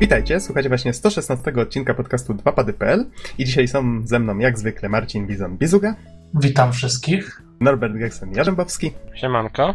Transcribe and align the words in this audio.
Witajcie, 0.00 0.40
słuchacie 0.40 0.68
właśnie 0.68 0.92
116 0.92 1.52
odcinka 1.52 1.94
podcastu 1.94 2.34
2pady.pl 2.34 3.06
i 3.38 3.44
dzisiaj 3.44 3.68
są 3.68 4.06
ze 4.06 4.18
mną 4.18 4.38
jak 4.38 4.58
zwykle 4.58 4.88
Marcin 4.88 5.26
Bizon-Bizuga. 5.26 5.94
Witam 6.34 6.72
wszystkich. 6.72 7.42
Norbert 7.60 7.94
Geksen-Jarzębowski. 7.94 8.90
Siemanko. 9.14 9.74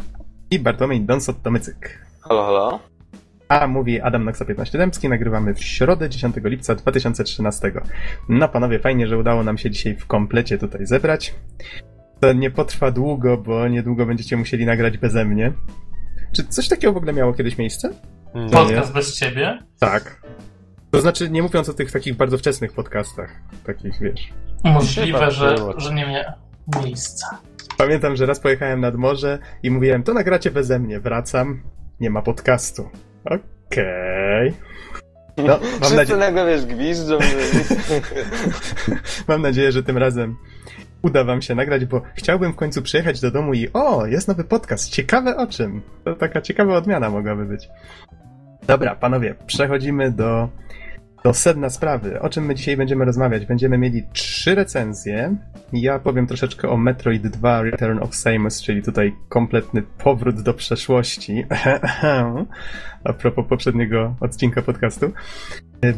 I 0.51 0.59
Bartłomiej 0.59 1.01
Donsot-Tomycyk. 1.01 1.89
Halo, 2.21 2.45
halo. 2.45 2.79
A 3.47 3.67
mówi 3.67 4.01
Adam 4.01 4.23
Noxa 4.25 4.45
15 4.45 4.77
Dębski, 4.77 5.09
nagrywamy 5.09 5.53
w 5.53 5.63
środę 5.63 6.09
10 6.09 6.35
lipca 6.43 6.75
2013. 6.75 7.71
No 8.29 8.49
panowie, 8.49 8.79
fajnie, 8.79 9.07
że 9.07 9.17
udało 9.17 9.43
nam 9.43 9.57
się 9.57 9.71
dzisiaj 9.71 9.95
w 9.95 10.05
komplecie 10.07 10.57
tutaj 10.57 10.85
zebrać. 10.85 11.35
To 12.19 12.33
nie 12.33 12.51
potrwa 12.51 12.91
długo, 12.91 13.37
bo 13.37 13.67
niedługo 13.67 14.05
będziecie 14.05 14.37
musieli 14.37 14.65
nagrać 14.65 14.97
beze 14.97 15.25
mnie. 15.25 15.53
Czy 16.31 16.43
coś 16.43 16.67
takiego 16.67 16.93
w 16.93 16.97
ogóle 16.97 17.13
miało 17.13 17.33
kiedyś 17.33 17.57
miejsce? 17.57 17.89
Nie. 18.35 18.49
Podcast 18.49 18.93
bez 18.93 19.15
ciebie? 19.19 19.59
Tak. 19.79 20.21
To 20.91 21.01
znaczy, 21.01 21.29
nie 21.29 21.41
mówiąc 21.43 21.69
o 21.69 21.73
tych 21.73 21.91
takich 21.91 22.15
bardzo 22.15 22.37
wczesnych 22.37 22.73
podcastach, 22.73 23.31
takich 23.65 23.99
wiesz. 24.01 24.33
Możliwe, 24.63 25.31
że, 25.31 25.55
że 25.77 25.93
nie 25.93 26.05
miałem 26.07 26.33
miejsca. 26.83 27.27
Pamiętam, 27.77 28.15
że 28.15 28.25
raz 28.25 28.39
pojechałem 28.39 28.81
nad 28.81 28.95
morze 28.95 29.39
i 29.63 29.71
mówiłem, 29.71 30.03
to 30.03 30.13
nagracie 30.13 30.51
beze 30.51 30.79
mnie, 30.79 30.99
wracam, 30.99 31.63
nie 31.99 32.09
ma 32.09 32.21
podcastu. 32.21 32.89
Okej. 33.25 34.53
No, 35.37 35.43
mam, 35.47 35.59
Wszyscy 35.79 35.95
nadzie- 35.95 36.15
nagle, 36.15 36.45
wiesz, 36.45 36.65
gwiżdżą. 36.65 37.17
że- 37.21 37.95
mam 39.27 39.41
nadzieję, 39.41 39.71
że 39.71 39.83
tym 39.83 39.97
razem 39.97 40.35
uda 41.01 41.23
wam 41.23 41.41
się 41.41 41.55
nagrać, 41.55 41.85
bo 41.85 42.01
chciałbym 42.15 42.53
w 42.53 42.55
końcu 42.55 42.81
przyjechać 42.81 43.21
do 43.21 43.31
domu 43.31 43.53
i 43.53 43.67
o, 43.73 44.05
jest 44.05 44.27
nowy 44.27 44.43
podcast, 44.43 44.89
ciekawe 44.89 45.37
o 45.37 45.47
czym. 45.47 45.81
To 46.03 46.15
taka 46.15 46.41
ciekawa 46.41 46.77
odmiana 46.77 47.09
mogłaby 47.09 47.45
być. 47.45 47.67
Dobra, 48.67 48.95
panowie, 48.95 49.35
przechodzimy 49.47 50.11
do, 50.11 50.49
do 51.23 51.33
sedna 51.33 51.69
sprawy. 51.69 52.21
O 52.21 52.29
czym 52.29 52.45
my 52.45 52.55
dzisiaj 52.55 52.77
będziemy 52.77 53.05
rozmawiać? 53.05 53.45
Będziemy 53.45 53.77
mieli 53.77 54.03
trzy 54.13 54.55
recenzje. 54.55 55.35
Ja 55.73 55.99
powiem 55.99 56.27
troszeczkę 56.27 56.69
o 56.69 56.77
Metroid 56.77 57.27
2 57.27 57.61
Return 57.61 57.99
of 58.03 58.15
Samus, 58.15 58.61
czyli 58.61 58.83
tutaj 58.83 59.15
kompletny 59.29 59.81
powrót 59.81 60.41
do 60.41 60.53
przeszłości. 60.53 61.45
A 63.03 63.13
propos 63.13 63.45
poprzedniego 63.49 64.15
odcinka 64.19 64.61
podcastu. 64.61 65.11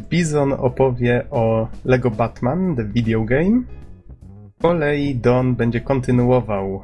Bizon 0.10 0.54
opowie 0.54 1.26
o 1.32 1.68
Lego 1.86 2.12
Batman, 2.12 2.76
The 2.76 2.84
Video 2.84 3.24
Game. 3.24 3.64
Z 4.60 4.62
kolei 4.62 5.16
Don 5.16 5.56
będzie 5.56 5.82
kontynuował 5.82 6.84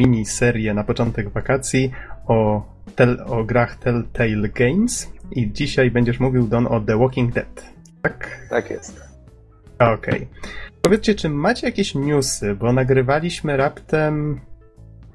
miniserię 0.00 0.74
na 0.74 0.84
początek 0.84 1.28
wakacji 1.28 1.90
o, 2.26 2.62
tel, 2.96 3.22
o 3.26 3.44
grach 3.44 3.76
Telltale 3.76 4.48
Games. 4.48 5.12
I 5.32 5.52
dzisiaj 5.52 5.90
będziesz 5.90 6.20
mówił, 6.20 6.46
Don, 6.46 6.66
o 6.66 6.80
The 6.80 6.98
Walking 6.98 7.34
Dead. 7.34 7.64
Tak? 8.02 8.46
Tak 8.50 8.70
jest. 8.70 9.00
Okej. 9.78 10.28
Powiedzcie, 10.82 11.14
czy 11.14 11.28
macie 11.28 11.66
jakieś 11.66 11.94
newsy, 11.94 12.54
bo 12.54 12.72
nagrywaliśmy 12.72 13.56
raptem 13.56 14.40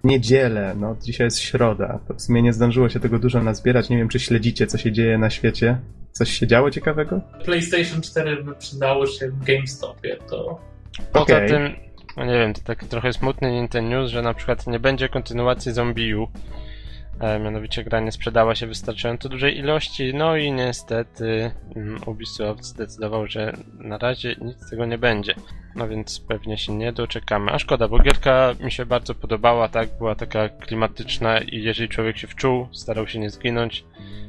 niedzielę, 0.03 0.75
no 0.79 0.95
dzisiaj 1.01 1.27
jest 1.27 1.39
środa, 1.39 1.99
to 2.07 2.13
w 2.13 2.21
sumie 2.21 2.41
nie 2.41 2.53
zdążyło 2.53 2.89
się 2.89 2.99
tego 2.99 3.19
dużo 3.19 3.43
nazbierać, 3.43 3.89
nie 3.89 3.97
wiem, 3.97 4.09
czy 4.09 4.19
śledzicie, 4.19 4.67
co 4.67 4.77
się 4.77 4.91
dzieje 4.91 5.17
na 5.17 5.29
świecie? 5.29 5.77
Coś 6.11 6.31
się 6.31 6.47
działo 6.47 6.71
ciekawego? 6.71 7.21
PlayStation 7.45 8.01
4 8.01 8.43
wyprzedało 8.43 9.07
się 9.07 9.29
w 9.29 9.43
GameStopie, 9.43 10.17
to 10.29 10.59
Poza 11.11 11.41
tym, 11.47 11.75
no 12.17 12.25
nie 12.25 12.33
wiem, 12.33 12.53
to 12.53 12.61
taki 12.61 12.85
trochę 12.85 13.13
smutny 13.13 13.51
Nintendo 13.51 13.89
News, 13.89 14.11
że 14.11 14.21
na 14.21 14.33
przykład 14.33 14.67
nie 14.67 14.79
będzie 14.79 15.09
kontynuacji 15.09 15.71
Zombiu. 15.71 16.27
E, 17.19 17.39
mianowicie 17.39 17.83
gra 17.83 17.99
nie 17.99 18.11
sprzedała 18.11 18.55
się 18.55 18.67
wystarczająco 18.67 19.29
dużej 19.29 19.57
ilości, 19.57 20.13
no 20.13 20.37
i 20.37 20.51
niestety 20.51 21.51
mm, 21.75 22.01
Ubisoft 22.05 22.63
zdecydował, 22.63 23.27
że 23.27 23.53
na 23.79 23.97
razie 23.97 24.35
nic 24.41 24.57
z 24.65 24.69
tego 24.69 24.85
nie 24.85 24.97
będzie. 24.97 25.35
No 25.75 25.87
więc 25.87 26.19
pewnie 26.19 26.57
się 26.57 26.73
nie 26.73 26.93
doczekamy. 26.93 27.51
A 27.51 27.59
szkoda, 27.59 27.87
bo 27.87 27.99
gierka 27.99 28.53
mi 28.59 28.71
się 28.71 28.85
bardzo 28.85 29.15
podobała, 29.15 29.67
tak? 29.67 29.89
Była 29.97 30.15
taka 30.15 30.49
klimatyczna 30.49 31.39
i 31.39 31.63
jeżeli 31.63 31.89
człowiek 31.89 32.17
się 32.17 32.27
wczuł, 32.27 32.67
starał 32.71 33.07
się 33.07 33.19
nie 33.19 33.29
zginąć, 33.29 33.85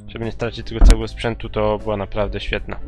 żeby 0.09 0.25
nie 0.25 0.33
stracić 0.33 0.69
tego 0.69 0.84
całego 0.84 1.09
sprzętu, 1.09 1.49
to 1.49 1.78
była 1.78 1.97
naprawdę 1.97 2.41
świetna. 2.41 2.81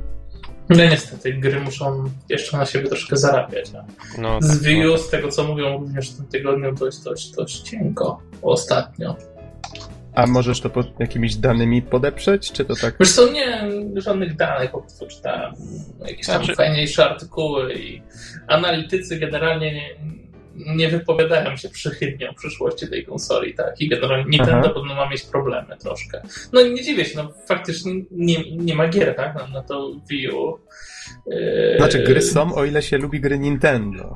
no 0.69 0.77
niestety 0.77 1.33
gry 1.33 1.61
muszą 1.61 2.05
jeszcze 2.29 2.57
na 2.57 2.67
siebie 2.67 2.89
troszkę 2.89 3.17
zarabiać. 3.17 3.73
No, 3.73 3.85
z 4.41 4.63
tak, 4.63 4.73
no. 4.85 4.99
Z 4.99 5.11
tego 5.11 5.29
co 5.29 5.45
mówią 5.45 5.79
również 5.79 6.11
w 6.11 6.17
tym 6.17 6.27
tygodniu, 6.27 6.75
to 6.75 6.87
jest 6.87 7.05
dość, 7.05 7.31
dość 7.31 7.61
cienko 7.61 8.23
ostatnio. 8.43 9.17
A 10.15 10.27
możesz 10.27 10.61
to 10.61 10.71
pod 10.71 11.01
jakimiś 11.01 11.37
danymi 11.37 11.83
podeprzeć, 11.83 12.53
czy 12.53 12.65
to 12.65 12.75
tak? 12.77 12.95
Wiesz 13.01 13.13
co, 13.13 13.33
nie 13.33 13.69
żadnych 13.97 14.37
danych, 14.37 14.71
po 14.71 14.81
prostu 14.81 15.07
czytałem 15.07 15.55
jakieś 16.07 16.27
tam 16.27 16.37
Znaczy- 16.37 16.55
fajniejsze 16.57 17.05
artykuły 17.11 17.75
i 17.75 18.03
analitycy 18.47 19.19
generalnie 19.19 19.75
nie, 19.75 19.97
nie 20.77 20.89
wypowiadają 20.89 21.57
się 21.57 21.69
przychylnie 21.69 22.31
o 22.31 22.35
przyszłości 22.35 22.89
tej 22.89 23.07
konsoli, 23.07 23.55
tak? 23.55 23.81
I 23.81 23.89
generalnie 23.89 24.25
Nintendo 24.31 24.69
podobno 24.69 24.95
ma 24.95 25.09
mieć 25.09 25.23
problemy 25.23 25.77
troszkę. 25.77 26.23
No 26.53 26.61
i 26.61 26.73
nie 26.75 26.83
dziwię 26.83 27.05
się, 27.05 27.17
no 27.17 27.33
faktycznie 27.47 27.93
nie, 28.11 28.57
nie 28.57 28.75
ma 28.75 28.89
gier, 28.89 29.15
tak? 29.17 29.35
Na, 29.35 29.47
na 29.47 29.63
to 29.63 29.93
Wii 30.11 30.31
U. 30.31 30.59
Yy, 31.27 31.75
Znaczy, 31.77 31.99
gry 32.03 32.23
są, 32.23 32.55
o 32.55 32.65
ile 32.65 32.83
się 32.83 32.99
lubi 32.99 33.21
gry 33.21 33.39
Nintendo. 33.39 34.15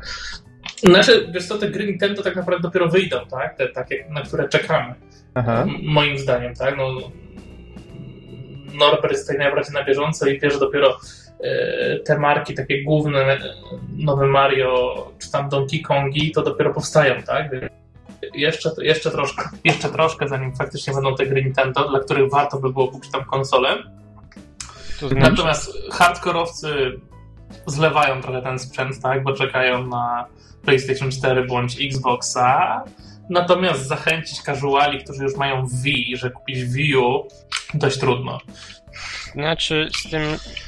Znaczy, 0.91 1.28
wiesz 1.34 1.47
co, 1.47 1.59
te 1.59 1.70
gry 1.70 1.87
Nintendo 1.87 2.22
tak 2.22 2.37
naprawdę 2.37 2.62
dopiero 2.62 2.88
wyjdą, 2.88 3.16
tak? 3.31 3.56
Te 3.56 3.69
takie, 3.69 4.06
na 4.10 4.22
które 4.22 4.48
czekamy. 4.48 4.94
Moim 5.82 6.19
zdaniem, 6.19 6.54
tak? 6.54 6.76
No, 6.76 6.91
Norbert 8.78 9.12
jest 9.12 9.25
tutaj 9.26 9.38
najbardziej 9.38 9.75
na 9.75 9.84
bieżąco 9.84 10.26
i 10.26 10.41
wie, 10.41 10.50
że 10.50 10.59
dopiero 10.59 10.98
e, 11.41 11.98
te 11.98 12.19
marki 12.19 12.54
takie 12.54 12.82
główne, 12.82 13.19
e, 13.20 13.38
nowe 13.97 14.26
Mario 14.26 14.94
czy 15.19 15.31
tam 15.32 15.48
Donkey 15.48 15.81
Kongi, 15.81 16.32
to 16.32 16.43
dopiero 16.43 16.75
powstają, 16.75 17.22
tak? 17.22 17.50
Jeszcze, 18.34 18.70
jeszcze, 18.78 19.10
troszkę, 19.10 19.43
jeszcze 19.64 19.88
troszkę, 19.88 20.28
zanim 20.28 20.56
faktycznie 20.56 20.94
będą 20.94 21.14
te 21.14 21.26
gry 21.26 21.44
Nintendo, 21.44 21.88
dla 21.88 22.00
których 22.00 22.31
warto 22.31 22.59
by 22.59 22.72
było 22.72 22.88
kupić 22.88 23.10
tam 23.10 23.25
konsolę. 23.25 23.76
Znaczy, 24.99 25.14
Natomiast 25.14 25.72
hardkorowcy 25.93 27.00
zlewają 27.66 28.22
trochę 28.22 28.43
ten 28.43 28.59
sprzęt, 28.59 29.00
tak, 29.03 29.22
bo 29.22 29.32
czekają 29.32 29.87
na 29.87 30.26
PlayStation 30.65 31.11
4 31.11 31.47
bądź 31.47 31.77
Xboxa. 31.81 32.84
Natomiast 33.31 33.87
zachęcić 33.87 34.43
casuali, 34.43 35.05
którzy 35.05 35.23
już 35.23 35.37
mają 35.37 35.67
Wii, 35.67 36.17
że 36.17 36.31
kupić 36.31 36.65
Wii 36.65 36.97
U, 36.97 37.28
dość 37.75 37.99
trudno. 37.99 38.39
Znaczy 39.34 39.89
z 40.06 40.11
tym, 40.11 40.23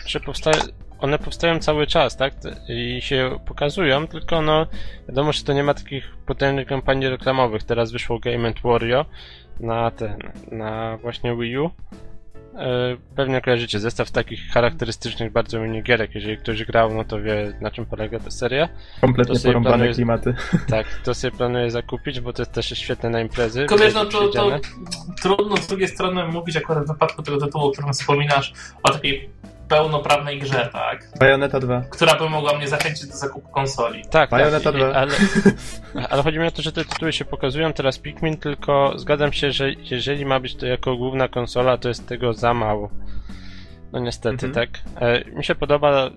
że 0.06 0.21
powstaje, 0.21 0.56
one 0.99 1.19
powstają 1.19 1.59
cały 1.59 1.87
czas, 1.87 2.16
tak? 2.16 2.34
I 2.69 3.00
się 3.03 3.38
pokazują, 3.47 4.06
tylko 4.06 4.43
no 4.43 4.66
wiadomo, 5.09 5.32
że 5.32 5.43
to 5.43 5.53
nie 5.53 5.62
ma 5.62 5.75
takich 5.75 6.16
potężnych 6.26 6.69
kampanii 6.69 7.09
reklamowych. 7.09 7.62
Teraz 7.62 7.93
wyszło 7.93 8.19
Game 8.19 8.53
Wario 8.65 9.05
na 9.61 9.91
ten, 9.91 10.19
na 10.53 10.97
właśnie 10.97 11.37
Wii 11.37 11.59
U. 11.59 11.71
E, 12.59 12.97
Pewnie 13.16 13.41
kojarzycie 13.41 13.81
zestaw 13.81 14.10
takich 14.10 14.41
charakterystycznych 14.53 15.32
bardzo 15.32 15.60
minigierek. 15.60 16.15
Jeżeli 16.15 16.38
ktoś 16.38 16.65
grał, 16.65 16.94
no 16.94 17.04
to 17.04 17.20
wie 17.22 17.53
na 17.60 17.70
czym 17.70 17.87
polega 17.87 18.19
ta 18.19 18.31
seria. 18.31 18.69
Kompletnie 19.00 19.41
porąbane 19.41 19.76
planuję- 19.76 19.94
klimaty. 19.94 20.34
Tak, 20.69 20.87
to 21.04 21.14
sobie 21.14 21.37
planuję 21.37 21.70
zakupić, 21.70 22.20
bo 22.20 22.32
to 22.32 22.43
jest 22.43 22.53
też 22.53 22.66
świetne 22.78 23.10
na 23.10 23.20
imprezy. 23.20 23.59
Tylko 23.59 23.78
wiesz, 23.78 23.94
no 23.94 24.04
to, 24.04 24.28
to 24.28 24.50
trudno 25.22 25.56
z 25.56 25.66
drugiej 25.66 25.88
strony 25.88 26.28
mówić 26.28 26.56
akurat 26.56 26.84
w 26.84 26.88
wypadku 26.88 27.22
tego 27.22 27.47
tytułu, 27.47 27.64
o 27.64 27.70
którym 27.72 27.93
wspominasz, 27.93 28.53
o 28.82 28.91
takiej 28.91 29.31
pełnoprawnej 29.69 30.38
grze, 30.38 30.69
tak? 30.72 31.08
Bayonetta 31.20 31.60
2. 31.60 31.80
Która 31.91 32.14
by 32.14 32.28
mogła 32.30 32.56
mnie 32.58 32.69
zachęcić 32.69 33.06
do 33.06 33.16
zakupu 33.16 33.48
konsoli. 33.48 34.02
Tak, 34.10 34.30
Bayonetta 34.30 34.72
tak, 34.72 34.75
i- 34.75 34.78
2. 34.84 34.94
ale, 34.94 35.12
ale 36.11 36.22
chodzi 36.22 36.38
mi 36.38 36.46
o 36.46 36.50
to, 36.50 36.62
że 36.62 36.72
te 36.72 36.84
tytuły 36.84 37.12
się 37.12 37.25
pokazują 37.25 37.72
teraz 37.72 37.99
Pikmin, 37.99 38.37
tylko 38.37 38.93
zgadzam 38.96 39.32
się, 39.32 39.52
że 39.52 39.72
jeżeli 39.72 40.25
ma 40.26 40.40
być 40.40 40.56
to 40.56 40.66
jako 40.66 40.96
główna 40.96 41.28
konsola, 41.28 41.78
to 41.78 41.88
jest 41.88 42.08
tego 42.08 42.32
za 42.34 42.55
mało. 42.55 42.90
No 43.93 43.99
niestety, 44.00 44.46
Mhm. 44.46 44.52
tak. 44.52 44.81
E, 45.02 45.25
mi 45.31 45.44
się 45.44 45.55
podoba, 45.55 46.10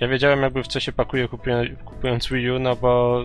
ja 0.00 0.08
wiedziałem 0.08 0.42
jakby 0.42 0.62
w 0.62 0.66
co 0.68 0.80
się 0.80 0.92
pakuje 0.92 1.28
kupując, 1.28 1.68
kupując 1.84 2.28
Wii 2.28 2.50
U, 2.50 2.58
no 2.58 2.76
bo 2.76 3.22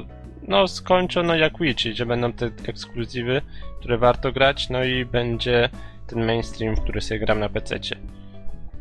no 0.48 0.68
skończono 0.68 1.36
jak 1.36 1.60
Wii, 1.60 1.76
czyli 1.76 1.96
że 1.96 2.06
będą 2.06 2.34
te 2.34 2.50
ekskluzywy, 2.68 3.42
które 3.80 3.98
warto 3.98 4.32
grać, 4.32 4.70
no 4.70 4.84
i 4.84 5.06
będzie 5.06 5.70
ten 6.08 6.26
mainstream, 6.26 6.76
który 6.76 7.02
sobie 7.02 7.20
gram 7.20 7.40
na 7.40 7.50
PC-cie. 7.50 7.96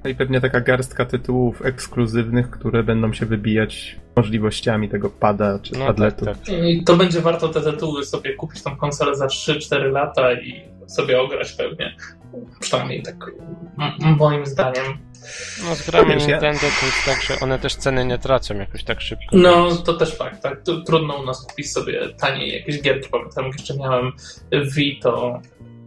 No 0.05 0.11
i 0.11 0.15
pewnie 0.15 0.41
taka 0.41 0.61
garstka 0.61 1.05
tytułów 1.05 1.63
ekskluzywnych, 1.67 2.51
które 2.51 2.83
będą 2.83 3.13
się 3.13 3.27
wybijać 3.27 3.97
możliwościami 4.17 4.89
tego 4.89 5.11
pada 5.11 5.59
czy 5.59 5.73
No 5.73 5.79
tak, 5.79 5.87
padletu. 5.87 6.25
tak. 6.25 6.37
I 6.49 6.85
to 6.85 6.97
będzie 6.97 7.21
warto 7.21 7.49
te 7.49 7.61
tytuły 7.61 8.05
sobie 8.05 8.35
kupić 8.35 8.63
tą 8.63 8.77
konsolę 8.77 9.17
za 9.17 9.27
3-4 9.27 9.93
lata 9.93 10.33
i 10.33 10.63
sobie 10.87 11.21
ograć 11.21 11.53
pewnie. 11.53 11.97
Przynajmniej 12.61 13.03
tak 13.03 13.17
moim 14.19 14.47
zdaniem. 14.47 14.85
No 15.69 15.75
z 15.75 15.91
grami 15.91 16.09
Wiesz, 16.15 16.23
ja- 16.23 16.29
Nintendo 16.29 16.61
to 16.61 16.87
jest 16.87 17.05
tak, 17.07 17.23
że 17.23 17.45
one 17.45 17.59
też 17.59 17.75
ceny 17.75 18.05
nie 18.05 18.19
tracą 18.19 18.55
jakoś 18.55 18.85
tak 18.85 19.01
szybko. 19.01 19.25
No, 19.33 19.67
więc- 19.69 19.83
to 19.83 19.95
też 19.95 20.17
fakt, 20.17 20.43
tak. 20.43 20.63
Trudno 20.87 21.15
u 21.15 21.25
nas 21.27 21.47
kupić 21.47 21.73
sobie 21.73 22.09
taniej 22.21 22.53
jakieś 22.55 22.83
gierki. 22.83 23.09
Pamiętam, 23.11 23.45
jak 23.45 23.55
jeszcze 23.59 23.77
miałem 23.77 24.13
Wii, 24.75 25.01
to 25.03 25.41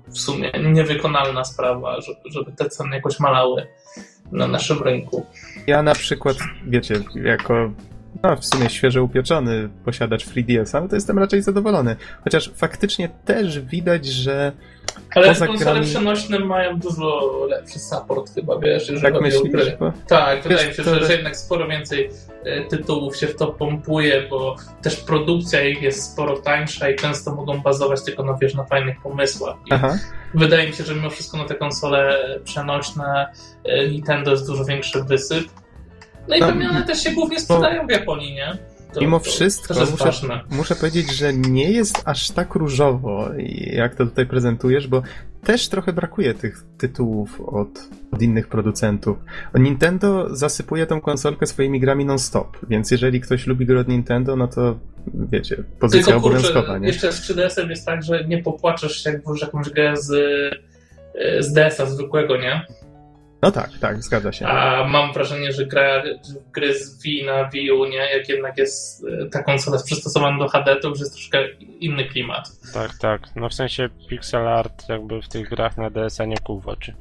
w 0.08 0.18
sumie 0.20 0.52
niewykonalna 0.74 1.44
sprawa, 1.44 2.02
żeby, 2.02 2.20
żeby 2.32 2.52
te 2.52 2.70
ceny 2.70 2.96
jakoś 2.96 3.20
malały 3.20 3.68
na 4.32 4.48
naszym 4.48 4.84
rynku. 4.84 5.26
Ja 5.68 5.84
na 5.84 5.96
przykład, 5.96 6.38
wiecie, 6.68 6.96
jako 7.16 7.72
no, 8.24 8.36
w 8.36 8.46
sumie 8.46 8.70
świeżo 8.70 9.04
upieczony 9.04 9.70
posiadacz 9.86 10.26
FreeDS-a, 10.26 10.82
no 10.82 10.88
to 10.88 10.96
jestem 10.96 11.20
raczej 11.20 11.42
zadowolony. 11.42 11.96
Chociaż 12.24 12.52
faktycznie 12.56 13.10
też 13.26 13.60
widać, 13.60 14.06
że 14.06 14.52
Ale 15.16 15.28
Poza 15.28 15.48
konsole 15.48 15.80
grami- 15.80 15.86
przenośne 15.86 16.40
mają 16.40 16.80
dużo 16.80 17.32
lepszy 17.50 17.80
support 17.80 18.34
chyba, 18.36 18.60
wiesz, 18.60 18.90
jeżeli 18.90 19.02
tak 19.02 19.14
chodzi 19.14 19.38
o 19.38 19.44
myślisz, 19.44 19.52
gry. 19.66 19.78
bo 19.80 19.92
Tak, 20.08 20.44
wydaje 20.44 20.68
mi 20.68 20.74
się, 20.74 20.84
to- 20.84 20.96
że, 20.96 21.06
że 21.06 21.14
jednak 21.14 21.38
sporo 21.38 21.68
więcej 21.68 22.10
e, 22.46 22.62
tytułów 22.64 23.18
się 23.18 23.28
w 23.28 23.36
to 23.36 23.48
pompuje, 23.48 24.28
bo 24.30 24.56
też 24.82 24.96
produkcja 24.96 25.64
ich 25.68 25.82
jest 25.82 26.12
sporo 26.14 26.38
tańsza 26.38 26.90
i 26.90 26.96
często 26.96 27.36
mogą 27.36 27.62
bazować 27.62 28.04
tylko 28.04 28.24
na, 28.24 28.38
wiesz, 28.42 28.54
na 28.56 28.64
fajnych 28.64 29.02
pomysłach. 29.02 29.56
I 29.66 29.74
Aha. 29.74 29.98
wydaje 30.34 30.68
mi 30.68 30.74
się, 30.74 30.84
że 30.84 30.96
mimo 30.96 31.10
wszystko 31.10 31.38
na 31.38 31.46
te 31.46 31.56
konsole 31.56 32.18
przenośne 32.44 33.28
e, 33.64 33.88
Nintendo 33.88 34.32
jest 34.32 34.48
dużo 34.48 34.66
większy 34.66 35.04
wysyp. 35.04 35.48
No 36.28 36.36
i 36.36 36.40
pewnie 36.40 36.70
one 36.70 36.82
też 36.86 37.04
się 37.04 37.12
głównie 37.12 37.40
sprzedają 37.40 37.88
w 37.88 37.92
Japonii, 37.92 38.34
nie? 38.34 38.58
Mimo 39.02 39.20
wszystko 39.20 39.74
muszę, 39.92 40.12
muszę 40.50 40.76
powiedzieć, 40.76 41.12
że 41.12 41.34
nie 41.34 41.72
jest 41.72 42.02
aż 42.06 42.32
tak 42.32 42.56
różowo, 42.56 43.30
jak 43.74 43.96
to 43.96 44.06
tutaj 44.06 44.26
prezentujesz, 44.26 44.88
bo 44.88 45.02
też 45.44 45.70
trochę 45.70 45.94
brakuje 45.94 46.34
tych 46.34 46.64
tytułów 46.78 47.42
od, 47.42 47.90
od 48.12 48.22
innych 48.22 48.48
producentów. 48.48 49.18
Nintendo 49.56 50.36
zasypuje 50.36 50.86
tą 50.86 51.02
konsolkę 51.02 51.46
swoimi 51.46 51.80
grami 51.80 52.06
non-stop, 52.06 52.58
więc 52.70 52.92
jeżeli 52.92 53.22
ktoś 53.22 53.48
lubi 53.48 53.66
gry 53.66 53.80
od 53.80 53.88
Nintendo, 53.88 54.36
no 54.36 54.48
to 54.48 54.80
wiecie, 55.14 55.64
pozycja 55.80 56.06
Tylko 56.06 56.22
kurczę, 56.22 56.38
obowiązkowa, 56.38 56.78
nie? 56.78 56.88
jeszcze 56.88 57.12
z 57.12 57.22
3DS-em 57.22 57.70
jest 57.70 57.86
tak, 57.86 58.04
że 58.04 58.26
nie 58.28 58.44
popłaczesz 58.44 59.06
jak 59.06 59.24
włożysz 59.24 59.42
jakąś 59.42 59.70
grę 59.70 59.98
z, 59.98 60.12
e, 61.16 61.44
z 61.44 61.54
DS-a 61.54 61.86
zwykłego, 61.86 62.38
nie? 62.38 62.66
No 63.46 63.52
tak, 63.52 63.70
tak, 63.82 64.04
zgadza 64.04 64.32
się. 64.32 64.48
A 64.48 64.88
mam 64.88 65.14
wrażenie, 65.14 65.52
że 65.52 65.66
gra, 65.66 66.04
gry 66.52 66.74
z 66.74 67.04
Wii 67.04 67.26
na 67.26 67.50
Wii 67.50 67.72
U, 67.72 67.86
nie? 67.86 67.98
Jak 67.98 68.30
jednak 68.30 68.58
jest 68.58 69.06
e, 69.22 69.30
ta 69.30 69.44
konsola 69.44 69.76
jest 69.76 69.86
przystosowana 69.86 70.40
do 70.40 70.48
HD, 70.48 70.76
to 70.76 70.88
już 70.88 71.00
jest 71.00 71.14
troszkę 71.14 71.52
inny 71.80 72.06
klimat. 72.06 72.52
Tak, 72.74 72.92
tak. 73.02 73.22
No 73.36 73.50
w 73.50 73.54
sensie 73.54 73.90
pixel 74.10 74.48
art 74.48 74.90
jakby 74.90 75.22
w 75.22 75.28
tych 75.28 75.50
grach 75.50 75.78
na 75.78 75.90
DS-a 75.90 76.26
nie 76.26 76.38
kół 76.38 76.60
w 76.60 76.68
oczy. 76.68 76.94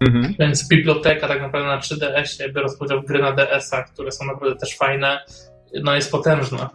Mhm. 0.00 0.34
Więc 0.38 0.68
biblioteka 0.68 1.28
tak 1.28 1.40
naprawdę 1.40 1.68
na 1.68 1.78
3DS-ie, 1.78 2.52
biorąc 2.52 2.80
udział 2.80 3.02
w 3.02 3.06
gry 3.06 3.18
na 3.18 3.32
DS-a, 3.32 3.82
które 3.82 4.12
są 4.12 4.24
naprawdę 4.24 4.56
też 4.56 4.76
fajne, 4.76 5.24
no 5.82 5.94
jest 5.94 6.10
potężna. 6.10 6.70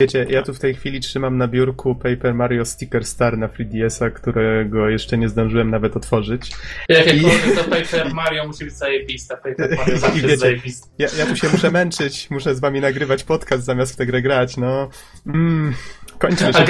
Wiecie, 0.00 0.26
ja 0.30 0.42
tu 0.42 0.54
w 0.54 0.58
tej 0.58 0.74
chwili 0.74 1.00
trzymam 1.00 1.38
na 1.38 1.48
biurku 1.48 1.94
Paper 1.94 2.34
Mario 2.34 2.64
Sticker 2.64 3.04
Star 3.04 3.38
na 3.38 3.48
3DS-a, 3.48 4.10
którego 4.10 4.88
jeszcze 4.88 5.18
nie 5.18 5.28
zdążyłem 5.28 5.70
nawet 5.70 5.96
otworzyć. 5.96 6.50
Jakiekolwiek 6.88 7.54
to 7.56 7.64
Paper 7.64 8.14
Mario 8.14 8.46
musi 8.46 8.64
być 8.64 8.74
zajebiste. 8.74 9.36
Paper 9.36 9.76
Mario 9.76 9.98
zawsze 9.98 10.16
wiecie, 10.16 10.28
jest 10.28 10.40
zajebiste. 10.40 10.88
Ja, 10.98 11.08
ja 11.18 11.26
tu 11.26 11.36
się 11.36 11.48
muszę 11.48 11.70
męczyć, 11.70 12.30
muszę 12.30 12.54
z 12.54 12.60
wami 12.60 12.80
nagrywać 12.80 13.24
podcast 13.24 13.64
zamiast 13.64 13.92
w 13.92 13.96
tę 13.96 14.06
grę 14.06 14.22
grać, 14.22 14.56
no. 14.56 14.88
Mm, 15.26 15.74
kończmy 16.18 16.50
A 16.54 16.62
e, 16.62 16.66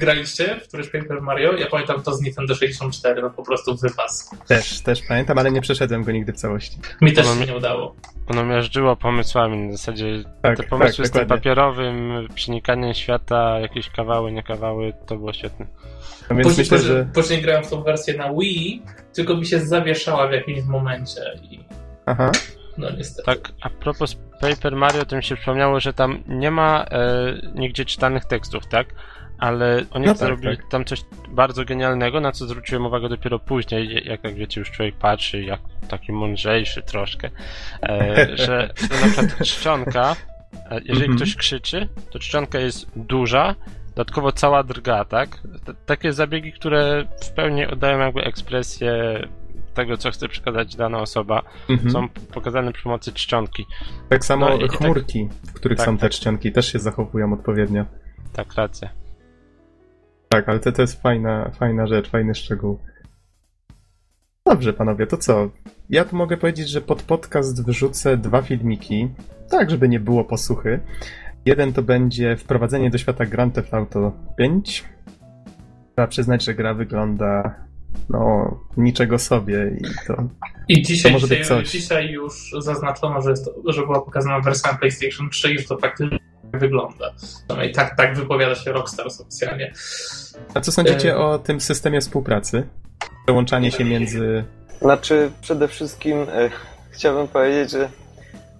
graliście 0.00 0.60
w 0.64 0.68
któryś 0.68 0.88
Paper 0.88 1.22
Mario? 1.22 1.56
Ja 1.56 1.66
pamiętam 1.66 2.02
to 2.02 2.14
z 2.14 2.22
Nintendo 2.22 2.54
64, 2.54 3.22
no 3.22 3.30
po 3.30 3.42
prostu 3.42 3.76
wypas. 3.76 4.30
Też, 4.46 4.80
też 4.80 5.02
pamiętam, 5.08 5.38
ale 5.38 5.50
nie 5.50 5.60
przeszedłem 5.60 6.04
go 6.04 6.12
nigdy 6.12 6.32
w 6.32 6.36
całości. 6.36 6.78
Mi 7.00 7.12
też 7.12 7.26
się 7.26 7.46
nie 7.46 7.56
udało. 7.56 7.96
Ono 8.28 8.44
miażdżyło 8.44 8.96
pomysłami, 8.96 9.58
na 9.58 9.72
zasadzie 9.72 10.24
Tak, 10.42 10.56
te 10.56 10.62
pomysły 10.62 11.04
tak, 11.04 11.14
z 11.14 11.18
tym 11.18 11.26
papierowym, 11.26 12.28
przenikaniem 12.38 12.94
świata, 12.94 13.58
jakieś 13.60 13.90
kawały, 13.90 14.32
nie 14.32 14.42
kawały, 14.42 14.92
to 15.06 15.16
było 15.16 15.32
świetne. 15.32 15.66
Więc 16.30 16.42
Później, 16.42 16.66
myślę, 16.70 16.78
że... 16.78 17.08
później 17.14 17.42
grałem 17.42 17.64
w 17.64 17.70
tą 17.70 17.82
wersję 17.82 18.16
na 18.16 18.32
Wii, 18.32 18.82
tylko 19.14 19.36
mi 19.36 19.46
się 19.46 19.60
zawieszała 19.60 20.28
w 20.28 20.32
jakimś 20.32 20.64
momencie 20.64 21.20
i 21.50 21.60
Aha, 22.06 22.32
no 22.78 22.90
niestety. 22.90 23.26
Tak, 23.26 23.52
a 23.60 23.70
propos 23.70 24.16
Paper 24.40 24.76
Mario, 24.76 25.04
to 25.04 25.16
mi 25.16 25.24
się 25.24 25.36
przypomniało, 25.36 25.80
że 25.80 25.92
tam 25.92 26.22
nie 26.28 26.50
ma 26.50 26.84
e, 26.90 27.34
nigdzie 27.54 27.84
czytanych 27.84 28.24
tekstów, 28.24 28.66
tak? 28.66 28.86
Ale 29.38 29.84
oni 29.90 30.06
No 30.06 30.12
tak, 30.14 30.18
zrobili 30.18 30.56
tak. 30.56 30.66
tam 30.70 30.84
coś 30.84 31.00
bardzo 31.28 31.64
genialnego, 31.64 32.20
na 32.20 32.32
co 32.32 32.46
zwróciłem 32.46 32.86
uwagę 32.86 33.08
dopiero 33.08 33.38
później, 33.38 34.04
jak, 34.04 34.24
jak 34.24 34.34
wiecie, 34.34 34.60
już 34.60 34.70
człowiek 34.70 34.94
patrzy, 34.96 35.42
jak 35.42 35.60
taki 35.88 36.12
mądrzejszy 36.12 36.82
troszkę, 36.82 37.30
e, 37.82 38.28
że, 38.36 38.70
na 38.90 39.06
przykład 39.06 39.38
czcionka, 39.48 40.16
jeżeli 40.70 41.00
Mhm. 41.00 41.16
ktoś 41.16 41.36
krzyczy, 41.36 41.88
to 42.10 42.18
czcionka 42.18 42.58
jest 42.58 42.86
duża, 42.96 43.54
dodatkowo 43.88 44.32
cała 44.32 44.62
drga, 44.62 45.04
tak? 45.04 45.28
T- 45.64 45.74
takie 45.86 46.12
zabiegi, 46.12 46.52
które 46.52 47.04
w 47.22 47.30
pełni 47.30 47.66
oddają 47.66 47.98
jakby 47.98 48.24
ekspresję 48.24 48.92
tego, 49.74 49.96
co 49.96 50.10
chce 50.10 50.28
przekazać 50.28 50.76
dana 50.76 50.98
osoba, 50.98 51.42
mhm. 51.70 51.90
są 51.90 52.08
pokazane 52.08 52.72
przy 52.72 52.82
pomocy 52.82 53.12
czcionki. 53.12 53.66
tak 54.08 54.24
samo 54.24 54.48
no 54.48 54.58
tak- 54.58 54.72
chmurki, 54.72 55.28
w 55.46 55.52
których 55.52 55.78
tak, 55.78 55.86
są 55.86 55.96
te 55.96 56.00
tak. 56.00 56.10
czcionki, 56.12 56.52
też 56.52 56.72
się 56.72 56.78
zachowują 56.78 57.32
odpowiednio. 57.32 57.84
Tak, 58.32 58.54
racja. 58.54 58.88
Tak, 60.28 60.48
ale 60.48 60.60
to, 60.60 60.72
to 60.72 60.82
jest 60.82 61.02
fajna, 61.02 61.50
fajna 61.58 61.86
rzecz, 61.86 62.10
fajny 62.10 62.34
szczegół. 62.34 62.78
Dobrze, 64.48 64.72
panowie, 64.72 65.06
to 65.06 65.16
co? 65.16 65.50
Ja 65.90 66.04
tu 66.04 66.16
mogę 66.16 66.36
powiedzieć, 66.36 66.68
że 66.68 66.80
pod 66.80 67.02
podcast 67.02 67.66
wrzucę 67.66 68.16
dwa 68.16 68.42
filmiki, 68.42 69.08
tak 69.50 69.70
żeby 69.70 69.88
nie 69.88 70.00
było 70.00 70.24
posłuchy. 70.24 70.80
Jeden 71.46 71.72
to 71.72 71.82
będzie 71.82 72.36
wprowadzenie 72.36 72.90
do 72.90 72.98
świata 72.98 73.26
Grand 73.26 73.54
Theft 73.54 73.74
Auto 73.74 74.12
5. 74.38 74.84
Trzeba 75.96 76.08
przyznać, 76.08 76.44
że 76.44 76.54
gra 76.54 76.74
wygląda 76.74 77.54
no 78.08 78.50
niczego 78.76 79.18
sobie 79.18 79.76
i 79.80 80.06
to 80.06 80.28
I 80.68 80.82
dzisiaj, 80.82 81.12
To 81.12 81.16
może 81.18 81.26
być 81.26 81.46
coś. 81.46 81.70
dzisiaj 81.70 82.10
już 82.10 82.52
zaznaczono, 82.58 83.22
że, 83.22 83.30
jest 83.30 83.44
to, 83.44 83.72
że 83.72 83.82
była 83.82 84.00
pokazana 84.00 84.40
wersja 84.40 84.74
PlayStation 84.74 85.30
3 85.30 85.52
i 85.54 85.58
że 85.58 85.64
to 85.64 85.78
faktycznie 85.78 86.18
wygląda. 86.52 87.14
No 87.48 87.64
i 87.64 87.72
tak, 87.72 87.96
tak 87.96 88.16
wypowiada 88.16 88.54
się 88.54 88.72
Rockstar 88.72 89.06
oficjalnie. 89.20 89.72
A 90.54 90.60
co 90.60 90.72
sądzicie 90.72 91.12
E. 91.12 91.18
o 91.18 91.38
tym 91.38 91.60
systemie 91.60 92.00
współpracy? 92.00 92.68
Przełączanie 93.28 93.70
się 93.70 93.84
między. 93.84 94.44
Znaczy, 94.80 95.30
przede 95.40 95.68
wszystkim 95.68 96.22
e, 96.22 96.50
chciałbym 96.90 97.28
powiedzieć, 97.28 97.70
że 97.70 97.88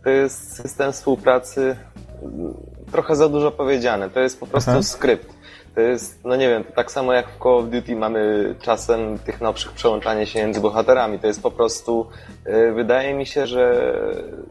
to 0.04 0.10
jest 0.10 0.56
system 0.62 0.92
współpracy 0.92 1.76
mm, 2.22 2.54
trochę 2.92 3.16
za 3.16 3.28
dużo 3.28 3.50
powiedziane. 3.50 4.10
To 4.10 4.20
jest 4.20 4.40
po 4.40 4.46
prostu 4.46 4.70
Aha. 4.70 4.82
skrypt. 4.82 5.34
To 5.74 5.80
jest, 5.80 6.24
no 6.24 6.36
nie 6.36 6.48
wiem, 6.48 6.64
to 6.64 6.72
tak 6.72 6.92
samo 6.92 7.12
jak 7.12 7.28
w 7.28 7.38
Call 7.42 7.52
of 7.52 7.64
Duty 7.64 7.96
mamy 7.96 8.54
czasem 8.62 9.18
tych 9.18 9.40
nowszych 9.40 9.72
przełączanie 9.72 10.26
się 10.26 10.38
między 10.38 10.60
bohaterami. 10.60 11.18
To 11.18 11.26
jest 11.26 11.42
po 11.42 11.50
prostu, 11.50 12.06
e, 12.44 12.72
wydaje 12.72 13.14
mi 13.14 13.26
się, 13.26 13.46
że 13.46 13.92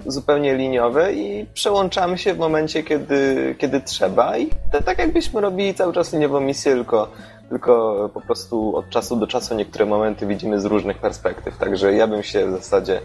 zupełnie 0.05 0.55
liniowe 0.55 1.13
i 1.13 1.45
przełączamy 1.53 2.17
się 2.17 2.33
w 2.33 2.37
momencie, 2.37 2.83
kiedy, 2.83 3.55
kiedy 3.57 3.81
trzeba 3.81 4.37
i 4.37 4.49
to 4.71 4.83
tak 4.83 4.99
jakbyśmy 4.99 5.41
robili 5.41 5.73
cały 5.73 5.93
czas 5.93 6.13
liniową 6.13 6.39
misję, 6.39 6.75
tylko 6.75 7.11
tylko 7.49 8.09
po 8.13 8.21
prostu 8.21 8.75
od 8.75 8.89
czasu 8.89 9.15
do 9.15 9.27
czasu 9.27 9.55
niektóre 9.55 9.85
momenty 9.85 10.27
widzimy 10.27 10.61
z 10.61 10.65
różnych 10.65 10.97
perspektyw. 10.97 11.57
Także 11.57 11.93
ja 11.93 12.07
bym 12.07 12.23
się 12.23 12.47
w 12.47 12.51
zasadzie. 12.51 13.01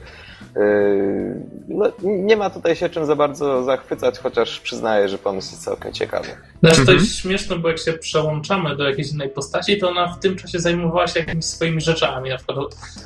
Yy, 0.56 1.34
no, 1.68 1.92
nie 2.02 2.36
ma 2.36 2.50
tutaj 2.50 2.76
się 2.76 2.88
czym 2.88 3.06
za 3.06 3.16
bardzo 3.16 3.64
zachwycać, 3.64 4.18
chociaż 4.18 4.60
przyznaję, 4.60 5.08
że 5.08 5.18
pomysł 5.18 5.50
jest 5.50 5.64
całkiem 5.64 5.92
ciekawy. 5.92 6.28
Znaczy 6.60 6.76
to 6.76 6.80
Mhm. 6.80 6.98
jest 6.98 7.16
śmieszne, 7.16 7.56
bo 7.56 7.68
jak 7.68 7.78
się 7.78 7.92
przełączamy 7.92 8.76
do 8.76 8.84
jakiejś 8.88 9.12
innej 9.12 9.28
postaci, 9.28 9.78
to 9.78 9.90
ona 9.90 10.08
w 10.08 10.18
tym 10.18 10.36
czasie 10.36 10.58
zajmowała 10.58 11.06
się 11.06 11.20
jakimiś 11.20 11.44
swoimi 11.44 11.80
rzeczami, 11.80 12.30
na 12.30 12.36
przykład 12.36 12.58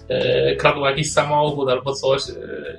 e, 0.09 0.57
kradła 0.57 0.91
jakiś 0.91 1.13
samochód 1.13 1.69
albo 1.69 1.95
coś 1.95 2.23
e, 2.31 2.35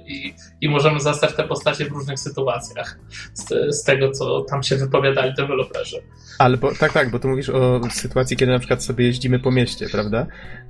i, 0.08 0.34
i 0.62 0.70
możemy 0.70 1.00
zastać 1.00 1.36
te 1.36 1.44
postacie 1.44 1.86
w 1.86 1.92
różnych 1.92 2.20
sytuacjach 2.20 3.00
z, 3.34 3.76
z 3.76 3.84
tego, 3.84 4.12
co 4.12 4.42
tam 4.42 4.64
się 4.64 4.76
wypowiadali 4.76 5.34
deweloperzy. 5.34 5.98
Albo 6.40 6.72
tak, 6.80 6.94
tak, 6.94 7.12
bo 7.12 7.20
tu 7.20 7.28
mówisz 7.28 7.50
o 7.50 7.82
sytuacji, 7.92 8.38
kiedy 8.38 8.47
na 8.52 8.60
przykład 8.60 8.84
sobie 8.84 9.06
jeździmy 9.06 9.40
po 9.40 9.52
mieście, 9.52 9.90
prawda? 9.92 10.26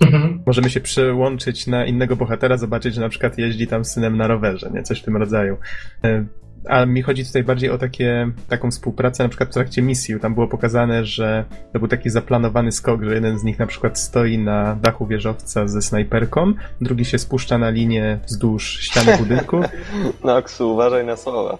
Mhm. 0.05 0.43
Możemy 0.45 0.69
się 0.69 0.79
przełączyć 0.79 1.67
na 1.67 1.85
innego 1.85 2.15
bohatera, 2.15 2.57
zobaczyć, 2.57 2.95
że 2.95 3.01
na 3.01 3.09
przykład 3.09 3.37
jeździ 3.37 3.67
tam 3.67 3.85
z 3.85 3.91
synem 3.91 4.17
na 4.17 4.27
rowerze, 4.27 4.69
nie? 4.73 4.83
Coś 4.83 4.99
w 5.01 5.03
tym 5.03 5.17
rodzaju. 5.17 5.57
E, 6.03 6.25
A 6.69 6.85
mi 6.85 7.01
chodzi 7.01 7.25
tutaj 7.25 7.43
bardziej 7.43 7.69
o 7.69 7.77
takie, 7.77 8.31
taką 8.49 8.71
współpracę 8.71 9.23
na 9.23 9.29
przykład 9.29 9.49
w 9.49 9.53
trakcie 9.53 9.81
misji. 9.81 10.19
Tam 10.19 10.33
było 10.33 10.47
pokazane, 10.47 11.05
że 11.05 11.45
to 11.73 11.79
był 11.79 11.87
taki 11.87 12.09
zaplanowany 12.09 12.71
skok, 12.71 13.03
że 13.03 13.13
jeden 13.13 13.39
z 13.39 13.43
nich 13.43 13.59
na 13.59 13.67
przykład 13.67 13.99
stoi 13.99 14.37
na 14.37 14.75
dachu 14.75 15.07
wieżowca 15.07 15.67
ze 15.67 15.81
snajperką, 15.81 16.53
drugi 16.81 17.05
się 17.05 17.19
spuszcza 17.19 17.57
na 17.57 17.69
linię 17.69 18.19
wzdłuż 18.27 18.79
ściany 18.79 19.17
budynku. 19.17 19.61
Noxu, 20.23 20.73
uważaj 20.73 21.05
na 21.05 21.17
słowa. 21.17 21.57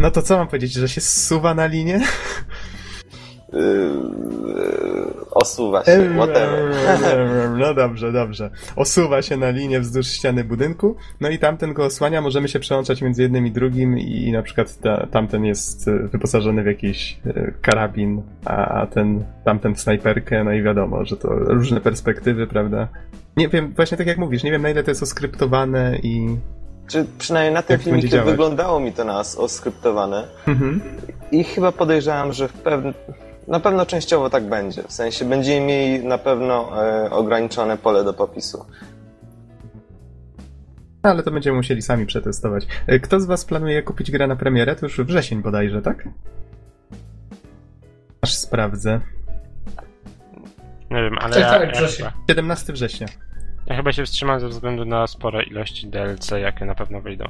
No 0.00 0.10
to 0.10 0.22
co 0.22 0.36
mam 0.36 0.46
powiedzieć, 0.46 0.72
że 0.72 0.88
się 0.88 1.00
zsuwa 1.00 1.54
na 1.54 1.66
linię? 1.66 2.00
Osuwa 5.30 5.84
się, 5.84 6.10
whatever. 6.16 6.70
No 7.58 7.74
dobrze, 7.74 8.12
dobrze. 8.12 8.50
Osuwa 8.76 9.22
się 9.22 9.36
na 9.36 9.50
linię 9.50 9.80
wzdłuż 9.80 10.06
ściany 10.06 10.44
budynku, 10.44 10.96
no 11.20 11.28
i 11.28 11.38
tamten 11.38 11.72
go 11.72 11.84
osłania, 11.84 12.20
możemy 12.20 12.48
się 12.48 12.58
przełączać 12.58 13.02
między 13.02 13.22
jednym 13.22 13.46
i 13.46 13.50
drugim 13.50 13.98
i 13.98 14.32
na 14.32 14.42
przykład 14.42 14.78
ta, 14.78 15.06
tamten 15.06 15.44
jest 15.44 15.88
e, 15.88 15.98
wyposażony 15.98 16.62
w 16.62 16.66
jakiś 16.66 17.20
e, 17.26 17.52
karabin, 17.62 18.22
a 18.44 18.86
ten 18.86 19.24
tamten 19.44 19.74
w 19.74 19.80
snajperkę, 19.80 20.44
no 20.44 20.52
i 20.52 20.62
wiadomo, 20.62 21.04
że 21.04 21.16
to 21.16 21.28
różne 21.30 21.80
perspektywy, 21.80 22.46
prawda? 22.46 22.88
Nie 23.36 23.48
wiem, 23.48 23.72
właśnie 23.76 23.98
tak 23.98 24.06
jak 24.06 24.18
mówisz, 24.18 24.44
nie 24.44 24.50
wiem 24.50 24.62
na 24.62 24.70
ile 24.70 24.82
to 24.84 24.90
jest 24.90 25.02
oskryptowane 25.02 25.98
i... 26.02 26.36
Czy 26.88 27.06
przynajmniej 27.18 27.54
na 27.54 27.62
tym 27.62 27.78
filmiku 27.80 28.16
wyglądało 28.24 28.80
mi 28.80 28.92
to 28.92 29.04
nas 29.04 29.36
oskryptowane 29.36 30.28
Mhm. 30.46 30.80
i 31.32 31.44
chyba 31.44 31.72
podejrzewam, 31.72 32.32
że 32.32 32.48
w 32.48 32.52
pewnym 32.52 32.94
na 33.48 33.60
pewno 33.60 33.86
częściowo 33.86 34.30
tak 34.30 34.48
będzie. 34.48 34.82
W 34.82 34.92
sensie 34.92 35.24
będziemy 35.24 35.66
mieli 35.66 36.04
na 36.06 36.18
pewno 36.18 36.84
e, 36.86 37.10
ograniczone 37.10 37.76
pole 37.78 38.04
do 38.04 38.14
popisu. 38.14 38.64
Ale 41.02 41.22
to 41.22 41.30
będziemy 41.30 41.56
musieli 41.56 41.82
sami 41.82 42.06
przetestować. 42.06 42.66
E, 42.86 42.98
Kto 43.00 43.20
z 43.20 43.26
was 43.26 43.44
planuje 43.44 43.82
kupić 43.82 44.10
grę 44.10 44.26
na 44.26 44.36
premierę? 44.36 44.76
To 44.76 44.86
już 44.86 45.00
wrzesień 45.00 45.42
bodajże, 45.42 45.82
tak? 45.82 46.08
Aż 48.20 48.34
sprawdzę. 48.34 49.00
Nie 50.90 51.02
wiem, 51.02 51.18
ale 51.20 51.34
Tak, 51.34 51.40
ja, 51.42 51.50
tak, 51.50 51.68
ja, 51.68 51.74
wrzesień. 51.80 52.06
chyba, 52.06 52.24
17 52.30 52.72
września. 52.72 53.06
ja 53.66 53.76
chyba 53.76 53.92
się 53.92 54.04
wstrzymam 54.04 54.40
ze 54.40 54.48
względu 54.48 54.84
na 54.84 55.06
spore 55.06 55.42
ilości 55.42 55.86
DLC, 55.88 56.30
jakie 56.30 56.64
na 56.64 56.74
pewno 56.74 57.00
wyjdą. 57.00 57.24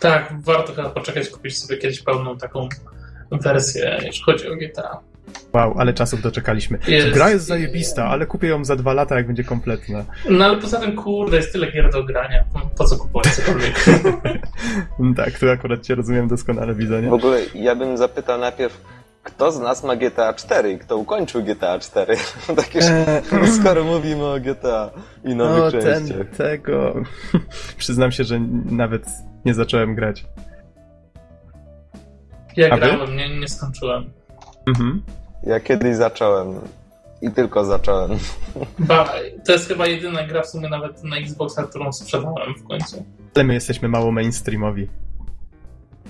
Tak, 0.00 0.34
warto 0.40 0.72
chyba 0.72 0.90
poczekać, 0.90 1.28
kupić 1.28 1.58
sobie 1.58 1.76
kiedyś 1.76 2.02
pełną 2.02 2.36
taką 2.38 2.68
wersję, 3.38 3.98
jeśli 4.02 4.22
chodzi 4.22 4.48
o 4.48 4.56
GTA. 4.56 5.00
Wow, 5.52 5.74
ale 5.78 5.92
czasów 5.92 6.22
doczekaliśmy. 6.22 6.78
Jest. 6.88 7.08
Gra 7.08 7.30
jest 7.30 7.46
zajebista, 7.46 8.06
ale 8.06 8.26
kupię 8.26 8.48
ją 8.48 8.64
za 8.64 8.76
dwa 8.76 8.92
lata, 8.92 9.16
jak 9.16 9.26
będzie 9.26 9.44
kompletna. 9.44 10.04
No 10.30 10.44
ale 10.44 10.56
poza 10.56 10.80
tym, 10.80 10.96
kurde, 10.96 11.36
jest 11.36 11.52
tyle 11.52 11.72
gier 11.72 11.92
do 11.92 12.04
grania. 12.04 12.44
Po 12.76 12.84
co 12.84 12.96
kupować 12.96 13.34
cokolwiek? 13.34 13.84
Tak, 15.16 15.38
tu 15.38 15.50
akurat 15.50 15.82
cię 15.82 15.94
rozumiem 15.94 16.28
doskonale, 16.28 16.74
widzę, 16.74 17.02
nie? 17.02 17.08
W 17.08 17.12
ogóle 17.12 17.40
ja 17.54 17.74
bym 17.76 17.96
zapytał 17.96 18.38
najpierw, 18.38 18.80
kto 19.22 19.52
z 19.52 19.60
nas 19.60 19.84
ma 19.84 19.96
GTA 19.96 20.34
4 20.34 20.72
i 20.72 20.78
kto 20.78 20.96
ukończył 20.96 21.42
GTA 21.42 21.78
4? 21.78 22.16
Takie, 22.56 22.78
Eee, 22.78 23.48
skoro 23.60 23.84
mówimy 23.84 24.24
o 24.24 24.40
GTA 24.40 24.90
i 25.24 25.34
nowych 25.34 25.74
no, 25.74 25.80
częściach. 25.82 26.16
ten, 26.16 26.26
tego... 26.26 26.94
Przyznam 27.78 28.12
się, 28.12 28.24
że 28.24 28.40
nawet 28.70 29.06
nie 29.44 29.54
zacząłem 29.54 29.94
grać. 29.94 30.24
Ja 32.56 32.70
A 32.70 32.76
wy? 32.76 32.80
grałem, 32.80 33.16
nie, 33.16 33.38
nie 33.38 33.48
skończyłem. 33.48 34.10
Mhm. 34.66 35.02
Ja 35.42 35.60
kiedyś 35.60 35.96
zacząłem 35.96 36.60
i 37.22 37.30
tylko 37.30 37.64
zacząłem. 37.64 38.10
Ba, 38.78 39.12
to 39.46 39.52
jest 39.52 39.68
chyba 39.68 39.86
jedyna 39.86 40.26
gra 40.26 40.42
w 40.42 40.46
sumie 40.46 40.68
nawet 40.68 41.04
na 41.04 41.16
Xboxa, 41.16 41.62
którą 41.62 41.92
sprzedałem 41.92 42.54
w 42.54 42.68
końcu. 42.68 43.04
Ale 43.34 43.44
my 43.44 43.54
jesteśmy 43.54 43.88
mało 43.88 44.12
mainstreamowi. 44.12 44.88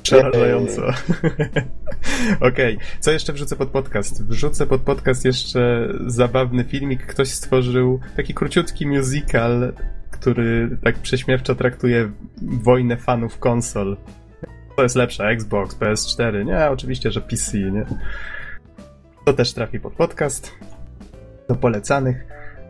Przerażająco. 0.03 0.83
Okej, 2.49 2.79
co 3.01 3.11
jeszcze 3.11 3.33
wrzucę 3.33 3.57
pod 3.57 3.69
podcast? 3.69 4.27
Wrzucę 4.27 4.67
pod 4.67 4.81
podcast 4.81 5.25
jeszcze 5.25 5.89
zabawny 6.07 6.65
filmik. 6.65 7.07
Ktoś 7.07 7.29
stworzył 7.29 8.01
taki 8.17 8.35
króciutki 8.35 8.87
musical, 8.87 9.73
który 10.11 10.79
tak 10.85 10.99
prześmiewczo 10.99 11.55
traktuje 11.55 12.11
wojnę 12.43 12.97
fanów 12.97 13.39
konsol. 13.39 13.97
To 14.76 14.83
jest 14.83 14.97
lepsze, 14.97 15.25
Xbox, 15.25 15.76
PS4, 15.76 16.45
nie? 16.45 16.71
Oczywiście, 16.71 17.11
że 17.11 17.21
PC, 17.21 17.59
nie? 17.59 17.85
To 19.25 19.33
też 19.33 19.54
trafi 19.54 19.81
pod 19.81 19.93
podcast. 19.93 20.54
Do 21.49 21.54
polecanych. 21.54 22.25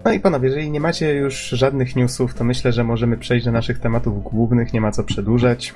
No 0.04 0.12
i 0.12 0.20
panowie, 0.20 0.48
jeżeli 0.48 0.70
nie 0.70 0.80
macie 0.80 1.14
już 1.14 1.48
żadnych 1.48 1.96
newsów, 1.96 2.34
to 2.34 2.44
myślę, 2.44 2.72
że 2.72 2.84
możemy 2.84 3.16
przejść 3.16 3.44
do 3.44 3.52
naszych 3.52 3.78
tematów 3.78 4.22
głównych, 4.22 4.72
nie 4.72 4.80
ma 4.80 4.90
co 4.90 5.04
przedłużać. 5.04 5.74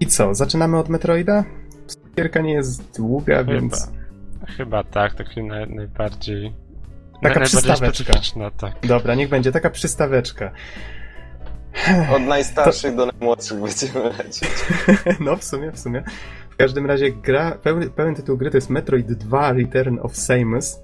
I 0.00 0.06
co, 0.06 0.34
zaczynamy 0.34 0.78
od 0.78 0.88
Metroida? 0.88 1.44
Gierka 2.16 2.40
nie 2.40 2.52
jest 2.52 2.96
długa, 2.96 3.38
Chyba. 3.38 3.52
więc... 3.52 3.90
Chyba 4.56 4.84
tak, 4.84 5.14
taki 5.14 5.44
naj, 5.44 5.70
najbardziej... 5.70 6.52
Taka 7.22 7.40
najbardziej 7.40 7.60
przystaweczka. 7.60 8.50
tak. 8.56 8.86
Dobra, 8.86 9.14
niech 9.14 9.28
będzie 9.28 9.52
taka 9.52 9.70
przystaweczka. 9.70 10.50
Od 12.16 12.22
najstarszych 12.22 12.94
do 12.94 13.06
najmłodszych 13.06 13.60
będziemy 13.60 14.04
lecieć. 14.18 14.52
No, 15.20 15.36
w 15.36 15.44
sumie, 15.44 15.72
w 15.72 15.78
sumie. 15.78 16.02
W 16.50 16.56
każdym 16.56 16.86
razie 16.86 17.10
gra, 17.12 17.58
pełny, 17.62 17.90
pełen 17.90 18.14
tytuł 18.14 18.36
gry 18.36 18.50
to 18.50 18.56
jest 18.56 18.70
Metroid 18.70 19.06
2 19.06 19.52
Return 19.52 19.98
of 20.02 20.16
Samus. 20.16 20.80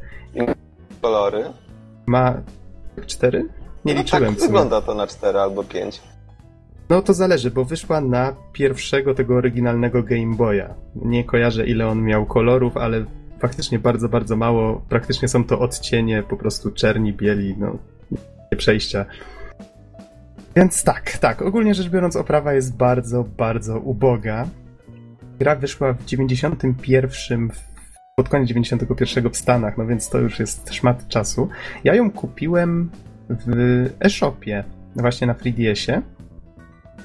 Kolory. 1.02 1.44
Ma... 2.06 2.34
cztery? 3.06 3.49
Nie 3.84 3.94
no 3.94 4.00
liczyłem 4.00 4.34
tak 4.34 4.44
wygląda 4.44 4.80
to 4.80 4.94
na 4.94 5.06
4 5.06 5.38
albo 5.38 5.64
5. 5.64 6.00
No 6.90 7.02
to 7.02 7.14
zależy, 7.14 7.50
bo 7.50 7.64
wyszła 7.64 8.00
na 8.00 8.37
pierwszego 8.52 9.14
tego 9.14 9.37
oryginalnego 9.37 10.02
Game 10.02 10.37
Boya. 10.37 10.75
Nie 10.94 11.25
kojarzę 11.25 11.66
ile 11.66 11.88
on 11.88 12.02
miał 12.02 12.26
kolorów, 12.26 12.76
ale 12.76 13.04
faktycznie 13.40 13.78
bardzo, 13.78 14.08
bardzo 14.08 14.37
mało. 14.37 14.82
Praktycznie 14.88 15.28
są 15.28 15.44
to 15.44 15.58
odcienie 15.58 16.22
po 16.22 16.37
prostu 16.37 16.70
czerni, 16.70 17.12
bieli, 17.12 17.54
no 17.58 17.78
nie 18.52 18.58
przejścia. 18.58 19.06
Więc 20.56 20.85
tak, 20.85 21.18
tak, 21.18 21.42
ogólnie 21.42 21.75
rzecz 21.75 21.88
biorąc 21.88 22.16
oprawa 22.16 22.52
jest 22.52 22.76
bardzo, 22.76 23.25
bardzo 23.25 23.78
uboga. 23.78 24.47
Gra 25.38 25.56
wyszła 25.56 25.92
w 25.92 26.04
91 26.04 27.50
w, 27.50 27.61
pod 28.16 28.28
koniec 28.28 28.49
91 28.49 29.30
w 29.30 29.37
Stanach, 29.37 29.78
no 29.78 29.87
więc 29.87 30.09
to 30.09 30.18
już 30.18 30.38
jest 30.38 30.75
szmat 30.75 31.09
czasu. 31.09 31.49
Ja 31.85 31.94
ją 31.94 32.11
kupiłem 32.11 32.90
w 33.28 33.87
e-shopie, 34.00 34.64
właśnie 34.97 35.26
na 35.26 35.35
3DS-ie 35.35 36.02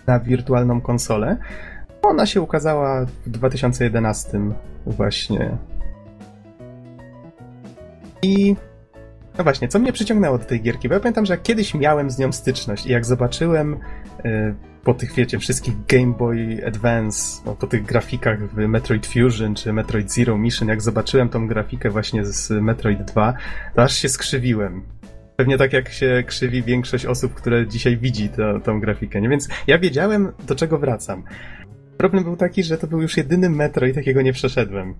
na 0.08 0.20
wirtualną 0.20 0.82
konsolę. 0.82 1.38
Ona 2.02 2.26
się 2.26 2.42
ukazała 2.42 3.06
w 3.06 3.30
2011 3.30 4.40
właśnie. 4.86 5.58
I 8.24 8.56
no 9.38 9.44
właśnie, 9.44 9.68
co 9.68 9.80
mnie 9.80 9.94
przyciągnęło 9.94 10.38
do 10.38 10.46
tej 10.46 10.62
gierki? 10.62 10.88
Bo 10.88 10.94
ja 10.94 11.00
pamiętam, 11.00 11.26
że 11.26 11.38
kiedyś 11.38 11.74
miałem 11.74 12.12
z 12.12 12.18
nią 12.18 12.32
styczność 12.32 12.86
i 12.86 12.92
jak 12.92 13.06
zobaczyłem 13.06 13.74
y, 14.26 14.56
po 14.84 14.94
tych, 14.94 15.14
wiecie, 15.14 15.40
wszystkich 15.40 15.74
Game 15.88 16.14
Boy 16.14 16.62
Advance, 16.68 17.42
no, 17.46 17.56
po 17.56 17.68
tych 17.68 17.86
grafikach 17.86 18.40
w 18.40 18.58
Metroid 18.68 19.08
Fusion 19.08 19.56
czy 19.56 19.74
Metroid 19.74 20.14
Zero 20.14 20.38
Mission, 20.38 20.68
jak 20.68 20.82
zobaczyłem 20.82 21.30
tą 21.30 21.48
grafikę 21.48 21.90
właśnie 21.90 22.26
z 22.26 22.50
Metroid 22.50 23.02
2, 23.02 23.34
to 23.76 23.84
aż 23.84 23.96
się 23.96 24.10
skrzywiłem. 24.10 24.84
Pewnie 25.36 25.58
tak 25.58 25.74
jak 25.74 25.90
się 25.90 26.24
krzywi 26.28 26.64
większość 26.64 27.06
osób, 27.06 27.34
które 27.34 27.68
dzisiaj 27.68 27.98
widzi 27.98 28.30
tę 28.30 28.60
tą 28.64 28.80
grafikę, 28.80 29.22
nie? 29.22 29.30
Więc 29.30 29.48
ja 29.68 29.80
wiedziałem, 29.80 30.32
do 30.48 30.56
czego 30.56 30.78
wracam. 30.78 31.24
Problem 31.98 32.24
był 32.24 32.36
taki, 32.36 32.64
że 32.64 32.78
to 32.78 32.88
był 32.88 33.02
już 33.02 33.18
jedyny 33.18 33.50
Metroid, 33.50 33.96
jakiego 33.96 34.22
nie 34.22 34.34
przeszedłem. 34.34 34.96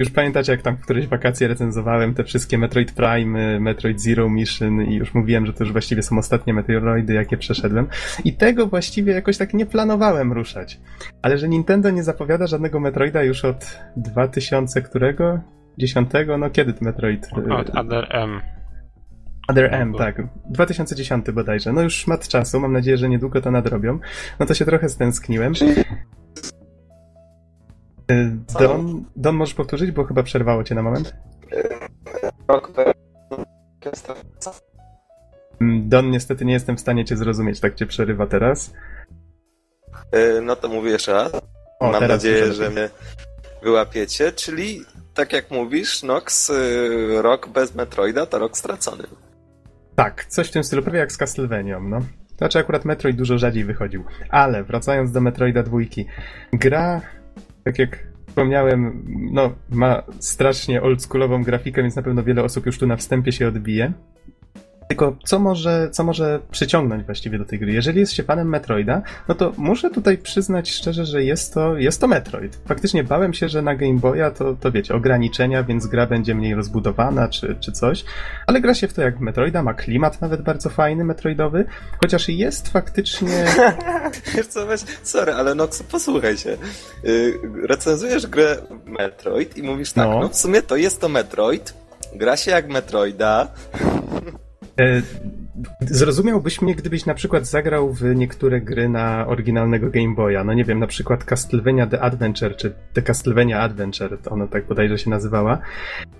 Już 0.00 0.10
pamiętacie, 0.10 0.52
jak 0.52 0.62
tam 0.62 0.76
w 0.76 0.80
któreś 0.80 1.06
wakacje 1.06 1.48
recenzowałem 1.48 2.14
te 2.14 2.24
wszystkie 2.24 2.58
Metroid 2.58 2.92
Prime, 2.92 3.60
Metroid 3.60 4.02
Zero 4.02 4.30
Mission 4.30 4.82
i 4.82 4.94
już 4.94 5.14
mówiłem, 5.14 5.46
że 5.46 5.52
to 5.52 5.64
już 5.64 5.72
właściwie 5.72 6.02
są 6.02 6.18
ostatnie 6.18 6.54
Metroidy, 6.54 7.14
jakie 7.14 7.36
przeszedłem. 7.36 7.86
I 8.24 8.32
tego 8.32 8.66
właściwie 8.66 9.12
jakoś 9.12 9.38
tak 9.38 9.54
nie 9.54 9.66
planowałem 9.66 10.32
ruszać. 10.32 10.80
Ale 11.22 11.38
że 11.38 11.48
Nintendo 11.48 11.90
nie 11.90 12.02
zapowiada 12.02 12.46
żadnego 12.46 12.80
Metroida 12.80 13.22
już 13.22 13.44
od 13.44 13.78
2000 13.96 14.82
którego? 14.82 15.40
10? 15.78 16.10
No 16.38 16.50
kiedy 16.50 16.72
ten 16.72 16.84
Metroid? 16.88 17.26
y, 17.26 17.54
Od 17.54 17.70
Other 17.70 18.06
M. 18.10 18.40
Other 19.48 19.74
M, 19.74 19.94
tak. 19.94 20.22
2010 20.50 21.30
bodajże. 21.30 21.72
No 21.72 21.82
już 21.82 21.94
szmat 21.94 22.28
czasu, 22.28 22.60
mam 22.60 22.72
nadzieję, 22.72 22.96
że 22.96 23.08
niedługo 23.08 23.40
to 23.40 23.50
nadrobią. 23.50 23.98
No 24.38 24.46
to 24.46 24.54
się 24.54 24.64
trochę 24.64 24.88
stęskniłem. 24.88 25.52
Y, 28.10 28.30
Don, 28.60 29.04
Don 29.16 29.36
możesz 29.36 29.54
powtórzyć, 29.54 29.90
bo 29.90 30.04
chyba 30.04 30.22
przerwało 30.22 30.64
cię 30.64 30.74
na 30.74 30.82
moment. 30.82 31.14
rok 32.48 32.72
Mm, 35.60 35.88
Don, 35.88 36.10
niestety 36.10 36.44
nie 36.44 36.52
jestem 36.52 36.76
w 36.76 36.80
stanie 36.80 37.04
cię 37.04 37.16
zrozumieć, 37.16 37.60
tak 37.60 37.74
cię 37.74 37.86
przerywa 37.86 38.26
teraz. 38.26 38.72
E, 40.12 40.40
No 40.40 40.56
to 40.56 40.68
mówię 40.68 40.90
jeszcze 40.90 41.12
raz. 41.12 41.32
O, 41.80 41.92
Mam 41.92 42.08
nadzieję, 42.08 42.52
że 42.52 42.70
mnie 42.70 42.90
wyłapiecie, 43.62 44.32
czyli 44.32 44.84
tak 45.14 45.32
jak 45.32 45.50
mówisz, 45.50 46.02
Nox, 46.02 46.50
y, 46.50 47.22
rok 47.22 47.48
bez 47.48 47.74
Metroida 47.74 48.26
to 48.26 48.38
rok 48.38 48.58
stracony. 48.58 49.04
Tak, 49.94 50.24
coś 50.24 50.48
w 50.48 50.52
tym 50.52 50.64
stylu, 50.64 50.82
prawie 50.82 50.98
jak 50.98 51.12
z 51.12 51.16
Castlevanią, 51.16 51.80
no. 51.80 52.00
Znaczy 52.38 52.58
akurat 52.58 52.84
Metroid 52.84 53.16
dużo 53.16 53.38
rzadziej 53.38 53.64
wychodził. 53.64 54.04
Ale 54.28 54.64
wracając 54.64 55.12
do 55.12 55.20
Metroida 55.20 55.62
dwójki. 55.62 56.06
Gra, 56.52 57.00
tak 57.64 57.78
jak 57.78 57.98
wspomniałem, 58.26 59.04
no, 59.32 59.52
ma 59.70 60.02
strasznie 60.18 60.82
oldschoolową 60.82 61.42
grafikę, 61.42 61.82
więc 61.82 61.96
na 61.96 62.02
pewno 62.02 62.22
wiele 62.22 62.44
osób 62.44 62.66
już 62.66 62.78
tu 62.78 62.86
na 62.86 62.96
wstępie 62.96 63.32
się 63.32 63.48
odbije. 63.48 63.92
Tylko 64.90 65.16
co 65.24 65.38
może, 65.38 65.88
co 65.92 66.04
może 66.04 66.40
przyciągnąć 66.50 67.04
właściwie 67.04 67.38
do 67.38 67.44
tej 67.44 67.58
gry? 67.58 67.72
Jeżeli 67.72 68.00
jest 68.00 68.12
się 68.12 68.22
fanem 68.22 68.48
Metroida, 68.48 69.02
no 69.28 69.34
to 69.34 69.52
muszę 69.56 69.90
tutaj 69.90 70.18
przyznać 70.18 70.70
szczerze, 70.70 71.04
że 71.04 71.24
jest 71.24 71.54
to, 71.54 71.76
jest 71.76 72.00
to 72.00 72.06
Metroid. 72.06 72.58
Faktycznie 72.66 73.04
bałem 73.04 73.34
się, 73.34 73.48
że 73.48 73.62
na 73.62 73.74
Game 73.74 73.98
Boya 73.98 74.30
to, 74.34 74.56
to 74.60 74.72
wiecie, 74.72 74.94
ograniczenia, 74.94 75.62
więc 75.62 75.86
gra 75.86 76.06
będzie 76.06 76.34
mniej 76.34 76.54
rozbudowana 76.54 77.28
czy, 77.28 77.56
czy 77.60 77.72
coś, 77.72 78.04
ale 78.46 78.60
gra 78.60 78.74
się 78.74 78.88
w 78.88 78.94
to 78.94 79.02
jak 79.02 79.20
Metroida, 79.20 79.62
ma 79.62 79.74
klimat 79.74 80.20
nawet 80.20 80.42
bardzo 80.42 80.70
fajny, 80.70 81.04
Metroidowy, 81.04 81.64
chociaż 82.00 82.28
jest 82.28 82.68
faktycznie... 82.68 83.44
Wiesz 84.34 84.46
co, 84.46 84.66
weź, 84.66 84.80
sorry, 85.02 85.32
ale 85.32 85.54
no 85.54 85.68
posłuchaj 85.90 86.38
się. 86.38 86.56
Yy, 87.04 87.40
recenzujesz 87.66 88.26
grę 88.26 88.56
Metroid 88.86 89.58
i 89.58 89.62
mówisz 89.62 89.92
tak, 89.92 90.08
no. 90.08 90.20
no 90.20 90.28
w 90.28 90.36
sumie 90.36 90.62
to 90.62 90.76
jest 90.76 91.00
to 91.00 91.08
Metroid, 91.08 91.74
gra 92.14 92.36
się 92.36 92.50
jak 92.50 92.68
Metroida, 92.68 93.48
zrozumiałbyś 95.80 96.62
mnie, 96.62 96.74
gdybyś 96.74 97.06
na 97.06 97.14
przykład 97.14 97.46
zagrał 97.46 97.92
w 97.92 98.02
niektóre 98.16 98.60
gry 98.60 98.88
na 98.88 99.26
oryginalnego 99.26 99.90
Game 99.90 100.14
Boya. 100.14 100.44
No 100.44 100.54
nie 100.54 100.64
wiem, 100.64 100.78
na 100.78 100.86
przykład 100.86 101.24
Castlevania 101.24 101.86
The 101.86 102.00
Adventure, 102.00 102.56
czy 102.56 102.74
The 102.92 103.02
Castlevania 103.02 103.60
Adventure, 103.60 104.18
to 104.22 104.30
ona 104.30 104.46
tak 104.46 104.66
bodajże 104.66 104.98
się 104.98 105.10
nazywała. 105.10 105.58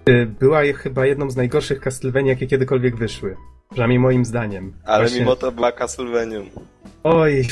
E, 0.06 0.26
była 0.26 0.60
chyba 0.76 1.06
jedną 1.06 1.30
z 1.30 1.36
najgorszych 1.36 1.80
Castlevania, 1.80 2.28
jakie 2.28 2.46
kiedykolwiek 2.46 2.96
wyszły. 2.96 3.36
Przynajmniej 3.70 3.98
moim 3.98 4.24
zdaniem. 4.24 4.72
Ale 4.84 5.04
Właśnie... 5.04 5.20
mimo 5.20 5.36
to 5.36 5.52
była 5.52 5.72
Castlevania. 5.72 6.38
Oj, 7.04 7.46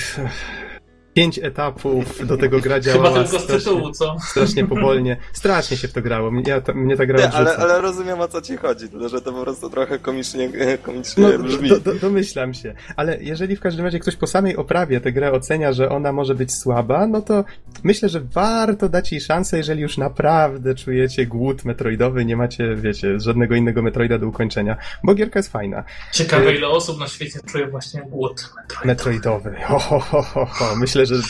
pięć 1.18 1.38
etapów, 1.38 2.26
do 2.26 2.36
tego 2.36 2.60
gra 2.60 2.80
działała 2.80 3.08
Chyba 3.08 3.24
tylko 3.24 3.38
z 3.38 3.46
tytułu, 3.46 3.90
co? 3.90 4.16
Strasznie 4.30 4.66
powolnie. 4.66 5.16
Strasznie 5.32 5.76
się 5.76 5.88
w 5.88 5.92
to 5.92 6.02
grało. 6.02 6.30
Mnie, 6.30 6.60
to, 6.60 6.74
mnie 6.74 6.96
ta 6.96 7.06
gra 7.06 7.18
Nie, 7.18 7.30
ale, 7.30 7.56
ale 7.56 7.80
rozumiem 7.80 8.20
o 8.20 8.28
co 8.28 8.42
ci 8.42 8.56
chodzi, 8.56 8.88
to, 8.88 9.08
że 9.08 9.20
to 9.20 9.32
po 9.32 9.42
prostu 9.42 9.70
trochę 9.70 9.98
komicznie, 9.98 10.50
komicznie 10.86 11.28
no, 11.28 11.38
brzmi. 11.38 11.68
Do, 11.68 11.80
do, 11.80 11.94
domyślam 11.94 12.54
się. 12.54 12.74
Ale 12.96 13.22
jeżeli 13.22 13.56
w 13.56 13.60
każdym 13.60 13.84
razie 13.84 13.98
ktoś 13.98 14.16
po 14.16 14.26
samej 14.26 14.56
oprawie 14.56 15.00
tę 15.00 15.12
grę 15.12 15.32
ocenia, 15.32 15.72
że 15.72 15.88
ona 15.88 16.12
może 16.12 16.34
być 16.34 16.54
słaba, 16.54 17.06
no 17.06 17.22
to 17.22 17.44
myślę, 17.84 18.08
że 18.08 18.20
warto 18.20 18.88
dać 18.88 19.12
jej 19.12 19.20
szansę, 19.20 19.56
jeżeli 19.56 19.82
już 19.82 19.98
naprawdę 19.98 20.74
czujecie 20.74 21.26
głód 21.26 21.64
metroidowy, 21.64 22.24
nie 22.24 22.36
macie, 22.36 22.76
wiecie, 22.76 23.20
żadnego 23.20 23.54
innego 23.54 23.82
metroida 23.82 24.18
do 24.18 24.28
ukończenia, 24.28 24.76
bo 25.04 25.14
gierka 25.14 25.38
jest 25.38 25.52
fajna. 25.52 25.84
Ciekawe, 26.12 26.54
ile 26.54 26.68
osób 26.68 27.00
na 27.00 27.08
świecie 27.08 27.40
czuje 27.46 27.66
właśnie 27.66 28.00
głód 28.00 28.50
metroidowy. 28.56 28.86
metroidowy. 28.86 29.56
Ho, 29.66 29.78
ho, 29.78 30.00
ho, 30.00 30.22
ho, 30.22 30.46
ho. 30.46 30.76
Myślę, 30.76 31.07
że 31.08 31.22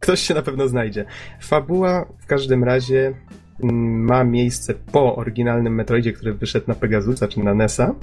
ktoś 0.00 0.20
się 0.20 0.34
na 0.34 0.42
pewno 0.42 0.68
znajdzie. 0.68 1.04
Fabuła 1.40 2.06
w 2.18 2.26
każdym 2.26 2.64
razie 2.64 3.14
mm, 3.62 4.04
ma 4.04 4.24
miejsce 4.24 4.74
po 4.92 5.16
oryginalnym 5.16 5.74
Metroidzie, 5.74 6.12
który 6.12 6.34
wyszedł 6.34 6.64
na 6.68 6.74
Pegasusa 6.74 7.28
czy 7.28 7.40
na 7.40 7.54
NESa. 7.54 7.94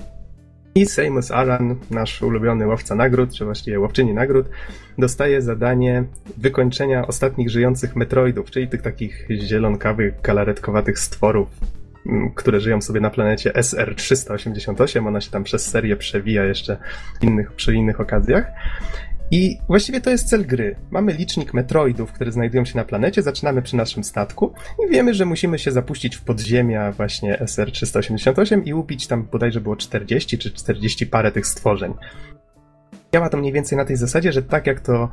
I 0.76 0.86
Samus 0.86 1.32
Aran, 1.32 1.76
nasz 1.92 2.22
ulubiony 2.22 2.68
łowca 2.68 2.96
nagród, 2.96 3.34
czy 3.34 3.46
właściwie 3.46 3.80
łowczyni 3.80 4.14
nagród, 4.14 4.50
dostaje 4.98 5.42
zadanie 5.42 6.04
wykończenia 6.38 7.08
ostatnich 7.08 7.50
żyjących 7.50 7.96
Metroidów, 7.96 8.52
czyli 8.52 8.68
tych 8.68 8.82
takich 8.82 9.28
zielonkawych, 9.32 10.22
galaretkowatych 10.22 11.00
stworów, 11.00 11.48
mm, 12.06 12.32
które 12.32 12.60
żyją 12.60 12.82
sobie 12.82 13.02
na 13.02 13.10
planecie 13.10 13.52
SR-388. 13.52 15.08
Ona 15.08 15.22
się 15.22 15.32
tam 15.32 15.44
przez 15.44 15.70
serię 15.70 15.96
przewija 15.96 16.44
jeszcze 16.44 16.78
innych, 17.22 17.52
przy 17.52 17.74
innych 17.74 18.00
okazjach. 18.00 18.46
I 19.32 19.58
właściwie 19.68 20.02
to 20.02 20.10
jest 20.10 20.30
cel 20.30 20.46
gry. 20.46 20.76
Mamy 20.92 21.14
licznik 21.14 21.54
metroidów, 21.54 22.12
które 22.12 22.32
znajdują 22.32 22.66
się 22.66 22.78
na 22.78 22.86
planecie, 22.86 23.22
zaczynamy 23.22 23.62
przy 23.62 23.76
naszym 23.76 24.04
statku 24.04 24.54
i 24.86 24.92
wiemy, 24.92 25.14
że 25.14 25.26
musimy 25.26 25.60
się 25.60 25.72
zapuścić 25.72 26.16
w 26.16 26.22
podziemia 26.22 26.92
właśnie 26.92 27.38
SR-388 27.38 28.62
i 28.66 28.74
ubić 28.74 29.08
tam 29.08 29.24
bodajże 29.32 29.62
było 29.62 29.76
40 29.76 30.38
czy 30.38 30.52
40 30.52 31.08
parę 31.08 31.32
tych 31.32 31.48
stworzeń. 31.48 31.94
Działa 33.14 33.30
to 33.30 33.38
mniej 33.38 33.54
więcej 33.54 33.78
na 33.78 33.86
tej 33.86 33.96
zasadzie, 33.96 34.32
że 34.32 34.42
tak 34.42 34.68
jak 34.68 34.80
to 34.80 35.10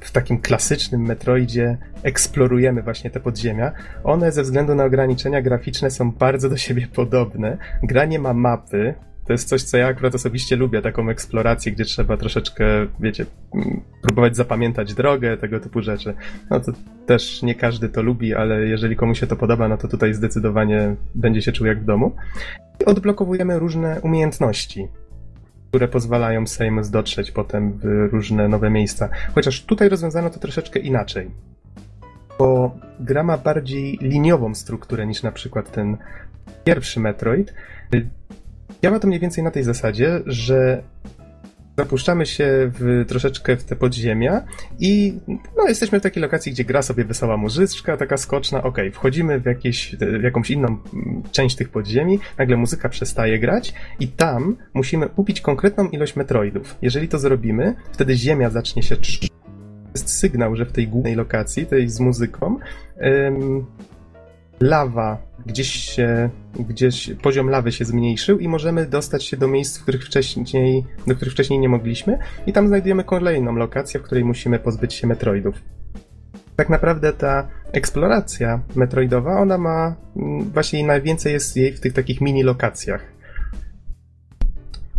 w 0.00 0.10
takim 0.10 0.40
klasycznym 0.40 1.02
Metroidzie 1.02 1.78
eksplorujemy 2.02 2.82
właśnie 2.82 3.10
te 3.10 3.20
podziemia, 3.20 3.72
one 4.04 4.32
ze 4.32 4.42
względu 4.42 4.74
na 4.74 4.84
ograniczenia 4.84 5.42
graficzne 5.42 5.90
są 5.90 6.12
bardzo 6.12 6.50
do 6.50 6.56
siebie 6.56 6.86
podobne. 6.94 7.58
Gra 7.82 8.04
nie 8.04 8.18
ma 8.18 8.32
mapy, 8.32 8.94
to 9.28 9.32
jest 9.32 9.48
coś, 9.48 9.62
co 9.62 9.76
ja 9.76 9.86
akurat 9.86 10.14
osobiście 10.14 10.56
lubię, 10.56 10.82
taką 10.82 11.08
eksplorację, 11.10 11.72
gdzie 11.72 11.84
trzeba 11.84 12.16
troszeczkę, 12.16 12.64
wiecie, 13.00 13.26
mm, 13.54 13.80
próbować 14.02 14.36
zapamiętać 14.36 14.94
drogę, 14.94 15.36
tego 15.36 15.60
typu 15.60 15.82
rzeczy. 15.82 16.14
No 16.50 16.60
to 16.60 16.72
też 17.06 17.42
nie 17.42 17.54
każdy 17.54 17.88
to 17.88 18.02
lubi, 18.02 18.34
ale 18.34 18.66
jeżeli 18.66 18.96
komuś 18.96 19.20
się 19.20 19.26
to 19.26 19.36
podoba, 19.36 19.68
no 19.68 19.76
to 19.76 19.88
tutaj 19.88 20.14
zdecydowanie 20.14 20.96
będzie 21.14 21.42
się 21.42 21.52
czuł 21.52 21.66
jak 21.66 21.80
w 21.80 21.84
domu. 21.84 22.16
I 22.80 22.84
odblokowujemy 22.84 23.58
różne 23.58 24.00
umiejętności, 24.00 24.88
które 25.68 25.88
pozwalają 25.88 26.46
Sejmus 26.46 26.90
dotrzeć 26.90 27.30
potem 27.30 27.72
w 27.72 28.08
różne 28.12 28.48
nowe 28.48 28.70
miejsca. 28.70 29.08
Chociaż 29.34 29.64
tutaj 29.64 29.88
rozwiązano 29.88 30.30
to 30.30 30.38
troszeczkę 30.38 30.78
inaczej. 30.78 31.30
Bo 32.38 32.76
gra 33.00 33.22
ma 33.22 33.38
bardziej 33.38 33.98
liniową 34.00 34.54
strukturę 34.54 35.06
niż 35.06 35.22
na 35.22 35.32
przykład 35.32 35.72
ten 35.72 35.96
pierwszy 36.64 37.00
Metroid. 37.00 37.54
Działa 38.82 38.98
to 38.98 39.06
mniej 39.08 39.20
więcej 39.20 39.44
na 39.44 39.50
tej 39.50 39.64
zasadzie, 39.64 40.20
że 40.26 40.82
zapuszczamy 41.78 42.26
się 42.26 42.70
w, 42.78 43.04
troszeczkę 43.08 43.56
w 43.56 43.64
te 43.64 43.76
podziemia 43.76 44.44
i 44.78 45.18
no, 45.56 45.68
jesteśmy 45.68 46.00
w 46.00 46.02
takiej 46.02 46.22
lokacji, 46.22 46.52
gdzie 46.52 46.64
gra 46.64 46.82
sobie 46.82 47.04
wesoła 47.04 47.36
muzyczka, 47.36 47.96
taka 47.96 48.16
skoczna, 48.16 48.62
ok, 48.62 48.78
wchodzimy 48.92 49.40
w, 49.40 49.46
jakieś, 49.46 49.96
w 49.96 50.22
jakąś 50.22 50.50
inną 50.50 50.78
część 51.32 51.56
tych 51.56 51.68
podziemi, 51.68 52.18
nagle 52.38 52.56
muzyka 52.56 52.88
przestaje 52.88 53.38
grać 53.38 53.74
i 54.00 54.08
tam 54.08 54.56
musimy 54.74 55.08
upić 55.16 55.40
konkretną 55.40 55.88
ilość 55.88 56.16
metroidów. 56.16 56.76
Jeżeli 56.82 57.08
to 57.08 57.18
zrobimy, 57.18 57.74
wtedy 57.92 58.14
ziemia 58.14 58.50
zacznie 58.50 58.82
się 58.82 58.96
trzymać. 58.96 59.30
Jest 59.94 60.10
sygnał, 60.10 60.56
że 60.56 60.66
w 60.66 60.72
tej 60.72 60.88
głównej 60.88 61.14
lokacji, 61.14 61.66
tej 61.66 61.88
z 61.88 62.00
muzyką, 62.00 62.58
ym, 63.02 63.66
lawa 64.60 65.18
gdzieś 65.46 65.68
się, 65.68 66.30
gdzieś 66.58 67.10
poziom 67.22 67.50
lawy 67.50 67.72
się 67.72 67.84
zmniejszył 67.84 68.38
i 68.38 68.48
możemy 68.48 68.86
dostać 68.86 69.24
się 69.24 69.36
do 69.36 69.48
miejsc, 69.48 69.78
w 69.78 69.82
których 69.82 70.04
wcześniej, 70.04 70.84
do 71.06 71.14
których 71.14 71.34
wcześniej 71.34 71.58
nie 71.58 71.68
mogliśmy 71.68 72.18
i 72.46 72.52
tam 72.52 72.68
znajdujemy 72.68 73.04
kolejną 73.04 73.54
lokację, 73.54 74.00
w 74.00 74.02
której 74.02 74.24
musimy 74.24 74.58
pozbyć 74.58 74.94
się 74.94 75.06
metroidów. 75.06 75.54
Tak 76.56 76.68
naprawdę 76.68 77.12
ta 77.12 77.48
eksploracja 77.72 78.60
metroidowa, 78.76 79.40
ona 79.40 79.58
ma, 79.58 79.96
mm, 80.16 80.50
właśnie 80.50 80.86
najwięcej 80.86 81.32
jest 81.32 81.56
jej 81.56 81.72
w 81.72 81.80
tych 81.80 81.92
takich 81.92 82.20
mini 82.20 82.42
lokacjach. 82.42 83.12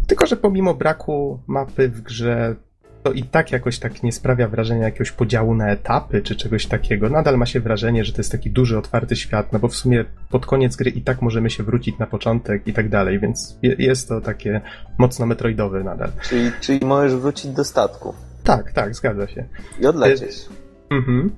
Tylko, 0.08 0.26
że 0.26 0.38
pomimo 0.38 0.74
braku 0.74 1.39
mapy 1.48 1.89
w 1.89 2.02
grze, 2.02 2.56
to 3.03 3.12
i 3.12 3.23
tak 3.23 3.51
jakoś 3.51 3.79
tak 3.79 4.03
nie 4.03 4.12
sprawia 4.12 4.47
wrażenia 4.47 4.83
jakiegoś 4.83 5.12
podziału 5.12 5.55
na 5.55 5.69
etapy 5.71 6.21
czy 6.21 6.35
czegoś 6.35 6.65
takiego. 6.65 7.09
Nadal 7.09 7.38
ma 7.38 7.45
się 7.45 7.59
wrażenie, 7.59 8.05
że 8.05 8.13
to 8.13 8.19
jest 8.19 8.31
taki 8.31 8.51
duży, 8.51 8.77
otwarty 8.77 9.15
świat, 9.15 9.53
no 9.53 9.59
bo 9.59 9.67
w 9.67 9.75
sumie 9.75 10.05
pod 10.29 10.45
koniec 10.45 10.75
gry 10.75 10.91
i 10.91 11.01
tak 11.01 11.21
możemy 11.21 11.49
się 11.49 11.63
wrócić 11.63 11.97
na 11.97 12.07
początek 12.07 12.67
i 12.67 12.73
tak 12.73 12.89
dalej, 12.89 13.19
więc 13.19 13.57
jest 13.62 14.09
to 14.09 14.21
takie 14.21 14.62
mocno 14.97 15.25
metroidowe 15.25 15.83
nadal. 15.83 16.12
Czyli, 16.21 16.51
czyli 16.62 16.85
możesz 16.85 17.15
wrócić 17.15 17.51
do 17.51 17.63
statku. 17.63 18.13
Tak, 18.43 18.71
tak, 18.71 18.95
zgadza 18.95 19.27
się. 19.27 19.45
I 19.79 19.85
odlecieć. 19.85 20.45
Mhm. 20.91 21.31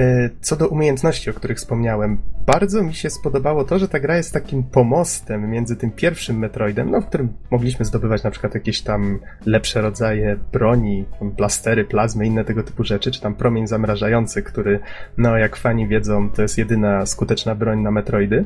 E, 0.00 0.30
co 0.40 0.56
do 0.56 0.68
umiejętności, 0.68 1.30
o 1.30 1.32
których 1.32 1.56
wspomniałem, 1.56 2.18
bardzo 2.46 2.82
mi 2.82 2.94
się 2.94 3.10
spodobało 3.10 3.64
to, 3.64 3.78
że 3.78 3.88
ta 3.88 4.00
gra 4.00 4.16
jest 4.16 4.32
takim 4.32 4.62
pomostem 4.62 5.50
między 5.50 5.76
tym 5.76 5.90
pierwszym 5.90 6.38
Metroidem, 6.38 6.90
no, 6.90 7.00
w 7.00 7.06
którym 7.06 7.32
mogliśmy 7.50 7.84
zdobywać 7.84 8.22
na 8.22 8.30
przykład 8.30 8.54
jakieś 8.54 8.82
tam 8.82 9.18
lepsze 9.46 9.80
rodzaje 9.80 10.36
broni, 10.52 11.04
blastery, 11.22 11.84
plazmy, 11.84 12.26
inne 12.26 12.44
tego 12.44 12.62
typu 12.62 12.84
rzeczy, 12.84 13.10
czy 13.10 13.20
tam 13.20 13.34
promień 13.34 13.66
zamrażający, 13.66 14.42
który, 14.42 14.80
no 15.18 15.36
jak 15.36 15.56
fani 15.56 15.88
wiedzą, 15.88 16.30
to 16.30 16.42
jest 16.42 16.58
jedyna 16.58 17.06
skuteczna 17.06 17.54
broń 17.54 17.80
na 17.80 17.90
Metroidy. 17.90 18.44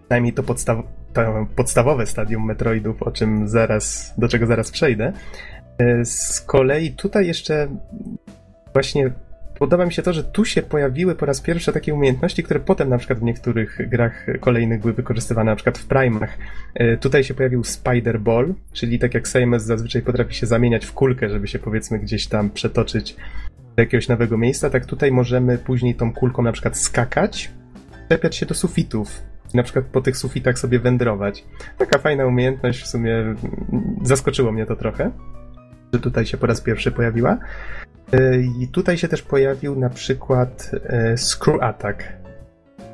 Przynajmniej 0.00 0.32
to, 0.32 0.42
podstaw 0.42 0.78
to 1.12 1.46
podstawowe 1.56 2.06
stadium 2.06 2.44
Metroidów, 2.44 3.02
o 3.02 3.10
czym 3.10 3.48
zaraz, 3.48 4.14
do 4.18 4.28
czego 4.28 4.46
zaraz 4.46 4.70
przejdę. 4.70 5.12
E, 5.78 6.04
z 6.04 6.40
kolei 6.40 6.92
tutaj 6.92 7.26
jeszcze 7.26 7.68
właśnie 8.72 9.10
podoba 9.58 9.86
mi 9.86 9.92
się 9.92 10.02
to, 10.02 10.12
że 10.12 10.24
tu 10.24 10.44
się 10.44 10.62
pojawiły 10.62 11.14
po 11.14 11.26
raz 11.26 11.40
pierwszy 11.40 11.72
takie 11.72 11.94
umiejętności, 11.94 12.42
które 12.42 12.60
potem 12.60 12.88
na 12.88 12.98
przykład 12.98 13.18
w 13.18 13.22
niektórych 13.22 13.88
grach 13.88 14.26
kolejnych 14.40 14.80
były 14.80 14.92
wykorzystywane, 14.92 15.50
na 15.50 15.56
przykład 15.56 15.78
w 15.78 15.88
Prime'ach. 15.88 16.28
E, 16.74 16.96
tutaj 16.96 17.24
się 17.24 17.34
pojawił 17.34 17.64
Spider 17.64 18.20
Ball, 18.20 18.54
czyli 18.72 18.98
tak 18.98 19.14
jak 19.14 19.28
Sejmes 19.28 19.64
zazwyczaj 19.64 20.02
potrafi 20.02 20.34
się 20.34 20.46
zamieniać 20.46 20.86
w 20.86 20.92
kulkę, 20.92 21.28
żeby 21.30 21.48
się 21.48 21.58
powiedzmy 21.58 21.98
gdzieś 21.98 22.26
tam 22.26 22.50
przetoczyć 22.50 23.16
do 23.76 23.82
jakiegoś 23.82 24.08
nowego 24.08 24.38
miejsca, 24.38 24.70
tak 24.70 24.86
tutaj 24.86 25.12
możemy 25.12 25.58
później 25.58 25.94
tą 25.94 26.12
kulką 26.12 26.42
na 26.42 26.52
przykład 26.52 26.76
skakać, 26.76 27.50
czepiać 28.08 28.36
się 28.36 28.46
do 28.46 28.54
sufitów, 28.54 29.22
na 29.54 29.62
przykład 29.62 29.84
po 29.84 30.00
tych 30.00 30.16
sufitach 30.16 30.58
sobie 30.58 30.78
wędrować. 30.78 31.44
Taka 31.78 31.98
fajna 31.98 32.26
umiejętność, 32.26 32.82
w 32.82 32.86
sumie 32.86 33.34
zaskoczyło 34.02 34.52
mnie 34.52 34.66
to 34.66 34.76
trochę, 34.76 35.10
że 35.92 36.00
tutaj 36.00 36.26
się 36.26 36.36
po 36.36 36.46
raz 36.46 36.60
pierwszy 36.60 36.92
pojawiła. 36.92 37.38
E, 38.12 38.40
I 38.62 38.68
tutaj 38.68 38.98
się 38.98 39.08
też 39.08 39.22
pojawił 39.22 39.76
na 39.76 39.90
przykład 39.90 40.70
e, 40.84 41.16
Screw 41.16 41.62
Attack. 41.62 42.02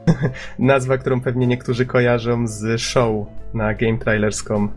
Nazwa, 0.59 0.99
którą 0.99 1.21
pewnie 1.21 1.47
niektórzy 1.47 1.87
kojarzą 1.87 2.47
z 2.47 2.81
show 2.81 3.27
na 3.55 3.75
GameTrailers.com. 3.75 4.71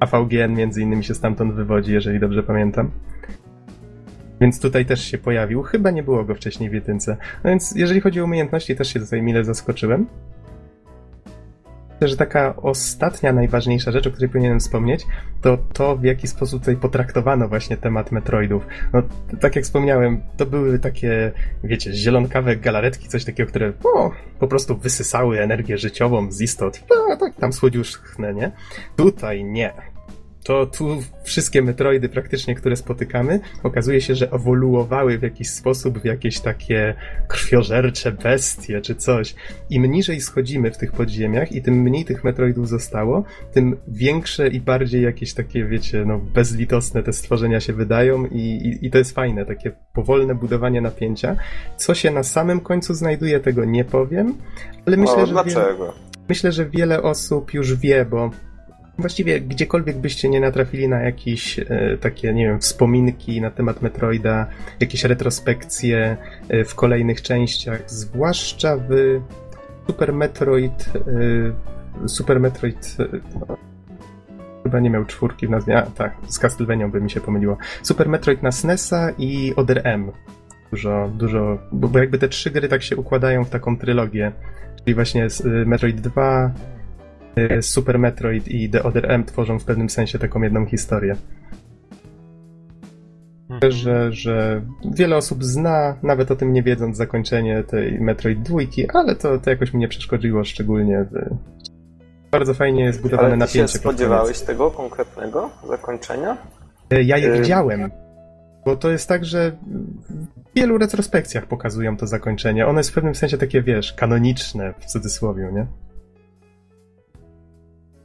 AVGN 0.00 0.54
między 0.54 0.82
innymi 0.82 1.04
się 1.04 1.14
stamtąd 1.14 1.54
wywodzi, 1.54 1.92
jeżeli 1.92 2.20
dobrze 2.20 2.42
pamiętam. 2.42 2.90
Więc 4.40 4.60
tutaj 4.60 4.86
też 4.86 5.00
się 5.00 5.18
pojawił. 5.18 5.62
Chyba 5.62 5.90
nie 5.90 6.02
było 6.02 6.24
go 6.24 6.34
wcześniej 6.34 6.70
w 6.70 6.72
jedynce. 6.72 7.16
No 7.44 7.50
więc 7.50 7.74
jeżeli 7.76 8.00
chodzi 8.00 8.20
o 8.20 8.24
umiejętności, 8.24 8.76
też 8.76 8.92
się 8.92 9.00
tutaj 9.00 9.22
mile 9.22 9.44
zaskoczyłem. 9.44 10.06
Myślę, 12.00 12.08
że 12.08 12.16
taka 12.16 12.56
ostatnia, 12.56 13.32
najważniejsza 13.32 13.92
rzecz, 13.92 14.06
o 14.06 14.10
której 14.10 14.28
powinienem 14.28 14.60
wspomnieć, 14.60 15.06
to 15.42 15.58
to, 15.72 15.96
w 15.96 16.04
jaki 16.04 16.28
sposób 16.28 16.60
tutaj 16.60 16.76
potraktowano 16.76 17.48
właśnie 17.48 17.76
temat 17.76 18.12
Metroidów. 18.12 18.66
No, 18.92 19.02
tak 19.40 19.56
jak 19.56 19.64
wspomniałem, 19.64 20.22
to 20.36 20.46
były 20.46 20.78
takie, 20.78 21.32
wiecie, 21.64 21.92
zielonkawe 21.92 22.56
galaretki, 22.56 23.08
coś 23.08 23.24
takiego, 23.24 23.50
które 23.50 23.72
o, 23.84 24.10
po 24.38 24.48
prostu 24.48 24.76
wysysały 24.76 25.40
energię 25.40 25.78
życiową 25.78 26.32
z 26.32 26.40
istot. 26.40 26.80
No, 26.90 27.16
tak 27.16 27.34
tam 27.36 27.52
słodziuszne, 27.52 28.34
nie? 28.34 28.50
Tutaj 28.96 29.44
nie 29.44 29.72
to 30.48 30.66
tu 30.66 31.02
wszystkie 31.22 31.62
Metroidy 31.62 32.08
praktycznie, 32.08 32.54
które 32.54 32.76
spotykamy, 32.76 33.40
okazuje 33.62 34.00
się, 34.00 34.14
że 34.14 34.32
ewoluowały 34.32 35.18
w 35.18 35.22
jakiś 35.22 35.50
sposób 35.50 35.98
w 35.98 36.04
jakieś 36.04 36.40
takie 36.40 36.94
krwiożercze 37.28 38.12
bestie 38.12 38.80
czy 38.80 38.94
coś. 38.94 39.34
Im 39.70 39.84
niżej 39.84 40.20
schodzimy 40.20 40.70
w 40.70 40.76
tych 40.76 40.92
podziemiach 40.92 41.52
i 41.52 41.62
tym 41.62 41.74
mniej 41.74 42.04
tych 42.04 42.24
Metroidów 42.24 42.68
zostało, 42.68 43.24
tym 43.52 43.76
większe 43.88 44.48
i 44.48 44.60
bardziej 44.60 45.02
jakieś 45.02 45.34
takie, 45.34 45.64
wiecie, 45.64 46.04
no 46.04 46.18
bezlitosne 46.18 47.02
te 47.02 47.12
stworzenia 47.12 47.60
się 47.60 47.72
wydają 47.72 48.26
i, 48.26 48.40
i, 48.40 48.86
i 48.86 48.90
to 48.90 48.98
jest 48.98 49.14
fajne, 49.14 49.46
takie 49.46 49.72
powolne 49.92 50.34
budowanie 50.34 50.80
napięcia. 50.80 51.36
Co 51.76 51.94
się 51.94 52.10
na 52.10 52.22
samym 52.22 52.60
końcu 52.60 52.94
znajduje, 52.94 53.40
tego 53.40 53.64
nie 53.64 53.84
powiem, 53.84 54.34
ale 54.86 54.96
myślę, 54.96 55.16
o, 55.16 55.26
że... 55.26 55.32
Dlaczego? 55.32 55.84
Wiele, 55.84 55.92
myślę, 56.28 56.52
że 56.52 56.66
wiele 56.66 57.02
osób 57.02 57.54
już 57.54 57.76
wie, 57.76 58.04
bo 58.04 58.30
Właściwie 58.98 59.40
gdziekolwiek 59.40 59.96
byście 59.96 60.28
nie 60.28 60.40
natrafili 60.40 60.88
na 60.88 61.00
jakieś 61.00 61.58
e, 61.58 61.64
takie, 62.00 62.34
nie 62.34 62.46
wiem, 62.46 62.60
wspominki 62.60 63.40
na 63.40 63.50
temat 63.50 63.82
Metroida, 63.82 64.46
jakieś 64.80 65.04
retrospekcje 65.04 66.16
e, 66.48 66.64
w 66.64 66.74
kolejnych 66.74 67.22
częściach, 67.22 67.90
zwłaszcza 67.90 68.76
w 68.76 69.20
Super 69.86 70.12
Metroid, 70.12 70.92
e, 72.04 72.08
Super 72.08 72.40
Metroid, 72.40 72.96
no, 73.40 73.56
chyba 74.62 74.80
nie 74.80 74.90
miał 74.90 75.04
czwórki 75.04 75.46
w 75.46 75.50
nazwie, 75.50 75.78
a 75.78 75.82
tak, 75.82 76.16
z 76.28 76.38
Castlevania 76.38 76.88
by 76.88 77.00
mi 77.00 77.10
się 77.10 77.20
pomyliło. 77.20 77.56
Super 77.82 78.08
Metroid 78.08 78.42
na 78.42 78.52
SNESa 78.52 79.10
i 79.18 79.52
Other 79.56 79.80
M. 79.84 80.12
Dużo, 80.70 81.10
dużo, 81.14 81.58
bo 81.72 81.98
jakby 81.98 82.18
te 82.18 82.28
trzy 82.28 82.50
gry 82.50 82.68
tak 82.68 82.82
się 82.82 82.96
układają 82.96 83.44
w 83.44 83.50
taką 83.50 83.78
trylogię, 83.78 84.32
czyli 84.84 84.94
właśnie 84.94 85.26
Metroid 85.66 86.00
2, 86.00 86.50
Super 87.60 87.98
Metroid 87.98 88.48
i 88.48 88.70
The 88.70 88.82
Other 88.82 89.10
M 89.12 89.24
tworzą 89.24 89.58
w 89.58 89.64
pewnym 89.64 89.90
sensie 89.90 90.18
taką 90.18 90.42
jedną 90.42 90.66
historię. 90.66 91.16
Mhm. 93.50 93.72
Że, 93.72 94.12
że 94.12 94.62
wiele 94.84 95.16
osób 95.16 95.44
zna, 95.44 95.96
nawet 96.02 96.30
o 96.30 96.36
tym 96.36 96.52
nie 96.52 96.62
wiedząc, 96.62 96.96
zakończenie 96.96 97.64
tej 97.64 98.00
Metroid 98.00 98.42
dwójki, 98.42 98.90
ale 98.90 99.16
to, 99.16 99.38
to 99.38 99.50
jakoś 99.50 99.72
mi 99.72 99.80
nie 99.80 99.88
przeszkodziło 99.88 100.44
szczególnie. 100.44 101.04
Bardzo 102.30 102.54
fajnie 102.54 102.84
jest 102.84 103.02
budowane 103.02 103.28
ale 103.28 103.32
ty 103.32 103.38
napięcie. 103.38 103.72
Się 103.72 103.78
spodziewałeś 103.78 104.40
tego 104.40 104.70
konkretnego 104.70 105.50
zakończenia? 105.68 106.36
Ja 106.90 107.18
je 107.18 107.34
y 107.34 107.38
widziałem. 107.38 107.90
Bo 108.64 108.76
to 108.76 108.90
jest 108.90 109.08
tak, 109.08 109.24
że 109.24 109.52
w 110.50 110.54
wielu 110.56 110.78
retrospekcjach 110.78 111.46
pokazują 111.46 111.96
to 111.96 112.06
zakończenie. 112.06 112.66
Ono 112.66 112.78
jest 112.78 112.90
w 112.90 112.94
pewnym 112.94 113.14
sensie 113.14 113.38
takie, 113.38 113.62
wiesz, 113.62 113.92
kanoniczne 113.92 114.74
w 114.78 114.86
cudzysłowie, 114.86 115.50
nie? 115.52 115.66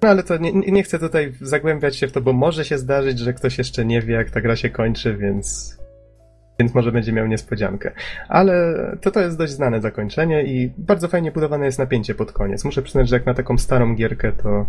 No 0.04 0.10
ale 0.10 0.24
to 0.24 0.38
nie, 0.38 0.52
nie 0.52 0.84
chcę 0.84 1.00
tutaj 1.00 1.34
zagłębiać 1.42 1.96
się 1.96 2.08
w 2.08 2.12
to, 2.12 2.22
bo 2.22 2.34
może 2.34 2.66
się 2.66 2.78
zdarzyć, 2.78 3.20
że 3.20 3.34
ktoś 3.34 3.58
jeszcze 3.58 3.86
nie 3.86 4.02
wie, 4.02 4.14
jak 4.14 4.30
ta 4.30 4.42
gra 4.42 4.56
się 4.56 4.70
kończy, 4.70 5.18
więc, 5.18 5.78
więc 6.60 6.74
może 6.74 6.92
będzie 6.92 7.14
miał 7.14 7.28
niespodziankę. 7.28 7.92
Ale 8.30 8.76
to, 9.02 9.12
to 9.12 9.20
jest 9.20 9.38
dość 9.38 9.54
znane 9.54 9.82
zakończenie 9.82 10.44
i 10.44 10.72
bardzo 10.78 11.08
fajnie 11.08 11.32
budowane 11.32 11.66
jest 11.66 11.80
napięcie 11.80 12.16
pod 12.16 12.32
koniec. 12.32 12.66
Muszę 12.66 12.82
przyznać, 12.82 13.10
że 13.10 13.16
jak 13.16 13.26
na 13.26 13.34
taką 13.34 13.58
starą 13.58 13.96
gierkę, 13.96 14.32
to 14.32 14.66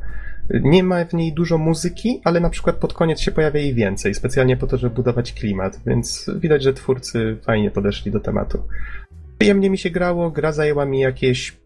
nie 0.51 0.83
ma 0.83 1.05
w 1.05 1.15
niej 1.15 1.33
dużo 1.33 1.59
muzyki, 1.59 2.21
ale 2.25 2.41
na 2.41 2.51
przykład 2.51 2.77
pod 2.77 2.93
koniec 2.93 3.21
się 3.21 3.33
pojawia 3.33 3.61
jej 3.61 3.75
więcej, 3.75 4.15
specjalnie 4.15 4.57
po 4.57 4.67
to, 4.67 4.77
żeby 4.77 4.95
budować 4.95 5.33
klimat, 5.33 5.81
więc 5.87 6.31
widać, 6.37 6.63
że 6.63 6.75
twórcy 6.75 7.37
fajnie 7.47 7.71
podeszli 7.71 8.13
do 8.13 8.21
tematu. 8.21 8.63
Przyjemnie 9.39 9.71
mi 9.71 9.79
się 9.79 9.91
grało, 9.91 10.31
gra 10.31 10.53
zajęła 10.53 10.85
mi 10.85 11.01
jakieś 11.01 11.64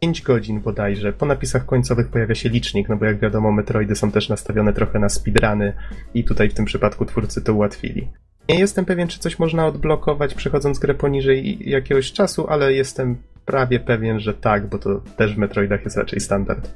5 0.00 0.22
godzin 0.22 0.60
bodajże. 0.60 1.12
Po 1.12 1.26
napisach 1.26 1.66
końcowych 1.66 2.08
pojawia 2.08 2.34
się 2.34 2.48
licznik, 2.48 2.88
no 2.88 2.96
bo 2.96 3.04
jak 3.04 3.18
wiadomo, 3.18 3.52
Metroidy 3.52 3.94
są 3.96 4.10
też 4.10 4.28
nastawione 4.28 4.72
trochę 4.72 4.98
na 4.98 5.08
speedruny 5.08 5.72
i 6.14 6.24
tutaj 6.24 6.48
w 6.48 6.54
tym 6.54 6.64
przypadku 6.64 7.04
twórcy 7.04 7.42
to 7.42 7.54
ułatwili. 7.54 8.08
Nie 8.48 8.58
jestem 8.58 8.84
pewien, 8.84 9.08
czy 9.08 9.18
coś 9.18 9.38
można 9.38 9.66
odblokować 9.66 10.34
przechodząc 10.34 10.78
grę 10.78 10.94
poniżej 10.94 11.70
jakiegoś 11.70 12.12
czasu, 12.12 12.46
ale 12.48 12.72
jestem 12.72 13.16
prawie 13.44 13.80
pewien, 13.80 14.20
że 14.20 14.34
tak, 14.34 14.68
bo 14.68 14.78
to 14.78 15.00
też 15.16 15.34
w 15.34 15.38
Metroidach 15.38 15.84
jest 15.84 15.96
raczej 15.96 16.20
standard 16.20 16.74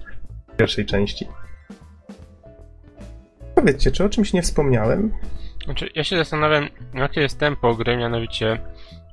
pierwszej 0.56 0.86
części. 0.86 1.26
Powiedzcie, 3.54 3.90
czy 3.90 4.04
o 4.04 4.08
czymś 4.08 4.32
nie 4.32 4.42
wspomniałem? 4.42 5.12
Znaczy, 5.64 5.88
ja 5.94 6.04
się 6.04 6.16
zastanawiam, 6.16 6.68
jakie 6.94 7.20
jest 7.20 7.38
tempo 7.38 7.74
gry, 7.74 7.96
mianowicie 7.96 8.58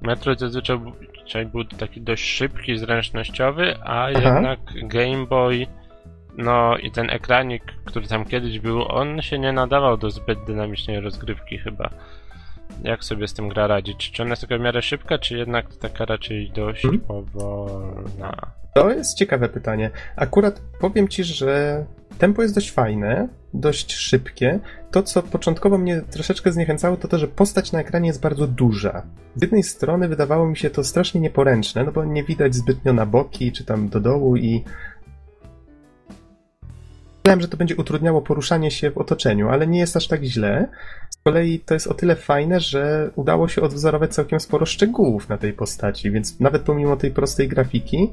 Metroid 0.01 0.39
zazwyczaj 0.39 1.45
był 1.45 1.65
taki 1.65 2.01
dość 2.01 2.23
szybki, 2.23 2.77
zręcznościowy, 2.77 3.75
a 3.83 4.07
Aha. 4.07 4.09
jednak 4.09 4.59
Game 4.87 5.25
Boy, 5.25 5.67
no 6.37 6.77
i 6.77 6.91
ten 6.91 7.09
ekranik, 7.09 7.63
który 7.85 8.07
tam 8.07 8.25
kiedyś 8.25 8.59
był, 8.59 8.91
on 8.91 9.21
się 9.21 9.39
nie 9.39 9.51
nadawał 9.51 9.97
do 9.97 10.11
zbyt 10.11 10.43
dynamicznej 10.43 10.99
rozgrywki 10.99 11.57
chyba. 11.57 11.89
Jak 12.83 13.03
sobie 13.03 13.27
z 13.27 13.33
tym 13.33 13.49
gra 13.49 13.67
radzić? 13.67 14.11
Czy 14.11 14.21
ona 14.21 14.29
jest 14.29 14.41
taka 14.41 14.57
w 14.57 14.61
miarę 14.61 14.81
szybka, 14.81 15.17
czy 15.17 15.37
jednak 15.37 15.75
taka 15.75 16.05
raczej 16.05 16.51
dość 16.51 16.81
hmm? 16.81 17.01
powolna? 17.01 18.33
To 18.77 18.91
jest 18.91 19.17
ciekawe 19.17 19.49
pytanie. 19.49 19.91
Akurat 20.15 20.61
powiem 20.79 21.07
ci, 21.07 21.23
że 21.23 21.85
tempo 22.17 22.41
jest 22.41 22.55
dość 22.55 22.71
fajne, 22.71 23.27
dość 23.53 23.93
szybkie. 23.93 24.59
To, 24.91 25.03
co 25.03 25.23
początkowo 25.23 25.77
mnie 25.77 26.01
troszeczkę 26.11 26.51
zniechęcało, 26.51 26.97
to 26.97 27.07
to, 27.07 27.17
że 27.17 27.27
postać 27.27 27.71
na 27.71 27.79
ekranie 27.79 28.07
jest 28.07 28.21
bardzo 28.21 28.47
duża. 28.47 29.03
Z 29.35 29.41
jednej 29.41 29.63
strony 29.63 30.07
wydawało 30.07 30.47
mi 30.47 30.57
się 30.57 30.69
to 30.69 30.83
strasznie 30.83 31.21
nieporęczne, 31.21 31.83
no 31.83 31.91
bo 31.91 32.05
nie 32.05 32.23
widać 32.23 32.55
zbytnio 32.55 32.93
na 32.93 33.05
boki, 33.05 33.51
czy 33.51 33.65
tam 33.65 33.89
do 33.89 33.99
dołu 33.99 34.35
i 34.35 34.63
Myślałem, 37.25 37.41
że 37.41 37.47
to 37.47 37.57
będzie 37.57 37.75
utrudniało 37.75 38.21
poruszanie 38.21 38.71
się 38.71 38.91
w 38.91 38.97
otoczeniu, 38.97 39.49
ale 39.49 39.67
nie 39.67 39.79
jest 39.79 39.97
aż 39.97 40.07
tak 40.07 40.23
źle. 40.23 40.67
Z 41.09 41.17
kolei 41.23 41.59
to 41.59 41.73
jest 41.73 41.87
o 41.87 41.93
tyle 41.93 42.15
fajne, 42.15 42.59
że 42.59 43.11
udało 43.15 43.47
się 43.47 43.61
odwzorować 43.61 44.13
całkiem 44.13 44.39
sporo 44.39 44.65
szczegółów 44.65 45.29
na 45.29 45.37
tej 45.37 45.53
postaci, 45.53 46.11
więc 46.11 46.39
nawet 46.39 46.61
pomimo 46.61 46.95
tej 46.95 47.11
prostej 47.11 47.47
grafiki, 47.47 48.11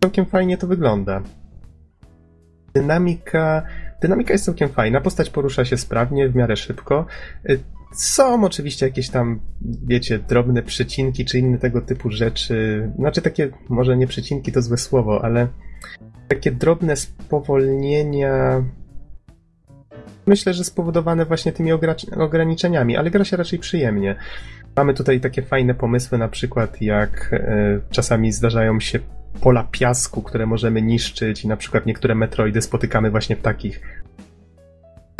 całkiem 0.00 0.26
fajnie 0.26 0.58
to 0.58 0.66
wygląda. 0.66 1.22
Dynamika, 2.74 3.62
dynamika 4.02 4.32
jest 4.32 4.44
całkiem 4.44 4.68
fajna, 4.68 5.00
postać 5.00 5.30
porusza 5.30 5.64
się 5.64 5.76
sprawnie, 5.76 6.28
w 6.28 6.36
miarę 6.36 6.56
szybko. 6.56 7.06
Y, 7.50 7.60
są 7.94 8.44
oczywiście 8.44 8.86
jakieś 8.86 9.10
tam, 9.10 9.40
wiecie, 9.86 10.18
drobne 10.18 10.62
przecinki 10.62 11.24
czy 11.24 11.38
inne 11.38 11.58
tego 11.58 11.80
typu 11.80 12.10
rzeczy. 12.10 12.88
Znaczy 12.96 13.22
takie, 13.22 13.48
może 13.68 13.96
nie 13.96 14.06
przecinki 14.06 14.52
to 14.52 14.62
złe 14.62 14.76
słowo, 14.76 15.24
ale 15.24 15.48
takie 16.28 16.52
drobne 16.52 16.96
spowolnienia. 16.96 18.64
Myślę, 20.26 20.54
że 20.54 20.64
spowodowane 20.64 21.24
właśnie 21.24 21.52
tymi 21.52 21.72
ograniczeniami, 22.16 22.96
ale 22.96 23.10
gra 23.10 23.24
się 23.24 23.36
raczej 23.36 23.58
przyjemnie. 23.58 24.16
Mamy 24.76 24.94
tutaj 24.94 25.20
takie 25.20 25.42
fajne 25.42 25.74
pomysły, 25.74 26.18
na 26.18 26.28
przykład 26.28 26.82
jak 26.82 27.30
e, 27.32 27.80
czasami 27.90 28.32
zdarzają 28.32 28.80
się 28.80 28.98
pola 29.40 29.68
piasku, 29.70 30.22
które 30.22 30.46
możemy 30.46 30.82
niszczyć 30.82 31.44
i 31.44 31.48
na 31.48 31.56
przykład 31.56 31.86
niektóre 31.86 32.14
metroidy 32.14 32.62
spotykamy 32.62 33.10
właśnie 33.10 33.36
w 33.36 33.42
takich 33.42 33.80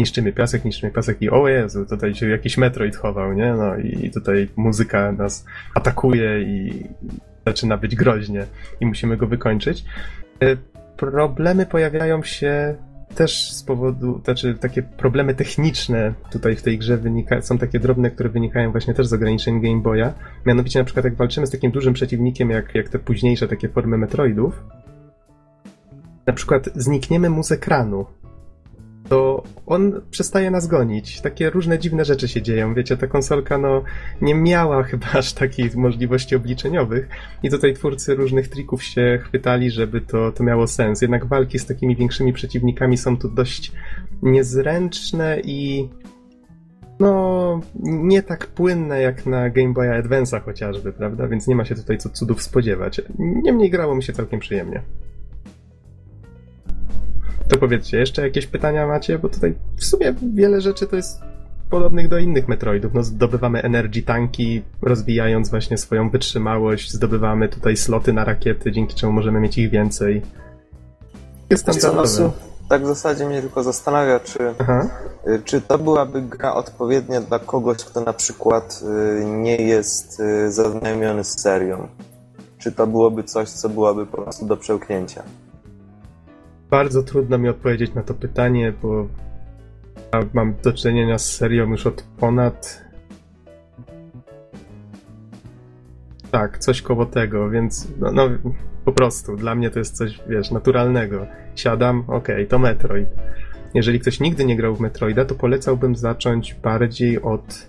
niszczymy 0.00 0.32
piasek, 0.32 0.64
niszczymy 0.64 0.92
piasek 0.92 1.22
i 1.22 1.30
o 1.30 1.48
Jezu, 1.48 1.86
tutaj 1.86 2.14
się 2.14 2.28
jakiś 2.28 2.58
metroid 2.58 2.96
chował, 2.96 3.32
nie? 3.32 3.52
No 3.52 3.76
i 3.76 4.10
tutaj 4.10 4.48
muzyka 4.56 5.12
nas 5.12 5.44
atakuje 5.74 6.42
i 6.42 6.84
zaczyna 7.46 7.76
być 7.76 7.96
groźnie 7.96 8.46
i 8.80 8.86
musimy 8.86 9.16
go 9.16 9.26
wykończyć. 9.26 9.84
E, 10.42 10.56
problemy 10.96 11.66
pojawiają 11.66 12.22
się 12.22 12.74
też 13.14 13.52
z 13.52 13.62
powodu, 13.62 14.20
znaczy 14.24 14.54
takie 14.54 14.82
problemy 14.82 15.34
techniczne 15.34 16.14
tutaj 16.30 16.56
w 16.56 16.62
tej 16.62 16.78
grze 16.78 16.96
wynika, 16.96 17.42
są 17.42 17.58
takie 17.58 17.80
drobne, 17.80 18.10
które 18.10 18.28
wynikają 18.28 18.70
właśnie 18.72 18.94
też 18.94 19.06
z 19.06 19.12
ograniczeń 19.12 19.60
Game 19.60 19.80
Boya. 19.80 20.12
Mianowicie 20.46 20.78
na 20.78 20.84
przykład 20.84 21.04
jak 21.04 21.14
walczymy 21.14 21.46
z 21.46 21.50
takim 21.50 21.70
dużym 21.70 21.94
przeciwnikiem 21.94 22.50
jak, 22.50 22.74
jak 22.74 22.88
te 22.88 22.98
późniejsze 22.98 23.48
takie 23.48 23.68
formy 23.68 23.98
Metroidów, 23.98 24.64
na 26.26 26.32
przykład 26.32 26.68
znikniemy 26.74 27.30
mu 27.30 27.42
z 27.42 27.52
ekranu, 27.52 28.06
to 29.10 29.42
on 29.66 30.00
przestaje 30.10 30.50
nas 30.50 30.66
gonić. 30.66 31.20
Takie 31.20 31.50
różne 31.50 31.78
dziwne 31.78 32.04
rzeczy 32.04 32.28
się 32.28 32.42
dzieją. 32.42 32.74
Wiecie, 32.74 32.96
ta 32.96 33.06
konsolka 33.06 33.58
no 33.58 33.82
nie 34.20 34.34
miała 34.34 34.82
chyba 34.90 35.06
aż 35.12 35.32
takich 35.32 35.76
możliwości 35.76 36.36
obliczeniowych 36.36 37.08
i 37.42 37.50
tutaj 37.50 37.74
twórcy 37.74 38.14
różnych 38.14 38.48
trików 38.48 38.82
się 38.82 39.18
chwytali, 39.22 39.70
żeby 39.70 40.00
to, 40.00 40.32
to 40.32 40.44
miało 40.44 40.66
sens. 40.66 41.02
Jednak 41.02 41.26
walki 41.26 41.58
z 41.58 41.66
takimi 41.66 41.96
większymi 41.96 42.32
przeciwnikami 42.32 42.98
są 42.98 43.16
tu 43.18 43.28
dość 43.28 43.72
niezręczne 44.22 45.40
i 45.44 45.88
no 47.00 47.60
nie 47.82 48.22
tak 48.22 48.46
płynne 48.46 49.00
jak 49.00 49.26
na 49.26 49.50
Game 49.50 49.72
Boy 49.72 49.88
Advance'a 49.88 50.42
chociażby, 50.42 50.92
prawda? 50.92 51.28
Więc 51.28 51.46
nie 51.46 51.56
ma 51.56 51.64
się 51.64 51.74
tutaj 51.74 51.98
co 51.98 52.08
cudów 52.08 52.42
spodziewać. 52.42 53.00
Niemniej 53.18 53.70
grało 53.70 53.94
mi 53.94 54.02
się 54.02 54.12
całkiem 54.12 54.40
przyjemnie. 54.40 54.82
To 57.50 57.56
powiedzcie, 57.56 57.98
jeszcze 57.98 58.22
jakieś 58.22 58.46
pytania 58.46 58.86
macie? 58.86 59.18
Bo 59.18 59.28
tutaj 59.28 59.54
w 59.76 59.84
sumie 59.84 60.14
wiele 60.34 60.60
rzeczy 60.60 60.86
to 60.86 60.96
jest 60.96 61.20
podobnych 61.70 62.08
do 62.08 62.18
innych 62.18 62.48
Metroidów. 62.48 62.94
No, 62.94 63.02
zdobywamy 63.02 63.62
energy 63.62 64.02
tanki, 64.02 64.62
rozwijając 64.82 65.50
właśnie 65.50 65.78
swoją 65.78 66.10
wytrzymałość, 66.10 66.92
zdobywamy 66.92 67.48
tutaj 67.48 67.76
sloty 67.76 68.12
na 68.12 68.24
rakiety, 68.24 68.72
dzięki 68.72 68.94
czemu 68.94 69.12
możemy 69.12 69.40
mieć 69.40 69.58
ich 69.58 69.70
więcej. 69.70 70.22
Jest 71.50 71.62
standardowe. 71.62 72.30
Tak 72.68 72.82
w 72.82 72.86
zasadzie 72.86 73.26
mnie 73.26 73.40
tylko 73.40 73.62
zastanawia, 73.62 74.20
czy, 74.20 74.38
y, 75.26 75.42
czy 75.44 75.60
to 75.60 75.78
byłaby 75.78 76.22
gra 76.22 76.54
odpowiednia 76.54 77.20
dla 77.20 77.38
kogoś, 77.38 77.84
kto 77.84 78.00
na 78.00 78.12
przykład 78.12 78.80
y, 79.20 79.24
nie 79.24 79.56
jest 79.56 80.20
y, 80.20 80.52
zaznajomiony 80.52 81.24
z 81.24 81.40
serią. 81.40 81.88
Czy 82.58 82.72
to 82.72 82.86
byłoby 82.86 83.24
coś, 83.24 83.48
co 83.48 83.68
byłoby 83.68 84.06
po 84.06 84.22
prostu 84.22 84.46
do 84.46 84.56
przełknięcia? 84.56 85.22
Bardzo 86.70 87.02
trudno 87.02 87.38
mi 87.38 87.48
odpowiedzieć 87.48 87.94
na 87.94 88.02
to 88.02 88.14
pytanie, 88.14 88.72
bo 88.82 89.08
mam 90.32 90.54
do 90.62 90.72
czynienia 90.72 91.18
z 91.18 91.36
serią 91.36 91.70
już 91.70 91.86
od 91.86 92.02
ponad. 92.02 92.84
Tak, 96.30 96.58
coś 96.58 96.82
koło 96.82 97.06
tego, 97.06 97.50
więc 97.50 97.88
no, 97.98 98.12
no 98.12 98.28
po 98.84 98.92
prostu 98.92 99.36
dla 99.36 99.54
mnie 99.54 99.70
to 99.70 99.78
jest 99.78 99.96
coś, 99.96 100.20
wiesz, 100.28 100.50
naturalnego. 100.50 101.26
Siadam, 101.54 102.04
okej, 102.06 102.34
okay, 102.34 102.46
to 102.46 102.58
Metroid. 102.58 103.08
Jeżeli 103.74 104.00
ktoś 104.00 104.20
nigdy 104.20 104.44
nie 104.44 104.56
grał 104.56 104.76
w 104.76 104.80
Metroida, 104.80 105.24
to 105.24 105.34
polecałbym 105.34 105.96
zacząć 105.96 106.54
bardziej 106.54 107.22
od. 107.22 107.68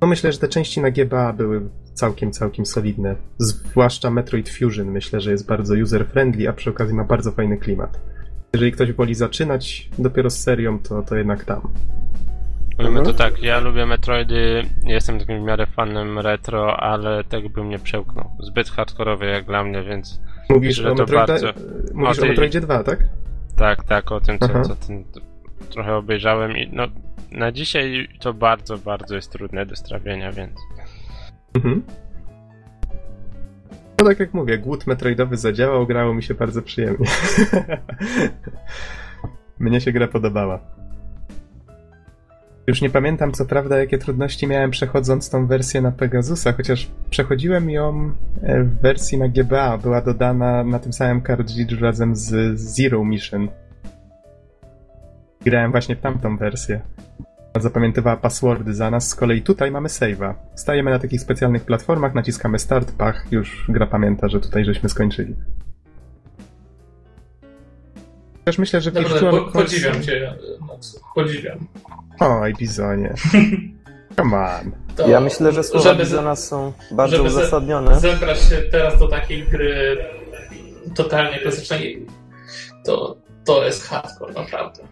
No 0.00 0.08
myślę, 0.08 0.32
że 0.32 0.38
te 0.38 0.48
części 0.48 0.80
na 0.80 0.90
GBA 0.90 1.32
były 1.32 1.62
całkiem, 1.94 2.32
całkiem 2.32 2.66
solidne. 2.66 3.16
Zwłaszcza 3.38 4.10
Metroid 4.10 4.48
Fusion 4.48 4.90
myślę, 4.90 5.20
że 5.20 5.30
jest 5.30 5.46
bardzo 5.46 5.74
user-friendly, 5.74 6.48
a 6.48 6.52
przy 6.52 6.70
okazji 6.70 6.94
ma 6.94 7.04
bardzo 7.04 7.32
fajny 7.32 7.56
klimat 7.56 8.11
jeżeli 8.52 8.72
ktoś 8.72 8.92
woli 8.92 9.14
zaczynać 9.14 9.88
dopiero 9.98 10.30
z 10.30 10.40
serią, 10.40 10.78
to, 10.78 11.02
to 11.02 11.16
jednak 11.16 11.44
tam. 11.44 11.60
Lubimy 12.78 12.98
mhm. 12.98 13.04
to 13.04 13.24
tak, 13.24 13.42
ja 13.42 13.60
lubię 13.60 13.86
Metroidy, 13.86 14.62
jestem 14.82 15.18
takim 15.18 15.42
w 15.42 15.46
miarę 15.46 15.66
fanem 15.66 16.18
retro, 16.18 16.80
ale 16.80 17.24
tego 17.24 17.48
bym 17.48 17.68
nie 17.68 17.78
przełknął. 17.78 18.30
Zbyt 18.40 18.70
hardkorowy 18.70 19.26
jak 19.26 19.44
dla 19.44 19.64
mnie, 19.64 19.82
więc 19.82 20.20
Mówisz 20.50 20.80
o, 20.80 20.94
Metroida, 20.94 21.26
bardzo... 21.26 21.52
mówisz 21.94 22.18
o, 22.18 22.20
tej... 22.20 22.30
o 22.30 22.32
Metroidzie 22.32 22.60
2, 22.60 22.84
tak? 22.84 23.04
Tak, 23.56 23.84
tak, 23.84 24.12
o 24.12 24.20
tym 24.20 24.38
co, 24.38 24.62
co 24.62 24.76
ten, 24.76 25.04
trochę 25.70 25.94
obejrzałem 25.94 26.56
i 26.56 26.70
no 26.72 26.86
na 27.32 27.52
dzisiaj 27.52 28.08
to 28.20 28.34
bardzo, 28.34 28.78
bardzo 28.78 29.14
jest 29.14 29.32
trudne 29.32 29.66
do 29.66 29.76
strawienia, 29.76 30.32
więc... 30.32 30.60
Mhm. 31.54 31.82
No 34.02 34.08
tak 34.08 34.20
jak 34.20 34.34
mówię, 34.34 34.58
głód 34.58 34.86
metroidowy 34.86 35.36
zadziałał, 35.36 35.86
grało 35.86 36.14
mi 36.14 36.22
się 36.22 36.34
bardzo 36.34 36.62
przyjemnie. 36.62 37.06
Mnie 39.58 39.80
się 39.80 39.92
gra 39.92 40.08
podobała. 40.08 40.60
Już 42.66 42.82
nie 42.82 42.90
pamiętam 42.90 43.32
co 43.32 43.46
prawda 43.46 43.78
jakie 43.78 43.98
trudności 43.98 44.46
miałem 44.46 44.70
przechodząc 44.70 45.30
tą 45.30 45.46
wersję 45.46 45.80
na 45.80 45.92
Pegasusa, 45.92 46.52
chociaż 46.52 46.90
przechodziłem 47.10 47.70
ją 47.70 48.12
e, 48.42 48.62
w 48.62 48.80
wersji 48.80 49.18
na 49.18 49.28
GBA. 49.28 49.78
Była 49.78 50.00
dodana 50.00 50.64
na 50.64 50.78
tym 50.78 50.92
samym 50.92 51.22
cartridge 51.22 51.80
razem 51.80 52.16
z 52.16 52.60
Zero 52.60 53.04
Mission. 53.04 53.48
Grałem 55.44 55.70
właśnie 55.70 55.96
w 55.96 56.00
tamtą 56.00 56.36
wersję 56.36 56.80
zapamiętywała 57.60 58.16
passwordy 58.16 58.74
za 58.74 58.90
nas. 58.90 59.08
Z 59.08 59.14
kolei 59.14 59.42
tutaj 59.42 59.70
mamy 59.70 59.88
save'a. 59.88 60.34
Stajemy 60.54 60.90
na 60.90 60.98
takich 60.98 61.20
specjalnych 61.20 61.64
platformach, 61.64 62.14
naciskamy 62.14 62.58
start, 62.58 62.92
pach, 62.92 63.26
już 63.30 63.66
gra 63.68 63.86
pamięta, 63.86 64.28
że 64.28 64.40
tutaj 64.40 64.64
żeśmy 64.64 64.88
skończyli. 64.88 65.34
Też 68.44 68.58
myślę, 68.58 68.80
że 68.80 68.92
Dobra, 68.92 69.30
po, 69.30 69.40
podziwiam 69.40 70.02
cię, 70.02 70.34
Podziwiam. 71.14 71.58
Oj, 72.20 72.54
Bizonie. 72.54 73.14
Come 74.16 74.36
on. 74.36 74.72
To, 74.96 75.08
ja 75.08 75.20
myślę, 75.20 75.52
że 75.52 75.64
słowa 75.64 75.84
żeby, 75.90 76.04
Bizona 76.04 76.36
są 76.36 76.72
bardzo 76.90 77.16
żeby 77.16 77.28
uzasadnione. 77.28 78.00
zebrać 78.00 78.40
się 78.40 78.56
teraz 78.70 78.98
do 78.98 79.08
takiej 79.08 79.42
gry 79.42 79.96
totalnie 80.94 81.38
klasycznej, 81.38 82.06
to, 82.84 83.16
to 83.44 83.64
jest 83.64 83.84
hardcore, 83.84 84.32
naprawdę. 84.32 84.82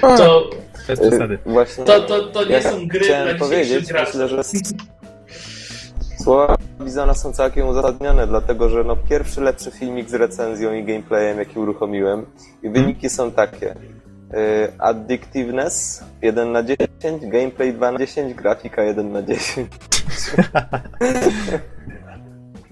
To, 0.00 0.50
bez 0.88 1.00
przesady. 1.00 1.38
Właśnie, 1.46 1.84
to, 1.84 2.00
to, 2.00 2.22
to 2.22 2.44
nie 2.44 2.50
ja 2.50 2.62
są 2.62 2.88
gry 2.88 3.06
dla 3.06 3.34
powiedzieć, 3.38 3.92
myślę, 3.92 4.28
że 4.28 4.42
słowa 6.24 6.56
Bizona 6.80 7.14
są 7.14 7.32
całkiem 7.32 7.68
uzasadnione, 7.68 8.26
dlatego 8.26 8.68
że 8.68 8.84
no, 8.84 8.96
pierwszy 8.96 9.40
lepszy 9.40 9.70
filmik 9.70 10.08
z 10.08 10.14
recenzją 10.14 10.74
i 10.74 10.84
gameplayem, 10.84 11.38
jaki 11.38 11.58
uruchomiłem 11.58 12.26
i 12.62 12.70
wyniki 12.70 13.10
są 13.10 13.30
takie. 13.30 13.70
Y, 13.70 13.76
addictiveness 14.78 16.04
1 16.22 16.52
na 16.52 16.62
10, 16.62 16.78
gameplay 17.22 17.72
2 17.72 17.92
na 17.92 17.98
10, 17.98 18.34
grafika 18.34 18.82
1 18.82 19.12
na 19.12 19.22
10. 19.22 19.68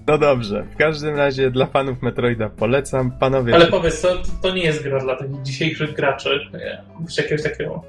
No 0.07 0.17
dobrze, 0.17 0.65
w 0.73 0.75
każdym 0.75 1.15
razie 1.15 1.51
dla 1.51 1.65
fanów 1.65 2.01
Metroida 2.01 2.49
polecam, 2.49 3.11
panowie. 3.11 3.55
Ale 3.55 3.67
powiedz, 3.67 4.01
to, 4.01 4.21
to 4.41 4.53
nie 4.55 4.63
jest 4.63 4.83
gra 4.83 4.99
dla 4.99 5.15
takich 5.15 5.41
dzisiejszych 5.41 5.93
graczy. 5.93 6.39
Jakbyś 6.97 7.17
jakiegoś 7.17 7.43
takiego 7.43 7.83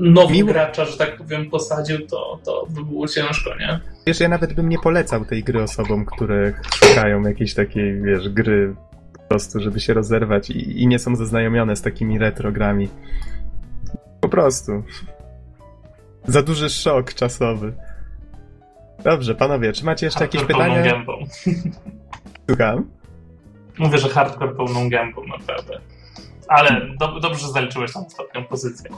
nowego 0.00 0.34
Miło... 0.34 0.52
gracza, 0.52 0.84
że 0.84 0.98
tak 0.98 1.16
powiem, 1.16 1.50
posadził, 1.50 2.06
to, 2.06 2.38
to 2.44 2.66
by 2.70 2.84
było 2.84 3.08
ciężko, 3.08 3.56
nie? 3.56 3.80
Wiesz, 4.06 4.20
ja 4.20 4.28
nawet 4.28 4.52
bym 4.52 4.68
nie 4.68 4.78
polecał 4.78 5.24
tej 5.24 5.44
gry 5.44 5.62
osobom, 5.62 6.04
które 6.04 6.52
szukają 6.74 7.22
jakiejś 7.22 7.54
takiej, 7.54 8.02
wiesz, 8.02 8.28
gry 8.28 8.74
po 9.12 9.28
prostu, 9.28 9.60
żeby 9.60 9.80
się 9.80 9.94
rozerwać 9.94 10.50
i, 10.50 10.82
i 10.82 10.86
nie 10.86 10.98
są 10.98 11.16
zaznajomione 11.16 11.76
z 11.76 11.82
takimi 11.82 12.18
retrogrami. 12.18 12.88
Po 14.20 14.28
prostu. 14.28 14.72
Za 16.28 16.42
duży 16.42 16.70
szok 16.70 17.14
czasowy. 17.14 17.72
Dobrze, 19.06 19.34
panowie, 19.34 19.72
czy 19.72 19.84
macie 19.84 20.06
jeszcze 20.06 20.24
jakieś 20.24 20.44
pytania? 20.44 20.82
Gębą. 20.82 21.12
Słucham? 22.48 22.90
Mówię, 23.78 23.98
że 23.98 24.08
hardcore 24.08 24.54
pełną 24.54 24.88
gębą, 24.90 25.22
naprawdę. 25.38 25.80
Ale 26.48 26.80
do, 26.98 27.20
dobrze 27.20 27.48
zaliczyłeś 27.48 27.92
tam 27.92 28.04
ostatnią 28.06 28.44
pozycję. 28.44 28.90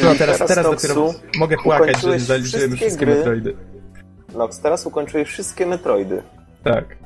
No 0.00 0.14
teraz, 0.18 0.38
teraz, 0.38 0.48
teraz 0.48 0.66
dopiero 0.82 1.14
mogę 1.38 1.56
płakać, 1.56 2.00
że 2.02 2.18
zaliczyłem 2.18 2.70
już 2.70 2.80
wszystkie 2.80 3.06
gry. 3.06 3.16
Metroidy. 3.16 3.56
Nox, 4.34 4.60
teraz 4.60 4.86
ukończyłeś 4.86 5.28
wszystkie 5.28 5.66
Metroidy. 5.66 6.22
Tak. 6.64 6.96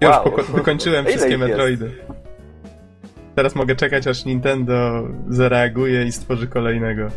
Już 0.00 0.10
wow. 0.10 0.32
wykończyłem 0.54 1.06
wszystkie 1.06 1.38
Metroidy. 1.38 1.92
Teraz 3.34 3.54
mogę 3.54 3.76
czekać, 3.76 4.06
aż 4.06 4.24
Nintendo 4.24 5.08
zareaguje 5.28 6.04
i 6.04 6.12
stworzy 6.12 6.46
kolejnego. 6.46 7.08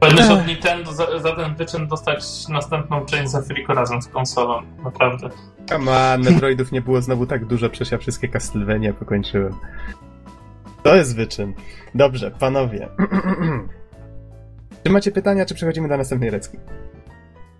Powinieneś 0.00 0.30
od 0.30 0.46
Nintendo 0.46 0.92
za, 0.92 1.18
za, 1.18 1.36
ten 1.36 1.54
wyczyn 1.54 1.86
dostać 1.86 2.48
następną 2.48 3.04
część 3.04 3.30
za 3.30 3.42
friko 3.42 3.74
razem 3.74 4.02
z 4.02 4.08
konsolą. 4.08 4.62
Naprawdę. 4.84 5.30
Come 5.68 6.12
on, 6.14 6.20
Metroidów 6.22 6.72
nie 6.72 6.80
było 6.80 7.02
znowu 7.02 7.26
tak 7.26 7.44
dużo, 7.44 7.70
przecież 7.70 7.92
ja 7.92 7.98
wszystkie 7.98 8.28
Castlevania 8.28 8.92
pokończyłem. 8.92 9.54
To 10.82 10.96
jest 10.96 11.16
wyczyn. 11.16 11.54
Dobrze, 11.94 12.30
panowie. 12.30 12.88
czy 14.84 14.92
macie 14.92 15.12
pytania, 15.12 15.46
czy 15.46 15.54
przechodzimy 15.54 15.88
do 15.88 15.96
następnej 15.96 16.30
recki? 16.30 16.58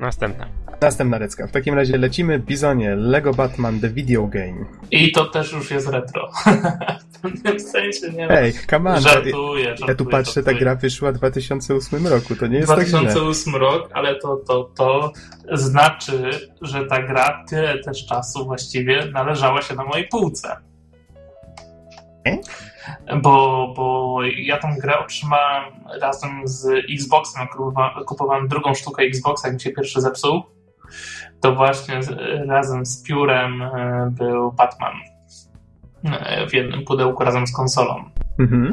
Następna. 0.00 0.46
Następna 0.80 1.18
recka. 1.18 1.46
W 1.46 1.50
takim 1.50 1.74
razie 1.74 1.98
lecimy 1.98 2.38
Bizonie, 2.38 2.96
Lego 2.96 3.34
Batman 3.34 3.80
The 3.80 3.88
Video 3.88 4.26
Game. 4.26 4.64
I 4.90 5.12
to 5.12 5.24
też 5.24 5.52
już 5.52 5.70
jest 5.70 5.88
retro. 5.88 6.30
w 7.12 7.20
pewnym 7.20 7.60
sensie 7.60 8.10
nie 8.12 8.30
Ej, 8.30 8.52
come 8.70 8.90
on. 8.90 9.00
Żartuję, 9.00 9.64
żartuję, 9.64 9.76
Ja 9.88 9.94
tu 9.94 10.06
patrzę, 10.06 10.32
żartuję. 10.32 10.56
ta 10.56 10.60
gra 10.60 10.74
wyszła 10.74 11.12
w 11.12 11.14
2008 11.14 12.06
roku, 12.06 12.36
to 12.36 12.46
nie 12.46 12.56
jest 12.56 12.72
2008 12.72 13.52
tak 13.52 13.62
rok, 13.62 13.90
ale 13.92 14.14
to, 14.14 14.36
to, 14.36 14.70
to 14.76 15.12
znaczy, 15.52 16.30
że 16.62 16.86
ta 16.86 17.02
gra 17.02 17.44
tyle 17.48 17.78
też 17.78 18.06
czasu 18.06 18.44
właściwie 18.44 19.06
należała 19.06 19.62
się 19.62 19.74
na 19.74 19.84
mojej 19.84 20.08
półce. 20.08 20.56
E? 22.26 22.38
Bo, 23.22 23.66
bo 23.76 24.18
ja 24.36 24.58
tą 24.58 24.68
grę 24.82 24.98
otrzymałem 24.98 25.64
razem 26.00 26.42
z 26.44 26.66
Xboxem, 26.90 27.46
kupowałem 28.06 28.48
drugą 28.48 28.74
sztukę 28.74 29.02
Xboxa, 29.02 29.48
jak 29.48 29.54
mi 29.54 29.60
się 29.60 29.70
pierwszy 29.70 30.00
zepsuł. 30.00 30.42
To 31.40 31.54
właśnie 31.54 32.00
razem 32.46 32.86
z 32.86 33.02
piórem 33.02 33.62
e, 33.62 34.10
był 34.10 34.52
Batman 34.52 34.92
e, 36.04 36.46
w 36.46 36.54
jednym 36.54 36.84
pudełku 36.84 37.24
razem 37.24 37.46
z 37.46 37.52
konsolą. 37.52 38.04
Mhm. 38.38 38.70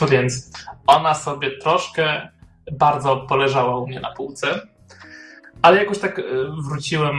Więc 0.10 0.52
ona 0.86 1.14
sobie 1.14 1.58
troszkę 1.58 2.28
bardzo 2.72 3.16
poleżała 3.16 3.78
u 3.78 3.86
mnie 3.86 4.00
na 4.00 4.12
półce. 4.12 4.60
Ale 5.62 5.78
jakoś 5.78 5.98
tak 5.98 6.18
e, 6.18 6.22
wróciłem 6.68 7.16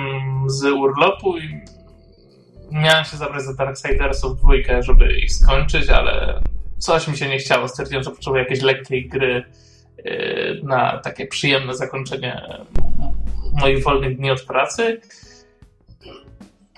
z 0.48 0.64
urlopu 0.64 1.38
i 1.38 1.62
miałem 2.72 3.06
się 3.06 3.18
zabrać 3.18 3.44
za 3.44 3.54
Darksidersów 3.54 4.38
dwójkę, 4.38 4.84
żeby 4.84 5.18
ich 5.18 5.34
skończyć, 5.34 5.90
ale 5.90 6.42
coś 6.78 7.08
mi 7.08 7.18
się 7.18 7.30
nie 7.30 7.38
chciało. 7.38 7.68
Stwierdziłem, 7.68 8.04
że 8.04 8.12
potrzebuję 8.12 8.44
jakiejś 8.44 8.62
lekkiej 8.62 9.10
gry 9.10 9.44
na 10.64 10.98
takie 10.98 11.28
przyjemne 11.28 11.76
zakończenie 11.76 12.42
moich 13.62 13.84
wolnych 13.84 14.18
dni 14.18 14.32
od 14.32 14.42
pracy. 14.42 15.02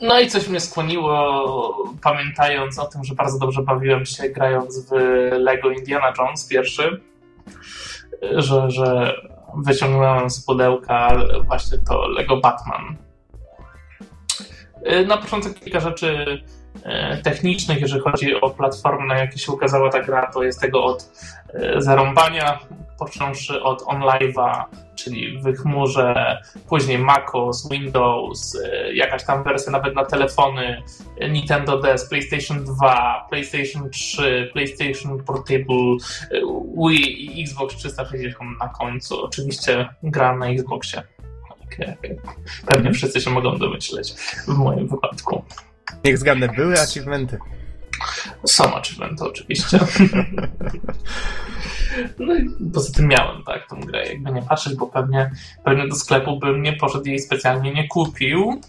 No 0.02 0.20
i 0.20 0.28
coś 0.28 0.48
mnie 0.48 0.60
skłoniło, 0.60 1.94
pamiętając 2.02 2.80
o 2.80 2.86
tym, 2.86 3.04
że 3.04 3.16
bardzo 3.16 3.40
dobrze 3.40 3.62
bawiłem 3.62 4.06
się 4.06 4.30
grając 4.30 4.90
w 4.90 4.92
Lego 5.32 5.72
Indiana 5.72 6.14
Jones 6.18 6.48
pierwszy, 6.48 7.02
że, 8.22 8.72
że 8.72 9.16
wyciągnąłem 9.66 10.30
z 10.30 10.46
pudełka 10.46 11.24
właśnie 11.48 11.78
to 11.78 12.08
Lego 12.08 12.38
Batman. 12.38 12.98
Na 15.08 15.18
początek 15.18 15.60
kilka 15.60 15.80
rzeczy 15.80 16.42
e, 16.84 17.18
technicznych, 17.18 17.82
jeżeli 17.82 18.02
chodzi 18.02 18.42
o 18.42 18.50
platformę, 18.50 19.06
na 19.06 19.18
jakiej 19.18 19.40
się 19.40 19.52
ukazała 19.52 19.90
ta 19.90 20.00
gra, 20.00 20.32
to 20.32 20.44
jest 20.44 20.62
tego 20.62 20.84
od 20.84 21.12
e, 21.54 21.82
zarąbania, 21.82 22.60
począwszy 23.00 23.64
od 23.64 23.82
OnLive'a, 23.82 24.64
czyli 24.96 25.40
w 25.42 25.58
chmurze, 25.58 26.38
później 26.70 27.00
MacOS, 27.00 27.70
Windows, 27.70 28.58
jakaś 28.94 29.24
tam 29.26 29.44
wersja 29.44 29.72
nawet 29.72 29.96
na 29.96 30.06
telefony, 30.06 30.84
Nintendo 31.30 31.80
DS, 31.80 32.10
PlayStation 32.10 32.66
2, 32.66 33.28
PlayStation 33.30 33.90
3, 33.90 34.50
PlayStation 34.54 35.24
Portable, 35.24 35.98
Wii 36.78 37.40
i 37.40 37.44
Xbox 37.44 37.76
360 37.76 38.60
na 38.60 38.68
końcu. 38.68 39.24
Oczywiście 39.24 39.90
gram 40.04 40.40
na 40.40 40.48
Xboxie. 40.48 41.04
Pewnie 42.66 42.94
wszyscy 42.94 43.22
się 43.22 43.30
mogą 43.30 43.58
domyśleć 43.58 44.14
w 44.48 44.48
moim 44.48 44.88
wypadku. 44.88 45.44
Niech 46.06 46.18
zgadnę, 46.18 46.50
były 46.50 46.82
achievementy. 46.82 47.38
Są 48.46 48.76
achievementy 48.76 49.24
oczywiście. 49.24 49.80
No 52.20 52.36
i 52.36 52.50
poza 52.74 52.94
tym 52.94 53.08
miałem 53.08 53.44
tak 53.44 53.68
tą 53.70 53.80
grę, 53.80 54.08
jakby 54.08 54.32
nie 54.32 54.42
patrzeć, 54.42 54.76
bo 54.76 54.88
pewnie, 54.88 55.32
pewnie 55.64 55.88
do 55.88 55.96
sklepu 55.96 56.40
bym 56.40 56.62
nie 56.62 56.74
poszedł 56.74 57.06
jej 57.06 57.20
specjalnie 57.20 57.74
nie 57.74 57.88
kupił. 57.88 58.62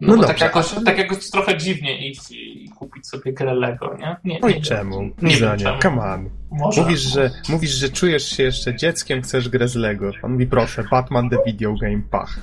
No, 0.00 0.16
no 0.16 0.26
tak, 0.26 0.40
jakoś, 0.40 0.66
tak 0.84 0.98
jakoś 0.98 1.30
trochę 1.30 1.56
dziwnie 1.56 2.08
iść 2.08 2.30
i 2.30 2.68
kupić 2.78 3.06
sobie 3.06 3.32
grę 3.32 3.54
Lego, 3.54 3.96
nie? 3.98 4.16
nie 4.24 4.38
no 4.42 4.48
i 4.48 4.62
czemu? 4.62 5.10
Nie 5.22 5.36
wiem 5.36 5.58
czemu. 5.58 5.78
Come 5.82 6.02
on. 6.02 6.30
Może. 6.50 6.80
Mówisz, 6.82 7.00
że, 7.00 7.30
mówisz, 7.48 7.70
że 7.70 7.88
czujesz 7.88 8.30
się 8.30 8.42
jeszcze 8.42 8.76
dzieckiem, 8.76 9.22
chcesz 9.22 9.48
grę 9.48 9.68
z 9.68 9.74
Lego. 9.74 10.10
On 10.22 10.32
mówi, 10.32 10.46
proszę, 10.46 10.84
Batman 10.90 11.30
the 11.30 11.36
Video 11.46 11.74
Game, 11.74 12.02
pach. 12.10 12.40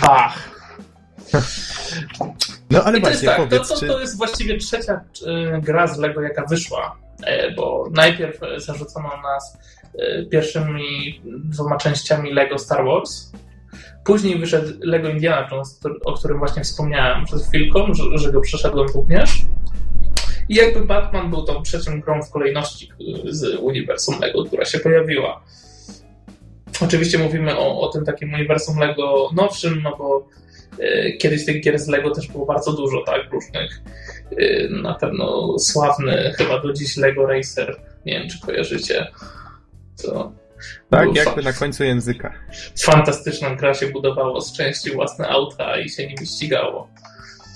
Pach. 0.00 0.56
No 2.70 2.84
ale 2.84 3.00
właśnie, 3.00 3.28
tak, 3.28 3.36
powiedz, 3.36 3.68
to, 3.68 3.74
to, 3.74 3.80
czy... 3.80 3.86
to 3.86 4.00
jest 4.00 4.16
właściwie 4.16 4.58
trzecia 4.58 5.00
y, 5.56 5.60
gra 5.60 5.86
z 5.86 5.98
Lego, 5.98 6.22
jaka 6.22 6.44
wyszła, 6.46 6.96
e, 7.22 7.54
bo 7.54 7.88
najpierw 7.92 8.40
zarzucono 8.56 9.10
nas 9.22 9.58
y, 9.94 10.26
pierwszymi 10.30 11.20
dwoma 11.24 11.76
częściami 11.76 12.32
Lego 12.32 12.58
Star 12.58 12.84
Wars, 12.84 13.32
Później 14.04 14.38
wyszedł 14.38 14.72
Lego 14.80 15.08
Indiana 15.08 15.48
Jones, 15.50 15.80
o 16.04 16.12
którym 16.12 16.38
właśnie 16.38 16.62
wspomniałem 16.64 17.24
przed 17.24 17.42
chwilką, 17.42 17.94
że, 17.94 18.18
że 18.18 18.32
go 18.32 18.40
przeszedłem 18.40 18.86
również. 18.94 19.42
I 20.48 20.54
jakby 20.54 20.84
Batman 20.84 21.30
był 21.30 21.42
tą 21.42 21.62
trzecią 21.62 22.00
grą 22.00 22.22
w 22.22 22.30
kolejności 22.30 22.88
z 23.24 23.58
uniwersum 23.60 24.20
Lego, 24.20 24.44
która 24.44 24.64
się 24.64 24.78
pojawiła. 24.78 25.42
Oczywiście 26.80 27.18
mówimy 27.18 27.58
o, 27.58 27.80
o 27.80 27.88
tym 27.88 28.04
takim 28.04 28.34
uniwersum 28.34 28.78
Lego 28.78 29.30
nowszym, 29.34 29.82
no 29.82 29.96
bo 29.96 30.28
e, 30.78 31.12
kiedyś 31.12 31.46
tych 31.46 31.62
gier 31.62 31.78
z 31.78 31.88
Lego 31.88 32.10
też 32.10 32.28
było 32.28 32.46
bardzo 32.46 32.72
dużo, 32.72 33.02
tak, 33.06 33.32
różnych. 33.32 33.82
E, 34.38 34.68
na 34.68 34.94
pewno 34.94 35.58
sławny, 35.58 36.32
chyba 36.38 36.60
do 36.60 36.72
dziś 36.72 36.96
Lego 36.96 37.26
Racer, 37.26 37.76
nie 38.06 38.18
wiem 38.18 38.28
czy 38.28 38.40
kojarzycie. 38.40 39.06
To 40.02 40.32
tak, 40.90 41.14
jakby 41.14 41.42
na 41.42 41.52
końcu 41.52 41.84
języka. 41.84 42.32
Fantastyczną 42.82 43.56
gra 43.56 43.74
się 43.74 43.86
budowało 43.86 44.40
z 44.40 44.52
części 44.52 44.90
własne 44.90 45.28
auta 45.28 45.80
i 45.80 45.88
się 45.88 46.06
nimi 46.06 46.26
ścigało. 46.26 46.88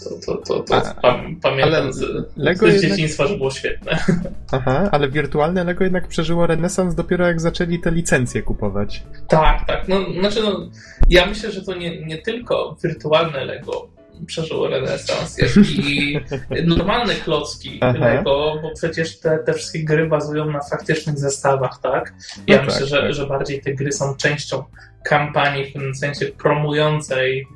To, 0.05 0.11
to, 0.27 0.43
to, 0.43 0.61
to 0.63 0.77
A, 0.77 1.21
pamiętam 1.43 1.93
z, 1.93 2.01
Lego 2.37 2.67
z 2.67 2.75
jednak... 2.75 2.91
dzieciństwa, 2.91 3.27
że 3.27 3.37
było 3.37 3.51
świetne. 3.51 3.99
Aha, 4.53 4.89
ale 4.93 5.09
wirtualne 5.09 5.65
Lego 5.65 5.85
jednak 5.85 6.09
przeżyło 6.09 6.47
renesans 6.47 6.95
dopiero 6.95 7.27
jak 7.27 7.41
zaczęli 7.41 7.79
te 7.81 7.91
licencje 7.91 8.43
kupować. 8.43 9.03
Tak, 9.29 9.67
tak. 9.67 9.89
No, 9.89 9.97
znaczy, 10.21 10.43
no, 10.43 10.71
ja 11.09 11.27
myślę, 11.27 11.53
że 11.53 11.63
to 11.63 11.75
nie, 11.75 12.07
nie 12.07 12.19
tylko 12.19 12.77
wirtualne 12.83 13.45
Lego 13.45 13.89
przeżyło 14.27 14.69
renesans, 14.69 15.39
jak 15.39 15.57
i 15.67 16.21
normalne 16.77 17.15
klocki. 17.15 17.81
Lego, 17.99 18.59
bo 18.63 18.71
przecież 18.77 19.19
te, 19.19 19.39
te 19.39 19.55
wszystkie 19.55 19.85
gry 19.85 20.09
bazują 20.09 20.51
na 20.51 20.61
faktycznych 20.61 21.19
zestawach, 21.19 21.79
tak? 21.83 22.15
Ja 22.47 22.57
no 22.57 22.63
myślę, 22.63 22.81
tak, 22.81 22.89
że, 22.89 23.03
tak. 23.03 23.15
że 23.15 23.27
bardziej 23.27 23.61
te 23.61 23.75
gry 23.75 23.93
są 23.93 24.17
częścią 24.17 24.65
kampanii, 25.05 25.71
w 25.71 25.73
tym 25.73 25.95
sensie 25.95 26.27
promującej 26.27 27.47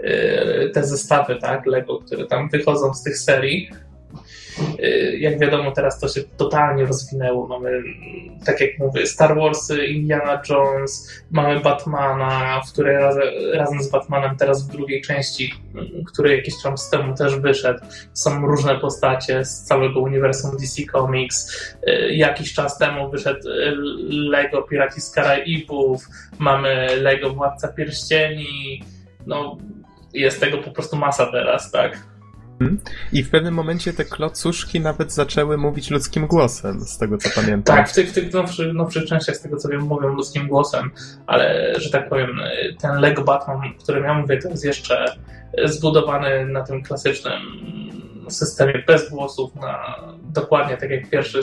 y, 0.00 0.70
te 0.74 0.84
zestawy, 0.84 1.36
tak, 1.36 1.66
Lego, 1.66 1.98
które 1.98 2.26
tam 2.26 2.48
wychodzą 2.48 2.94
z 2.94 3.02
tych 3.02 3.18
serii. 3.18 3.70
Y, 4.80 5.16
jak 5.18 5.38
wiadomo, 5.38 5.72
teraz 5.72 6.00
to 6.00 6.08
się 6.08 6.20
totalnie 6.36 6.86
rozwinęło. 6.86 7.46
Mamy, 7.46 7.82
tak 8.44 8.60
jak 8.60 8.78
mówię, 8.78 9.06
Star 9.06 9.36
Warsy, 9.36 9.86
Indiana 9.86 10.42
Jones, 10.48 11.22
mamy 11.30 11.60
Batmana, 11.60 12.60
w 12.60 12.72
której 12.72 12.96
razem, 12.96 13.22
razem 13.54 13.82
z 13.82 13.90
Batmanem 13.90 14.36
teraz 14.36 14.68
w 14.68 14.72
drugiej 14.72 15.02
części, 15.02 15.54
który 16.12 16.36
jakiś 16.36 16.54
czas 16.62 16.90
temu 16.90 17.14
też 17.14 17.36
wyszedł, 17.36 17.80
są 18.12 18.46
różne 18.46 18.78
postacie 18.78 19.44
z 19.44 19.62
całego 19.62 20.00
uniwersum 20.00 20.50
DC 20.56 20.82
Comics. 20.92 21.74
Y, 21.88 22.14
jakiś 22.14 22.54
czas 22.54 22.78
temu 22.78 23.10
wyszedł 23.10 23.48
y, 23.48 23.74
Lego 24.08 24.62
Piraci 24.62 25.00
z 25.00 25.10
Karaibów, 25.10 26.06
mamy 26.38 26.96
Lego 26.96 27.30
Władca 27.30 27.68
Pierścieni. 27.68 28.82
No, 29.26 29.56
jest 30.14 30.40
tego 30.40 30.58
po 30.58 30.70
prostu 30.70 30.96
masa 30.96 31.26
teraz, 31.26 31.70
tak? 31.70 32.11
I 33.12 33.22
w 33.22 33.30
pewnym 33.30 33.54
momencie 33.54 33.92
te 33.92 34.04
klocuszki 34.04 34.80
nawet 34.80 35.12
zaczęły 35.12 35.58
mówić 35.58 35.90
ludzkim 35.90 36.26
głosem, 36.26 36.80
z 36.80 36.98
tego 36.98 37.18
co 37.18 37.28
pamiętam. 37.34 37.76
Tak, 37.76 37.88
w 37.88 37.92
tych, 37.92 38.10
w 38.10 38.12
tych 38.12 38.32
nowszych, 38.32 38.72
nowszych 38.74 39.04
częściach, 39.04 39.36
z 39.36 39.40
tego 39.40 39.56
co 39.56 39.68
wiem, 39.68 39.80
mówią 39.80 40.08
ludzkim 40.08 40.48
głosem, 40.48 40.90
ale 41.26 41.74
że 41.80 41.90
tak 41.90 42.08
powiem, 42.08 42.30
ten 42.80 43.00
Lego 43.00 43.24
Batman, 43.24 43.56
o 43.56 43.82
którym 43.82 44.04
ja 44.04 44.14
mówię, 44.14 44.38
to 44.38 44.48
jest 44.48 44.64
jeszcze 44.64 45.16
zbudowany 45.64 46.46
na 46.46 46.62
tym 46.62 46.82
klasycznym 46.82 47.42
systemie 48.28 48.82
bez 48.86 49.10
głosów, 49.10 49.54
na 49.54 49.98
dokładnie 50.22 50.76
tak 50.76 50.90
jak 50.90 51.10
pierwszy 51.10 51.40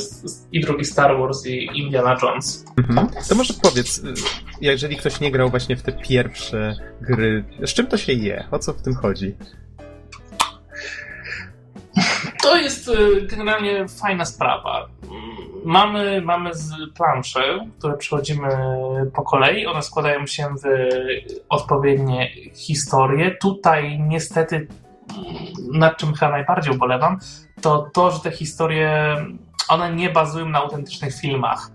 i 0.52 0.62
drugi 0.62 0.86
Star 0.86 1.18
Wars 1.18 1.46
i 1.46 1.70
Indiana 1.74 2.18
Jones. 2.24 2.66
Mhm. 2.78 3.08
To 3.30 3.36
może 3.36 3.54
powiedz, 3.62 4.02
jeżeli 4.62 4.98
ktoś 4.98 5.20
nie 5.20 5.32
grał 5.32 5.50
właśnie 5.50 5.78
w 5.78 5.82
te 5.82 5.92
pierwsze 5.92 6.76
gry, 7.02 7.44
z 7.64 7.74
czym 7.74 7.88
to 7.88 7.98
się 7.98 8.14
je? 8.14 8.48
O 8.52 8.60
co 8.60 8.74
w 8.74 8.82
tym 8.82 8.96
chodzi? 8.96 9.36
To 12.42 12.58
jest 12.58 12.88
y, 12.88 13.22
generalnie 13.22 13.88
fajna 13.88 14.26
sprawa. 14.26 14.88
Mamy, 15.66 16.22
mamy 16.22 16.54
z 16.54 16.72
plansze, 16.96 17.68
które 17.80 17.98
przechodzimy 17.98 18.48
po 19.14 19.22
kolei. 19.22 19.66
One 19.66 19.82
składają 19.82 20.28
się 20.28 20.48
w 20.64 20.68
odpowiednie 21.50 22.32
historie. 22.56 23.32
Tutaj 23.32 24.00
niestety, 24.00 24.68
nad 25.74 25.98
czym 25.98 26.14
chyba 26.14 26.32
najbardziej 26.32 26.76
ubolewam, 26.76 27.20
to 27.62 27.90
to, 27.94 28.12
że 28.12 28.20
te 28.20 28.32
historie, 28.32 29.16
one 29.68 29.96
nie 29.96 30.10
bazują 30.10 30.50
na 30.50 30.60
autentycznych 30.60 31.16
filmach. 31.22 31.70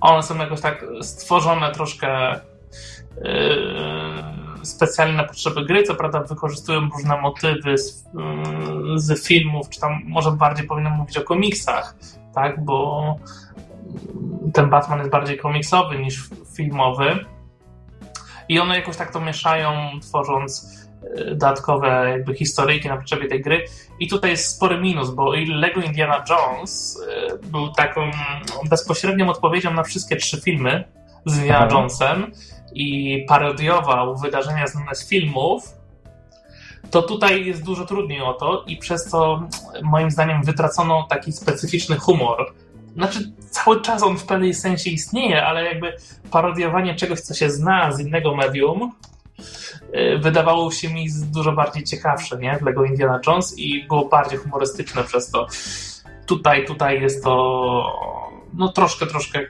One 0.00 0.22
są 0.22 0.38
jakoś 0.38 0.60
tak 0.60 0.84
stworzone 1.02 1.72
troszkę 1.72 2.40
yy, 3.24 4.29
specjalnie 4.62 5.16
na 5.16 5.24
potrzeby 5.24 5.64
gry, 5.64 5.82
co 5.82 5.94
prawda 5.94 6.20
wykorzystują 6.20 6.88
różne 6.88 7.20
motywy 7.20 7.78
z, 7.78 8.06
mm, 8.14 8.98
z 8.98 9.26
filmów, 9.26 9.68
czy 9.68 9.80
tam 9.80 10.00
może 10.06 10.32
bardziej 10.32 10.66
powinienem 10.66 10.98
mówić 10.98 11.18
o 11.18 11.22
komiksach, 11.22 11.94
tak, 12.34 12.64
bo 12.64 13.16
ten 14.52 14.70
Batman 14.70 14.98
jest 14.98 15.10
bardziej 15.10 15.38
komiksowy 15.38 15.98
niż 15.98 16.28
filmowy. 16.56 17.24
I 18.48 18.58
one 18.58 18.76
jakoś 18.76 18.96
tak 18.96 19.12
to 19.12 19.20
mieszają, 19.20 19.72
tworząc 20.02 20.78
e, 21.02 21.24
dodatkowe 21.24 22.10
jakby 22.10 22.34
historyjki 22.34 22.88
na 22.88 22.96
potrzebie 22.96 23.28
tej 23.28 23.42
gry. 23.42 23.64
I 24.00 24.08
tutaj 24.08 24.30
jest 24.30 24.56
spory 24.56 24.80
minus, 24.80 25.10
bo 25.10 25.32
Lego 25.48 25.80
Indiana 25.80 26.24
Jones 26.30 27.02
e, 27.08 27.38
był 27.38 27.72
taką 27.72 28.10
bezpośrednią 28.70 29.28
odpowiedzią 29.28 29.74
na 29.74 29.82
wszystkie 29.82 30.16
trzy 30.16 30.40
filmy 30.40 30.84
z 31.26 31.38
Indiana 31.38 31.68
Jonesem 31.70 32.32
i 32.74 33.18
parodiował 33.28 34.16
wydarzenia 34.16 34.66
znane 34.66 34.94
z 34.94 35.08
filmów, 35.08 35.80
to 36.90 37.02
tutaj 37.02 37.46
jest 37.46 37.64
dużo 37.64 37.86
trudniej 37.86 38.20
o 38.20 38.32
to 38.32 38.64
i 38.66 38.76
przez 38.76 39.04
to 39.04 39.48
moim 39.82 40.10
zdaniem 40.10 40.42
wytracono 40.42 41.06
taki 41.10 41.32
specyficzny 41.32 41.96
humor. 41.96 42.52
Znaczy, 42.94 43.32
cały 43.50 43.80
czas 43.80 44.02
on 44.02 44.18
w 44.18 44.24
pewnym 44.24 44.54
sensie 44.54 44.90
istnieje, 44.90 45.46
ale 45.46 45.64
jakby 45.64 45.96
parodiowanie 46.30 46.94
czegoś, 46.94 47.20
co 47.20 47.34
się 47.34 47.50
zna 47.50 47.92
z 47.92 48.00
innego 48.00 48.34
medium, 48.34 48.92
y, 49.94 50.18
wydawało 50.18 50.70
się 50.70 50.88
mi 50.88 51.06
dużo 51.32 51.52
bardziej 51.52 51.84
ciekawsze, 51.84 52.38
nie? 52.38 52.58
Lego 52.62 52.84
Indiana 52.84 53.20
Jones 53.26 53.58
i 53.58 53.84
było 53.84 54.08
bardziej 54.08 54.38
humorystyczne 54.38 55.04
przez 55.04 55.30
to. 55.30 55.46
tutaj, 56.26 56.66
tutaj 56.66 57.00
jest 57.00 57.24
to 57.24 58.20
no 58.54 58.68
troszkę, 58.68 59.06
troszkę 59.06 59.40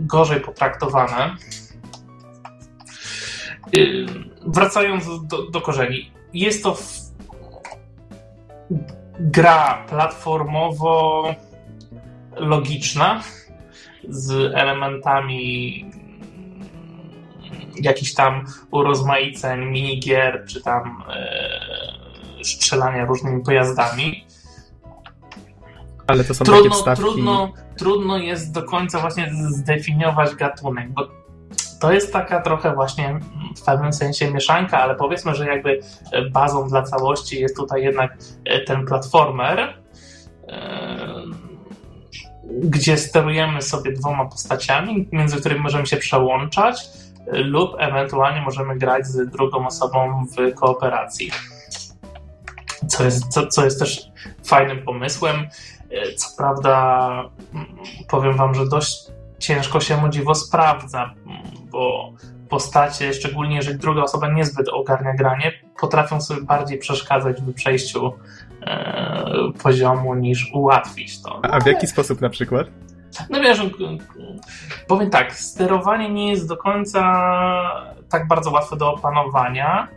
gorzej 0.00 0.40
potraktowane. 0.40 1.36
Wracając 4.46 5.26
do, 5.26 5.50
do 5.50 5.60
korzeni. 5.60 6.10
Jest 6.34 6.62
to 6.62 6.74
w... 6.74 6.84
gra 9.20 9.86
platformowo 9.88 11.24
logiczna 12.36 13.22
z 14.08 14.54
elementami 14.54 15.84
jakichś 17.82 18.14
tam 18.14 18.44
urozmaiceń, 18.70 19.64
minigier, 19.64 20.44
czy 20.48 20.62
tam 20.62 21.02
e, 21.08 22.44
strzelania 22.44 23.04
różnymi 23.04 23.42
pojazdami. 23.42 24.24
Ale 26.06 26.24
to 26.24 26.34
są 26.34 26.44
trudno, 26.44 26.62
takie 26.62 26.74
wstawki... 26.74 27.02
trudno, 27.02 27.52
trudno 27.78 28.18
jest 28.18 28.52
do 28.52 28.62
końca 28.62 29.00
właśnie 29.00 29.32
zdefiniować 29.50 30.34
gatunek, 30.34 30.92
bo 30.92 31.19
to 31.80 31.92
jest 31.92 32.12
taka 32.12 32.40
trochę 32.40 32.74
właśnie 32.74 33.20
w 33.56 33.64
pewnym 33.64 33.92
sensie 33.92 34.30
mieszanka, 34.30 34.82
ale 34.82 34.94
powiedzmy, 34.94 35.34
że 35.34 35.46
jakby 35.46 35.80
bazą 36.30 36.68
dla 36.68 36.82
całości 36.82 37.40
jest 37.40 37.56
tutaj 37.56 37.82
jednak 37.82 38.16
e, 38.44 38.60
ten 38.60 38.86
platformer, 38.86 39.58
e, 39.58 39.74
gdzie 42.44 42.96
sterujemy 42.96 43.62
sobie 43.62 43.92
dwoma 43.92 44.24
postaciami, 44.24 45.08
między 45.12 45.40
którymi 45.40 45.60
możemy 45.60 45.86
się 45.86 45.96
przełączać 45.96 46.88
lub 47.26 47.70
ewentualnie 47.78 48.40
możemy 48.40 48.76
grać 48.76 49.06
z 49.06 49.30
drugą 49.30 49.66
osobą 49.66 50.26
w 50.26 50.54
kooperacji. 50.54 51.30
Co 52.88 53.04
jest, 53.04 53.28
co, 53.28 53.46
co 53.46 53.64
jest 53.64 53.78
też 53.78 54.10
fajnym 54.44 54.82
pomysłem. 54.82 55.48
Co 56.16 56.36
prawda, 56.36 57.24
powiem 58.08 58.36
Wam, 58.36 58.54
że 58.54 58.68
dość 58.68 59.06
ciężko 59.38 59.80
się 59.80 59.96
mu 59.96 60.08
dziwo 60.08 60.34
sprawdza, 60.34 61.14
bo 61.70 62.12
postacie, 62.48 63.14
szczególnie 63.14 63.56
jeżeli 63.56 63.78
druga 63.78 64.02
osoba 64.02 64.32
niezbyt 64.32 64.68
ogarnia 64.68 65.14
granie, 65.14 65.52
potrafią 65.80 66.20
sobie 66.20 66.42
bardziej 66.42 66.78
przeszkadzać 66.78 67.42
w 67.42 67.54
przejściu 67.54 68.12
e, 68.62 69.52
poziomu 69.62 70.14
niż 70.14 70.50
ułatwić 70.54 71.22
to. 71.22 71.40
A 71.44 71.60
w 71.60 71.66
jaki 71.66 71.86
sposób 71.86 72.20
na 72.20 72.28
przykład? 72.28 72.66
No 73.30 73.40
wiesz, 73.40 73.60
powiem 74.86 75.10
tak, 75.10 75.32
sterowanie 75.34 76.08
nie 76.08 76.30
jest 76.30 76.48
do 76.48 76.56
końca 76.56 77.02
tak 78.08 78.28
bardzo 78.28 78.50
łatwe 78.50 78.76
do 78.76 78.94
opanowania 78.94 79.88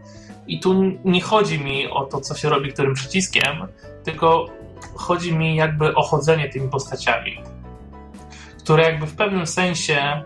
i 0.48 0.60
tu 0.60 0.84
nie 1.06 1.22
chodzi 1.22 1.60
mi 1.60 1.90
o 1.90 2.06
to, 2.06 2.22
co 2.22 2.36
się 2.36 2.50
robi 2.50 2.74
którym 2.74 2.94
przyciskiem, 2.94 3.68
tylko 4.04 4.46
chodzi 4.96 5.36
mi 5.36 5.56
jakby 5.56 5.96
o 5.96 6.02
chodzenie 6.04 6.50
tymi 6.50 6.70
postaciami, 6.70 7.42
które 8.60 8.84
jakby 8.84 9.06
w 9.06 9.16
pewnym 9.16 9.48
sensie 9.48 10.24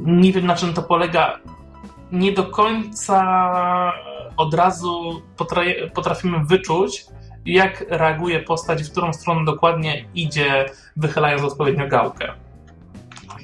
nie 0.00 0.32
wiem 0.32 0.46
na 0.46 0.56
czym 0.56 0.74
to 0.74 0.82
polega, 0.82 1.38
nie 2.12 2.32
do 2.32 2.44
końca 2.44 3.92
od 4.36 4.54
razu 4.54 5.22
potrafimy 5.94 6.44
wyczuć, 6.44 7.06
jak 7.46 7.84
reaguje 7.88 8.40
postać, 8.42 8.82
w 8.82 8.90
którą 8.90 9.12
stronę 9.12 9.44
dokładnie 9.44 10.04
idzie, 10.14 10.66
wychylając 10.96 11.42
odpowiednio 11.42 11.88
gałkę. 11.88 12.32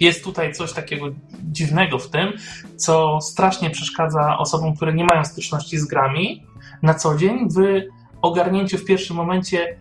Jest 0.00 0.24
tutaj 0.24 0.52
coś 0.52 0.72
takiego 0.72 1.06
dziwnego 1.42 1.98
w 1.98 2.10
tym, 2.10 2.32
co 2.76 3.20
strasznie 3.20 3.70
przeszkadza 3.70 4.38
osobom, 4.38 4.76
które 4.76 4.94
nie 4.94 5.04
mają 5.04 5.24
styczności 5.24 5.78
z 5.78 5.84
grami 5.84 6.46
na 6.82 6.94
co 6.94 7.16
dzień 7.16 7.48
w 7.50 7.82
ogarnięciu 8.22 8.78
w 8.78 8.84
pierwszym 8.84 9.16
momencie, 9.16 9.76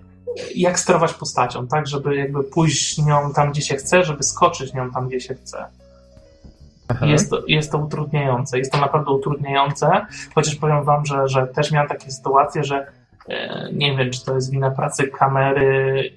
jak 0.55 0.79
sterować 0.79 1.13
postacią, 1.13 1.67
tak, 1.67 1.87
żeby 1.87 2.15
jakby 2.15 2.43
pójść 2.43 2.97
nią 2.97 3.33
tam, 3.33 3.51
gdzie 3.51 3.61
się 3.61 3.75
chce, 3.75 4.03
żeby 4.03 4.23
skoczyć 4.23 4.73
nią 4.73 4.91
tam, 4.91 5.07
gdzie 5.07 5.19
się 5.19 5.35
chce. 5.35 5.65
Jest 7.01 7.29
to, 7.29 7.41
jest 7.47 7.71
to 7.71 7.77
utrudniające, 7.77 8.57
jest 8.57 8.71
to 8.71 8.77
naprawdę 8.77 9.11
utrudniające, 9.11 10.05
chociaż 10.35 10.55
powiem 10.55 10.83
wam, 10.83 11.05
że, 11.05 11.27
że 11.27 11.47
też 11.47 11.71
miałem 11.71 11.89
takie 11.89 12.11
sytuacje, 12.11 12.63
że 12.63 12.85
E, 13.29 13.69
nie 13.73 13.97
wiem, 13.97 14.11
czy 14.11 14.25
to 14.25 14.35
jest 14.35 14.51
wina 14.51 14.71
pracy 14.71 15.07
kamery 15.07 16.11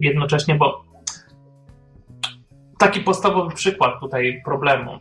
jednocześnie, 0.00 0.54
bo 0.54 0.84
taki 2.78 3.00
podstawowy 3.00 3.54
przykład 3.54 4.00
tutaj 4.00 4.42
problemu. 4.44 4.98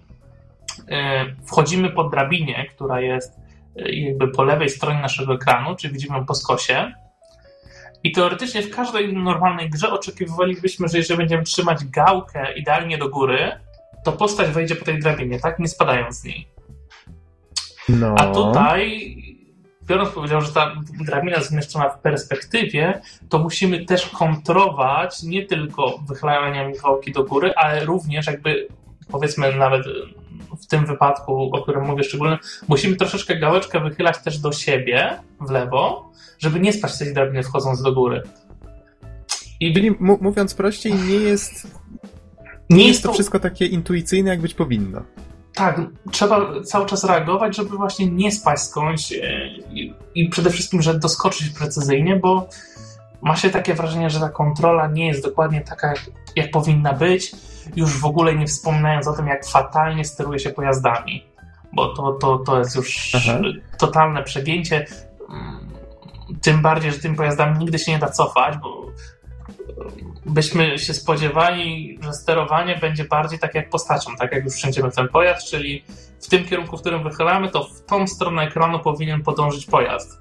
E, 0.88 1.26
wchodzimy 1.46 1.90
po 1.90 2.04
drabinie, 2.04 2.66
która 2.76 3.02
jest 3.02 3.40
e, 3.76 3.92
jakby 3.92 4.28
po 4.28 4.44
lewej 4.44 4.70
stronie 4.70 5.02
naszego 5.02 5.34
ekranu, 5.34 5.76
czyli 5.76 5.94
widzimy 5.94 6.18
ją 6.18 6.26
po 6.26 6.36
skosie. 6.36 6.94
I 8.04 8.12
teoretycznie 8.12 8.62
w 8.62 8.76
każdej 8.76 9.14
normalnej 9.14 9.70
grze 9.70 9.92
oczekiwalibyśmy, 9.92 10.88
że 10.88 10.98
jeżeli 10.98 11.18
będziemy 11.18 11.44
trzymać 11.44 11.86
gałkę 11.86 12.54
idealnie 12.58 12.98
do 12.98 13.10
góry, 13.10 13.52
to 14.04 14.12
postać 14.12 14.50
wejdzie 14.50 14.76
po 14.76 14.86
tej 14.86 15.00
drabinie, 15.00 15.40
tak? 15.40 15.60
Nie 15.60 15.68
spadając 15.68 16.16
z 16.16 16.24
niej. 16.24 16.48
No. 17.90 18.16
A 18.18 18.28
tutaj 18.28 19.16
biorąc 19.90 20.10
powiedział, 20.10 20.42
że 20.42 20.54
ta 20.54 20.76
drabina 21.06 21.38
jest 21.38 21.50
zmieszczona 21.50 21.90
w 21.90 22.00
perspektywie, 22.00 23.02
to 23.30 23.40
musimy 23.40 23.86
też 23.86 24.06
kontrować 24.06 25.24
nie 25.24 25.46
tylko 25.46 26.00
wychylania 26.08 26.72
gałki 26.84 27.12
do 27.12 27.24
góry, 27.24 27.54
ale 27.56 27.86
również 27.86 28.28
jakby 28.28 28.68
powiedzmy 29.12 29.56
nawet 29.56 29.82
w 30.62 30.68
tym 30.68 30.86
wypadku, 30.86 31.50
o 31.54 31.62
którym 31.62 31.86
mówię 31.86 32.04
szczególnie, 32.04 32.38
musimy 32.68 32.96
troszeczkę 32.96 33.36
gałeczkę 33.36 33.80
wychylać 33.80 34.18
też 34.24 34.40
do 34.40 34.52
siebie 34.52 35.20
w 35.42 35.50
lewo, 35.50 36.12
żeby 36.40 36.60
nie 36.60 36.74
spać 36.74 36.92
z 36.92 37.00
tej 37.00 37.14
drabiny 37.14 37.44
wchodząc 37.44 37.82
do 37.82 37.94
góry. 37.94 38.24
I... 39.60 39.74
Czyli 39.74 39.92
mówiąc 40.00 40.54
prościej, 40.54 40.94
nie 40.94 41.16
jest 41.16 41.68
nie, 42.70 42.78
nie 42.78 42.88
jest 42.88 43.04
to 43.04 43.14
wszystko 43.14 43.40
takie 43.40 43.66
intuicyjne, 43.66 44.30
jak 44.30 44.42
być 44.42 44.54
powinno. 44.54 45.02
Tak, 45.54 45.82
trzeba 46.12 46.62
cały 46.64 46.86
czas 46.86 47.04
reagować, 47.04 47.56
żeby 47.56 47.78
właśnie 47.78 48.12
nie 48.12 48.32
spaść 48.32 48.64
skądś 48.64 49.12
e, 49.12 49.48
i, 49.72 49.94
i 50.16 50.30
przede 50.30 50.50
wszystkim, 50.50 50.82
że 50.82 51.00
doskoczyć 51.00 51.50
precyzyjnie, 51.50 52.16
bo 52.16 52.50
ma 53.22 53.36
się 53.36 53.50
takie 53.50 53.74
wrażenie, 53.74 54.10
że 54.10 54.20
ta 54.20 54.30
kontrola 54.30 54.88
nie 54.88 55.08
jest 55.08 55.24
dokładnie 55.24 55.62
taka, 55.62 55.88
jak, 55.88 56.00
jak 56.36 56.52
powinna 56.52 56.94
być, 56.94 57.32
już 57.76 57.98
w 57.98 58.06
ogóle 58.06 58.36
nie 58.36 58.48
wspominając 58.48 59.08
o 59.08 59.14
tym, 59.14 59.28
jak 59.28 59.46
fatalnie 59.46 60.06
steruje 60.06 60.40
się 60.40 60.50
pojazdami, 60.50 61.26
bo 61.74 61.96
to, 61.96 62.12
to, 62.12 62.38
to 62.38 62.60
jest 62.60 62.76
już 62.76 63.12
Aha. 63.16 63.40
totalne 63.78 64.24
przegięcie. 64.24 64.86
Mm, 65.30 65.70
tym 66.42 66.62
bardziej, 66.62 66.92
że 66.92 67.00
tym 67.00 67.16
pojazdami 67.16 67.60
nigdy 67.60 67.80
się 67.80 67.92
nie 67.92 68.00
da 68.00 68.10
cofać, 68.10 68.58
bo 68.58 68.86
byśmy 70.26 70.80
się 70.80 70.94
spodziewali, 70.94 72.00
że 72.02 72.14
sterowanie 72.14 72.78
będzie 72.78 73.04
bardziej 73.04 73.40
tak 73.40 73.56
jak 73.56 73.70
postacią, 73.70 74.16
tak 74.16 74.32
jak 74.32 74.44
już 74.44 74.54
wsiądziemy 74.54 74.92
w 74.92 74.96
ten 74.96 75.08
pojazd, 75.08 75.50
czyli 75.50 75.84
w 76.22 76.30
tym 76.30 76.46
kierunku, 76.46 76.78
w 76.78 76.82
którym 76.82 77.04
wychylamy, 77.04 77.50
to 77.50 77.64
w 77.64 77.86
tą 77.86 78.08
stronę 78.08 78.42
ekranu 78.44 78.80
powinien 78.80 79.24
podążyć 79.24 79.66
pojazd. 79.66 80.20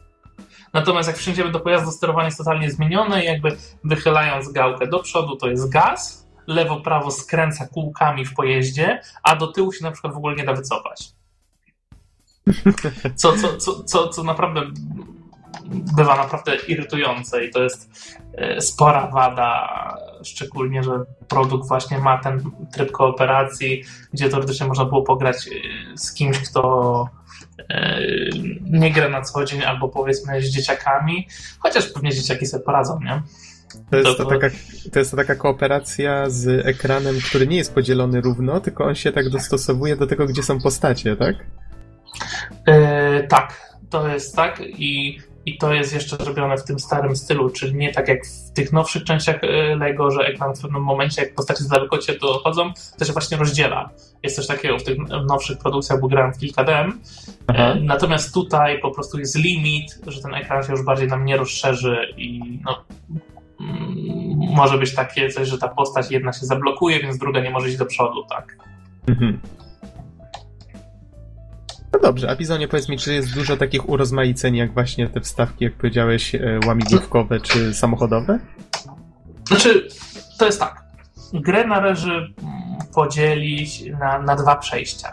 Natomiast 0.72 1.08
jak 1.08 1.18
wsiądziemy 1.18 1.52
do 1.52 1.60
pojazdu, 1.60 1.90
sterowanie 1.90 2.26
jest 2.26 2.38
totalnie 2.38 2.70
zmienione 2.70 3.22
i 3.22 3.26
jakby 3.26 3.56
wychylając 3.84 4.52
gałkę 4.52 4.86
do 4.86 4.98
przodu 4.98 5.36
to 5.36 5.48
jest 5.48 5.72
gaz, 5.72 6.27
lewo, 6.48 6.80
prawo 6.80 7.10
skręca 7.10 7.66
kółkami 7.66 8.24
w 8.24 8.34
pojeździe, 8.34 9.00
a 9.22 9.36
do 9.36 9.46
tyłu 9.46 9.72
się 9.72 9.84
na 9.84 9.92
przykład 9.92 10.14
w 10.14 10.16
ogóle 10.16 10.36
nie 10.36 10.44
da 10.44 10.52
wycofać. 10.52 11.12
Co, 13.16 13.36
co, 13.36 13.56
co, 13.56 13.84
co, 13.84 14.08
co 14.08 14.22
naprawdę 14.22 14.60
bywa 15.96 16.16
naprawdę 16.16 16.56
irytujące 16.56 17.44
i 17.44 17.50
to 17.50 17.62
jest 17.62 17.90
e, 18.34 18.60
spora 18.60 19.06
wada, 19.06 19.68
szczególnie, 20.24 20.82
że 20.82 21.04
produkt 21.28 21.68
właśnie 21.68 21.98
ma 21.98 22.18
ten 22.18 22.50
tryb 22.72 22.92
kooperacji, 22.92 23.84
gdzie 24.12 24.28
teoretycznie 24.28 24.66
można 24.66 24.84
było 24.84 25.02
pograć 25.02 25.36
e, 25.36 25.50
z 25.96 26.12
kimś, 26.12 26.38
kto 26.38 27.08
e, 27.68 28.00
nie 28.62 28.92
gra 28.92 29.08
na 29.08 29.22
co 29.22 29.44
dzień, 29.44 29.64
albo 29.64 29.88
powiedzmy 29.88 30.42
z 30.42 30.50
dzieciakami, 30.50 31.28
chociaż 31.58 31.92
pewnie 31.92 32.10
dzieciaki 32.10 32.46
sobie 32.46 32.64
poradzą, 32.64 33.00
nie? 33.00 33.22
To 33.90 33.96
jest 33.96 34.16
to, 34.16 34.24
taka, 34.24 34.50
to 34.92 34.98
jest 34.98 35.10
to 35.10 35.16
taka 35.16 35.34
kooperacja 35.34 36.30
z 36.30 36.66
ekranem, 36.66 37.14
który 37.28 37.46
nie 37.46 37.56
jest 37.56 37.74
podzielony 37.74 38.20
równo, 38.20 38.60
tylko 38.60 38.84
on 38.84 38.94
się 38.94 39.12
tak 39.12 39.30
dostosowuje 39.30 39.96
do 39.96 40.06
tego, 40.06 40.26
gdzie 40.26 40.42
są 40.42 40.60
postacie, 40.60 41.16
tak? 41.16 41.36
Yy, 42.66 43.26
tak, 43.28 43.76
to 43.90 44.08
jest 44.08 44.36
tak 44.36 44.60
i 44.60 45.18
i 45.48 45.58
to 45.58 45.74
jest 45.74 45.94
jeszcze 45.94 46.16
zrobione 46.16 46.56
w 46.56 46.64
tym 46.64 46.78
starym 46.78 47.16
stylu, 47.16 47.50
czyli 47.50 47.74
nie 47.74 47.92
tak 47.92 48.08
jak 48.08 48.26
w 48.26 48.52
tych 48.52 48.72
nowszych 48.72 49.04
częściach 49.04 49.44
e, 49.44 49.76
Lego, 49.76 50.10
że 50.10 50.20
ekran 50.20 50.54
w 50.54 50.60
pewnym 50.60 50.82
momencie, 50.82 51.22
jak 51.22 51.34
postacie 51.34 51.64
z 51.64 51.68
daleko 51.68 51.98
cię 51.98 52.18
dochodzą, 52.18 52.72
to 52.98 53.04
się 53.04 53.12
właśnie 53.12 53.36
rozdziela. 53.36 53.90
Jest 54.22 54.36
coś 54.36 54.46
takiego 54.46 54.78
w 54.78 54.82
tych 54.82 54.98
nowszych 55.28 55.58
produkcjach, 55.58 56.00
bo 56.00 56.08
grałem 56.08 56.32
w 56.32 56.38
kilka 56.38 56.64
dem. 56.64 57.00
E, 57.46 57.74
natomiast 57.74 58.34
tutaj 58.34 58.80
po 58.80 58.90
prostu 58.90 59.18
jest 59.18 59.36
limit, 59.36 59.98
że 60.06 60.22
ten 60.22 60.34
ekran 60.34 60.64
się 60.64 60.72
już 60.72 60.82
bardziej 60.82 61.08
nam 61.08 61.24
nie 61.24 61.36
rozszerzy 61.36 61.96
i 62.16 62.58
no, 62.64 62.84
może 64.54 64.78
być 64.78 64.94
takie 64.94 65.28
coś, 65.28 65.48
że 65.48 65.58
ta 65.58 65.68
postać 65.68 66.10
jedna 66.10 66.32
się 66.32 66.46
zablokuje, 66.46 67.00
więc 67.00 67.18
druga 67.18 67.40
nie 67.40 67.50
może 67.50 67.68
iść 67.68 67.78
do 67.78 67.86
przodu, 67.86 68.24
tak. 68.30 68.56
Mhm. 69.08 69.40
No 71.92 71.98
dobrze, 71.98 72.30
a 72.30 72.36
Bizonie 72.36 72.68
powiedz 72.68 72.88
mi, 72.88 72.98
czy 72.98 73.14
jest 73.14 73.34
dużo 73.34 73.56
takich 73.56 73.88
urozmaiceń, 73.88 74.56
jak 74.56 74.74
właśnie 74.74 75.08
te 75.08 75.20
wstawki, 75.20 75.64
jak 75.64 75.74
powiedziałeś, 75.74 76.34
e, 76.34 76.60
łamigłówkowe 76.66 77.40
czy 77.40 77.74
samochodowe? 77.74 78.38
Znaczy, 79.48 79.88
to 80.38 80.46
jest 80.46 80.60
tak. 80.60 80.84
Grę 81.32 81.66
należy 81.66 82.10
mm, 82.10 82.34
podzielić 82.94 83.84
na, 84.00 84.18
na 84.18 84.36
dwa 84.36 84.56
przejścia. 84.56 85.12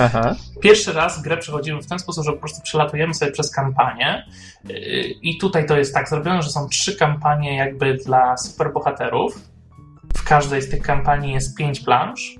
Aha. 0.00 0.34
Pierwszy 0.60 0.92
raz 0.92 1.22
grę 1.22 1.36
przechodzimy 1.36 1.82
w 1.82 1.86
ten 1.86 1.98
sposób, 1.98 2.24
że 2.24 2.32
po 2.32 2.38
prostu 2.38 2.62
przelatujemy 2.62 3.14
sobie 3.14 3.32
przez 3.32 3.50
kampanię 3.50 4.26
yy, 4.64 4.76
i 5.22 5.38
tutaj 5.38 5.66
to 5.66 5.78
jest 5.78 5.94
tak 5.94 6.08
zrobione, 6.08 6.42
że 6.42 6.50
są 6.50 6.68
trzy 6.68 6.96
kampanie 6.96 7.56
jakby 7.56 7.94
dla 7.94 8.36
superbohaterów. 8.36 9.38
W 10.16 10.24
każdej 10.24 10.62
z 10.62 10.70
tych 10.70 10.82
kampanii 10.82 11.32
jest 11.32 11.56
pięć 11.56 11.80
plansz. 11.80 12.34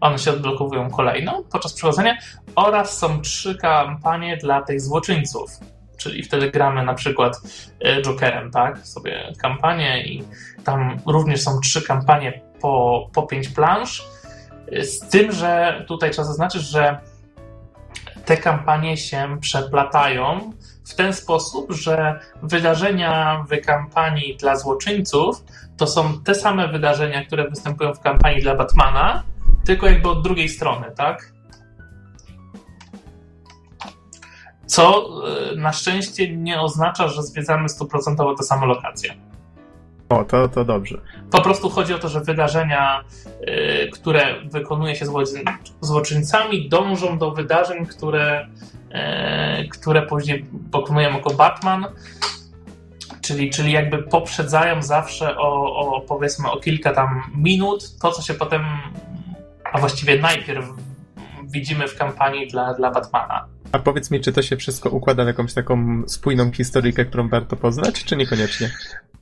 One 0.00 0.18
się 0.18 0.30
odblokowują 0.30 0.90
kolejną 0.90 1.42
podczas 1.52 1.72
przechodzenia 1.72 2.16
oraz 2.54 2.98
są 2.98 3.20
trzy 3.20 3.58
kampanie 3.58 4.36
dla 4.36 4.62
tych 4.62 4.80
złoczyńców. 4.80 5.50
Czyli 5.96 6.22
wtedy 6.22 6.50
gramy 6.50 6.84
na 6.84 6.94
przykład 6.94 7.40
yy, 7.80 8.02
Jokerem, 8.02 8.50
tak? 8.50 8.86
Sobie 8.86 9.32
kampanię 9.38 10.04
i 10.06 10.24
tam 10.64 10.96
również 11.06 11.42
są 11.42 11.60
trzy 11.60 11.82
kampanie 11.82 12.40
po, 12.60 13.06
po 13.14 13.22
pięć 13.22 13.48
plansz 13.48 14.13
z 14.82 15.08
tym, 15.08 15.32
że 15.32 15.84
tutaj 15.88 16.10
trzeba 16.10 16.26
zaznaczyć, 16.26 16.62
że 16.62 16.98
te 18.24 18.36
kampanie 18.36 18.96
się 18.96 19.36
przeplatają 19.40 20.52
w 20.84 20.94
ten 20.94 21.12
sposób, 21.12 21.72
że 21.72 22.20
wydarzenia 22.42 23.44
w 23.50 23.66
kampanii 23.66 24.36
dla 24.36 24.56
złoczyńców 24.56 25.44
to 25.76 25.86
są 25.86 26.20
te 26.20 26.34
same 26.34 26.68
wydarzenia, 26.68 27.24
które 27.24 27.48
występują 27.48 27.94
w 27.94 28.00
kampanii 28.00 28.42
dla 28.42 28.54
Batmana, 28.54 29.22
tylko 29.64 29.86
jakby 29.86 30.08
od 30.08 30.22
drugiej 30.22 30.48
strony, 30.48 30.86
tak? 30.96 31.32
Co 34.66 35.08
e, 35.52 35.56
na 35.56 35.72
szczęście 35.72 36.36
nie 36.36 36.60
oznacza, 36.60 37.08
że 37.08 37.22
zwiedzamy 37.22 37.68
stuprocentowo 37.68 38.34
te 38.34 38.42
same 38.42 38.66
lokacje. 38.66 39.14
O, 40.08 40.24
to, 40.24 40.48
to 40.48 40.64
dobrze. 40.64 41.00
Po 41.30 41.40
prostu 41.40 41.70
chodzi 41.70 41.94
o 41.94 41.98
to, 41.98 42.08
że 42.08 42.20
wydarzenia, 42.20 43.04
y, 43.26 43.90
które 43.92 44.40
wykonuje 44.44 44.96
się 44.96 45.06
złoczyńcami, 45.80 46.68
dążą 46.68 47.18
do 47.18 47.30
wydarzeń, 47.30 47.86
które, 47.86 48.48
y, 49.62 49.68
które 49.68 50.02
później 50.02 50.46
pokonujemy 50.72 51.16
jako 51.16 51.30
Batman. 51.30 51.86
Czyli, 53.20 53.50
czyli 53.50 53.72
jakby 53.72 54.02
poprzedzają 54.02 54.82
zawsze 54.82 55.36
o, 55.36 55.76
o 55.76 56.00
powiedzmy 56.00 56.50
o 56.50 56.60
kilka 56.60 56.92
tam 56.92 57.22
minut 57.36 57.98
to, 57.98 58.12
co 58.12 58.22
się 58.22 58.34
potem, 58.34 58.64
a 59.72 59.78
właściwie 59.78 60.20
najpierw 60.20 60.66
widzimy 61.54 61.88
w 61.88 61.96
kampanii 61.96 62.48
dla, 62.48 62.74
dla 62.74 62.90
Batmana. 62.90 63.46
A 63.72 63.78
powiedz 63.78 64.10
mi, 64.10 64.20
czy 64.20 64.32
to 64.32 64.42
się 64.42 64.56
wszystko 64.56 64.90
układa 64.90 65.24
w 65.24 65.26
jakąś 65.26 65.54
taką 65.54 66.02
spójną 66.06 66.52
historyjkę, 66.52 67.04
którą 67.04 67.28
warto 67.28 67.56
poznać, 67.56 68.04
czy 68.04 68.16
niekoniecznie? 68.16 68.70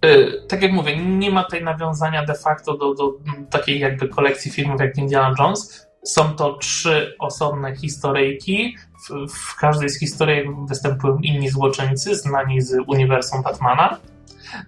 Y, 0.04 0.42
tak 0.48 0.62
jak 0.62 0.72
mówię, 0.72 0.96
nie 0.96 1.30
ma 1.30 1.44
tej 1.44 1.64
nawiązania 1.64 2.24
de 2.24 2.34
facto 2.34 2.76
do, 2.76 2.94
do 2.94 3.12
takiej 3.50 3.80
jakby 3.80 4.08
kolekcji 4.08 4.50
filmów 4.50 4.80
jak 4.80 4.98
Indiana 4.98 5.34
Jones. 5.38 5.86
Są 6.04 6.32
to 6.36 6.56
trzy 6.56 7.16
osobne 7.18 7.76
historyjki. 7.76 8.76
W, 9.08 9.32
w 9.32 9.56
każdej 9.56 9.88
z 9.88 9.98
historii 10.00 10.42
występują 10.68 11.18
inni 11.18 11.48
złoczyńcy 11.48 12.16
znani 12.16 12.60
z 12.60 12.76
uniwersum 12.86 13.42
Batmana. 13.42 13.98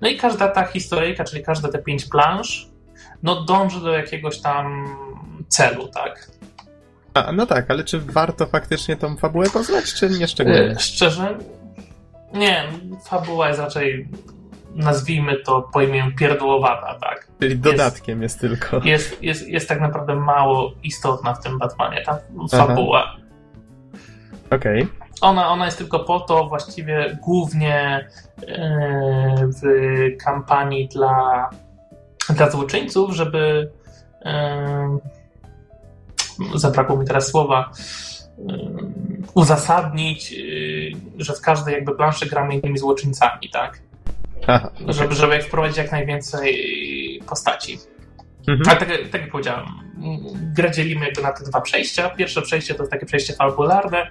No 0.00 0.08
i 0.08 0.16
każda 0.16 0.48
ta 0.48 0.64
historyjka, 0.64 1.24
czyli 1.24 1.42
każde 1.42 1.68
te 1.68 1.78
pięć 1.78 2.04
plansz, 2.04 2.68
no 3.22 3.44
dąży 3.44 3.80
do 3.80 3.90
jakiegoś 3.90 4.40
tam 4.40 4.84
celu, 5.48 5.88
tak? 5.88 6.30
A, 7.14 7.32
no 7.32 7.46
tak, 7.46 7.70
ale 7.70 7.84
czy 7.84 8.00
warto 8.00 8.46
faktycznie 8.46 8.96
tą 8.96 9.16
fabułę 9.16 9.50
poznać, 9.50 9.94
czy 9.94 10.10
nie 10.10 10.28
szczególnie? 10.28 10.70
Y, 10.70 10.78
szczerze, 10.78 11.38
nie. 12.32 12.64
Fabuła 13.04 13.48
jest 13.48 13.60
raczej 13.60 14.08
nazwijmy 14.74 15.36
to 15.36 15.62
po 15.72 15.82
imieniu 15.82 16.16
pierdłowata, 16.16 16.98
tak? 17.00 17.28
Czyli 17.40 17.58
dodatkiem 17.58 18.22
jest, 18.22 18.42
jest 18.42 18.60
tylko. 18.60 18.86
Jest, 18.86 19.22
jest, 19.22 19.48
jest 19.48 19.68
tak 19.68 19.80
naprawdę 19.80 20.14
mało 20.14 20.72
istotna 20.82 21.34
w 21.34 21.42
tym 21.42 21.58
Batmanie, 21.58 22.02
ta 22.02 22.18
fabuła. 22.50 23.16
Okej. 24.50 24.82
Okay. 24.82 25.04
Ona, 25.20 25.48
ona 25.48 25.64
jest 25.64 25.78
tylko 25.78 26.00
po 26.00 26.20
to 26.20 26.48
właściwie 26.48 27.18
głównie 27.22 28.08
yy, 28.40 28.46
w 29.46 29.62
kampanii 30.24 30.88
dla, 30.88 31.50
dla 32.28 32.50
złoczyńców, 32.50 33.14
żeby 33.14 33.70
yy, 34.24 34.32
zabrakło 36.54 36.96
mi 36.96 37.06
teraz 37.06 37.26
słowa, 37.28 37.70
yy, 38.38 38.54
uzasadnić, 39.34 40.34
że 41.18 41.32
w 41.32 41.40
każdej 41.40 41.74
jakby 41.74 41.94
planszy 41.94 42.26
gramy 42.26 42.54
innymi 42.54 42.78
złoczyńcami, 42.78 43.50
tak? 43.52 43.80
Aha, 44.46 44.70
okay. 44.82 44.92
żeby, 44.92 45.14
żeby 45.14 45.40
wprowadzić 45.40 45.76
jak 45.76 45.92
najwięcej 45.92 47.20
postaci. 47.28 47.78
Mhm. 48.48 48.68
Ale 48.68 48.76
tak, 48.76 48.88
tak 49.10 49.20
jak 49.20 49.30
powiedziałem, 49.30 49.66
grę 50.56 50.70
dzielimy 50.70 51.06
jakby 51.06 51.22
na 51.22 51.32
te 51.32 51.44
dwa 51.44 51.60
przejścia. 51.60 52.10
Pierwsze 52.10 52.42
przejście 52.42 52.74
to 52.74 52.82
jest 52.82 52.90
takie 52.90 53.06
przejście 53.06 53.34
fabularne. 53.34 54.10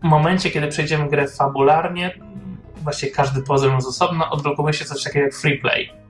W 0.00 0.04
momencie, 0.04 0.50
kiedy 0.50 0.68
przejdziemy 0.68 1.08
grę 1.08 1.28
fabularnie, 1.28 2.14
właściwie 2.76 3.12
każdy 3.12 3.42
poziom 3.42 3.80
z 3.80 3.86
osobna, 3.86 4.30
odblokuje 4.30 4.72
się 4.72 4.84
coś 4.84 5.02
takiego 5.02 5.24
jak 5.24 5.34
free 5.34 5.58
play. 5.58 6.01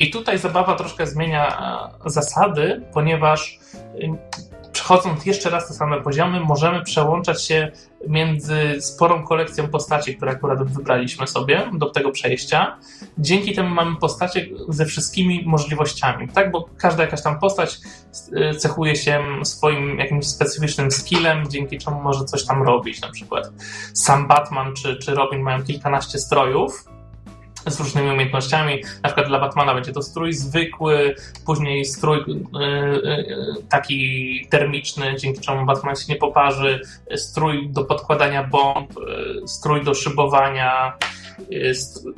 I 0.00 0.10
tutaj 0.10 0.38
zabawa 0.38 0.74
troszkę 0.74 1.06
zmienia 1.06 1.60
e, 2.06 2.10
zasady, 2.10 2.82
ponieważ 2.92 3.58
przechodząc 4.72 5.26
jeszcze 5.26 5.50
raz 5.50 5.68
te 5.68 5.74
same 5.74 6.00
poziomy, 6.00 6.40
możemy 6.40 6.82
przełączać 6.82 7.44
się 7.44 7.72
między 8.08 8.80
sporą 8.80 9.24
kolekcją 9.24 9.68
postaci, 9.68 10.16
które 10.16 10.30
akurat 10.30 10.72
wybraliśmy 10.72 11.26
sobie 11.26 11.70
do 11.72 11.90
tego 11.90 12.10
przejścia. 12.10 12.76
Dzięki 13.18 13.54
temu 13.54 13.74
mamy 13.74 13.96
postacie 13.96 14.46
ze 14.68 14.86
wszystkimi 14.86 15.44
możliwościami, 15.46 16.28
tak? 16.28 16.50
Bo 16.50 16.68
każda 16.76 17.02
jakaś 17.02 17.22
tam 17.22 17.38
postać 17.38 17.78
y, 18.52 18.54
cechuje 18.54 18.96
się 18.96 19.22
swoim 19.42 19.98
jakimś 19.98 20.26
specyficznym 20.26 20.90
skillem, 20.90 21.50
dzięki 21.50 21.78
czemu 21.78 22.02
może 22.02 22.24
coś 22.24 22.44
tam 22.44 22.62
robić. 22.62 23.00
Na 23.00 23.10
przykład 23.10 23.52
sam 23.94 24.28
Batman 24.28 24.74
czy, 24.74 24.96
czy 24.96 25.14
Robin 25.14 25.42
mają 25.42 25.62
kilkanaście 25.62 26.18
strojów, 26.18 26.84
z 27.70 27.80
różnymi 27.80 28.10
umiejętnościami. 28.10 28.82
Na 29.02 29.08
przykład 29.08 29.26
dla 29.26 29.40
Batmana 29.40 29.74
będzie 29.74 29.92
to 29.92 30.02
strój 30.02 30.32
zwykły, 30.32 31.14
później 31.46 31.84
strój 31.84 32.18
yy, 32.18 32.36
yy, 33.04 33.62
taki 33.68 34.46
termiczny, 34.50 35.16
dzięki 35.18 35.40
czemu 35.40 35.66
Batman 35.66 35.96
się 35.96 36.12
nie 36.12 36.16
poparzy, 36.16 36.80
strój 37.16 37.68
do 37.68 37.84
podkładania 37.84 38.44
bomb, 38.44 38.92
strój 39.46 39.84
do 39.84 39.94
szybowania 39.94 40.92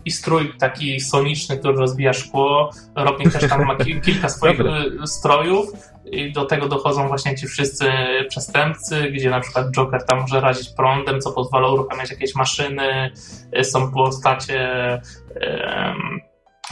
i 0.04 0.10
strój 0.10 0.52
taki 0.58 1.00
soniczny, 1.00 1.58
który 1.58 1.74
rozbija 1.74 2.12
szkło. 2.12 2.70
Robin 2.94 3.30
też 3.30 3.48
tam 3.48 3.64
ma 3.64 3.76
kilka 4.04 4.28
swoich 4.28 4.60
strojów 5.06 5.72
i 6.04 6.32
do 6.32 6.44
tego 6.44 6.68
dochodzą 6.68 7.08
właśnie 7.08 7.36
ci 7.36 7.46
wszyscy 7.46 7.92
przestępcy, 8.28 9.10
gdzie 9.10 9.30
na 9.30 9.40
przykład 9.40 9.70
Joker 9.70 10.04
tam 10.04 10.20
może 10.20 10.40
razić 10.40 10.68
prądem, 10.68 11.20
co 11.20 11.32
pozwala 11.32 11.68
uruchamiać 11.68 12.10
jakieś 12.10 12.34
maszyny. 12.34 13.10
Są 13.62 13.92
postacie, 13.92 15.00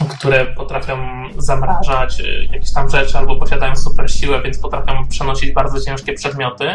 które 0.07 0.45
potrafią 0.45 0.97
zamrażać 1.37 2.21
e, 2.21 2.45
jakieś 2.45 2.73
tam 2.73 2.89
rzeczy 2.89 3.17
albo 3.17 3.35
posiadają 3.35 3.75
super 3.75 4.11
siłę, 4.11 4.41
więc 4.41 4.59
potrafią 4.59 5.07
przenosić 5.07 5.51
bardzo 5.51 5.81
ciężkie 5.81 6.13
przedmioty. 6.13 6.73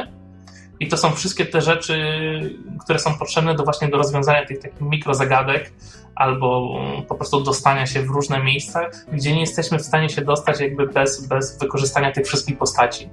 I 0.80 0.88
to 0.88 0.96
są 0.96 1.12
wszystkie 1.12 1.46
te 1.46 1.60
rzeczy, 1.60 1.96
które 2.84 2.98
są 2.98 3.18
potrzebne 3.18 3.54
do 3.54 3.64
właśnie 3.64 3.88
do 3.88 3.96
rozwiązania 3.96 4.46
tych 4.46 4.58
takich 4.58 4.80
mikrozagadek 4.80 5.72
albo 6.14 6.78
po 7.08 7.14
prostu 7.14 7.40
dostania 7.40 7.86
się 7.86 8.02
w 8.02 8.10
różne 8.10 8.44
miejsca, 8.44 8.90
gdzie 9.12 9.32
nie 9.32 9.40
jesteśmy 9.40 9.78
w 9.78 9.82
stanie 9.82 10.08
się 10.08 10.22
dostać 10.22 10.60
jakby 10.60 10.86
bez, 10.86 11.26
bez 11.26 11.58
wykorzystania 11.58 12.12
tych 12.12 12.26
wszystkich 12.26 12.58
postaci. 12.58 13.10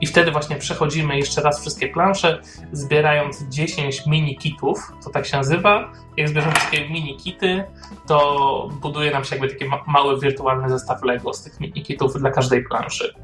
I 0.00 0.06
wtedy 0.06 0.30
właśnie 0.30 0.56
przechodzimy 0.56 1.16
jeszcze 1.16 1.42
raz 1.42 1.60
wszystkie 1.60 1.88
plansze, 1.88 2.40
zbierając 2.72 3.42
10 3.42 4.06
mini-kitów, 4.06 4.92
to 5.04 5.10
tak 5.10 5.26
się 5.26 5.36
nazywa. 5.36 5.92
Jak 6.16 6.28
zbierzemy 6.28 6.54
wszystkie 6.54 6.88
mini-kity, 6.88 7.64
to 8.06 8.68
buduje 8.80 9.10
nam 9.10 9.24
się 9.24 9.36
jakby 9.36 9.48
taki 9.48 9.64
mały 9.86 10.20
wirtualny 10.20 10.68
zestaw 10.68 11.02
Lego 11.02 11.34
z 11.34 11.42
tych 11.42 11.60
mini-kitów 11.60 12.18
dla 12.18 12.30
każdej 12.30 12.64
planszy. 12.64 13.14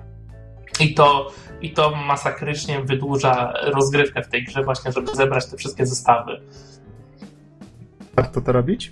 I 0.80 0.94
to, 0.94 1.30
I 1.60 1.70
to 1.70 1.90
masakrycznie 1.90 2.80
wydłuża 2.80 3.52
rozgrywkę 3.62 4.22
w 4.22 4.28
tej 4.28 4.44
grze, 4.44 4.62
właśnie, 4.62 4.92
żeby 4.92 5.14
zebrać 5.14 5.46
te 5.46 5.56
wszystkie 5.56 5.86
zestawy. 5.86 6.40
Warto 8.16 8.40
to 8.40 8.52
robić? 8.52 8.90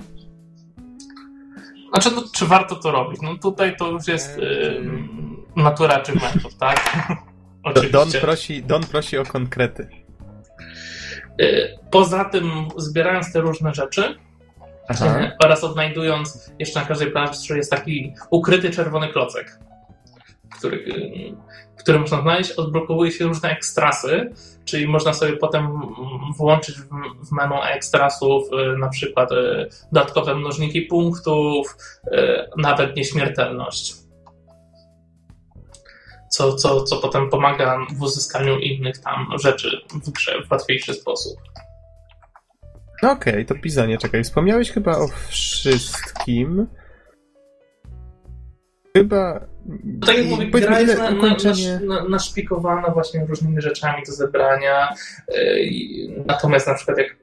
Znaczy, 1.92 2.10
no, 2.16 2.22
czy 2.34 2.46
warto 2.46 2.76
to 2.76 2.90
robić? 2.90 3.20
No 3.22 3.36
tutaj 3.38 3.76
to 3.76 3.90
już 3.90 4.08
jest 4.08 4.38
yy, 4.38 4.82
natura 5.56 5.94
achievementów, 5.94 6.54
tak? 6.54 6.96
Don 7.92 8.12
prosi, 8.20 8.62
Don 8.62 8.84
prosi 8.84 9.18
o 9.18 9.24
konkrety. 9.24 9.88
Y, 11.40 11.78
poza 11.90 12.24
tym, 12.24 12.68
zbierając 12.76 13.32
te 13.32 13.40
różne 13.40 13.74
rzeczy 13.74 14.18
Aha. 14.88 15.20
Y, 15.20 15.30
oraz 15.44 15.64
odnajdując 15.64 16.52
jeszcze 16.58 16.80
na 16.80 16.86
każdej 16.86 17.10
planszy 17.10 17.56
jest 17.56 17.70
taki 17.70 18.14
ukryty 18.30 18.70
czerwony 18.70 19.08
klocek, 19.08 19.58
który, 20.58 20.84
które 21.78 21.98
można 21.98 22.22
znaleźć, 22.22 22.52
odblokowuje 22.52 23.10
się 23.10 23.24
różne 23.24 23.50
ekstrasy, 23.50 24.32
czyli 24.64 24.88
można 24.88 25.12
sobie 25.12 25.36
potem 25.36 25.68
włączyć 26.38 26.76
w 27.22 27.32
menu 27.32 27.54
ekstrasów 27.74 28.44
y, 28.52 28.78
na 28.78 28.88
przykład 28.88 29.32
y, 29.32 29.68
dodatkowe 29.92 30.34
mnożniki 30.34 30.82
punktów, 30.82 31.76
y, 32.06 32.10
nawet 32.56 32.96
nieśmiertelność. 32.96 33.94
Co, 36.30 36.54
co, 36.54 36.82
co 36.82 36.96
potem 36.96 37.30
pomaga 37.30 37.78
w 37.98 38.02
uzyskaniu 38.02 38.58
innych 38.58 38.98
tam 38.98 39.26
rzeczy 39.42 39.80
w 40.04 40.10
grze 40.10 40.32
w 40.48 40.50
łatwiejszy 40.50 40.94
sposób. 40.94 41.38
Okej, 43.02 43.32
okay, 43.32 43.44
to 43.44 43.54
pisanie, 43.54 43.98
czekaj. 43.98 44.24
Wspomniałeś 44.24 44.70
chyba 44.70 44.98
o 44.98 45.08
wszystkim. 45.28 46.66
Chyba. 48.96 49.46
No 49.84 50.06
tak 50.06 50.18
jak 50.18 50.26
mówię, 50.26 50.46
gra 50.46 50.80
jest 50.80 50.98
na, 50.98 51.10
ukończenie... 51.10 51.80
na, 51.84 52.02
na, 52.02 52.08
naszpikowana 52.08 52.88
właśnie 52.88 53.26
różnymi 53.28 53.62
rzeczami 53.62 54.02
do 54.06 54.12
zebrania. 54.12 54.94
Yy, 55.28 56.24
natomiast 56.26 56.66
na 56.66 56.74
przykład 56.74 56.98
jak 56.98 57.16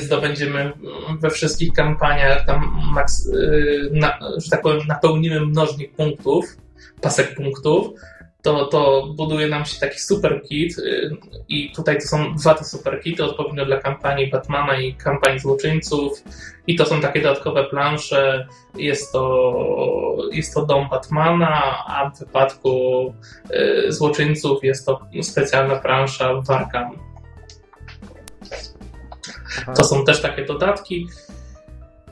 zdobędziemy 0.00 0.72
we 1.20 1.30
wszystkich 1.30 1.72
kampaniach 1.72 2.46
tam 2.46 2.80
max, 2.94 3.26
yy, 3.32 3.90
na, 3.92 4.18
że 4.36 4.50
tak 4.50 4.62
powiem, 4.62 4.86
napełnimy 4.88 5.40
mnożnik 5.40 5.94
punktów, 5.94 6.56
pasek 7.00 7.34
punktów, 7.34 7.86
to, 8.42 8.66
to 8.66 9.06
buduje 9.16 9.48
nam 9.48 9.64
się 9.64 9.80
taki 9.80 10.00
super 10.00 10.42
kit 10.42 10.78
y, 10.78 11.16
i 11.48 11.72
tutaj 11.72 11.98
to 11.98 12.06
są 12.06 12.34
dwa 12.34 12.54
te 12.54 12.64
super 12.64 13.02
kity 13.02 13.24
odpowiednio 13.24 13.66
dla 13.66 13.80
kampanii 13.80 14.30
Batmana 14.30 14.80
i 14.80 14.94
kampanii 14.94 15.38
złoczyńców 15.38 16.24
i 16.66 16.76
to 16.76 16.86
są 16.86 17.00
takie 17.00 17.22
dodatkowe 17.22 17.64
plansze. 17.64 18.48
Jest 18.74 19.12
to, 19.12 20.16
jest 20.32 20.54
to 20.54 20.66
dom 20.66 20.88
Batmana, 20.88 21.84
a 21.86 22.10
w 22.10 22.18
wypadku 22.18 23.14
y, 23.50 23.92
złoczyńców 23.92 24.64
jest 24.64 24.86
to 24.86 25.00
specjalna 25.22 25.76
plansza 25.76 26.40
Warkam. 26.40 26.98
To 29.76 29.84
są 29.84 30.04
też 30.04 30.22
takie 30.22 30.44
dodatki. 30.44 31.08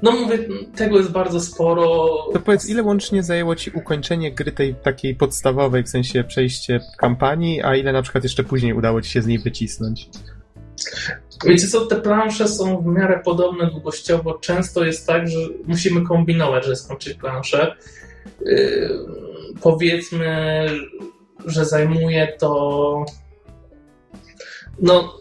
No 0.02 0.12
mówię, 0.12 0.38
tego 0.76 0.98
jest 0.98 1.10
bardzo 1.10 1.40
sporo. 1.40 2.06
To 2.32 2.40
powiedz, 2.40 2.68
ile 2.68 2.82
łącznie 2.82 3.22
zajęło 3.22 3.56
ci 3.56 3.70
ukończenie 3.70 4.32
gry 4.32 4.52
tej 4.52 4.74
takiej 4.74 5.14
podstawowej, 5.14 5.82
w 5.82 5.88
sensie 5.88 6.24
przejście 6.24 6.80
kampanii, 6.98 7.62
a 7.62 7.76
ile 7.76 7.92
na 7.92 8.02
przykład 8.02 8.24
jeszcze 8.24 8.44
później 8.44 8.72
udało 8.72 9.02
ci 9.02 9.10
się 9.10 9.22
z 9.22 9.26
niej 9.26 9.38
wycisnąć? 9.38 10.08
Wiecie 11.46 11.68
co, 11.68 11.86
te 11.86 11.96
plansze 11.96 12.48
są 12.48 12.82
w 12.82 12.86
miarę 12.86 13.20
podobne 13.24 13.70
długościowo. 13.70 14.34
Często 14.34 14.84
jest 14.84 15.06
tak, 15.06 15.28
że 15.28 15.38
musimy 15.66 16.06
kombinować, 16.06 16.64
żeby 16.64 16.76
skończyć 16.76 17.14
planszę. 17.14 17.76
Yy, 18.40 18.88
powiedzmy, 19.62 20.66
że 21.46 21.64
zajmuje 21.64 22.32
to 22.38 23.04
no, 24.80 25.14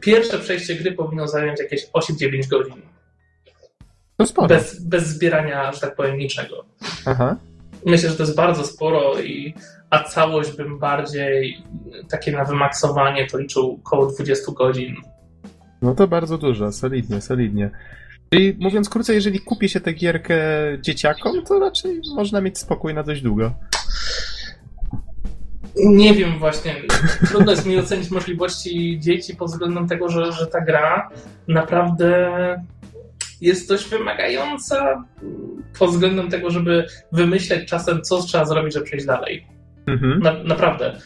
pierwsze 0.00 0.38
przejście 0.38 0.74
gry 0.74 0.92
powinno 0.92 1.28
zająć 1.28 1.60
jakieś 1.60 1.86
8-9 1.90 2.48
godzin. 2.48 2.82
To 4.16 4.26
sporo. 4.26 4.48
Bez, 4.48 4.84
bez 4.84 5.06
zbierania, 5.06 5.72
że 5.72 5.80
tak 5.80 5.96
powiem, 5.96 6.18
niczego. 6.18 6.64
Aha. 7.06 7.36
Myślę, 7.86 8.10
że 8.10 8.16
to 8.16 8.22
jest 8.22 8.36
bardzo 8.36 8.64
sporo, 8.64 9.20
i, 9.20 9.54
a 9.90 10.04
całość 10.04 10.56
bym 10.56 10.78
bardziej 10.78 11.62
takie 12.08 12.32
na 12.32 12.44
wymaksowanie 12.44 13.26
to 13.26 13.38
liczył 13.38 13.80
około 13.84 14.06
20 14.06 14.52
godzin. 14.52 14.96
No 15.82 15.94
to 15.94 16.08
bardzo 16.08 16.38
dużo, 16.38 16.72
solidnie, 16.72 17.20
solidnie. 17.20 17.70
Czyli 18.30 18.56
mówiąc 18.60 18.88
krócej, 18.88 19.14
jeżeli 19.14 19.40
kupi 19.40 19.68
się 19.68 19.80
tę 19.80 19.92
gierkę 19.92 20.38
dzieciakom, 20.80 21.44
to 21.44 21.58
raczej 21.58 22.00
można 22.14 22.40
mieć 22.40 22.58
spokój 22.58 22.94
na 22.94 23.02
dość 23.02 23.22
długo. 23.22 23.52
Nie 25.76 26.14
wiem 26.14 26.38
właśnie. 26.38 26.74
Trudno 27.28 27.50
jest 27.50 27.66
mi 27.66 27.78
ocenić 27.78 28.10
możliwości 28.10 28.98
dzieci 29.00 29.36
pod 29.36 29.50
względem 29.50 29.88
tego, 29.88 30.08
że, 30.08 30.32
że 30.32 30.46
ta 30.46 30.60
gra 30.60 31.10
naprawdę 31.48 32.28
jest 33.40 33.68
dość 33.68 33.88
wymagająca 33.88 35.04
pod 35.78 35.90
względem 35.90 36.30
tego, 36.30 36.50
żeby 36.50 36.86
wymyśleć 37.12 37.68
czasem, 37.68 38.02
co 38.02 38.22
trzeba 38.22 38.44
zrobić, 38.44 38.74
żeby 38.74 38.86
przejść 38.86 39.06
dalej. 39.06 39.46
Mhm. 39.86 40.20
Na, 40.20 40.32
naprawdę. 40.32 41.00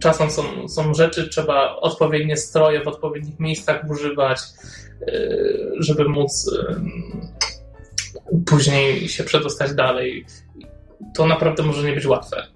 Czasem 0.00 0.30
są, 0.30 0.68
są 0.68 0.94
rzeczy, 0.94 1.28
trzeba 1.28 1.76
odpowiednie 1.76 2.36
stroje 2.36 2.84
w 2.84 2.88
odpowiednich 2.88 3.40
miejscach 3.40 3.90
używać, 3.90 4.40
yy, 5.06 5.72
żeby 5.78 6.08
móc 6.08 6.50
yy, 8.32 8.44
później 8.46 9.08
się 9.08 9.24
przedostać 9.24 9.74
dalej. 9.74 10.26
To 11.14 11.26
naprawdę 11.26 11.62
może 11.62 11.88
nie 11.88 11.94
być 11.94 12.06
łatwe. 12.06 12.55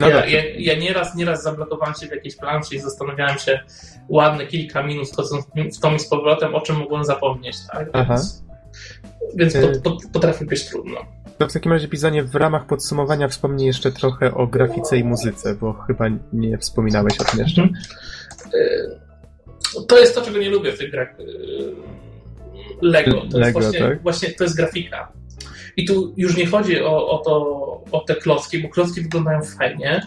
No 0.00 0.08
ja, 0.08 0.26
ja, 0.26 0.42
ja 0.58 0.78
nieraz, 0.78 1.14
nieraz 1.14 1.42
zablokowałem 1.42 1.94
się 1.94 2.06
w 2.06 2.10
jakiejś 2.10 2.36
planszy 2.36 2.74
i 2.74 2.78
zastanawiałem 2.78 3.38
się 3.38 3.60
ładne 4.08 4.46
kilka 4.46 4.82
minut 4.82 5.10
wchodząc 5.10 5.46
w 5.76 5.80
tom 5.80 5.96
i 5.96 6.00
z 6.00 6.08
powrotem, 6.08 6.54
o 6.54 6.60
czym 6.60 6.76
mogłem 6.76 7.04
zapomnieć, 7.04 7.56
tak? 7.72 7.88
Więc, 8.10 8.44
więc 9.34 9.52
to, 9.52 9.90
to 9.90 9.96
potrafi 10.12 10.44
być 10.44 10.68
trudno. 10.68 10.96
To 11.38 11.48
w 11.48 11.52
takim 11.52 11.72
razie 11.72 11.88
pisanie 11.88 12.22
w 12.24 12.34
ramach 12.34 12.66
podsumowania 12.66 13.28
wspomnij 13.28 13.66
jeszcze 13.66 13.92
trochę 13.92 14.34
o 14.34 14.46
grafice 14.46 14.96
i 14.96 15.04
muzyce, 15.04 15.54
bo 15.54 15.72
chyba 15.72 16.04
nie 16.32 16.58
wspominałeś 16.58 17.20
o 17.20 17.24
tym 17.24 17.40
jeszcze. 17.40 17.62
Mhm. 17.62 17.82
Y, 18.54 19.86
to 19.86 19.98
jest 19.98 20.14
to, 20.14 20.22
czego 20.22 20.38
nie 20.38 20.50
lubię 20.50 20.72
w 20.72 20.78
tych 20.78 20.90
grach. 20.90 21.20
Y, 21.20 21.24
Lego. 22.82 23.10
To 23.30 23.38
Lego, 23.38 23.60
jest 23.60 23.70
właśnie, 23.70 23.88
tak? 23.88 24.02
właśnie 24.02 24.30
to 24.30 24.44
jest 24.44 24.56
grafika. 24.56 25.12
I 25.76 25.84
tu 25.84 26.14
już 26.16 26.36
nie 26.36 26.46
chodzi 26.46 26.82
o, 26.82 27.08
o, 27.08 27.18
to, 27.18 27.34
o 27.92 28.00
te 28.00 28.14
klocki, 28.14 28.58
bo 28.58 28.68
klocki 28.68 29.00
wyglądają 29.00 29.42
fajnie. 29.42 30.02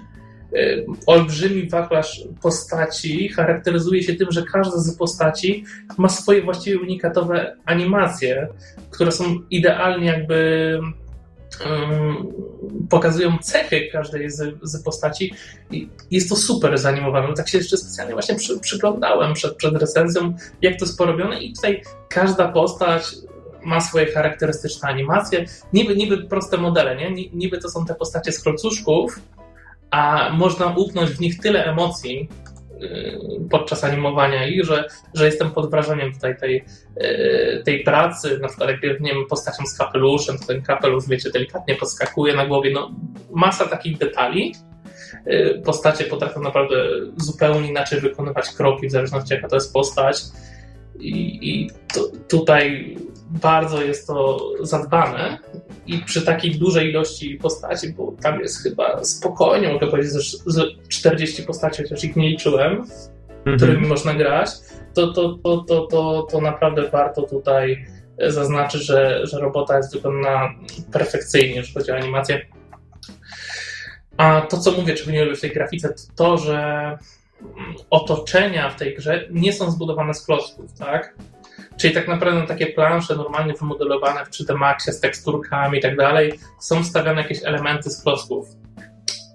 Y, 0.56 0.86
olbrzymi 1.06 1.70
wachlarz 1.70 2.24
postaci 2.42 3.30
charakteryzuje 3.30 4.04
się 4.04 4.14
tym, 4.14 4.32
że 4.32 4.44
każda 4.44 4.78
z 4.78 4.98
postaci 4.98 5.66
ma 5.98 6.10
swoje 6.10 6.42
właściwie 6.42 6.80
unikatowe 6.80 7.56
animacje, 7.66 8.48
które 8.92 9.12
są 9.12 9.40
idealnie 9.50 10.06
jakby 10.06 10.80
pokazują 12.90 13.38
cechy 13.38 13.90
każdej 13.92 14.30
z, 14.30 14.56
z 14.62 14.84
postaci 14.84 15.34
i 15.72 15.90
jest 16.12 16.30
to 16.30 16.36
super 16.36 16.78
zanimowane. 16.78 17.34
Tak 17.34 17.50
się 17.50 17.58
jeszcze 17.58 17.78
specjalnie 17.78 18.14
właśnie 18.14 18.36
przy, 18.36 18.60
przyglądałem 18.60 19.34
przed, 19.34 19.56
przed 19.56 19.76
recenzją, 19.76 20.34
jak 20.62 20.80
to 20.80 20.86
jest 20.86 20.98
porobione 20.98 21.44
i 21.44 21.54
tutaj 21.54 21.82
każda 22.10 22.48
postać 22.48 23.16
ma 23.66 23.82
swoje 23.82 24.06
charakterystyczne 24.06 24.90
animacje. 24.90 25.46
Niby, 25.74 25.96
niby 25.96 26.18
proste 26.18 26.58
modele, 26.58 26.96
nie? 26.96 27.30
Niby 27.34 27.58
to 27.58 27.70
są 27.70 27.86
te 27.86 27.96
postacie 27.96 28.32
z 28.32 28.42
klocuszków, 28.42 29.20
a 29.92 30.30
można 30.34 30.68
upchnąć 30.68 31.10
w 31.10 31.20
nich 31.20 31.40
tyle 31.40 31.66
emocji 31.66 32.30
yy, 32.80 33.20
podczas 33.50 33.84
animowania 33.84 34.48
ich, 34.48 34.66
że, 34.66 34.88
że 35.14 35.26
jestem 35.26 35.52
pod 35.52 35.72
wrażeniem 35.72 36.14
tutaj 36.14 36.38
tej, 36.38 36.66
yy, 36.98 37.64
tej 37.66 37.84
pracy, 37.84 38.40
na 38.40 38.48
przykład 38.48 38.70
jak 38.70 39.00
nie 39.00 39.14
wiem, 39.14 39.26
postacią 39.30 39.66
z 39.66 39.78
kapeluszem, 39.78 40.38
to 40.38 40.46
ten 40.46 40.62
kapelusz, 40.62 41.08
wiecie, 41.08 41.32
delikatnie 41.32 41.76
podskakuje 41.76 42.36
na 42.36 42.46
głowie, 42.46 42.72
no 42.74 42.92
masa 43.32 43.66
takich 43.68 43.98
detali. 43.98 44.56
Yy, 45.26 45.62
postacie 45.66 46.04
potrafią 46.04 46.42
naprawdę 46.42 46.76
zupełnie 47.18 47.70
inaczej 47.70 48.00
wykonywać 48.00 48.50
kroki, 48.50 48.88
w 48.88 48.92
zależności 48.92 49.34
jaka 49.34 49.48
to 49.48 49.56
jest 49.56 49.74
postać. 49.74 50.18
I, 51.00 51.40
i 51.52 51.70
to, 51.94 52.02
tutaj 52.28 52.98
bardzo 53.30 53.82
jest 53.82 54.08
to 54.08 54.50
zadbane 54.62 55.38
i 55.86 55.98
przy 56.00 56.22
takiej 56.22 56.56
dużej 56.56 56.90
ilości 56.90 57.36
postaci, 57.42 57.94
bo 57.94 58.14
tam 58.22 58.40
jest 58.40 58.64
chyba 58.64 59.04
spokojnie, 59.04 59.74
mogę 59.74 59.88
powiedzieć, 59.88 60.14
że 60.48 60.64
40 60.90 61.44
postaci, 61.44 61.84
chociaż 61.84 62.04
ich 62.04 62.16
nie 62.16 62.30
liczyłem, 62.30 62.72
mhm. 63.38 63.58
którymi 63.58 63.88
można 63.88 64.14
grać, 64.14 64.50
to, 64.94 65.14
to, 65.14 65.38
to, 65.44 65.58
to, 65.58 65.88
to, 65.88 66.28
to 66.32 66.42
naprawdę 66.42 66.90
warto 66.90 67.22
tutaj 67.22 67.86
zaznaczyć, 68.28 68.82
że, 68.86 69.28
że 69.28 69.40
robota 69.40 69.78
jest 69.78 69.94
wykonana 69.94 70.54
perfekcyjnie, 70.92 71.56
jeżeli 71.56 71.74
chodzi 71.74 71.92
o 71.92 71.96
animację. 71.96 72.46
A 74.18 74.42
to, 74.42 74.58
co 74.58 74.72
mówię, 74.72 74.94
czego 74.94 75.12
nie 75.12 75.26
lubię 75.26 75.36
w 75.36 75.42
tej 75.42 75.52
grafice, 75.52 75.90
to 75.90 75.96
to, 76.16 76.38
że 76.38 76.98
otoczenia 77.90 78.70
w 78.70 78.76
tej 78.76 78.96
grze 78.96 79.28
nie 79.32 79.54
są 79.54 79.72
zbudowane 79.72 80.14
z 80.14 80.26
klocków, 80.26 80.74
tak? 80.74 81.16
Czyli 81.78 81.94
tak 81.94 82.08
naprawdę 82.08 82.48
takie 82.48 82.68
plansze 82.68 83.16
normalnie 83.16 83.54
wymodelowane 83.54 84.26
w 84.26 84.30
3D 84.30 84.58
Maxie 84.58 84.94
z 84.94 85.00
teksturkami 85.00 85.78
i 85.78 85.82
tak 85.82 85.98
dalej, 85.98 86.40
są 86.60 86.84
wstawiane 86.84 87.22
jakieś 87.22 87.44
elementy 87.44 87.90
z 87.90 88.04
klocków. 88.04 88.48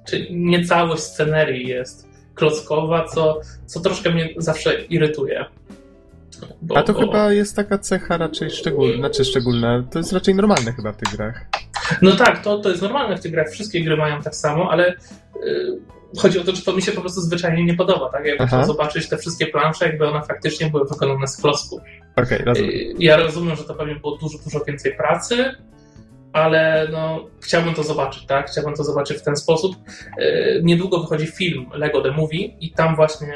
Czyli 0.08 0.36
nie 0.36 0.64
całość 0.64 1.02
scenerii 1.02 1.68
jest 1.68 2.08
klockowa, 2.34 3.04
co, 3.04 3.40
co 3.66 3.80
troszkę 3.80 4.10
mnie 4.10 4.28
zawsze 4.36 4.82
irytuje. 4.84 5.44
Bo, 6.62 6.76
A 6.76 6.82
to 6.82 6.92
bo... 6.92 7.00
chyba 7.00 7.32
jest 7.32 7.56
taka 7.56 7.78
cecha 7.78 8.16
raczej 8.16 8.50
szczególna, 8.50 8.96
znaczy 8.96 9.24
szczególna, 9.24 9.84
to 9.90 9.98
jest 9.98 10.12
raczej 10.12 10.34
normalne 10.34 10.72
chyba 10.72 10.92
w 10.92 10.96
tych 10.96 11.16
grach. 11.16 11.46
No 12.02 12.16
tak, 12.16 12.42
to, 12.42 12.58
to 12.58 12.70
jest 12.70 12.82
normalne 12.82 13.16
w 13.16 13.20
tych 13.20 13.32
grach, 13.32 13.50
wszystkie 13.50 13.84
gry 13.84 13.96
mają 13.96 14.22
tak 14.22 14.34
samo, 14.34 14.70
ale 14.70 14.94
yy, 15.44 15.80
chodzi 16.16 16.38
o 16.38 16.44
to, 16.44 16.54
że 16.56 16.62
to 16.62 16.72
mi 16.72 16.82
się 16.82 16.92
po 16.92 17.00
prostu 17.00 17.20
zwyczajnie 17.20 17.64
nie 17.64 17.74
podoba, 17.74 18.10
tak? 18.12 18.26
Jakby 18.26 18.46
chciał 18.46 18.64
zobaczyć 18.64 19.08
te 19.08 19.16
wszystkie 19.16 19.46
plansze, 19.46 19.86
jakby 19.86 20.08
one 20.08 20.22
faktycznie 20.22 20.70
były 20.70 20.84
wykonane 20.88 21.26
z 21.26 21.36
klocków. 21.36 21.80
Okay, 22.16 22.38
rozumiem. 22.38 22.70
Ja 22.98 23.16
rozumiem, 23.16 23.56
że 23.56 23.64
to 23.64 23.74
pewnie 23.74 23.94
było 23.94 24.16
dużo, 24.16 24.38
dużo 24.44 24.64
więcej 24.64 24.96
pracy, 24.96 25.54
ale 26.32 26.88
no, 26.92 27.24
chciałbym 27.40 27.74
to 27.74 27.82
zobaczyć, 27.82 28.26
tak? 28.26 28.50
Chciałbym 28.50 28.74
to 28.74 28.84
zobaczyć 28.84 29.18
w 29.18 29.22
ten 29.22 29.36
sposób. 29.36 29.76
E, 30.18 30.62
niedługo 30.62 31.00
wychodzi 31.00 31.26
film 31.26 31.66
Lego 31.74 32.02
The 32.02 32.10
Movie 32.10 32.44
i 32.60 32.72
tam 32.72 32.96
właśnie 32.96 33.34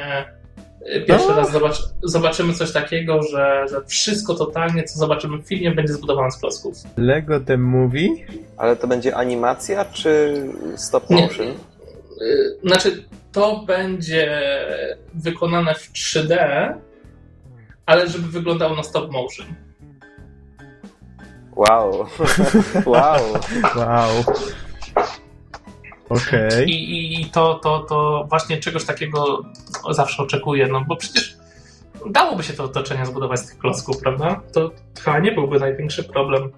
e, 0.86 1.00
pierwszy 1.00 1.28
No. 1.28 1.36
raz 1.36 1.52
zobacz, 1.52 1.76
zobaczymy 2.02 2.54
coś 2.54 2.72
takiego, 2.72 3.22
że, 3.22 3.66
że 3.70 3.84
wszystko 3.86 4.34
totalnie, 4.34 4.84
co 4.84 4.98
zobaczymy 4.98 5.38
w 5.38 5.46
filmie, 5.48 5.70
będzie 5.70 5.92
zbudowane 5.92 6.30
z 6.30 6.36
klocków. 6.38 6.74
Lego 6.96 7.40
The 7.40 7.58
Movie? 7.58 8.08
Ale 8.56 8.76
to 8.76 8.86
będzie 8.86 9.16
animacja 9.16 9.84
czy 9.84 10.34
stop 10.76 11.10
Nie. 11.10 11.22
motion? 11.22 11.46
E, 11.48 11.54
Znaczy, 12.64 13.04
to 13.32 13.64
będzie 13.66 14.40
wykonane 15.14 15.74
w 15.74 15.92
3D, 15.92 16.36
ale 17.86 18.08
żeby 18.08 18.28
wyglądało 18.28 18.76
na 18.76 18.82
stop 18.82 19.10
motion. 19.10 19.46
Wow. 21.56 22.06
wow. 22.86 23.20
Wow. 23.76 24.24
Okej. 26.08 26.70
I, 26.70 26.90
i, 26.90 27.20
i 27.20 27.26
to, 27.26 27.54
to, 27.54 27.80
to 27.80 28.26
właśnie 28.28 28.58
czegoś 28.58 28.84
takiego 28.84 29.42
zawsze 29.90 30.22
oczekuję, 30.22 30.66
no 30.66 30.84
bo 30.88 30.96
przecież 30.96 31.36
dałoby 32.10 32.42
się 32.42 32.52
to 32.52 32.64
otoczenie 32.64 33.06
zbudować 33.06 33.40
z 33.40 33.46
tych 33.46 33.58
klocków, 33.58 33.98
prawda? 34.02 34.40
To 34.52 34.70
chyba 35.04 35.18
nie 35.18 35.32
byłby 35.32 35.58
największy 35.58 36.04
problem. 36.04 36.52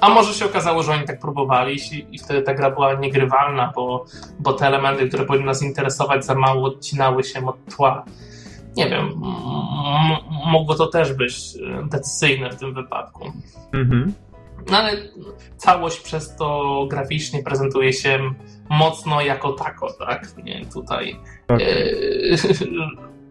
A 0.00 0.08
może 0.08 0.34
się 0.34 0.44
okazało, 0.44 0.82
że 0.82 0.92
oni 0.92 1.04
tak 1.04 1.20
próbowali 1.20 1.76
i, 2.12 2.18
wtedy 2.18 2.42
ta 2.42 2.54
gra 2.54 2.70
była 2.70 2.94
niegrywalna, 2.94 3.72
bo, 3.74 4.04
bo 4.38 4.52
te 4.52 4.66
elementy, 4.66 5.08
które 5.08 5.24
powinny 5.24 5.46
nas 5.46 5.62
interesować, 5.62 6.24
za 6.24 6.34
mało 6.34 6.66
odcinały 6.66 7.24
się 7.24 7.46
od 7.46 7.76
tła. 7.76 8.04
Nie 8.76 8.90
wiem, 8.90 9.12
mogło 10.46 10.74
to 10.74 10.86
też 10.86 11.12
być 11.12 11.34
e, 11.56 11.88
decyzyjne 11.88 12.50
w 12.50 12.56
tym 12.56 12.74
wypadku. 12.74 13.32
Mhm. 13.72 14.14
No 14.70 14.78
ale 14.78 14.92
całość 15.56 16.00
przez 16.00 16.36
to 16.36 16.86
graficznie 16.90 17.42
prezentuje 17.42 17.92
się 17.92 18.18
mocno 18.70 19.20
jako 19.20 19.52
tako, 19.52 19.92
tak? 19.92 20.26
Nie, 20.44 20.66
tutaj 20.66 21.16
Okej. 21.48 21.94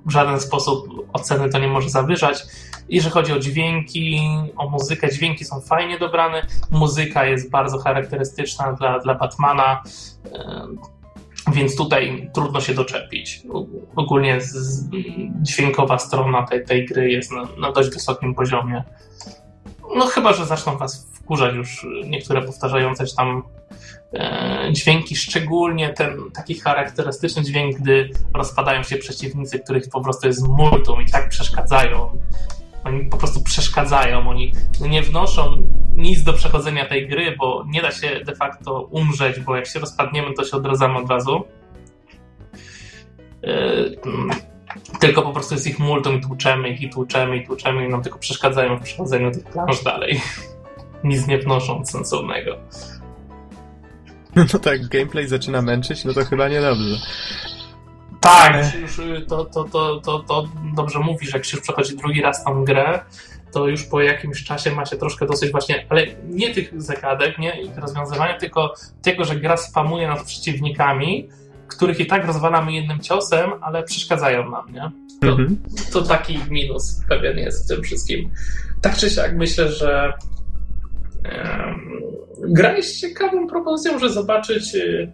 W 0.06 0.12
żaden 0.12 0.40
sposób 0.40 1.08
oceny 1.14 1.50
to 1.50 1.60
nie 1.60 1.68
może 1.68 1.90
zawyżać. 1.90 2.44
Jeżeli 2.90 3.14
chodzi 3.14 3.34
o 3.34 3.40
dźwięki, 3.40 4.22
o 4.58 4.70
muzykę, 4.70 5.12
dźwięki 5.12 5.46
są 5.46 5.62
fajnie 5.62 6.00
dobrane, 6.00 6.48
muzyka 6.72 7.26
jest 7.26 7.50
bardzo 7.50 7.78
charakterystyczna 7.78 8.74
dla, 8.74 9.00
dla 9.00 9.16
Batmana, 9.16 9.84
więc 11.54 11.76
tutaj 11.76 12.30
trudno 12.34 12.62
się 12.62 12.74
doczepić. 12.74 13.42
Ogólnie 13.96 14.40
dźwiękowa 15.42 16.00
strona 16.00 16.44
tej, 16.44 16.66
tej 16.66 16.86
gry 16.86 17.12
jest 17.12 17.32
na, 17.32 17.48
na 17.60 17.72
dość 17.72 17.90
wysokim 17.90 18.36
poziomie. 18.36 18.84
No 19.96 20.06
chyba, 20.06 20.34
że 20.34 20.46
zaczną 20.46 20.78
was 20.78 21.15
wkurzać 21.26 21.56
już 21.56 21.88
niektóre 22.04 22.42
powtarzające 22.42 23.08
się 23.08 23.16
tam 23.16 23.44
e, 24.14 24.70
dźwięki, 24.72 25.16
szczególnie 25.16 25.90
ten 25.90 26.18
taki 26.34 26.56
charakterystyczny 26.56 27.44
dźwięk, 27.44 27.78
gdy 27.78 28.10
rozpadają 28.34 28.84
się 28.84 28.98
przeciwnicy, 28.98 29.60
których 29.60 29.90
po 29.90 30.02
prostu 30.02 30.28
jest 30.28 30.48
multum 30.48 31.02
i 31.02 31.12
tak 31.12 31.30
przeszkadzają. 31.30 32.18
Oni 32.84 33.06
po 33.06 33.18
prostu 33.18 33.44
przeszkadzają, 33.44 34.30
oni 34.30 34.54
nie 34.82 35.02
wnoszą 35.02 35.58
nic 35.96 36.24
do 36.24 36.34
przechodzenia 36.34 36.86
tej 36.86 37.08
gry, 37.08 37.36
bo 37.40 37.66
nie 37.68 37.82
da 37.82 37.92
się 37.92 38.20
de 38.26 38.36
facto 38.36 38.82
umrzeć, 38.82 39.40
bo 39.40 39.56
jak 39.56 39.68
się 39.68 39.80
rozpadniemy, 39.80 40.34
to 40.34 40.44
się 40.44 40.58
odradzamy 40.58 40.98
od 40.98 41.10
razu. 41.10 41.44
E, 43.44 43.50
mm, 44.06 44.30
tylko 45.00 45.22
po 45.22 45.32
prostu 45.32 45.54
jest 45.54 45.68
ich 45.68 45.80
multum 45.80 46.18
i 46.18 46.22
tłuczemy 46.22 46.70
ich 46.70 46.82
i 46.82 46.90
tłuczemy 46.90 47.38
i 47.38 47.46
tłuczemy 47.46 47.86
i 47.86 47.90
nam 47.90 48.04
tylko 48.04 48.20
przeszkadzają 48.20 48.78
w 48.78 48.82
przechodzeniu 48.82 49.32
tych 49.32 49.44
planż 49.44 49.84
dalej. 49.84 50.22
Nic 51.06 51.28
nie 51.28 51.38
wnoszą 51.40 51.86
sensownego. 51.86 52.58
No 54.36 54.60
tak, 54.60 54.88
gameplay 54.88 55.28
zaczyna 55.28 55.62
męczyć, 55.62 56.06
no 56.06 56.14
to 56.14 56.26
chyba 56.26 56.48
niedobrze. 56.50 56.96
Tak, 58.22 58.76
już, 58.82 59.02
to, 59.28 59.46
to, 59.46 59.64
to, 59.64 60.02
to, 60.02 60.20
to 60.20 60.48
dobrze 60.76 61.00
mówisz, 61.00 61.34
jak 61.34 61.46
się 61.46 61.58
już 61.58 61.64
przechodzi 61.64 61.98
drugi 61.98 62.22
raz 62.22 62.44
tą 62.44 62.66
grę, 62.66 63.00
to 63.52 63.68
już 63.68 63.84
po 63.84 64.02
jakimś 64.02 64.44
czasie 64.44 64.72
macie 64.72 64.98
troszkę 64.98 65.26
dosyć 65.26 65.52
właśnie, 65.52 65.86
ale 65.90 66.06
nie 66.30 66.54
tych 66.54 66.82
zagadek, 66.82 67.38
nie 67.38 67.62
ich 67.62 67.78
rozwiązywania, 67.78 68.38
tylko 68.38 68.74
tego, 69.02 69.26
że 69.26 69.36
gra 69.36 69.58
spamuje 69.58 70.08
nad 70.08 70.24
przeciwnikami, 70.24 71.30
których 71.68 72.00
i 72.00 72.06
tak 72.06 72.26
rozwalamy 72.28 72.74
jednym 72.74 73.00
ciosem, 73.00 73.52
ale 73.62 73.84
przeszkadzają 73.84 74.50
nam, 74.52 74.74
nie? 74.74 74.92
To, 75.22 75.28
Mhm. 75.28 75.58
to 75.94 76.02
taki 76.02 76.40
minus 76.50 77.02
pewien 77.10 77.38
jest 77.38 77.66
w 77.66 77.68
tym 77.68 77.84
wszystkim. 77.84 78.32
Tak 78.82 78.98
czy 78.98 79.10
siak 79.10 79.36
myślę, 79.36 79.72
że 79.72 80.14
gra 82.48 82.78
jest 82.78 83.02
ciekawą 83.02 83.48
propozycją, 83.48 84.00
że 84.00 84.10
zobaczyć 84.10 84.76
y, 84.76 85.12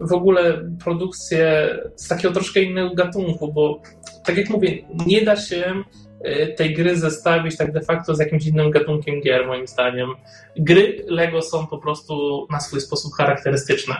w 0.00 0.12
ogóle 0.12 0.70
produkcję 0.84 1.68
z 1.96 2.08
takiego 2.08 2.34
troszkę 2.34 2.62
innego 2.62 2.94
gatunku, 2.94 3.52
bo 3.52 3.82
tak 4.24 4.36
jak 4.36 4.50
mówię, 4.50 4.78
nie 5.06 5.24
da 5.24 5.36
się 5.36 5.82
y, 6.26 6.54
tej 6.56 6.74
gry 6.74 6.96
zestawić 6.96 7.56
tak 7.56 7.72
de 7.72 7.80
facto 7.80 8.14
z 8.14 8.18
jakimś 8.18 8.46
innym 8.46 8.70
gatunkiem 8.70 9.20
gier, 9.20 9.46
moim 9.46 9.66
zdaniem. 9.66 10.08
Gry 10.56 11.04
Lego 11.06 11.42
są 11.42 11.66
po 11.66 11.78
prostu 11.78 12.46
na 12.50 12.60
swój 12.60 12.80
sposób 12.80 13.12
charakterystyczne. 13.14 13.94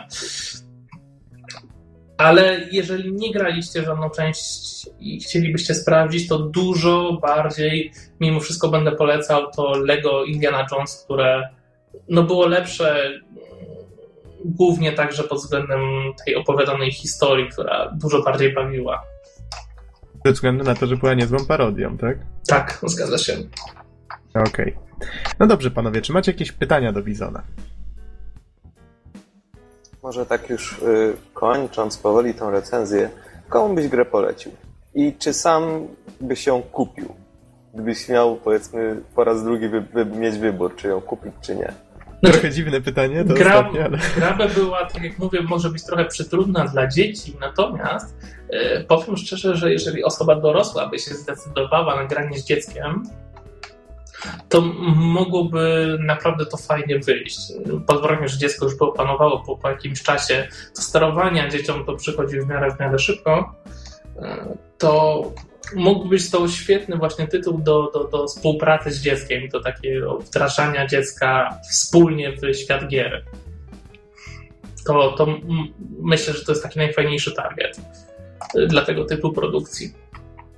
Ale 2.19 2.59
jeżeli 2.71 3.13
nie 3.13 3.31
graliście 3.31 3.83
żadną 3.83 4.09
część 4.09 4.89
i 4.99 5.19
chcielibyście 5.19 5.75
sprawdzić, 5.75 6.27
to 6.27 6.39
dużo 6.39 7.17
bardziej, 7.21 7.91
mimo 8.19 8.39
wszystko 8.39 8.69
będę 8.69 8.91
polecał 8.91 9.51
to 9.51 9.77
Lego 9.77 10.23
Indiana 10.23 10.65
Jones, 10.71 11.03
które 11.03 11.49
no 12.09 12.23
było 12.23 12.47
lepsze 12.47 13.05
mm, 13.05 13.19
głównie 14.45 14.91
także 14.91 15.23
pod 15.23 15.37
względem 15.37 15.79
tej 16.25 16.35
opowiadanej 16.35 16.91
historii, 16.91 17.49
która 17.49 17.91
dużo 17.95 18.23
bardziej 18.23 18.53
bawiła. 18.53 19.03
Ze 20.25 20.31
względu 20.31 20.63
na 20.63 20.75
to, 20.75 20.87
że 20.87 20.97
była 20.97 21.13
niezłą 21.13 21.45
parodią, 21.45 21.97
tak? 21.97 22.17
Tak, 22.47 22.79
zgadza 22.83 23.17
się. 23.17 23.33
Okej. 24.33 24.75
No 25.39 25.47
dobrze, 25.47 25.71
panowie, 25.71 26.01
czy 26.01 26.13
macie 26.13 26.31
jakieś 26.31 26.51
pytania 26.51 26.91
do 26.91 27.03
Bizona? 27.03 27.43
Może 30.03 30.25
tak 30.25 30.49
już 30.49 30.73
y, 30.73 31.17
kończąc 31.33 31.97
powoli 31.97 32.33
tą 32.33 32.51
recenzję, 32.51 33.09
komu 33.49 33.75
byś 33.75 33.87
grę 33.87 34.05
polecił? 34.05 34.51
I 34.95 35.13
czy 35.19 35.33
sam 35.33 35.87
byś 36.21 36.47
ją 36.47 36.61
kupił? 36.61 37.15
Gdybyś 37.73 38.09
miał, 38.09 38.35
powiedzmy, 38.35 39.01
po 39.15 39.23
raz 39.23 39.43
drugi 39.43 39.67
wy, 39.67 39.81
wy, 39.81 40.05
mieć 40.05 40.37
wybór, 40.37 40.75
czy 40.75 40.87
ją 40.87 41.01
kupić, 41.01 41.33
czy 41.41 41.55
nie. 41.55 41.73
Trochę 42.23 42.51
dziwne 42.51 42.81
pytanie, 42.81 43.25
to 43.25 43.33
Gra, 43.33 43.55
ostatnie, 43.55 43.85
ale... 43.85 43.97
gra 44.15 44.33
by 44.33 44.47
była, 44.47 44.85
tak 44.85 45.03
jak 45.03 45.19
mówię, 45.19 45.41
może 45.41 45.69
być 45.69 45.85
trochę 45.85 46.05
przytrudna 46.05 46.65
dla 46.65 46.87
dzieci, 46.87 47.37
natomiast 47.41 48.17
e, 48.49 48.83
powiem 48.83 49.17
szczerze, 49.17 49.55
że 49.55 49.71
jeżeli 49.71 50.03
osoba 50.03 50.35
dorosła 50.35 50.89
by 50.89 50.99
się 50.99 51.13
zdecydowała 51.13 51.95
na 51.95 52.05
granie 52.05 52.39
z 52.39 52.45
dzieckiem, 52.45 53.03
to 54.49 54.61
mogłoby 54.95 55.97
naprawdę 55.99 56.45
to 56.45 56.57
fajnie 56.57 56.99
wyjść. 56.99 57.39
Pod 57.87 58.01
warunkiem, 58.01 58.27
że 58.27 58.37
dziecko 58.37 58.65
już 58.65 58.75
by 58.75 58.85
opanowało 58.85 59.39
po, 59.39 59.57
po 59.57 59.69
jakimś 59.69 60.03
czasie, 60.03 60.47
to 60.75 60.81
sterowania 60.81 61.49
dzieciom 61.49 61.85
to 61.85 61.95
przychodzi 61.95 62.39
w 62.41 62.47
miarę, 62.47 62.75
w 62.75 62.79
miarę 62.79 62.99
szybko, 62.99 63.55
e, 64.21 64.57
to 64.77 65.23
mógłby 65.75 66.09
być 66.09 66.31
to 66.31 66.47
świetny 66.47 66.97
właśnie 66.97 67.27
tytuł 67.27 67.57
do, 67.57 67.91
do, 67.93 68.03
do 68.03 68.27
współpracy 68.27 68.91
z 68.91 69.01
dzieckiem, 69.01 69.49
do 69.49 69.59
takiego 69.59 70.17
wdrażania 70.17 70.87
dziecka 70.87 71.59
wspólnie 71.71 72.31
w 72.31 72.55
świat 72.55 72.87
gier. 72.87 73.25
To, 74.85 75.11
to 75.11 75.27
myślę, 76.01 76.33
że 76.33 76.45
to 76.45 76.51
jest 76.51 76.63
taki 76.63 76.79
najfajniejszy 76.79 77.35
target 77.35 77.81
dla 78.67 78.85
tego 78.85 79.05
typu 79.05 79.33
produkcji. 79.33 79.93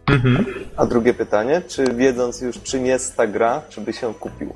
Mhm. 0.08 0.46
A 0.78 0.86
drugie 0.86 1.14
pytanie, 1.14 1.62
czy 1.68 1.84
wiedząc 1.96 2.42
już, 2.42 2.62
czym 2.64 2.86
jest 2.86 3.18
ta 3.18 3.28
gra, 3.28 3.62
czy 3.70 3.82
byś 3.82 4.02
ją 4.02 4.14
kupił? 4.14 4.54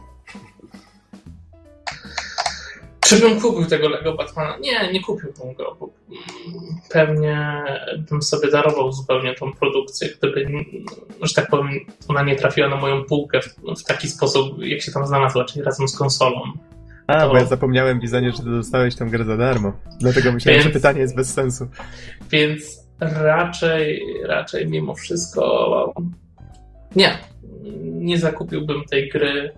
Czy 2.99 3.19
bym 3.19 3.41
kupił 3.41 3.65
tego 3.65 3.89
Lego 3.89 4.13
Batmana? 4.13 4.57
Nie, 4.57 4.93
nie 4.93 5.01
kupiłbym 5.01 5.53
go, 5.53 5.77
bo 5.79 5.89
pewnie 6.89 7.63
bym 8.09 8.21
sobie 8.21 8.51
darował 8.51 8.91
zupełnie 8.91 9.35
tą 9.35 9.53
produkcję, 9.53 10.09
gdyby, 10.17 10.45
że 11.21 11.33
tak 11.33 11.47
powiem, 11.49 11.69
ona 12.07 12.23
nie 12.23 12.35
trafiła 12.35 12.69
na 12.69 12.75
moją 12.75 13.03
półkę 13.03 13.41
w, 13.41 13.55
w 13.81 13.83
taki 13.83 14.07
sposób, 14.07 14.63
jak 14.63 14.81
się 14.81 14.91
tam 14.91 15.07
znalazła, 15.07 15.45
czyli 15.45 15.65
razem 15.65 15.87
z 15.87 15.97
konsolą. 15.97 16.41
A, 17.07 17.19
To- 17.21 17.29
bo 17.29 17.37
ja 17.37 17.45
zapomniałem, 17.45 17.99
Bizonie, 17.99 18.31
że 18.31 18.43
dostałeś 18.43 18.95
tę 18.95 19.05
grę 19.05 19.25
za 19.25 19.37
darmo. 19.37 19.73
Dlatego 19.99 20.31
myślałem, 20.31 20.61
Więc- 20.61 20.73
że 20.73 20.79
pytanie 20.79 20.99
jest 21.01 21.15
bez 21.15 21.33
sensu. 21.33 21.67
Więc 22.31 22.84
raczej, 22.99 24.03
raczej 24.23 24.67
mimo 24.67 24.95
wszystko 24.95 25.93
nie, 26.95 27.17
nie 27.83 28.19
zakupiłbym 28.19 28.83
tej 28.91 29.09
gry 29.09 29.53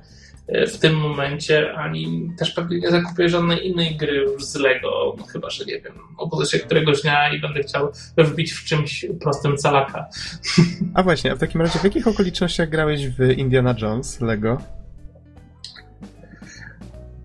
e, 0.48 0.68
w 0.68 0.80
tym 0.80 0.96
momencie, 0.96 1.74
ani 1.74 2.32
też 2.40 2.52
pewnie 2.52 2.80
nie 2.80 2.92
zakupię 2.92 3.30
żadnej 3.30 3.68
innej 3.68 3.96
gry 3.96 4.16
już 4.16 4.46
z 4.46 4.56
Lego, 4.56 5.16
no 5.18 5.24
chyba, 5.24 5.50
że 5.50 5.66
nie 5.66 5.82
wiem, 5.82 5.94
obudzę 6.18 6.46
się 6.46 6.60
któregoś 6.60 7.02
dnia 7.02 7.34
i 7.34 7.40
będę 7.40 7.64
chciał 7.64 7.92
wbić 8.18 8.52
w 8.52 8.66
czymś 8.66 9.06
prostym 9.22 9.58
calaka. 9.58 10.08
A 10.96 11.04
właśnie, 11.04 11.32
a 11.32 11.36
w 11.36 11.40
takim 11.40 11.62
razie 11.62 11.80
w 11.80 11.84
jakich 11.84 12.08
okolicznościach 12.08 12.70
grałeś 12.70 13.08
w 13.08 13.32
Indiana 13.38 13.76
Jones 13.82 14.22
Lego? 14.22 14.62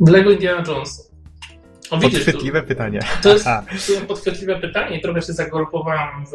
W 0.01 0.09
Lego 0.09 0.31
Indiana 0.31 0.65
Jones. 0.67 1.12
O, 1.93 1.99
widzisz, 1.99 2.25
podchwytliwe 2.25 2.63
pytanie. 2.63 3.01
To 3.23 3.33
jest 3.33 3.47
podchwytliwe 4.09 4.61
pytanie 4.61 5.01
trochę 5.01 5.23
się 5.23 5.33
zagolopowałem 5.33 6.27
w, 6.27 6.35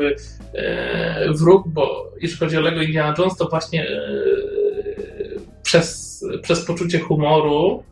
e, 0.54 1.34
w 1.34 1.42
róg, 1.42 1.68
bo 1.68 2.12
jeśli 2.22 2.38
chodzi 2.38 2.58
o 2.58 2.62
Lego 2.62 2.82
Indiana 2.82 3.14
Jones, 3.18 3.38
to 3.38 3.50
właśnie 3.50 3.90
e, 3.90 4.00
przez, 5.64 6.26
przez 6.42 6.66
poczucie 6.66 7.00
humoru 7.00 7.84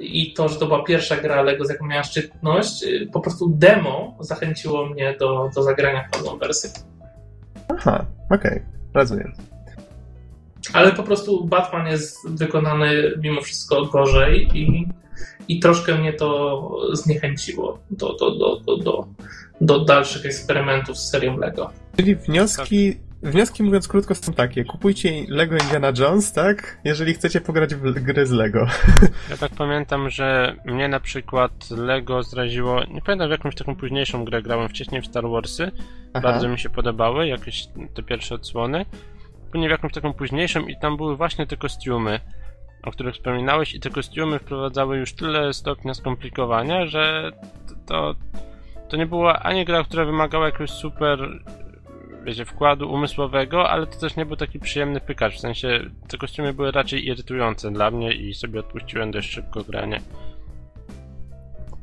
i 0.00 0.32
to, 0.32 0.48
że 0.48 0.56
to 0.56 0.66
była 0.66 0.84
pierwsza 0.84 1.16
gra 1.16 1.42
Lego, 1.42 1.64
z 1.64 1.68
jaką 1.68 1.86
miałem 1.86 2.04
szczytność, 2.04 2.84
e, 2.84 3.06
po 3.06 3.20
prostu 3.20 3.48
demo 3.48 4.16
zachęciło 4.20 4.86
mnie 4.86 5.16
do, 5.20 5.50
do 5.54 5.62
zagrania 5.62 6.08
w 6.08 6.10
pełną 6.10 6.38
wersję. 6.38 6.70
Aha, 7.68 8.06
okej, 8.30 8.50
okay. 8.50 8.64
rozumiem. 8.94 9.32
Ale 10.72 10.92
po 10.92 11.02
prostu 11.02 11.44
Batman 11.44 11.86
jest 11.86 12.30
wykonany 12.30 13.12
mimo 13.22 13.40
wszystko 13.40 13.84
gorzej 13.84 14.48
i 14.54 14.88
i 15.48 15.60
troszkę 15.60 15.94
mnie 15.94 16.12
to 16.12 16.70
zniechęciło 16.92 17.78
do, 17.90 18.12
do, 18.12 18.30
do, 18.30 18.60
do, 18.60 18.76
do, 18.76 19.06
do 19.60 19.84
dalszych 19.84 20.26
eksperymentów 20.26 20.98
z 20.98 21.10
serią 21.10 21.38
Lego. 21.38 21.70
Czyli 21.96 22.16
wnioski, 22.16 22.96
wnioski 23.22 23.62
mówiąc 23.62 23.88
krótko 23.88 24.14
są 24.14 24.32
takie, 24.32 24.64
kupujcie 24.64 25.10
Lego 25.28 25.56
Indiana 25.56 25.92
Jones, 25.98 26.32
tak? 26.32 26.78
Jeżeli 26.84 27.14
chcecie 27.14 27.40
pograć 27.40 27.74
w 27.74 27.92
gry 27.92 28.26
z 28.26 28.30
Lego. 28.30 28.66
Ja 29.30 29.36
tak 29.36 29.52
pamiętam, 29.52 30.10
że 30.10 30.56
mnie 30.64 30.88
na 30.88 31.00
przykład 31.00 31.70
Lego 31.70 32.22
zraziło, 32.22 32.84
nie 32.84 33.02
pamiętam 33.02 33.28
w 33.28 33.30
jakąś 33.30 33.54
taką 33.54 33.76
późniejszą 33.76 34.24
grę 34.24 34.42
grałem 34.42 34.68
wcześniej 34.68 35.02
w 35.02 35.06
Star 35.06 35.28
Warsy, 35.28 35.70
Aha. 36.14 36.22
bardzo 36.22 36.48
mi 36.48 36.58
się 36.58 36.70
podobały, 36.70 37.26
jakieś 37.28 37.68
te 37.94 38.02
pierwsze 38.02 38.34
odsłony, 38.34 38.86
później 39.52 39.68
w 39.68 39.70
jakąś 39.70 39.92
taką 39.92 40.12
późniejszą 40.12 40.66
i 40.66 40.76
tam 40.76 40.96
były 40.96 41.16
właśnie 41.16 41.46
te 41.46 41.56
kostiumy 41.56 42.20
o 42.84 42.90
których 42.90 43.14
wspominałeś 43.14 43.74
i 43.74 43.80
te 43.80 43.90
kostiumy 43.90 44.38
wprowadzały 44.38 44.98
już 44.98 45.12
tyle 45.12 45.54
stopnia 45.54 45.94
skomplikowania, 45.94 46.86
że 46.86 47.32
to, 47.86 48.14
to 48.88 48.96
nie 48.96 49.06
była 49.06 49.42
ani 49.42 49.64
gra, 49.64 49.84
która 49.84 50.04
wymagała 50.04 50.46
jakiegoś 50.46 50.70
super 50.70 51.28
wiecie, 52.24 52.44
wkładu 52.44 52.92
umysłowego, 52.92 53.70
ale 53.70 53.86
to 53.86 53.98
też 54.00 54.16
nie 54.16 54.26
był 54.26 54.36
taki 54.36 54.58
przyjemny 54.58 55.00
pykacz, 55.00 55.34
w 55.34 55.40
sensie 55.40 55.90
te 56.08 56.18
kostiumy 56.18 56.52
były 56.54 56.70
raczej 56.70 57.06
irytujące 57.06 57.70
dla 57.70 57.90
mnie 57.90 58.12
i 58.12 58.34
sobie 58.34 58.60
odpuściłem 58.60 59.10
dość 59.10 59.30
szybko 59.30 59.64
granie. 59.64 60.00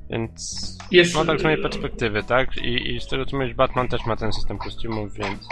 Więc 0.09 0.77
Jeszcze... 0.91 1.17
no 1.17 1.25
tak 1.25 1.39
z 1.39 1.43
mojej 1.43 1.61
perspektywy, 1.61 2.23
tak? 2.23 2.57
I, 2.57 2.95
I 2.95 3.01
z 3.01 3.07
tego 3.07 3.25
co 3.25 3.37
mówisz, 3.37 3.53
Batman 3.53 3.87
też 3.87 4.05
ma 4.05 4.15
ten 4.15 4.33
system 4.33 4.57
kostiumów, 4.57 5.13
więc 5.13 5.47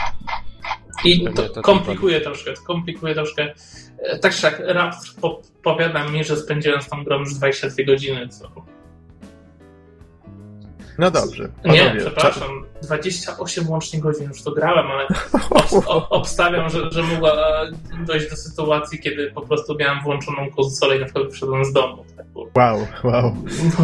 i 1.04 1.28
to, 1.34 1.50
to 1.50 1.62
komplikuje 1.62 2.22
troszkę, 2.22 2.54
komplikuje 2.68 3.14
troszkę. 3.14 3.54
Tak 4.22 4.36
czy 4.36 4.42
tak, 4.42 4.62
rap 4.66 4.96
powiada 5.64 6.08
mi, 6.08 6.24
że 6.24 6.38
spędziłem 6.38 6.82
z 6.82 6.90
tą 6.90 7.04
grą 7.04 7.20
już 7.20 7.34
22 7.34 7.84
godziny, 7.86 8.28
co... 8.28 8.52
No 11.00 11.12
dobrze. 11.12 11.50
Panowie, 11.64 11.84
nie, 11.84 11.96
przepraszam, 12.00 12.66
28 12.84 13.70
łącznie 13.70 14.00
godzin 14.00 14.28
już 14.28 14.44
to 14.44 14.52
grałem, 14.52 14.88
ale 14.88 15.08
ob, 15.86 16.06
obstawiam, 16.10 16.70
że, 16.70 16.92
że 16.92 17.04
mogła 17.04 17.34
dojść 18.06 18.30
do 18.30 18.36
sytuacji, 18.36 19.00
kiedy 19.00 19.32
po 19.32 19.42
prostu 19.42 19.76
miałem 19.80 20.04
włączoną 20.04 20.50
konsolę 20.56 20.98
i 20.98 21.00
na 21.00 21.06
przykład 21.06 21.30
wyszedłem 21.30 21.66
z 21.66 21.74
domu. 21.74 22.06
Tak, 22.18 22.26
bo, 22.28 22.48
wow, 22.56 22.88
wow. 23.04 23.36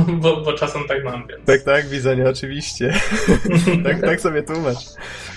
Bo, 0.07 0.41
bo, 0.41 0.53
czasem 0.53 0.81
tak 0.87 1.03
mam, 1.03 1.27
więc... 1.27 1.45
Tak, 1.45 1.61
tak, 1.61 1.87
widzenie, 1.87 2.29
oczywiście. 2.29 2.93
tak, 3.85 4.01
tak 4.01 4.21
sobie 4.21 4.43
tłumacz. 4.43 4.85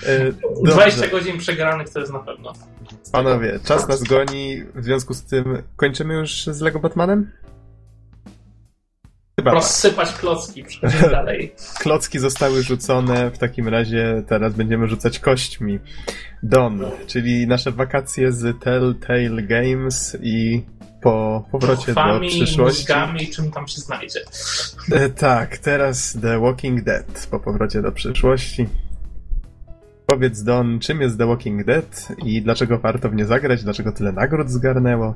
E, 0.05 0.31
20 0.63 1.07
godzin 1.07 1.37
przegranych 1.37 1.89
to 1.89 1.99
jest 1.99 2.13
na 2.13 2.19
pewno. 2.19 2.53
Panowie, 3.11 3.59
czas 3.65 3.87
nas 3.87 4.03
goni, 4.03 4.63
w 4.75 4.83
związku 4.83 5.13
z 5.13 5.23
tym 5.23 5.63
kończymy 5.75 6.13
już 6.13 6.45
z 6.45 6.61
Lego 6.61 6.79
Batmanem? 6.79 7.31
Chyba 9.39 9.51
Rozsypać 9.53 10.09
tak. 10.09 10.19
klocki, 10.19 10.63
przechodzimy 10.63 11.09
dalej. 11.19 11.55
Klocki 11.79 12.19
zostały 12.19 12.63
rzucone, 12.63 13.31
w 13.31 13.37
takim 13.37 13.67
razie 13.67 14.23
teraz 14.27 14.53
będziemy 14.53 14.87
rzucać 14.87 15.19
kośćmi. 15.19 15.79
Don, 16.43 16.85
czyli 17.07 17.47
nasze 17.47 17.71
wakacje 17.71 18.31
z 18.31 18.59
Telltale 18.59 19.41
Games 19.43 20.17
i 20.21 20.63
po 21.01 21.45
powrocie 21.51 21.93
do 21.93 22.19
przyszłości. 22.19 22.81
mózgami, 22.81 23.27
czym 23.27 23.51
tam 23.51 23.67
się 23.67 23.81
znajdzie. 23.81 24.19
E, 24.91 25.09
tak, 25.09 25.57
teraz 25.57 26.17
The 26.21 26.39
Walking 26.39 26.83
Dead 26.83 27.27
po 27.31 27.39
powrocie 27.39 27.81
do 27.81 27.91
przyszłości. 27.91 28.67
Powiedz 30.05 30.43
Don, 30.43 30.79
czym 30.79 31.01
jest 31.01 31.17
The 31.17 31.25
Walking 31.25 31.65
Dead 31.65 32.07
i 32.25 32.41
dlaczego 32.41 32.77
warto 32.79 33.09
w 33.09 33.15
nie 33.15 33.25
zagrać, 33.25 33.63
dlaczego 33.63 33.91
tyle 33.91 34.11
nagród 34.11 34.49
zgarnęło? 34.49 35.15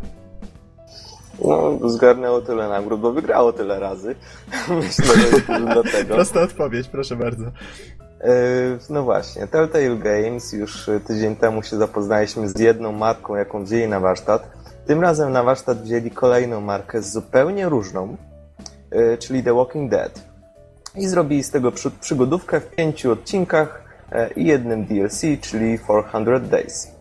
No, 1.41 1.89
zgarnęło 1.89 2.41
tyle 2.41 2.69
nagród, 2.69 3.01
bo 3.01 3.11
wygrało 3.11 3.53
tyle 3.53 3.79
razy. 3.79 4.15
Myślę, 4.81 5.05
że 5.05 5.59
dlatego. 5.59 6.15
Prosta 6.15 6.41
odpowiedź, 6.41 6.87
proszę 6.87 7.15
bardzo. 7.15 7.45
E, 8.23 8.31
no 8.89 9.03
właśnie, 9.03 9.47
Telltale 9.47 9.95
Games 9.95 10.53
już 10.53 10.89
tydzień 11.07 11.35
temu 11.35 11.63
się 11.63 11.77
zapoznaliśmy 11.77 12.49
z 12.49 12.59
jedną 12.59 12.91
marką, 12.91 13.35
jaką 13.35 13.63
wzięli 13.63 13.87
na 13.87 13.99
warsztat. 13.99 14.51
Tym 14.85 15.01
razem 15.01 15.31
na 15.31 15.43
warsztat 15.43 15.81
wzięli 15.81 16.11
kolejną 16.11 16.61
markę 16.61 17.01
zupełnie 17.01 17.69
różną, 17.69 18.17
e, 18.91 19.17
czyli 19.17 19.43
The 19.43 19.53
Walking 19.53 19.91
Dead. 19.91 20.21
I 20.95 21.07
zrobili 21.07 21.43
z 21.43 21.51
tego 21.51 21.71
przygodówkę 22.01 22.59
w 22.59 22.69
pięciu 22.69 23.11
odcinkach 23.11 23.83
e, 24.11 24.33
i 24.33 24.45
jednym 24.45 24.85
DLC, 24.85 25.21
czyli 25.41 25.79
400 25.79 26.39
Days. 26.39 26.92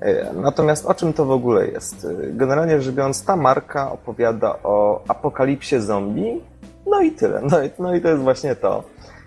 E, 0.00 0.32
natomiast 0.32 0.86
o 0.86 0.94
czym 0.94 1.12
to 1.12 1.24
w 1.24 1.30
ogóle 1.30 1.66
jest? 1.66 2.04
E, 2.04 2.32
generalnie 2.32 2.82
rzecz 2.82 2.94
biorąc, 2.94 3.24
ta 3.24 3.36
marka 3.36 3.92
opowiada 3.92 4.58
o 4.62 5.02
apokalipsie 5.08 5.80
zombie, 5.80 6.40
no 6.86 7.00
i 7.00 7.12
tyle. 7.12 7.40
No 7.50 7.62
i, 7.62 7.70
no 7.78 7.94
i 7.94 8.00
to 8.00 8.08
jest 8.08 8.22
właśnie 8.22 8.56
to. 8.56 8.84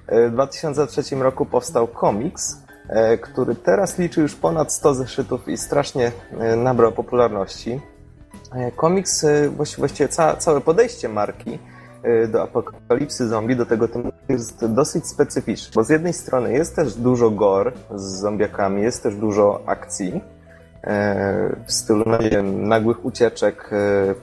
E, 0.07 0.28
w 0.28 0.32
2003 0.32 1.15
roku 1.15 1.45
powstał 1.45 1.88
komiks, 1.88 2.57
który 3.22 3.55
teraz 3.55 3.97
liczy 3.97 4.22
już 4.22 4.36
ponad 4.36 4.74
100 4.74 4.93
zeszytów 4.93 5.47
i 5.47 5.57
strasznie 5.57 6.11
nabrał 6.57 6.91
popularności. 6.91 7.82
Komiks, 8.76 9.26
właściwie 9.78 10.09
ca 10.09 10.36
całe 10.36 10.61
podejście 10.61 11.09
marki 11.09 11.59
do 12.30 12.43
apokalipsy 12.43 13.28
zombie, 13.28 13.55
do 13.55 13.65
tego 13.65 13.88
tematu 13.88 14.17
jest 14.30 14.65
dosyć 14.65 15.07
specyficzne, 15.07 15.72
bo 15.76 15.84
z 15.84 15.89
jednej 15.89 16.13
strony 16.13 16.53
jest 16.53 16.76
też 16.76 16.93
dużo 16.93 17.30
gore 17.30 17.72
z 17.95 18.19
zombiakami, 18.19 18.82
jest 18.82 19.03
też 19.03 19.15
dużo 19.15 19.61
akcji, 19.65 20.22
w 21.65 21.71
stylu, 21.71 22.03
no 22.07 22.17
nie 22.17 22.29
wiem, 22.29 22.67
nagłych 22.67 23.05
ucieczek, 23.05 23.69
e, 23.73 24.15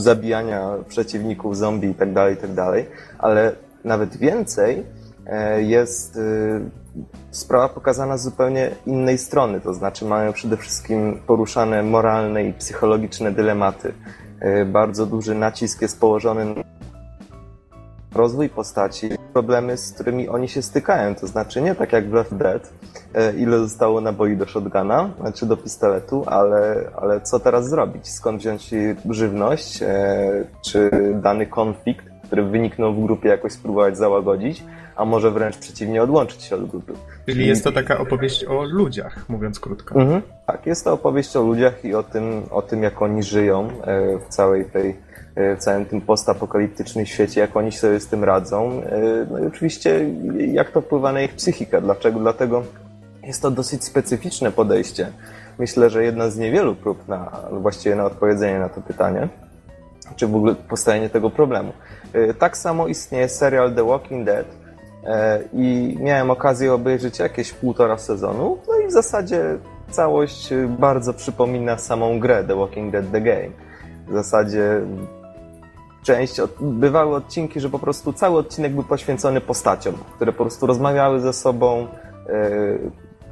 zabijania 0.00 0.70
przeciwników, 0.88 1.56
zombie 1.56 1.88
itd., 1.88 2.14
tak 2.14 2.30
itd., 2.30 2.54
tak 2.54 2.84
ale 3.18 3.52
nawet 3.84 4.16
więcej 4.16 4.86
e, 5.26 5.62
jest 5.62 6.18
sprawa 7.30 7.68
pokazana 7.68 8.16
z 8.16 8.24
zupełnie 8.24 8.70
innej 8.86 9.18
strony, 9.18 9.60
to 9.60 9.74
znaczy 9.74 10.04
mają 10.04 10.32
przede 10.32 10.56
wszystkim 10.56 11.20
poruszane 11.26 11.82
moralne 11.82 12.44
i 12.44 12.52
psychologiczne 12.52 13.32
dylematy. 13.32 13.92
Bardzo 14.66 15.06
duży 15.06 15.34
nacisk 15.34 15.82
jest 15.82 16.00
położony 16.00 16.44
na 16.44 16.62
rozwój 18.14 18.48
postaci, 18.48 19.08
problemy, 19.32 19.76
z 19.76 19.92
którymi 19.92 20.28
oni 20.28 20.48
się 20.48 20.62
stykają. 20.62 21.14
To 21.14 21.26
znaczy 21.26 21.60
nie 21.60 21.74
tak 21.74 21.92
jak 21.92 22.10
w 22.10 22.12
Left 22.12 22.34
Dead, 22.34 22.62
e, 22.62 22.97
ile 23.38 23.58
zostało 23.58 24.00
naboi 24.00 24.36
do 24.36 24.46
shotguna, 24.46 25.10
czy 25.16 25.20
znaczy 25.20 25.46
do 25.46 25.56
pistoletu, 25.56 26.24
ale, 26.26 26.90
ale 27.02 27.20
co 27.20 27.40
teraz 27.40 27.68
zrobić? 27.68 28.08
Skąd 28.08 28.40
wziąć 28.40 28.70
żywność, 29.10 29.82
e, 29.82 30.44
czy 30.64 30.90
dany 31.22 31.46
konflikt, 31.46 32.06
który 32.26 32.42
wyniknął 32.42 32.94
w 32.94 33.04
grupie, 33.04 33.28
jakoś 33.28 33.52
spróbować 33.52 33.96
załagodzić, 33.96 34.64
a 34.96 35.04
może 35.04 35.30
wręcz 35.30 35.56
przeciwnie 35.58 36.02
odłączyć 36.02 36.42
się 36.42 36.56
od 36.56 36.70
grupy. 36.70 36.92
Czyli 37.26 37.46
jest 37.46 37.64
to 37.64 37.72
taka 37.72 37.98
opowieść 37.98 38.44
o 38.44 38.64
ludziach, 38.64 39.28
mówiąc 39.28 39.60
krótko. 39.60 40.00
Mhm. 40.00 40.22
Tak, 40.46 40.66
jest 40.66 40.84
to 40.84 40.92
opowieść 40.92 41.36
o 41.36 41.42
ludziach 41.42 41.84
i 41.84 41.94
o 41.94 42.02
tym, 42.02 42.42
o 42.50 42.62
tym, 42.62 42.82
jak 42.82 43.02
oni 43.02 43.22
żyją 43.22 43.68
e, 43.84 44.18
w 44.18 44.28
całej 44.28 44.64
tej 44.64 45.08
E, 45.38 45.56
w 45.56 45.58
całym 45.58 45.86
tym 45.86 46.00
postapokaliptycznym 46.00 47.06
świecie, 47.06 47.40
jak 47.40 47.56
oni 47.56 47.72
sobie 47.72 48.00
z 48.00 48.06
tym 48.06 48.24
radzą. 48.24 48.82
E, 48.82 49.26
no 49.30 49.38
i 49.38 49.46
oczywiście, 49.46 50.10
jak 50.52 50.70
to 50.70 50.80
wpływa 50.80 51.12
na 51.12 51.20
ich 51.20 51.34
psychikę. 51.34 51.80
Dlaczego? 51.80 52.20
Dlatego 52.20 52.62
jest 53.28 53.42
to 53.42 53.50
dosyć 53.50 53.84
specyficzne 53.84 54.52
podejście. 54.52 55.12
Myślę, 55.58 55.90
że 55.90 56.04
jedna 56.04 56.30
z 56.30 56.36
niewielu 56.36 56.74
prób 56.74 57.08
na, 57.08 57.30
właściwie 57.52 57.96
na 57.96 58.04
odpowiedzenie 58.04 58.58
na 58.58 58.68
to 58.68 58.80
pytanie, 58.80 59.28
czy 60.16 60.26
w 60.26 60.36
ogóle 60.36 60.54
postawienie 60.54 61.10
tego 61.10 61.30
problemu. 61.30 61.72
E, 62.12 62.34
tak 62.34 62.56
samo 62.56 62.86
istnieje 62.86 63.28
serial 63.28 63.74
The 63.74 63.84
Walking 63.84 64.26
Dead 64.26 64.46
i 65.52 65.96
miałem 66.00 66.30
okazję 66.30 66.72
obejrzeć 66.72 67.18
jakieś 67.18 67.52
półtora 67.52 67.98
sezonu, 67.98 68.58
no 68.68 68.78
i 68.78 68.86
w 68.86 68.92
zasadzie 68.92 69.58
całość 69.90 70.50
bardzo 70.78 71.14
przypomina 71.14 71.78
samą 71.78 72.20
grę 72.20 72.44
The 72.44 72.56
Walking 72.56 72.92
Dead 72.92 73.10
The 73.12 73.20
Game. 73.20 73.50
W 74.08 74.12
zasadzie 74.12 74.80
część, 76.02 76.40
bywały 76.60 77.16
odcinki, 77.16 77.60
że 77.60 77.70
po 77.70 77.78
prostu 77.78 78.12
cały 78.12 78.38
odcinek 78.38 78.72
był 78.74 78.82
poświęcony 78.82 79.40
postaciom, 79.40 79.94
które 80.16 80.32
po 80.32 80.44
prostu 80.44 80.66
rozmawiały 80.66 81.20
ze 81.20 81.32
sobą, 81.32 81.86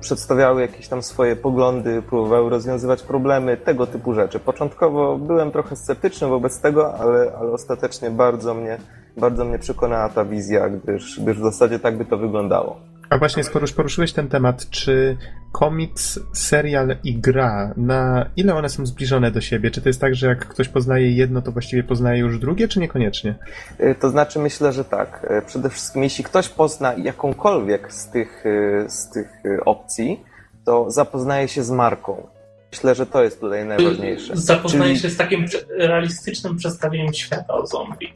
przedstawiały 0.00 0.60
jakieś 0.60 0.88
tam 0.88 1.02
swoje 1.02 1.36
poglądy, 1.36 2.02
próbowały 2.02 2.50
rozwiązywać 2.50 3.02
problemy, 3.02 3.56
tego 3.56 3.86
typu 3.86 4.14
rzeczy. 4.14 4.38
Początkowo 4.40 5.18
byłem 5.18 5.52
trochę 5.52 5.76
sceptyczny 5.76 6.28
wobec 6.28 6.60
tego, 6.60 6.94
ale, 6.94 7.32
ale 7.40 7.52
ostatecznie 7.52 8.10
bardzo 8.10 8.54
mnie, 8.54 8.78
bardzo 9.16 9.44
mnie 9.44 9.58
przekonała 9.58 10.08
ta 10.08 10.24
wizja, 10.24 10.68
gdyż, 10.68 11.20
gdyż 11.20 11.38
w 11.38 11.42
zasadzie 11.42 11.78
tak 11.78 11.98
by 11.98 12.04
to 12.04 12.18
wyglądało. 12.18 12.76
A 13.10 13.18
właśnie, 13.18 13.44
skoro 13.44 13.60
już 13.62 13.72
poruszyłeś 13.72 14.12
ten 14.12 14.28
temat, 14.28 14.70
czy 14.70 15.16
komiks, 15.52 16.20
serial 16.32 16.96
i 17.04 17.18
gra, 17.18 17.74
na 17.76 18.30
ile 18.36 18.54
one 18.54 18.68
są 18.68 18.86
zbliżone 18.86 19.30
do 19.30 19.40
siebie? 19.40 19.70
Czy 19.70 19.82
to 19.82 19.88
jest 19.88 20.00
tak, 20.00 20.14
że 20.14 20.26
jak 20.26 20.46
ktoś 20.46 20.68
poznaje 20.68 21.12
jedno, 21.12 21.42
to 21.42 21.52
właściwie 21.52 21.82
poznaje 21.82 22.20
już 22.20 22.38
drugie, 22.38 22.68
czy 22.68 22.80
niekoniecznie? 22.80 23.34
Y, 23.80 23.94
to 24.00 24.10
znaczy, 24.10 24.38
myślę, 24.38 24.72
że 24.72 24.84
tak. 24.84 25.26
Y, 25.30 25.46
przede 25.46 25.70
wszystkim, 25.70 26.02
jeśli 26.02 26.24
ktoś 26.24 26.48
pozna 26.48 26.94
jakąkolwiek 26.94 27.92
z 27.92 28.10
tych, 28.10 28.46
y, 28.46 28.84
z 28.88 29.10
tych 29.10 29.28
opcji, 29.64 30.24
to 30.64 30.90
zapoznaje 30.90 31.48
się 31.48 31.62
z 31.62 31.70
marką. 31.70 32.26
Myślę, 32.72 32.94
że 32.94 33.06
to 33.06 33.24
jest 33.24 33.40
tutaj 33.40 33.64
najważniejsze. 33.64 34.36
Zapoznaje 34.36 34.90
Czyli... 34.90 35.02
się 35.02 35.10
z 35.10 35.16
takim 35.16 35.46
realistycznym 35.78 36.56
przedstawieniem 36.56 37.14
świata 37.14 37.54
o 37.54 37.66
zombie 37.66 38.12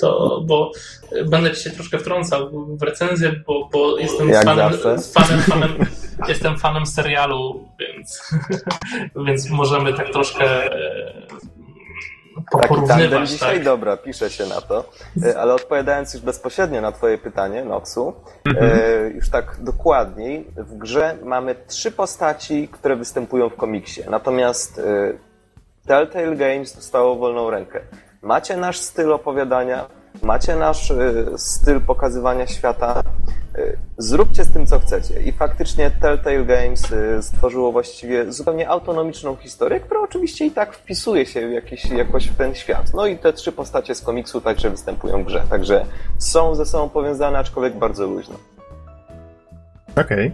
to, 0.00 0.40
bo 0.46 0.72
będę 1.26 1.54
się 1.54 1.70
troszkę 1.70 1.98
wtrącał 1.98 2.50
w 2.76 2.82
recenzję, 2.82 3.32
bo, 3.46 3.68
bo 3.72 3.98
jestem 3.98 4.32
fanem, 4.32 4.70
fanem, 5.12 5.40
fanem, 5.40 5.70
jestem 6.28 6.58
fanem 6.58 6.86
serialu, 6.86 7.68
więc, 7.78 8.32
więc 9.26 9.50
możemy 9.50 9.94
tak 9.94 10.10
troszkę 10.10 10.44
e, 10.44 11.12
Taki 12.60 12.74
tandem 12.88 13.26
dzisiaj, 13.26 13.54
tak. 13.54 13.64
dobra, 13.64 13.96
piszę 13.96 14.30
się 14.30 14.46
na 14.46 14.60
to. 14.60 14.84
E, 15.22 15.38
ale 15.38 15.54
odpowiadając 15.54 16.14
już 16.14 16.22
bezpośrednio 16.22 16.80
na 16.80 16.92
twoje 16.92 17.18
pytanie, 17.18 17.64
Noxu, 17.64 18.14
mhm. 18.44 18.80
e, 18.80 19.08
już 19.08 19.30
tak 19.30 19.56
dokładniej, 19.60 20.46
w 20.56 20.78
grze 20.78 21.18
mamy 21.24 21.54
trzy 21.66 21.90
postaci, 21.90 22.68
które 22.72 22.96
występują 22.96 23.48
w 23.48 23.56
komiksie. 23.56 24.02
Natomiast 24.10 24.80
Telltale 25.86 26.36
Games 26.36 26.76
dostało 26.76 27.16
wolną 27.16 27.50
rękę. 27.50 27.80
Macie 28.22 28.56
nasz 28.56 28.78
styl 28.78 29.12
opowiadania, 29.12 29.86
macie 30.22 30.56
nasz 30.56 30.90
y, 30.90 31.26
styl 31.36 31.80
pokazywania 31.80 32.46
świata, 32.46 33.02
y, 33.58 33.78
zróbcie 33.98 34.44
z 34.44 34.52
tym, 34.52 34.66
co 34.66 34.78
chcecie. 34.78 35.22
I 35.22 35.32
faktycznie 35.32 35.90
Telltale 35.90 36.44
Games 36.44 36.92
y, 36.92 37.22
stworzyło 37.22 37.72
właściwie 37.72 38.32
zupełnie 38.32 38.68
autonomiczną 38.68 39.36
historię, 39.36 39.80
która 39.80 40.00
oczywiście 40.00 40.46
i 40.46 40.50
tak 40.50 40.74
wpisuje 40.74 41.26
się 41.26 41.48
w 41.48 41.52
jakiś, 41.52 41.84
jakoś 41.84 42.28
w 42.28 42.36
ten 42.36 42.54
świat. 42.54 42.94
No 42.94 43.06
i 43.06 43.18
te 43.18 43.32
trzy 43.32 43.52
postacie 43.52 43.94
z 43.94 44.00
komiksu 44.00 44.40
także 44.40 44.70
występują 44.70 45.22
w 45.22 45.26
grze, 45.26 45.42
także 45.50 45.86
są 46.18 46.54
ze 46.54 46.66
sobą 46.66 46.88
powiązane, 46.88 47.38
aczkolwiek 47.38 47.76
bardzo 47.76 48.06
luźno. 48.06 48.34
Okej. 49.90 50.02
Okay. 50.02 50.32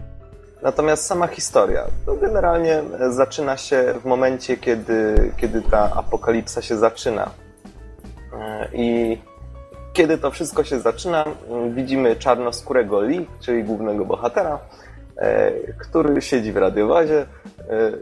Natomiast 0.62 1.06
sama 1.06 1.26
historia, 1.26 1.84
to 2.06 2.14
generalnie 2.14 2.82
zaczyna 3.10 3.56
się 3.56 3.94
w 4.02 4.04
momencie, 4.04 4.56
kiedy, 4.56 5.14
kiedy 5.36 5.62
ta 5.62 5.92
apokalipsa 5.94 6.62
się 6.62 6.76
zaczyna. 6.76 7.30
I 8.72 9.18
kiedy 9.92 10.18
to 10.18 10.30
wszystko 10.30 10.64
się 10.64 10.80
zaczyna, 10.80 11.24
widzimy 11.70 12.16
czarnoskórego 12.16 13.00
Lee, 13.00 13.26
czyli 13.40 13.64
głównego 13.64 14.04
bohatera, 14.04 14.58
e, 15.16 15.52
który 15.78 16.22
siedzi 16.22 16.52
w 16.52 16.56
radiowazie 16.56 17.20
e, 17.20 17.26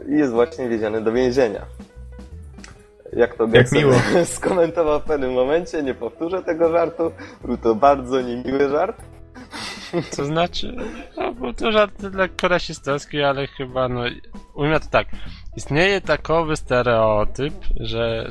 i 0.09 0.11
jest 0.11 0.31
właśnie 0.31 0.69
wiedziony 0.69 1.01
do 1.01 1.11
więzienia. 1.11 1.65
Jak 3.13 3.35
to 3.35 3.47
Jak 3.53 3.71
miło. 3.71 3.93
skomentował 4.25 4.99
w 4.99 5.03
pewnym 5.03 5.33
momencie, 5.33 5.83
nie 5.83 5.93
powtórzę 5.93 6.43
tego 6.43 6.71
żartu, 6.71 7.11
był 7.45 7.57
to 7.57 7.75
bardzo 7.75 8.21
niemiły 8.21 8.69
żart. 8.69 9.01
To 10.15 10.25
znaczy, 10.25 10.75
no, 11.17 11.33
był 11.33 11.53
to 11.53 11.71
żart 11.71 12.03
lekko 12.13 12.47
rasistowski, 12.47 13.21
ale 13.21 13.47
chyba, 13.47 13.89
no, 13.89 14.01
ujmę 14.55 14.79
to 14.79 14.85
tak. 14.91 15.07
Istnieje 15.55 16.01
takowy 16.01 16.55
stereotyp, 16.55 17.53
że 17.79 18.29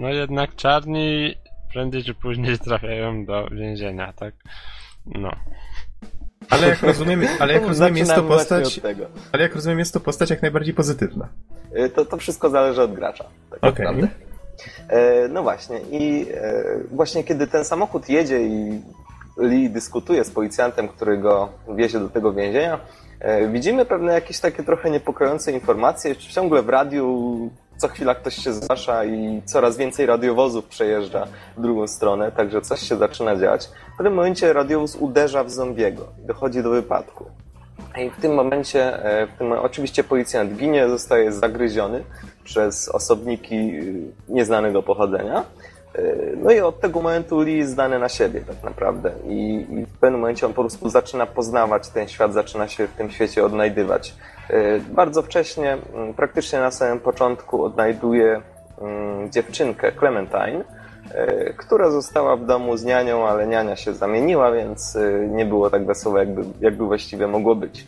no 0.00 0.08
jednak 0.08 0.56
czarni 0.56 1.34
prędzej 1.72 2.04
czy 2.04 2.14
później 2.14 2.58
trafiają 2.68 3.24
do 3.24 3.48
więzienia, 3.48 4.12
tak? 4.12 4.34
No. 5.06 5.30
Ale 6.50 6.68
jak 6.68 6.82
rozumiem, 6.82 7.22
ale 7.40 7.52
jak 7.52 7.66
rozumiem 7.66 7.96
jest 7.96 8.14
to 8.14 8.22
postać. 8.22 8.80
Ale 9.32 9.42
jak 9.42 9.54
rozumiem, 9.54 9.78
jest 9.78 9.94
to 9.94 10.00
postać 10.00 10.30
jak 10.30 10.42
najbardziej 10.42 10.74
pozytywna. 10.74 11.28
Y, 11.76 11.90
to, 11.90 12.04
to 12.04 12.16
wszystko 12.16 12.50
zależy 12.50 12.82
od 12.82 12.94
gracza. 12.94 13.24
Tak 13.50 13.58
okay. 13.58 13.86
naprawdę. 13.86 14.08
E, 14.88 15.28
no 15.28 15.42
właśnie, 15.42 15.80
i 15.90 16.26
e, 16.34 16.64
właśnie 16.90 17.24
kiedy 17.24 17.46
ten 17.46 17.64
samochód 17.64 18.08
jedzie 18.08 18.42
i 18.42 18.82
Lee 19.36 19.70
dyskutuje 19.70 20.24
z 20.24 20.30
policjantem, 20.30 20.88
który 20.88 21.18
go 21.18 21.48
wiezie 21.76 22.00
do 22.00 22.08
tego 22.08 22.32
więzienia, 22.32 22.80
e, 23.20 23.48
widzimy 23.48 23.84
pewne 23.84 24.12
jakieś 24.12 24.40
takie 24.40 24.62
trochę 24.62 24.90
niepokojące 24.90 25.52
informacje. 25.52 26.16
Ciągle 26.16 26.62
w 26.62 26.68
radiu 26.68 27.50
co 27.80 27.88
chwila 27.88 28.14
ktoś 28.14 28.34
się 28.34 28.52
zgłasza 28.52 29.04
i 29.04 29.42
coraz 29.44 29.76
więcej 29.76 30.06
radiowozów 30.06 30.64
przejeżdża 30.64 31.26
w 31.56 31.60
drugą 31.60 31.86
stronę, 31.86 32.32
także 32.32 32.60
coś 32.60 32.80
się 32.80 32.96
zaczyna 32.96 33.36
dziać. 33.36 33.68
W 33.94 33.96
pewnym 33.96 34.14
momencie 34.14 34.52
radiowóz 34.52 34.96
uderza 34.96 35.44
w 35.44 35.50
zombiego 35.50 36.06
i 36.24 36.26
dochodzi 36.26 36.62
do 36.62 36.70
wypadku. 36.70 37.24
I 37.98 38.10
w 38.10 38.20
tym 38.20 38.34
momencie, 38.34 39.04
e, 39.04 39.26
w 39.26 39.38
tym, 39.38 39.52
oczywiście 39.52 40.04
policjant 40.04 40.56
ginie, 40.56 40.88
zostaje 40.88 41.32
zagryziony 41.32 42.04
przez 42.44 42.88
osobniki 42.88 43.56
e, 43.56 43.82
nieznanego 44.28 44.82
pochodzenia. 44.82 45.44
E, 45.94 46.02
no 46.36 46.50
i 46.52 46.60
od 46.60 46.80
tego 46.80 47.02
momentu 47.02 47.40
Lee 47.40 47.58
jest 47.58 47.72
zdany 47.72 47.98
na 47.98 48.08
siebie 48.08 48.40
tak 48.40 48.62
naprawdę 48.62 49.12
I, 49.28 49.66
I, 49.70 49.86
w 49.86 49.98
pewnym 49.98 50.20
momencie 50.20 50.46
on 50.46 50.52
po 50.52 50.62
prostu 50.62 50.88
zaczyna 50.88 51.26
poznawać 51.26 51.88
ten 51.88 52.08
świat, 52.08 52.32
zaczyna 52.32 52.68
się 52.68 52.86
w 52.86 52.92
tym 52.92 53.10
świecie 53.10 53.44
odnajdywać. 53.44 54.14
E, 54.50 54.80
bardzo 54.80 55.22
wcześnie, 55.22 55.78
praktycznie 56.16 56.58
na 56.58 56.70
samym 56.70 57.00
początku 57.00 57.64
odnajduje 57.64 58.42
dziewczynkę 59.30 59.92
Clementine, 59.92 60.64
e, 61.14 61.52
która 61.52 61.90
została 61.90 62.36
w 62.36 62.46
domu 62.46 62.76
z 62.76 62.84
nianią, 62.84 63.26
ale 63.26 63.46
niania 63.46 63.76
się 63.76 63.94
zamieniła, 63.94 64.52
więc 64.52 64.98
nie 65.28 65.46
było 65.46 65.70
tak 65.70 65.86
wesoło, 65.86 66.18
jakby, 66.18 66.42
jakby 66.60 66.84
właściwie 66.84 67.26
mogło 67.26 67.54
być. 67.54 67.86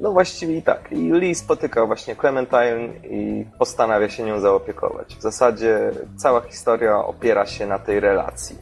No 0.00 0.12
właściwie 0.12 0.56
i 0.56 0.62
tak. 0.62 0.92
I 0.92 1.12
Lee 1.12 1.34
spotyka 1.34 1.86
właśnie 1.86 2.16
Clementine 2.16 2.88
i 3.10 3.44
postanawia 3.58 4.08
się 4.08 4.22
nią 4.22 4.40
zaopiekować. 4.40 5.16
W 5.16 5.22
zasadzie 5.22 5.90
cała 6.16 6.40
historia 6.40 7.04
opiera 7.04 7.46
się 7.46 7.66
na 7.66 7.78
tej 7.78 8.00
relacji. 8.00 8.58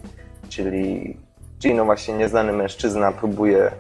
Czyli 0.49 1.17
Gino 1.61 1.85
właśnie 1.85 2.15
nieznany 2.15 2.53
mężczyzna 2.53 3.13
próbuje, 3.13 3.71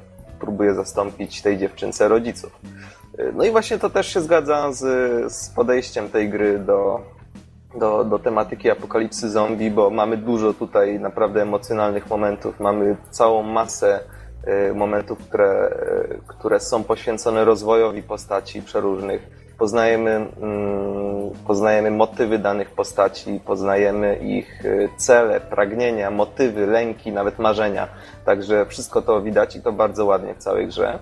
próbuje 0.40 0.74
zastąpić 0.74 1.42
tej 1.42 1.58
dziewczynce 1.58 2.08
rodziców. 2.08 2.60
No 3.34 3.44
i 3.44 3.50
właśnie 3.50 3.78
to 3.78 3.90
też 3.90 4.06
się 4.06 4.20
zgadza 4.20 4.72
z, 4.72 4.82
z 5.32 5.48
podejściem 5.48 6.08
tej 6.08 6.30
gry 6.30 6.58
do, 6.58 7.00
do, 7.78 8.04
do 8.04 8.18
tematyki 8.18 8.70
apokalipsy 8.70 9.30
zombie, 9.30 9.70
bo 9.70 9.90
mamy 9.90 10.16
dużo 10.16 10.54
tutaj 10.54 11.00
naprawdę 11.00 11.42
emocjonalnych 11.42 12.10
momentów, 12.10 12.60
mamy 12.60 12.96
całą 13.10 13.42
masę 13.42 14.00
Y, 14.48 14.74
momentów, 14.74 15.18
które, 15.18 15.68
y, 16.12 16.20
które 16.26 16.60
są 16.60 16.84
poświęcone 16.84 17.44
rozwojowi 17.44 18.02
postaci 18.02 18.62
przeróżnych. 18.62 19.45
Poznajemy, 19.58 20.10
mm, 20.10 21.30
poznajemy 21.46 21.90
motywy 21.90 22.38
danych 22.38 22.70
postaci, 22.70 23.40
poznajemy 23.44 24.16
ich 24.16 24.64
y, 24.64 24.88
cele, 24.96 25.40
pragnienia, 25.40 26.10
motywy, 26.10 26.66
lęki, 26.66 27.12
nawet 27.12 27.38
marzenia. 27.38 27.88
Także 28.24 28.66
wszystko 28.66 29.02
to 29.02 29.22
widać 29.22 29.56
i 29.56 29.62
to 29.62 29.72
bardzo 29.72 30.04
ładnie 30.04 30.34
w 30.34 30.38
całej 30.38 30.66
grze. 30.66 30.98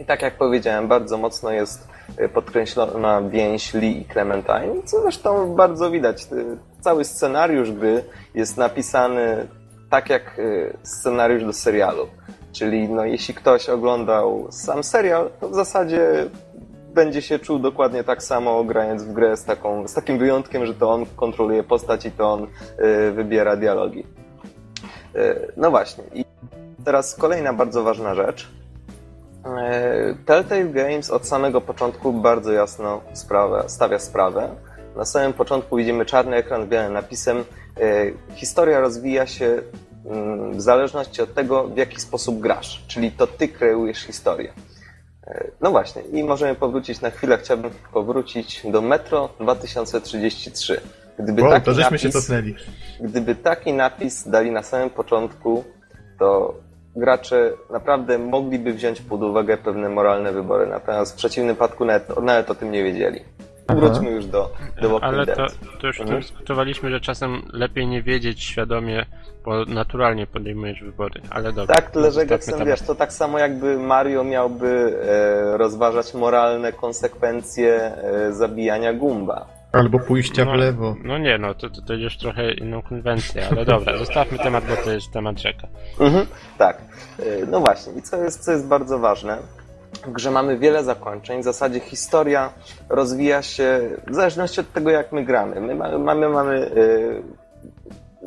I 0.00 0.04
tak 0.04 0.22
jak 0.22 0.34
powiedziałem, 0.38 0.88
bardzo 0.88 1.18
mocno 1.18 1.50
jest 1.50 1.88
podkreślona 2.34 3.22
więź 3.22 3.74
Lee 3.74 4.00
i 4.00 4.04
Clementine, 4.04 4.82
co 4.84 5.02
zresztą 5.02 5.54
bardzo 5.54 5.90
widać. 5.90 6.26
Cały 6.80 7.04
scenariusz 7.04 7.72
gry 7.72 8.04
jest 8.34 8.56
napisany 8.56 9.46
tak 9.90 10.10
jak 10.10 10.40
scenariusz 10.82 11.44
do 11.44 11.52
serialu. 11.52 12.06
Czyli 12.52 12.88
no, 12.88 13.04
jeśli 13.04 13.34
ktoś 13.34 13.68
oglądał 13.68 14.46
sam 14.50 14.84
serial, 14.84 15.30
to 15.40 15.48
w 15.48 15.54
zasadzie 15.54 16.26
będzie 16.96 17.22
się 17.22 17.38
czuł 17.38 17.58
dokładnie 17.58 18.04
tak 18.04 18.22
samo 18.22 18.64
grając 18.64 19.02
w 19.02 19.12
grę 19.12 19.36
z, 19.36 19.44
taką, 19.44 19.88
z 19.88 19.94
takim 19.94 20.18
wyjątkiem, 20.18 20.66
że 20.66 20.74
to 20.74 20.90
on 20.90 21.06
kontroluje 21.16 21.62
postać 21.62 22.06
i 22.06 22.10
to 22.10 22.32
on 22.32 22.42
y, 22.42 23.12
wybiera 23.12 23.56
dialogi. 23.56 24.06
Y, 25.16 25.52
no 25.56 25.70
właśnie. 25.70 26.04
I 26.14 26.24
teraz 26.84 27.14
kolejna 27.14 27.52
bardzo 27.52 27.82
ważna 27.82 28.14
rzecz. 28.14 28.48
Y, 30.12 30.24
Telltale 30.26 30.64
Games 30.64 31.10
od 31.10 31.26
samego 31.26 31.60
początku 31.60 32.12
bardzo 32.12 32.52
jasno 32.52 33.00
sprawę, 33.12 33.64
stawia 33.66 33.98
sprawę. 33.98 34.48
Na 34.96 35.04
samym 35.04 35.32
początku 35.32 35.76
widzimy 35.76 36.06
czarny 36.06 36.36
ekran 36.36 36.64
z 36.64 36.66
białym 36.66 36.92
napisem. 36.92 37.44
Y, 37.80 38.14
historia 38.34 38.80
rozwija 38.80 39.26
się 39.26 39.62
w 40.52 40.60
zależności 40.60 41.22
od 41.22 41.34
tego, 41.34 41.68
w 41.68 41.76
jaki 41.76 42.00
sposób 42.00 42.40
grasz. 42.40 42.84
Czyli 42.86 43.12
to 43.12 43.26
ty 43.26 43.48
kreujesz 43.48 43.98
historię. 43.98 44.52
E, 45.26 45.50
no 45.60 45.70
właśnie, 45.70 46.02
i 46.02 46.24
możemy 46.24 46.54
powrócić 46.54 47.00
na 47.00 47.10
chwilę. 47.10 47.38
Chciałbym 47.38 47.70
powrócić 47.92 48.62
do 48.70 48.82
Metro 48.82 49.28
2033. 49.40 50.80
Gdyby 51.18 51.42
wow, 51.42 51.50
taki 51.50 51.64
to 51.64 51.74
żeśmy 51.74 51.84
napis, 51.84 52.02
się 52.02 52.10
cofnęli. 52.10 52.54
Gdyby 53.00 53.34
taki 53.34 53.72
napis 53.72 54.28
dali 54.28 54.50
na 54.50 54.62
samym 54.62 54.90
początku, 54.90 55.64
to 56.18 56.54
gracze 56.96 57.52
naprawdę 57.70 58.18
mogliby 58.18 58.72
wziąć 58.74 59.00
pod 59.00 59.22
uwagę 59.22 59.56
pewne 59.56 59.88
moralne 59.88 60.32
wybory, 60.32 60.66
natomiast 60.66 61.12
w 61.12 61.16
przeciwnym 61.16 61.54
wypadku 61.54 61.84
nawet, 61.84 62.22
nawet 62.22 62.50
o 62.50 62.54
tym 62.54 62.72
nie 62.72 62.84
wiedzieli. 62.84 63.20
Wróćmy 63.68 64.10
już 64.10 64.26
do, 64.26 64.50
do 64.82 64.88
Walking 64.90 65.04
Ale 65.14 65.26
to, 65.26 65.46
to 65.80 65.86
już 65.86 66.00
Mhm. 66.00 66.20
dyskutowaliśmy, 66.20 66.90
że 66.90 67.00
czasem 67.00 67.42
lepiej 67.52 67.86
nie 67.86 68.02
wiedzieć 68.02 68.42
świadomie, 68.42 69.06
bo 69.44 69.64
naturalnie 69.64 70.26
podejmujesz 70.26 70.82
wybory, 70.82 71.20
ale 71.30 71.52
dobra. 71.52 71.74
Tak, 71.74 71.90
tyle 71.90 72.12
że 72.12 72.26
Geksen, 72.26 72.64
wiesz, 72.64 72.82
to 72.82 72.94
tak 72.94 73.12
samo 73.12 73.38
jakby 73.38 73.78
Mario 73.78 74.24
miałby 74.24 74.98
e, 75.52 75.56
rozważać 75.56 76.14
moralne 76.14 76.72
konsekwencje 76.72 77.74
e, 77.74 78.32
zabijania 78.32 78.92
Gumba. 78.92 79.46
Albo 79.72 79.98
pójścia 79.98 80.44
w 80.44 80.46
No, 80.46 80.54
lewo. 80.54 80.96
No 81.04 81.18
nie, 81.18 81.38
no 81.38 81.54
to, 81.54 81.70
to, 81.70 81.82
to 81.82 81.94
już 81.94 82.16
trochę 82.18 82.52
inną 82.52 82.82
konwencję, 82.82 83.48
ale 83.50 83.64
dobra, 83.64 83.98
zostawmy 84.04 84.38
temat, 84.38 84.64
bo 84.68 84.76
to 84.84 84.90
jest 84.92 85.12
temat 85.12 85.38
rzeka. 85.40 85.66
Mhm, 86.00 86.26
tak. 86.58 86.78
E, 87.18 87.46
No 87.46 87.60
właśnie, 87.60 87.92
i 87.92 88.02
co 88.02 88.16
jest, 88.24 88.44
co 88.44 88.52
jest 88.52 88.66
bardzo 88.66 88.98
ważne, 88.98 89.38
w 89.98 90.12
grze 90.12 90.30
mamy 90.30 90.58
wiele 90.58 90.84
zakończeń. 90.84 91.40
W 91.40 91.44
zasadzie 91.44 91.80
historia 91.80 92.52
rozwija 92.88 93.42
się 93.42 93.90
w 94.06 94.14
zależności 94.14 94.60
od 94.60 94.72
tego, 94.72 94.90
jak 94.90 95.12
my 95.12 95.24
gramy. 95.24 95.60
My 95.60 95.74
mamy, 95.74 95.98
mamy, 95.98 96.28
mamy 96.28 96.70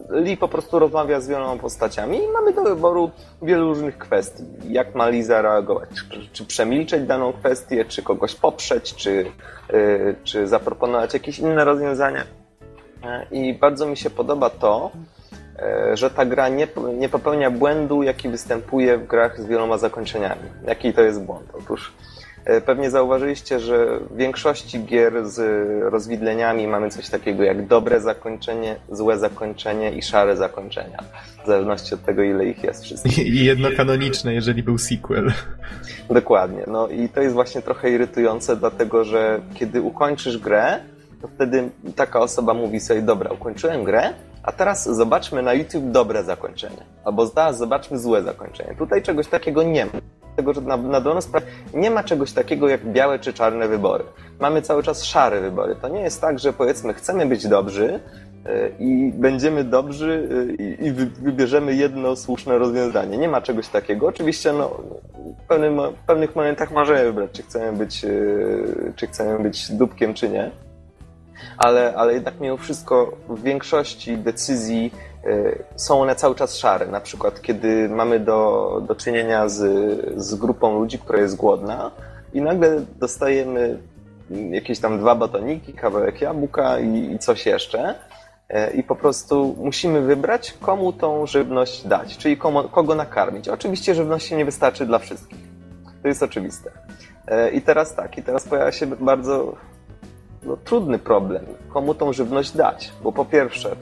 Lee 0.09 0.37
po 0.37 0.47
prostu 0.47 0.79
rozmawia 0.79 1.21
z 1.21 1.27
wieloma 1.27 1.61
postaciami 1.61 2.17
i 2.17 2.27
mamy 2.27 2.53
do 2.53 2.63
wyboru 2.63 3.11
wielu 3.41 3.67
różnych 3.67 3.97
kwestii. 3.97 4.43
Jak 4.69 4.95
ma 4.95 5.07
Lee 5.07 5.23
zareagować? 5.23 5.89
Czy, 6.09 6.29
czy 6.33 6.45
przemilczeć 6.45 7.07
daną 7.07 7.33
kwestię, 7.33 7.85
czy 7.85 8.03
kogoś 8.03 8.35
poprzeć, 8.35 8.95
czy, 8.95 9.25
e, 9.69 10.13
czy 10.23 10.47
zaproponować 10.47 11.13
jakieś 11.13 11.39
inne 11.39 11.65
rozwiązania. 11.65 12.23
I 13.31 13.53
bardzo 13.53 13.85
mi 13.85 13.97
się 13.97 14.09
podoba 14.09 14.49
to, 14.49 14.91
że 15.93 16.09
ta 16.09 16.25
gra 16.25 16.49
nie, 16.49 16.67
nie 16.97 17.09
popełnia 17.09 17.51
błędu, 17.51 18.03
jaki 18.03 18.29
występuje 18.29 18.97
w 18.97 19.07
grach 19.07 19.41
z 19.41 19.45
wieloma 19.45 19.77
zakończeniami. 19.77 20.41
Jaki 20.67 20.93
to 20.93 21.01
jest 21.01 21.21
błąd? 21.21 21.49
Otóż 21.53 21.93
e, 22.45 22.61
pewnie 22.61 22.89
zauważyliście, 22.89 23.59
że 23.59 23.99
w 23.99 24.15
większości 24.15 24.83
gier 24.83 25.29
z 25.29 25.39
rozwidleniami 25.93 26.67
mamy 26.67 26.89
coś 26.89 27.09
takiego 27.09 27.43
jak 27.43 27.67
dobre 27.67 28.01
zakończenie, 28.01 28.75
złe 28.91 29.17
zakończenie 29.17 29.91
i 29.91 30.01
szare 30.01 30.37
zakończenia. 30.37 30.97
W 31.43 31.47
zależności 31.47 31.93
od 31.93 32.05
tego, 32.05 32.23
ile 32.23 32.45
ich 32.45 32.63
jest 32.63 32.83
wszystkich. 32.83 33.17
I 33.17 33.29
i 33.29 33.45
jedno 33.45 33.69
kanoniczne, 33.77 34.33
jeżeli 34.33 34.63
był 34.63 34.77
sequel. 34.77 35.31
Dokładnie. 36.09 36.63
No 36.67 36.87
i 36.87 37.09
to 37.09 37.21
jest 37.21 37.33
właśnie 37.33 37.61
trochę 37.61 37.91
irytujące, 37.91 38.55
dlatego 38.55 39.03
że 39.03 39.39
kiedy 39.55 39.81
ukończysz 39.81 40.37
grę, 40.37 40.79
to 41.21 41.27
wtedy 41.27 41.69
taka 41.95 42.19
osoba 42.19 42.53
mówi 42.53 42.79
sobie, 42.79 43.01
dobra, 43.01 43.31
ukończyłem 43.31 43.83
grę, 43.83 44.13
a 44.43 44.51
teraz 44.51 44.89
zobaczmy 44.89 45.41
na 45.41 45.53
YouTube 45.53 45.91
dobre 45.91 46.23
zakończenie. 46.23 46.83
Albo 47.05 47.25
zaraz 47.25 47.57
zobaczmy 47.57 47.99
złe 47.99 48.23
zakończenie. 48.23 48.75
Tutaj 48.75 49.01
czegoś 49.01 49.27
takiego 49.27 49.63
nie 49.63 49.85
ma. 49.85 49.91
Dlatego, 50.25 50.53
że 50.53 50.61
na, 50.61 50.77
na 50.77 51.01
dobrą 51.01 51.21
sprawę 51.21 51.45
nie 51.73 51.91
ma 51.91 52.03
czegoś 52.03 52.31
takiego 52.31 52.69
jak 52.69 52.85
białe 52.85 53.19
czy 53.19 53.33
czarne 53.33 53.67
wybory. 53.67 54.03
Mamy 54.39 54.61
cały 54.61 54.83
czas 54.83 55.03
szare 55.03 55.41
wybory. 55.41 55.75
To 55.75 55.87
nie 55.89 56.01
jest 56.01 56.21
tak, 56.21 56.39
że 56.39 56.53
powiedzmy 56.53 56.93
chcemy 56.93 57.25
być 57.25 57.47
dobrzy, 57.47 57.99
y, 58.47 58.71
i 58.79 59.13
będziemy 59.15 59.63
dobrzy 59.63 60.29
y, 60.59 60.63
i 60.63 60.85
i 60.85 60.91
wy- 60.91 61.05
wybierzemy 61.05 61.75
jedno 61.75 62.15
słuszne 62.15 62.57
rozwiązanie. 62.57 63.17
Nie 63.17 63.27
ma 63.29 63.41
czegoś 63.41 63.67
takiego. 63.67 64.07
Oczywiście 64.07 64.53
no, 64.53 64.69
w, 65.43 65.47
pewnym, 65.47 65.77
w 66.03 66.05
pewnych 66.07 66.35
momentach 66.35 66.71
możemy 66.71 67.03
wybrać, 67.03 67.31
czy 67.31 67.43
chcemy 67.43 67.77
być, 67.77 68.03
y, 68.05 68.93
czy 68.95 69.07
chcemy 69.07 69.39
być 69.39 69.71
dupkiem, 69.71 70.13
czy 70.13 70.29
nie. 70.29 70.51
Ale, 71.57 71.93
ale 71.95 72.13
jednak 72.13 72.39
mimo 72.39 72.57
wszystko 72.57 73.11
w 73.29 73.43
większości 73.43 74.17
decyzji 74.17 74.93
y, 75.25 75.63
są 75.75 76.01
one 76.01 76.15
cały 76.15 76.35
czas 76.35 76.57
szare. 76.57 76.87
Na 76.87 77.01
przykład, 77.01 77.41
kiedy 77.41 77.89
mamy 77.89 78.19
do, 78.19 78.81
do 78.87 78.95
czynienia 78.95 79.49
z, 79.49 79.61
z 80.17 80.35
grupą 80.35 80.79
ludzi, 80.79 80.99
która 80.99 81.19
jest 81.19 81.35
głodna 81.35 81.91
i 82.33 82.41
nagle 82.41 82.81
dostajemy 82.99 83.79
jakieś 84.49 84.79
tam 84.79 84.99
dwa 84.99 85.15
batoniki, 85.15 85.73
kawałek 85.73 86.21
jabłka 86.21 86.79
i, 86.79 87.11
i 87.11 87.19
coś 87.19 87.45
jeszcze. 87.45 87.95
E, 88.49 88.71
I 88.71 88.83
po 88.83 88.95
prostu 88.95 89.55
musimy 89.59 90.01
wybrać, 90.01 90.53
komu 90.61 90.93
tą 90.93 91.25
żywność 91.25 91.87
dać, 91.87 92.17
czyli 92.17 92.37
komu, 92.37 92.63
kogo 92.63 92.95
nakarmić. 92.95 93.49
Oczywiście 93.49 93.95
żywności 93.95 94.35
nie 94.35 94.45
wystarczy 94.45 94.85
dla 94.85 94.99
wszystkich. 94.99 95.39
To 96.01 96.07
jest 96.07 96.23
oczywiste. 96.23 96.71
E, 97.27 97.49
I 97.51 97.61
teraz 97.61 97.95
tak, 97.95 98.17
i 98.17 98.23
teraz 98.23 98.47
pojawia 98.47 98.71
się 98.71 98.87
bardzo 98.87 99.55
no, 100.43 100.57
trudny 100.57 100.99
problem, 100.99 101.45
komu 101.73 101.93
tą 101.93 102.13
żywność 102.13 102.51
dać. 102.51 102.93
Bo 103.03 103.11
po 103.11 103.25
pierwsze, 103.25 103.75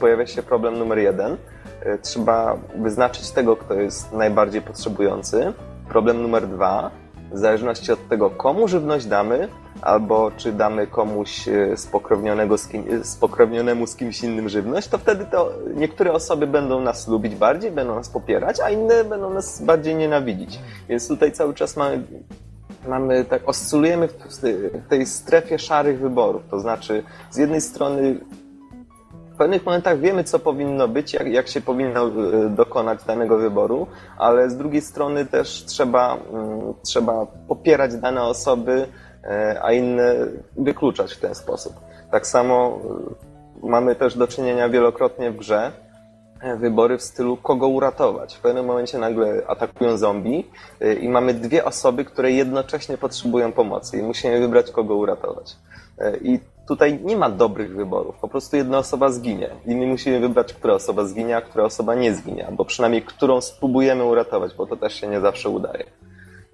pojawia 0.00 0.26
się 0.26 0.42
problem 0.42 0.78
numer 0.78 0.98
jeden. 0.98 1.36
E, 1.80 1.98
Trzeba 1.98 2.56
wyznaczyć 2.76 3.30
tego, 3.30 3.56
kto 3.56 3.74
jest 3.74 4.12
najbardziej 4.12 4.62
potrzebujący. 4.62 5.52
Problem 5.88 6.22
numer 6.22 6.48
dwa, 6.48 6.90
w 7.32 7.38
zależności 7.38 7.92
od 7.92 8.08
tego, 8.08 8.30
komu 8.30 8.68
żywność 8.68 9.06
damy, 9.06 9.48
albo 9.82 10.30
czy 10.36 10.52
damy 10.52 10.86
komuś 10.86 11.48
e, 11.48 11.76
spokrewnionego 11.76 12.58
z 12.58 12.68
kim, 12.68 12.84
e, 13.00 13.04
spokrewnionemu 13.04 13.86
z 13.86 13.96
kimś 13.96 14.22
innym 14.22 14.48
żywność, 14.48 14.88
to 14.88 14.98
wtedy 14.98 15.24
to 15.24 15.52
niektóre 15.74 16.12
osoby 16.12 16.46
będą 16.46 16.80
nas 16.80 17.08
lubić 17.08 17.34
bardziej, 17.34 17.70
będą 17.70 17.94
nas 17.94 18.08
popierać, 18.08 18.60
a 18.60 18.70
inne 18.70 19.04
będą 19.04 19.30
nas 19.30 19.62
bardziej 19.62 19.94
nienawidzić. 19.94 20.58
Więc 20.88 21.08
tutaj 21.08 21.32
cały 21.32 21.54
czas 21.54 21.76
mamy 21.76 22.02
mamy 22.88 23.24
tak, 23.24 23.48
oscylujemy 23.48 24.08
w 24.08 24.14
w 24.84 24.88
tej 24.88 25.06
strefie 25.06 25.58
szarych 25.58 26.00
wyborów. 26.00 26.42
To 26.50 26.60
znaczy, 26.60 27.02
z 27.30 27.36
jednej 27.36 27.60
strony 27.60 28.20
w 29.34 29.36
pewnych 29.36 29.66
momentach 29.66 30.00
wiemy, 30.00 30.24
co 30.24 30.38
powinno 30.38 30.88
być, 30.88 31.14
jak, 31.14 31.26
jak 31.26 31.48
się 31.48 31.60
powinno 31.60 32.06
e, 32.06 32.10
dokonać 32.48 33.04
danego 33.04 33.38
wyboru, 33.38 33.86
ale 34.18 34.50
z 34.50 34.56
drugiej 34.56 34.80
strony 34.80 35.26
też 35.26 35.64
trzeba, 35.64 36.16
mm, 36.16 36.74
trzeba 36.82 37.26
popierać 37.48 37.94
dane 37.96 38.22
osoby, 38.22 38.86
e, 39.24 39.60
a 39.62 39.72
inne 39.72 40.14
wykluczać 40.56 41.14
w 41.14 41.20
ten 41.20 41.34
sposób. 41.34 41.74
Tak 42.10 42.26
samo 42.26 42.78
e, 43.62 43.68
mamy 43.68 43.94
też 43.94 44.16
do 44.16 44.26
czynienia 44.26 44.68
wielokrotnie 44.68 45.30
w 45.30 45.36
grze 45.36 45.72
wybory 46.60 46.98
w 46.98 47.02
stylu 47.02 47.36
kogo 47.36 47.68
uratować. 47.68 48.34
W 48.34 48.40
pewnym 48.40 48.66
momencie 48.66 48.98
nagle 48.98 49.42
atakują 49.46 49.96
zombie 49.96 50.44
y, 50.82 50.94
i 50.94 51.08
mamy 51.08 51.34
dwie 51.34 51.64
osoby, 51.64 52.04
które 52.04 52.32
jednocześnie 52.32 52.98
potrzebują 52.98 53.52
pomocy 53.52 53.98
i 53.98 54.02
musimy 54.02 54.40
wybrać 54.40 54.70
kogo 54.70 54.94
uratować. 54.94 55.56
Y, 56.00 56.20
I 56.22 56.38
tutaj 56.68 57.00
nie 57.04 57.16
ma 57.16 57.30
dobrych 57.30 57.76
wyborów, 57.76 58.16
po 58.20 58.28
prostu 58.28 58.56
jedna 58.56 58.78
osoba 58.78 59.10
zginie 59.10 59.50
i 59.66 59.76
my 59.76 59.86
musimy 59.86 60.20
wybrać, 60.20 60.52
która 60.52 60.74
osoba 60.74 61.04
zginie, 61.04 61.36
a 61.36 61.40
która 61.40 61.64
osoba 61.64 61.94
nie 61.94 62.14
zginie, 62.14 62.46
albo 62.46 62.64
przynajmniej 62.64 63.02
którą 63.02 63.40
spróbujemy 63.40 64.04
uratować, 64.04 64.54
bo 64.54 64.66
to 64.66 64.76
też 64.76 64.94
się 64.94 65.06
nie 65.06 65.20
zawsze 65.20 65.48
udaje. 65.48 65.84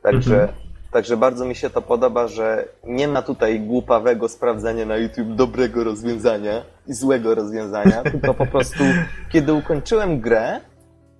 Także, 0.02 0.48
także 0.92 1.16
bardzo 1.16 1.44
mi 1.44 1.54
się 1.54 1.70
to 1.70 1.82
podoba, 1.82 2.28
że 2.28 2.68
nie 2.84 3.08
ma 3.08 3.22
tutaj 3.22 3.60
głupawego 3.60 4.28
sprawdzania 4.28 4.86
na 4.86 4.96
YouTube 4.96 5.34
dobrego 5.34 5.84
rozwiązania 5.84 6.62
i 6.86 6.92
złego 6.92 7.34
rozwiązania, 7.34 8.02
tylko 8.12 8.34
po 8.34 8.46
prostu 8.46 8.84
kiedy 9.32 9.52
ukończyłem 9.52 10.20
grę, 10.20 10.60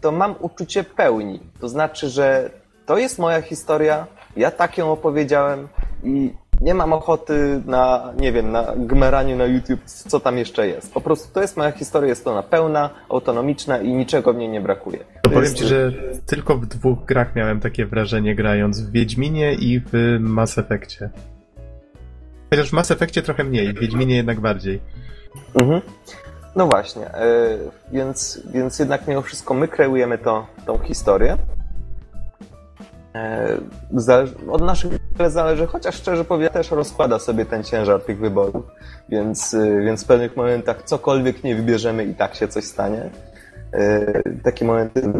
to 0.00 0.12
mam 0.12 0.34
uczucie 0.40 0.84
pełni. 0.84 1.40
To 1.60 1.68
znaczy, 1.68 2.08
że 2.08 2.50
to 2.86 2.98
jest 2.98 3.18
moja 3.18 3.42
historia, 3.42 4.06
ja 4.36 4.50
tak 4.50 4.78
ją 4.78 4.92
opowiedziałem 4.92 5.68
i 6.04 6.34
nie 6.60 6.74
mam 6.74 6.92
ochoty 6.92 7.62
na, 7.66 8.12
nie 8.16 8.32
wiem, 8.32 8.52
na 8.52 8.72
gmeraniu 8.76 9.36
na 9.36 9.44
YouTube, 9.44 9.80
co 9.84 10.20
tam 10.20 10.38
jeszcze 10.38 10.68
jest. 10.68 10.94
Po 10.94 11.00
prostu 11.00 11.34
to 11.34 11.40
jest 11.40 11.56
moja 11.56 11.72
historia, 11.72 12.08
jest 12.08 12.26
ona 12.26 12.42
pełna, 12.42 12.90
autonomiczna 13.08 13.78
i 13.78 13.92
niczego 13.92 14.32
w 14.32 14.36
niej 14.36 14.48
nie 14.48 14.60
brakuje. 14.60 14.98
To 15.22 15.30
powiem 15.30 15.42
jest- 15.44 15.56
ci, 15.56 15.64
że 15.64 15.92
tylko 16.26 16.56
w 16.56 16.66
dwóch 16.66 17.04
grach 17.04 17.36
miałem 17.36 17.60
takie 17.60 17.86
wrażenie 17.86 18.34
grając. 18.34 18.80
W 18.80 18.90
Wiedźminie 18.90 19.54
i 19.54 19.80
w 19.80 20.16
Mass 20.20 20.58
Effectie. 20.58 21.10
Chociaż 22.50 22.70
w 22.70 22.72
Mass 22.72 22.90
Effectie 22.90 23.22
trochę 23.22 23.44
mniej, 23.44 23.72
w 23.72 23.78
Wiedźminie 23.80 24.16
jednak 24.16 24.40
bardziej. 24.40 24.80
Mhm. 25.54 25.80
No 26.56 26.66
właśnie, 26.66 27.06
e, 27.14 27.58
więc, 27.92 28.42
więc 28.52 28.78
jednak 28.78 29.08
mimo 29.08 29.22
wszystko 29.22 29.54
my 29.54 29.68
kreujemy 29.68 30.18
to, 30.18 30.46
tą 30.66 30.78
historię. 30.78 31.36
E, 33.14 33.58
zależy, 33.94 34.34
od 34.50 34.62
naszych 34.62 34.92
zależy, 35.26 35.66
chociaż 35.66 35.94
szczerze 35.94 36.24
powiem, 36.24 36.50
też 36.50 36.70
rozkłada 36.70 37.18
sobie 37.18 37.46
ten 37.46 37.64
ciężar 37.64 38.02
tych 38.02 38.18
wyborów, 38.18 38.64
więc, 39.08 39.54
e, 39.54 39.80
więc 39.80 40.04
w 40.04 40.06
pewnych 40.06 40.36
momentach 40.36 40.82
cokolwiek 40.82 41.44
nie 41.44 41.56
wybierzemy 41.56 42.04
i 42.04 42.14
tak 42.14 42.34
się 42.34 42.48
coś 42.48 42.64
stanie. 42.64 43.10
E, 43.72 44.22
Takie 44.42 44.64
momenty 44.64 45.12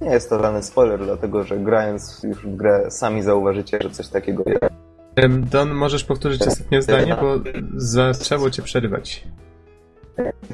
nie 0.00 0.10
jest 0.10 0.30
to 0.30 0.42
żaden 0.42 0.62
spoiler, 0.62 1.04
dlatego 1.04 1.44
że 1.44 1.58
grając 1.58 2.22
już 2.22 2.46
w 2.46 2.56
grę 2.56 2.90
sami 2.90 3.22
zauważycie, 3.22 3.78
że 3.82 3.90
coś 3.90 4.08
takiego 4.08 4.42
jest. 4.46 4.74
Don, 5.50 5.70
możesz 5.70 6.04
powtórzyć 6.04 6.42
ostatnie 6.42 6.82
zdanie, 6.82 7.16
bo 7.20 7.34
zaczęło 7.76 8.50
cię 8.50 8.62
przerywać. 8.62 9.24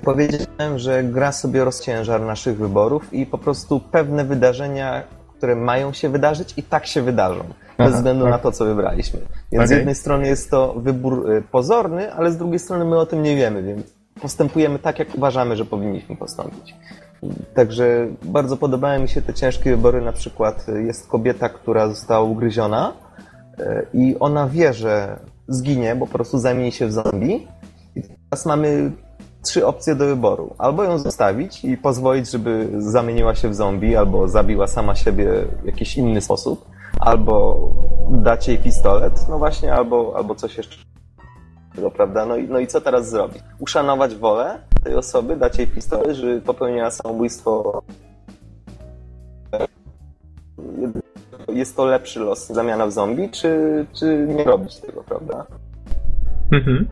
Powiedziałem, 0.05 0.79
że 0.79 1.05
gra 1.05 1.33
sobie 1.33 1.65
rozciężar 1.65 2.20
naszych 2.20 2.57
wyborów 2.57 3.15
i 3.15 3.27
po 3.27 3.39
prostu 3.39 3.81
pewne 3.81 4.25
wydarzenia, 4.25 5.03
które 5.39 5.56
mają 5.56 5.93
się 5.93 6.09
wydarzyć 6.09 6.55
i 6.56 6.62
tak 6.62 6.86
się 6.86 7.02
wydarzą. 7.02 7.44
Bez 7.78 7.86
Aha, 7.89 7.97
względu 7.97 8.24
tak. 8.24 8.32
na 8.32 8.39
to, 8.39 8.52
co 8.52 8.65
wybraliśmy. 8.65 9.20
Więc 9.52 9.65
z 9.65 9.66
Okej. 9.66 9.77
jednej 9.77 9.94
strony 9.94 10.27
jest 10.27 10.51
to 10.51 10.74
wybór 10.77 11.31
y, 11.31 11.43
pozorny, 11.43 12.12
ale 12.12 12.32
z 12.32 12.36
drugiej 12.36 12.59
strony 12.59 12.85
my 12.85 12.98
o 12.98 13.06
tym 13.06 13.23
nie 13.23 13.36
wiemy, 13.36 13.62
więc 13.62 13.94
postępujemy 14.20 14.78
tak, 14.78 14.98
jak 14.98 15.15
uważamy, 15.15 15.56
że 15.56 15.65
powinniśmy 15.65 16.16
postąpić. 16.16 16.74
Także 17.55 18.06
bardzo 18.23 18.56
podobają 18.56 19.01
mi 19.02 19.09
się 19.09 19.23
te 19.23 19.35
ciężkie 19.35 19.70
wybory. 19.70 20.01
Na 20.01 20.12
przykład 20.12 20.66
jest 20.86 21.06
kobieta, 21.06 21.48
która 21.48 21.89
została 21.89 22.20
ugryziona 22.20 22.93
e, 23.59 23.86
i 23.94 24.16
ona 24.20 24.48
wie, 24.48 24.73
że 24.73 25.19
zginie, 25.48 25.94
bo 25.94 26.06
po 26.06 26.12
prostu 26.12 26.39
zamieni 26.39 26.73
się 26.73 26.86
w 26.86 26.93
zombie. 26.93 27.48
I 27.97 28.02
teraz 28.02 28.47
mamy 28.47 28.93
trzy 29.43 29.66
opcje 29.66 29.94
do 29.94 30.06
wyboru. 30.06 30.55
Albo 30.59 30.85
ją 30.85 30.98
zostawić 30.98 31.65
i 31.65 31.77
pozwolić, 31.77 32.31
żeby 32.31 32.69
zamieniła 32.78 33.35
się 33.35 33.48
w 33.48 33.55
zombie, 33.55 33.97
albo 33.97 34.28
zabiła 34.28 34.66
sama 34.66 34.94
siebie 34.94 35.28
w 35.62 35.66
jakiś 35.66 35.97
inny 35.97 36.20
sposób, 36.20 36.65
albo 37.01 37.59
dać 38.10 38.48
jej 38.48 38.59
pistolet, 38.59 39.27
no 39.28 39.39
właśnie, 39.39 39.74
albo, 39.74 40.12
albo 40.16 40.35
coś 40.35 40.56
jeszcze 40.56 40.89
prawda? 41.94 42.27
No 42.27 42.36
i, 42.36 42.48
no 42.48 42.59
i 42.59 42.66
co 42.66 42.81
teraz 42.81 43.10
zrobić? 43.10 43.43
Uszanować 43.59 44.15
wolę 44.15 44.59
tej 44.85 44.94
osoby, 44.94 45.36
dać 45.36 45.59
jej 45.59 45.66
pistolet, 45.66 46.16
że 46.16 46.40
popełniła 46.40 46.90
samobójstwo. 46.90 47.82
Jest 51.48 51.77
to 51.77 51.85
lepszy 51.85 52.20
los, 52.20 52.47
zamiana 52.47 52.86
w 52.86 52.93
zombie, 52.93 53.31
czy, 53.31 53.86
czy 53.93 54.27
nie 54.28 54.44
robić 54.44 54.77
tego, 54.77 55.02
prawda? 55.02 55.47
Mhm. 56.52 56.89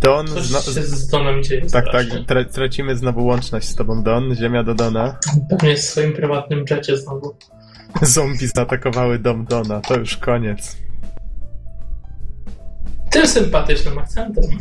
Don. 0.00 0.26
Coś 0.26 0.42
zno... 0.42 0.60
się 0.60 0.82
z 0.82 1.08
Donem 1.08 1.42
dzieje. 1.42 1.66
Tak, 1.70 1.84
tak. 1.92 2.06
Tra 2.26 2.44
tracimy 2.44 2.96
znowu 2.96 3.26
łączność 3.26 3.68
z 3.68 3.74
tobą, 3.74 4.02
Don. 4.02 4.34
Ziemia 4.34 4.62
do 4.62 4.74
Dona. 4.74 5.18
Pewnie 5.50 5.76
w 5.76 5.80
swoim 5.80 6.12
prywatnym 6.12 6.64
jecie 6.70 6.96
znowu. 6.96 7.36
Zombie 8.02 8.46
zaatakowały 8.46 9.18
dom 9.18 9.44
Dona. 9.44 9.80
To 9.80 9.98
już 9.98 10.16
koniec. 10.16 10.76
Tym 13.10 13.26
sympatycznym 13.26 13.98
akcentem. 13.98 14.44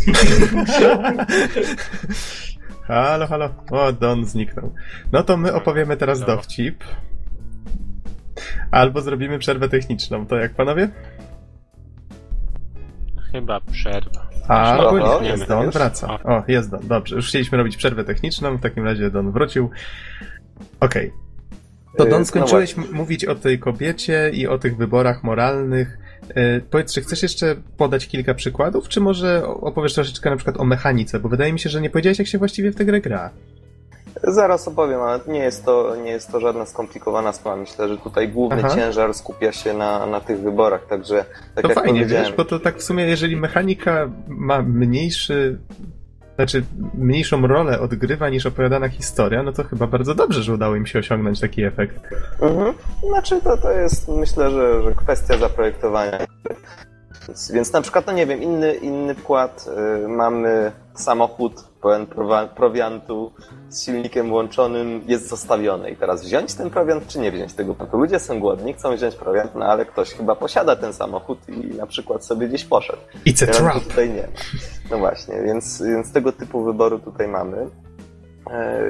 halo, 2.88 3.28
halo. 3.28 3.50
O, 3.72 3.92
Don 3.92 4.26
zniknął. 4.26 4.74
No 5.12 5.24
to 5.24 5.38
my 5.38 5.54
opowiemy 5.54 5.98
teraz 5.98 6.20
no. 6.20 6.26
dowcip. 6.26 6.84
Albo 8.72 9.02
zrobimy 9.02 9.40
przerwę 9.40 9.70
techniczną. 9.70 10.28
To 10.28 10.36
jak 10.36 10.54
panowie? 10.54 10.90
Chyba 13.32 13.60
przerwa. 13.60 14.25
A, 14.48 14.78
no, 14.78 15.22
jest 15.22 15.48
Don, 15.48 15.70
wraca. 15.70 16.20
O, 16.24 16.44
jest 16.48 16.72
Don, 16.72 16.88
dobrze. 16.88 17.16
Już 17.16 17.28
chcieliśmy 17.28 17.58
robić 17.58 17.78
przerwę 17.78 18.04
techniczną, 18.04 18.58
w 18.58 18.62
takim 18.62 18.86
razie 18.86 19.12
Don 19.12 19.32
wrócił. 19.32 19.70
Okej. 20.80 21.08
Okay. 21.08 21.26
To 21.98 22.06
Don, 22.06 22.22
y, 22.22 22.26
skończyłeś 22.26 22.78
no 22.78 22.84
mówić 22.92 23.26
o 23.26 23.36
tej 23.36 23.60
kobiecie 23.60 24.32
i 24.34 24.48
o 24.48 24.58
tych 24.58 24.78
wyborach 24.78 25.24
moralnych. 25.24 25.98
Yy, 26.36 26.62
powiedz, 26.70 26.94
czy 26.94 27.02
chcesz 27.02 27.24
jeszcze 27.24 27.56
podać 27.78 28.08
kilka 28.08 28.34
przykładów, 28.34 28.90
czy 28.90 29.02
może 29.02 29.48
opowiesz 29.48 29.94
troszeczkę 29.94 30.30
na 30.30 30.36
przykład 30.36 30.60
o 30.60 30.66
mechanice, 30.66 31.20
bo 31.20 31.30
wydaje 31.30 31.54
mi 31.54 31.60
się, 31.60 31.70
że 31.70 31.82
nie 31.82 31.90
powiedziałeś, 31.90 32.20
jak 32.20 32.28
się 32.28 32.38
właściwie 32.38 32.72
w 32.72 32.76
tę 32.76 32.86
grę 32.86 33.02
gra. 33.02 33.32
Zaraz 34.24 34.68
opowiem, 34.68 35.02
ale 35.02 35.20
nie 35.28 35.40
jest 35.40 35.66
to, 35.66 35.96
nie 35.96 36.12
jest 36.12 36.32
to 36.32 36.40
żadna 36.40 36.66
skomplikowana 36.66 37.34
sprawa. 37.34 37.58
Myślę, 37.58 37.88
że 37.88 37.98
tutaj 37.98 38.30
główny 38.30 38.62
Aha. 38.66 38.76
ciężar 38.76 39.14
skupia 39.14 39.52
się 39.52 39.74
na, 39.74 40.06
na 40.06 40.22
tych 40.22 40.40
wyborach, 40.40 40.86
także 40.86 41.26
tak 41.56 41.62
to 41.62 41.70
jak 41.70 41.80
fajnie, 41.80 42.06
wiesz, 42.06 42.34
bo 42.34 42.46
to 42.46 42.60
tak 42.60 42.78
w 42.78 42.84
sumie, 42.84 43.06
jeżeli 43.06 43.36
mechanika 43.36 44.10
ma 44.28 44.62
mniejszy 44.62 45.58
znaczy 46.36 46.64
mniejszą 46.94 47.48
rolę 47.48 47.80
odgrywa 47.80 48.30
niż 48.30 48.46
opowiadana 48.46 48.90
historia, 48.90 49.44
no 49.44 49.52
to 49.52 49.64
chyba 49.64 49.88
bardzo 49.88 50.16
dobrze, 50.16 50.44
że 50.44 50.54
udało 50.54 50.76
im 50.76 50.86
się 50.86 51.00
osiągnąć 51.00 51.40
taki 51.40 51.64
efekt. 51.64 51.96
Mhm. 52.42 52.74
Znaczy 53.08 53.42
to, 53.42 53.58
to 53.58 53.72
jest 53.72 54.10
myślę, 54.10 54.52
że, 54.52 54.84
że 54.84 54.92
kwestia 54.92 55.38
zaprojektowania. 55.38 56.20
Więc 57.54 57.74
na 57.74 57.82
przykład, 57.82 58.08
no 58.08 58.14
nie 58.14 58.26
wiem, 58.26 58.42
inny, 58.42 58.76
inny 58.76 59.16
wkład, 59.16 59.70
yy, 60.02 60.08
mamy 60.08 60.72
samochód 60.94 61.64
pełen 61.82 62.08
prowiantu 62.56 63.32
z 63.70 63.84
silnikiem 63.84 64.30
włączonym 64.30 65.02
jest 65.08 65.30
zostawiony. 65.30 65.90
I 65.90 65.96
teraz 65.96 66.26
wziąć 66.26 66.54
ten 66.54 66.70
prowiant, 66.70 67.08
czy 67.08 67.20
nie 67.20 67.32
wziąć 67.32 67.54
tego 67.54 67.76
prowiantu? 67.76 67.98
Ludzie 67.98 68.20
są 68.20 68.40
głodni, 68.40 68.74
chcą 68.74 68.96
wziąć 68.96 69.16
prowiant, 69.16 69.56
no 69.56 69.66
ale 69.66 69.86
ktoś 69.86 70.14
chyba 70.14 70.36
posiada 70.36 70.76
ten 70.76 70.94
samochód 70.94 71.40
i 71.50 71.76
na 71.78 71.88
przykład 71.88 72.26
sobie 72.26 72.48
gdzieś 72.48 72.66
poszedł. 72.66 73.02
It's 73.26 73.44
a 73.44 73.48
trap. 73.48 73.84
Tutaj 73.84 74.10
nie 74.10 74.22
ma. 74.22 74.28
No 74.92 74.98
właśnie, 74.98 75.42
więc, 75.42 75.82
więc 75.82 76.14
tego 76.14 76.32
typu 76.32 76.64
wyboru 76.64 77.00
tutaj 77.00 77.28
mamy. 77.28 77.70
E, 78.52 78.82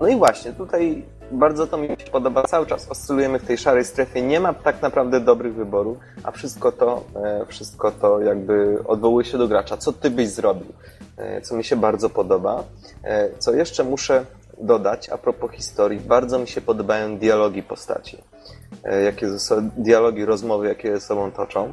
no 0.00 0.08
i 0.08 0.16
właśnie, 0.16 0.52
tutaj 0.52 1.04
bardzo 1.32 1.66
to 1.66 1.76
mi 1.76 1.88
się 1.88 1.96
podoba 2.12 2.42
cały 2.42 2.66
czas. 2.66 2.88
Oscylujemy 2.88 3.38
w 3.38 3.46
tej 3.46 3.58
szarej 3.58 3.84
strefie, 3.84 4.22
nie 4.22 4.40
ma 4.40 4.54
tak 4.54 4.82
naprawdę 4.82 5.20
dobrych 5.20 5.54
wyborów, 5.54 5.98
a 6.22 6.30
wszystko 6.30 6.72
to, 6.72 7.04
e, 7.16 7.46
wszystko 7.46 7.90
to 7.90 8.20
jakby 8.20 8.78
odwołuje 8.86 9.26
się 9.26 9.38
do 9.38 9.48
gracza. 9.48 9.76
Co 9.76 9.92
ty 9.92 10.10
byś 10.10 10.28
zrobił? 10.28 10.72
E, 11.16 11.40
co 11.40 11.56
mi 11.56 11.64
się 11.64 11.76
bardzo 11.76 12.10
podoba. 12.10 12.64
E, 13.04 13.38
co 13.38 13.52
jeszcze 13.52 13.84
muszę 13.84 14.24
dodać 14.58 15.08
a 15.08 15.18
propos 15.18 15.50
historii, 15.50 16.00
bardzo 16.00 16.38
mi 16.38 16.48
się 16.48 16.60
podobają 16.60 17.18
dialogi 17.18 17.62
postaci. 17.62 18.18
Jakie 19.04 19.26
dialogi, 19.76 20.24
rozmowy, 20.24 20.68
jakie 20.68 20.92
ze 20.94 21.00
sobą 21.00 21.30
toczą. 21.30 21.70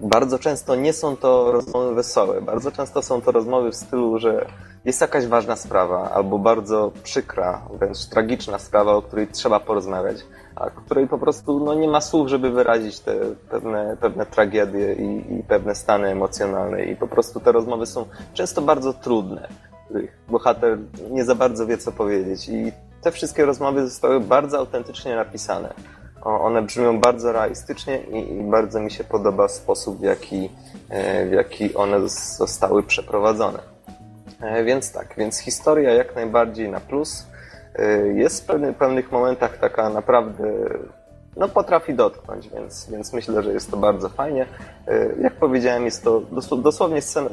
Bardzo 0.00 0.38
często 0.38 0.74
nie 0.74 0.92
są 0.92 1.16
to 1.16 1.52
rozmowy 1.52 1.94
wesołe, 1.94 2.40
bardzo 2.40 2.72
często 2.72 3.02
są 3.02 3.20
to 3.20 3.32
rozmowy 3.32 3.70
w 3.70 3.76
stylu, 3.76 4.18
że 4.18 4.46
jest 4.84 5.00
jakaś 5.00 5.26
ważna 5.26 5.56
sprawa, 5.56 6.10
albo 6.10 6.38
bardzo 6.38 6.92
przykra, 7.02 7.62
wręcz 7.78 8.06
tragiczna 8.06 8.58
sprawa, 8.58 8.92
o 8.92 9.02
której 9.02 9.26
trzeba 9.26 9.60
porozmawiać, 9.60 10.16
a 10.56 10.70
której 10.70 11.08
po 11.08 11.18
prostu 11.18 11.60
no, 11.60 11.74
nie 11.74 11.88
ma 11.88 12.00
słów, 12.00 12.28
żeby 12.28 12.50
wyrazić 12.50 13.00
te 13.00 13.16
pewne, 13.50 13.96
pewne 14.00 14.26
tragedie 14.26 14.94
i, 14.94 15.34
i 15.38 15.42
pewne 15.42 15.74
stany 15.74 16.08
emocjonalne. 16.08 16.84
I 16.84 16.96
po 16.96 17.08
prostu 17.08 17.40
te 17.40 17.52
rozmowy 17.52 17.86
są 17.86 18.06
często 18.34 18.62
bardzo 18.62 18.92
trudne, 18.92 19.48
których 19.84 20.18
bohater 20.28 20.78
nie 21.10 21.24
za 21.24 21.34
bardzo 21.34 21.66
wie, 21.66 21.78
co 21.78 21.92
powiedzieć. 21.92 22.48
I 22.48 22.72
te 23.02 23.12
wszystkie 23.12 23.44
rozmowy 23.44 23.88
zostały 23.88 24.20
bardzo 24.20 24.58
autentycznie 24.58 25.16
napisane. 25.16 25.74
One 26.24 26.62
brzmią 26.62 27.00
bardzo 27.00 27.32
realistycznie 27.32 27.98
i, 27.98 28.42
bardzo 28.42 28.80
mi 28.80 28.90
się 28.90 29.04
podoba 29.04 29.48
sposób, 29.48 29.98
w 29.98 30.02
jaki, 30.02 30.50
e, 30.88 31.26
w 31.26 31.32
jaki 31.32 31.74
one 31.74 32.08
zostały 32.08 32.82
przeprowadzone. 32.82 33.58
E, 34.40 34.64
więc 34.64 34.92
tak, 34.92 35.14
więc 35.16 35.38
historia 35.38 35.90
jak 35.90 36.14
najbardziej 36.14 36.68
na 36.68 36.80
plus. 36.80 37.26
E, 37.76 37.98
jest 37.98 38.42
w 38.42 38.46
pewnych, 38.46 38.76
pewnych 38.76 39.12
momentach 39.12 39.58
taka 39.58 39.90
naprawdę, 39.90 40.44
no 41.36 41.48
potrafi 41.48 41.94
dotknąć, 41.94 42.48
więc, 42.48 42.90
więc 42.90 43.12
myślę, 43.12 43.42
że 43.42 43.52
jest 43.52 43.70
to 43.70 43.76
bardzo 43.76 44.08
fajnie. 44.08 44.46
Jak 45.20 45.32
powiedziałem, 45.32 45.84
jest 45.84 46.04
to 46.04 46.20
dosłownie 46.56 47.02
scen 47.02 47.28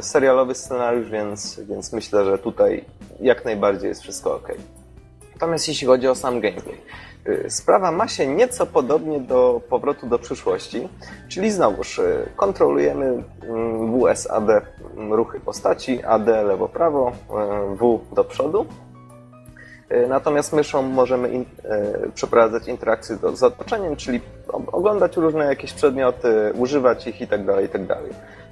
serialowy 0.00 0.54
scenariusz, 0.54 1.10
więc, 1.10 1.60
więc 1.60 1.92
myślę, 1.92 2.24
że 2.24 2.38
tutaj 2.38 2.84
jak 3.20 3.44
najbardziej 3.44 3.88
jest 3.88 4.02
wszystko 4.02 4.34
ok. 4.34 4.52
Natomiast 5.34 5.68
jeśli 5.68 5.86
chodzi 5.86 6.08
o 6.08 6.14
sam 6.14 6.40
gameplay, 6.40 6.80
sprawa 7.48 7.92
ma 7.92 8.08
się 8.08 8.26
nieco 8.26 8.66
podobnie 8.66 9.20
do 9.20 9.60
powrotu 9.68 10.06
do 10.06 10.18
przyszłości, 10.18 10.88
czyli 11.28 11.50
znowuż 11.50 11.98
y, 11.98 12.28
kontrolujemy 12.36 13.24
mm, 13.42 14.00
WSAD 14.00 14.50
mm, 14.50 15.12
ruchy 15.12 15.40
postaci, 15.40 16.04
AD 16.04 16.26
lewo-prawo, 16.26 17.12
y, 17.72 17.76
W 17.76 18.00
do 18.14 18.24
przodu. 18.24 18.66
Natomiast 20.08 20.52
myszą 20.52 20.82
możemy 20.82 21.28
in, 21.28 21.44
przeprowadzać 22.14 22.68
interakcje 22.68 23.16
z 23.34 23.42
otoczeniem, 23.42 23.96
czyli 23.96 24.20
oglądać 24.72 25.16
różne 25.16 25.44
jakieś 25.44 25.72
przedmioty, 25.72 26.52
używać 26.54 27.06
ich 27.06 27.20
itd. 27.20 27.52
Tak 27.54 27.62
itd. 27.62 27.86
Tak 27.86 27.98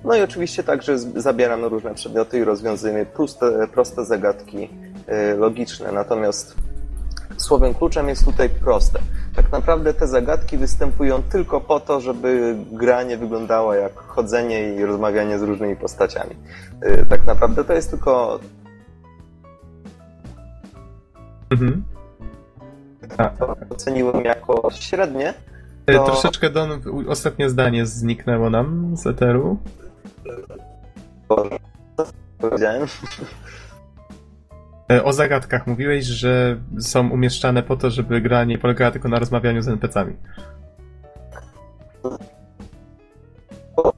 no 0.04 0.16
i 0.16 0.22
oczywiście 0.22 0.64
także 0.64 0.98
zabieramy 0.98 1.68
różne 1.68 1.94
przedmioty 1.94 2.38
i 2.38 2.44
rozwiązujemy 2.44 3.06
proste 3.72 4.04
zagadki 4.04 4.70
logiczne. 5.38 5.92
Natomiast 5.92 6.56
słowem 7.36 7.74
kluczem 7.74 8.08
jest 8.08 8.24
tutaj 8.24 8.50
proste. 8.50 8.98
Tak 9.36 9.52
naprawdę 9.52 9.94
te 9.94 10.06
zagadki 10.06 10.58
występują 10.58 11.22
tylko 11.22 11.60
po 11.60 11.80
to, 11.80 12.00
żeby 12.00 12.56
gra 12.72 13.02
nie 13.02 13.16
wyglądała 13.16 13.76
jak 13.76 13.98
chodzenie 13.98 14.74
i 14.74 14.84
rozmawianie 14.84 15.38
z 15.38 15.42
różnymi 15.42 15.76
postaciami. 15.76 16.36
Y, 16.84 17.06
tak 17.08 17.26
naprawdę 17.26 17.64
to 17.64 17.72
jest 17.72 17.90
tylko. 17.90 18.40
Mhm. 21.50 21.84
Oceniłem 23.70 24.24
jako 24.24 24.68
średnie. 24.70 25.34
Y, 25.90 25.94
to... 25.94 26.04
Troszeczkę 26.04 26.50
Don, 26.50 26.80
ostatnie 27.08 27.50
zdanie 27.50 27.86
zniknęło 27.86 28.50
nam 28.50 28.96
z 28.96 29.06
eteru. 29.06 29.58
Powiedziałem. 32.38 32.86
E, 34.92 35.04
o 35.04 35.12
zagadkach 35.12 35.66
mówiłeś, 35.66 36.04
że 36.04 36.60
są 36.80 37.10
umieszczane 37.10 37.62
po 37.62 37.76
to, 37.76 37.90
żeby 37.90 38.20
gra 38.20 38.44
nie 38.44 38.58
polegała 38.58 38.90
tylko 38.90 39.08
na 39.08 39.18
rozmawianiu 39.18 39.62
z 39.62 39.68
NPC-ami. 39.68 40.16
O, 43.76 43.92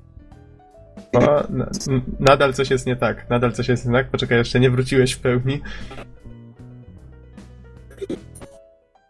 nadal 2.20 2.52
coś 2.52 2.70
jest 2.70 2.86
nie 2.86 2.96
tak. 2.96 3.30
Nadal 3.30 3.52
coś 3.52 3.68
jest 3.68 3.86
nie 3.86 3.92
tak. 3.92 4.08
Poczekaj, 4.08 4.38
jeszcze 4.38 4.60
nie 4.60 4.70
wróciłeś 4.70 5.12
w 5.12 5.20
pełni. 5.20 5.60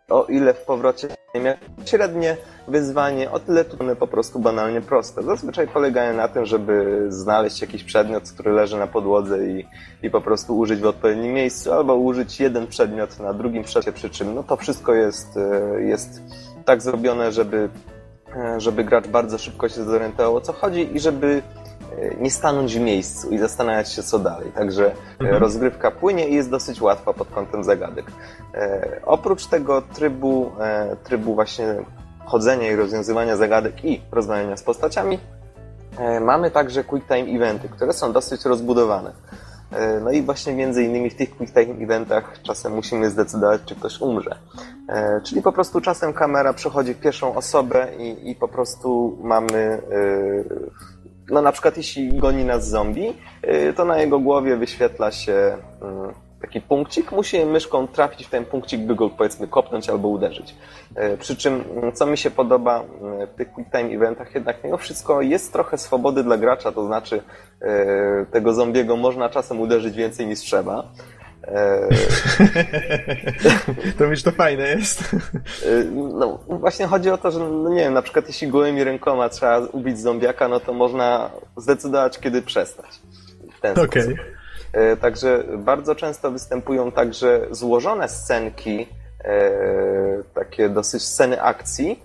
O 0.08 0.24
ile 0.24 0.54
w 0.54 0.60
powrocie 0.60 1.08
miałem 1.34 1.58
średnie 1.84 2.36
wyzwanie, 2.68 3.30
o 3.30 3.38
tyle 3.38 3.64
tu 3.64 3.76
one 3.80 3.96
po 3.96 4.06
prostu 4.06 4.38
banalnie 4.38 4.80
proste. 4.80 5.22
Zazwyczaj 5.22 5.68
polegają 5.68 6.16
na 6.16 6.28
tym, 6.28 6.46
żeby 6.46 7.06
znaleźć 7.08 7.60
jakiś 7.60 7.84
przedmiot, 7.84 8.30
który 8.30 8.52
leży 8.52 8.76
na 8.76 8.86
podłodze 8.86 9.48
i, 9.48 9.66
i 10.02 10.10
po 10.10 10.20
prostu 10.20 10.58
użyć 10.58 10.80
w 10.80 10.86
odpowiednim 10.86 11.32
miejscu, 11.32 11.72
albo 11.72 11.96
użyć 11.96 12.40
jeden 12.40 12.66
przedmiot 12.66 13.20
na 13.20 13.32
drugim 13.32 13.64
przedmiocie, 13.64 13.92
przy 13.92 14.10
czym 14.10 14.34
no 14.34 14.42
to 14.42 14.56
wszystko 14.56 14.94
jest, 14.94 15.36
e, 15.36 15.82
jest 15.82 16.22
tak 16.64 16.82
zrobione, 16.82 17.32
żeby, 17.32 17.68
e, 18.36 18.60
żeby 18.60 18.84
gracz 18.84 19.08
bardzo 19.08 19.38
szybko 19.38 19.68
się 19.68 19.84
zorientował 19.84 20.36
o 20.36 20.40
co 20.40 20.52
chodzi 20.52 20.96
i 20.96 21.00
żeby 21.00 21.42
nie 22.20 22.30
stanąć 22.30 22.78
w 22.78 22.80
miejscu 22.80 23.30
i 23.30 23.38
zastanawiać 23.38 23.92
się 23.92 24.02
co 24.02 24.18
dalej. 24.18 24.52
Także 24.54 24.92
mhm. 25.20 25.42
rozgrywka 25.42 25.90
płynie 25.90 26.28
i 26.28 26.34
jest 26.34 26.50
dosyć 26.50 26.80
łatwa 26.80 27.12
pod 27.12 27.28
kątem 27.28 27.64
zagadek. 27.64 28.06
E, 28.54 29.00
oprócz 29.06 29.46
tego 29.46 29.82
trybu, 29.82 30.50
e, 30.60 30.96
trybu 31.04 31.34
właśnie 31.34 31.74
chodzenia 32.28 32.72
i 32.72 32.76
rozwiązywania 32.76 33.36
zagadek 33.36 33.84
i 33.84 34.02
rozmawiania 34.12 34.56
z 34.56 34.62
postaciami, 34.62 35.18
e, 35.98 36.20
mamy 36.20 36.50
także 36.50 36.84
quick 36.84 37.08
time 37.08 37.36
eventy, 37.36 37.68
które 37.68 37.92
są 37.92 38.12
dosyć 38.12 38.44
rozbudowane. 38.44 39.12
E, 39.72 40.00
no 40.00 40.10
i 40.10 40.22
właśnie 40.22 40.52
między 40.52 40.84
innymi 40.84 41.10
w 41.10 41.14
tych 41.14 41.36
quick 41.36 41.54
time 41.54 41.84
eventach 41.84 42.42
czasem 42.42 42.74
musimy 42.74 43.10
zdecydować, 43.10 43.60
czy 43.64 43.74
ktoś 43.74 44.00
umrze. 44.00 44.38
E, 44.88 45.20
czyli 45.24 45.42
po 45.42 45.52
prostu 45.52 45.80
czasem 45.80 46.12
kamera 46.12 46.52
przechodzi 46.52 46.94
w 46.94 47.00
pierwszą 47.00 47.34
osobę 47.34 47.88
i, 47.98 48.30
i 48.30 48.34
po 48.34 48.48
prostu 48.48 49.18
mamy 49.22 49.82
no 51.30 51.42
na 51.42 51.52
przykład 51.52 51.76
jeśli 51.76 52.08
goni 52.08 52.44
nas 52.44 52.68
zombie, 52.68 53.14
to 53.76 53.84
na 53.84 53.98
jego 53.98 54.18
głowie 54.18 54.56
wyświetla 54.56 55.12
się 55.12 55.56
mm, 55.82 56.14
taki 56.40 56.60
punkcik, 56.60 57.12
musi 57.12 57.44
myszką 57.44 57.88
trafić 57.88 58.26
w 58.26 58.30
ten 58.30 58.44
punkcik, 58.44 58.80
by 58.80 58.94
go 58.94 59.10
powiedzmy 59.10 59.48
kopnąć 59.48 59.88
albo 59.88 60.08
uderzyć. 60.08 60.54
E, 60.94 61.16
przy 61.16 61.36
czym, 61.36 61.64
mm, 61.76 61.92
co 61.92 62.06
mi 62.06 62.18
się 62.18 62.30
podoba 62.30 62.84
w 63.32 63.36
tych 63.36 63.52
quick 63.52 63.70
time 63.70 63.94
eventach, 63.94 64.34
jednak 64.34 64.64
mimo 64.64 64.76
wszystko 64.76 65.22
jest 65.22 65.52
trochę 65.52 65.78
swobody 65.78 66.22
dla 66.24 66.38
gracza, 66.38 66.72
to 66.72 66.86
znaczy 66.86 67.22
tego 68.32 68.54
zombiego 68.54 68.96
można 68.96 69.28
czasem 69.28 69.60
uderzyć 69.60 69.96
więcej 69.96 70.26
niż 70.26 70.40
trzeba. 70.40 70.84
E, 71.48 71.88
to 73.98 74.08
wiesz, 74.08 74.22
to 74.22 74.32
fajne 74.32 74.68
jest. 74.68 75.16
No 75.94 76.38
właśnie 76.48 76.86
chodzi 76.86 77.10
o 77.10 77.18
to, 77.18 77.30
że 77.30 77.38
no 77.38 77.68
nie 77.70 77.80
wiem, 77.80 77.94
na 77.94 78.02
przykład 78.02 78.26
jeśli 78.26 78.48
gołymi 78.48 78.84
rękoma 78.84 79.28
trzeba 79.28 79.58
ubić 79.58 79.98
zombiaka, 80.00 80.48
no 80.48 80.60
to 80.60 80.72
można 80.72 81.30
zdecydować, 81.56 82.18
kiedy 82.18 82.42
przestać. 82.42 83.00
Ten 83.60 83.78
okay. 83.78 84.16
E, 84.72 84.96
także 84.96 85.44
bardzo 85.58 85.94
często 85.94 86.30
występują 86.30 86.92
także 86.92 87.46
złożone 87.50 88.08
scenki, 88.08 88.88
e, 89.24 89.50
takie 90.34 90.68
dosyć 90.68 91.02
sceny 91.02 91.42
akcji 91.42 92.02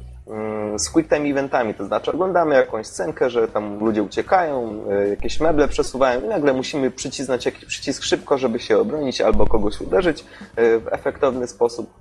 z 0.77 0.89
quick 0.89 1.09
time 1.09 1.29
eventami, 1.29 1.73
to 1.73 1.85
znaczy 1.85 2.11
oglądamy 2.11 2.55
jakąś 2.55 2.87
scenkę, 2.87 3.29
że 3.29 3.47
tam 3.47 3.79
ludzie 3.79 4.03
uciekają, 4.03 4.85
e, 4.91 5.07
jakieś 5.07 5.39
meble 5.39 5.67
przesuwają 5.67 6.21
i 6.21 6.27
nagle 6.27 6.53
musimy 6.53 6.91
przycisnąć 6.91 7.45
jakiś 7.45 7.65
przycisk 7.65 8.03
szybko, 8.03 8.37
żeby 8.37 8.59
się 8.59 8.77
obronić 8.77 9.21
albo 9.21 9.47
kogoś 9.47 9.81
uderzyć 9.81 10.25
w 10.57 10.87
efektowny 10.91 11.47
sposób. 11.47 11.93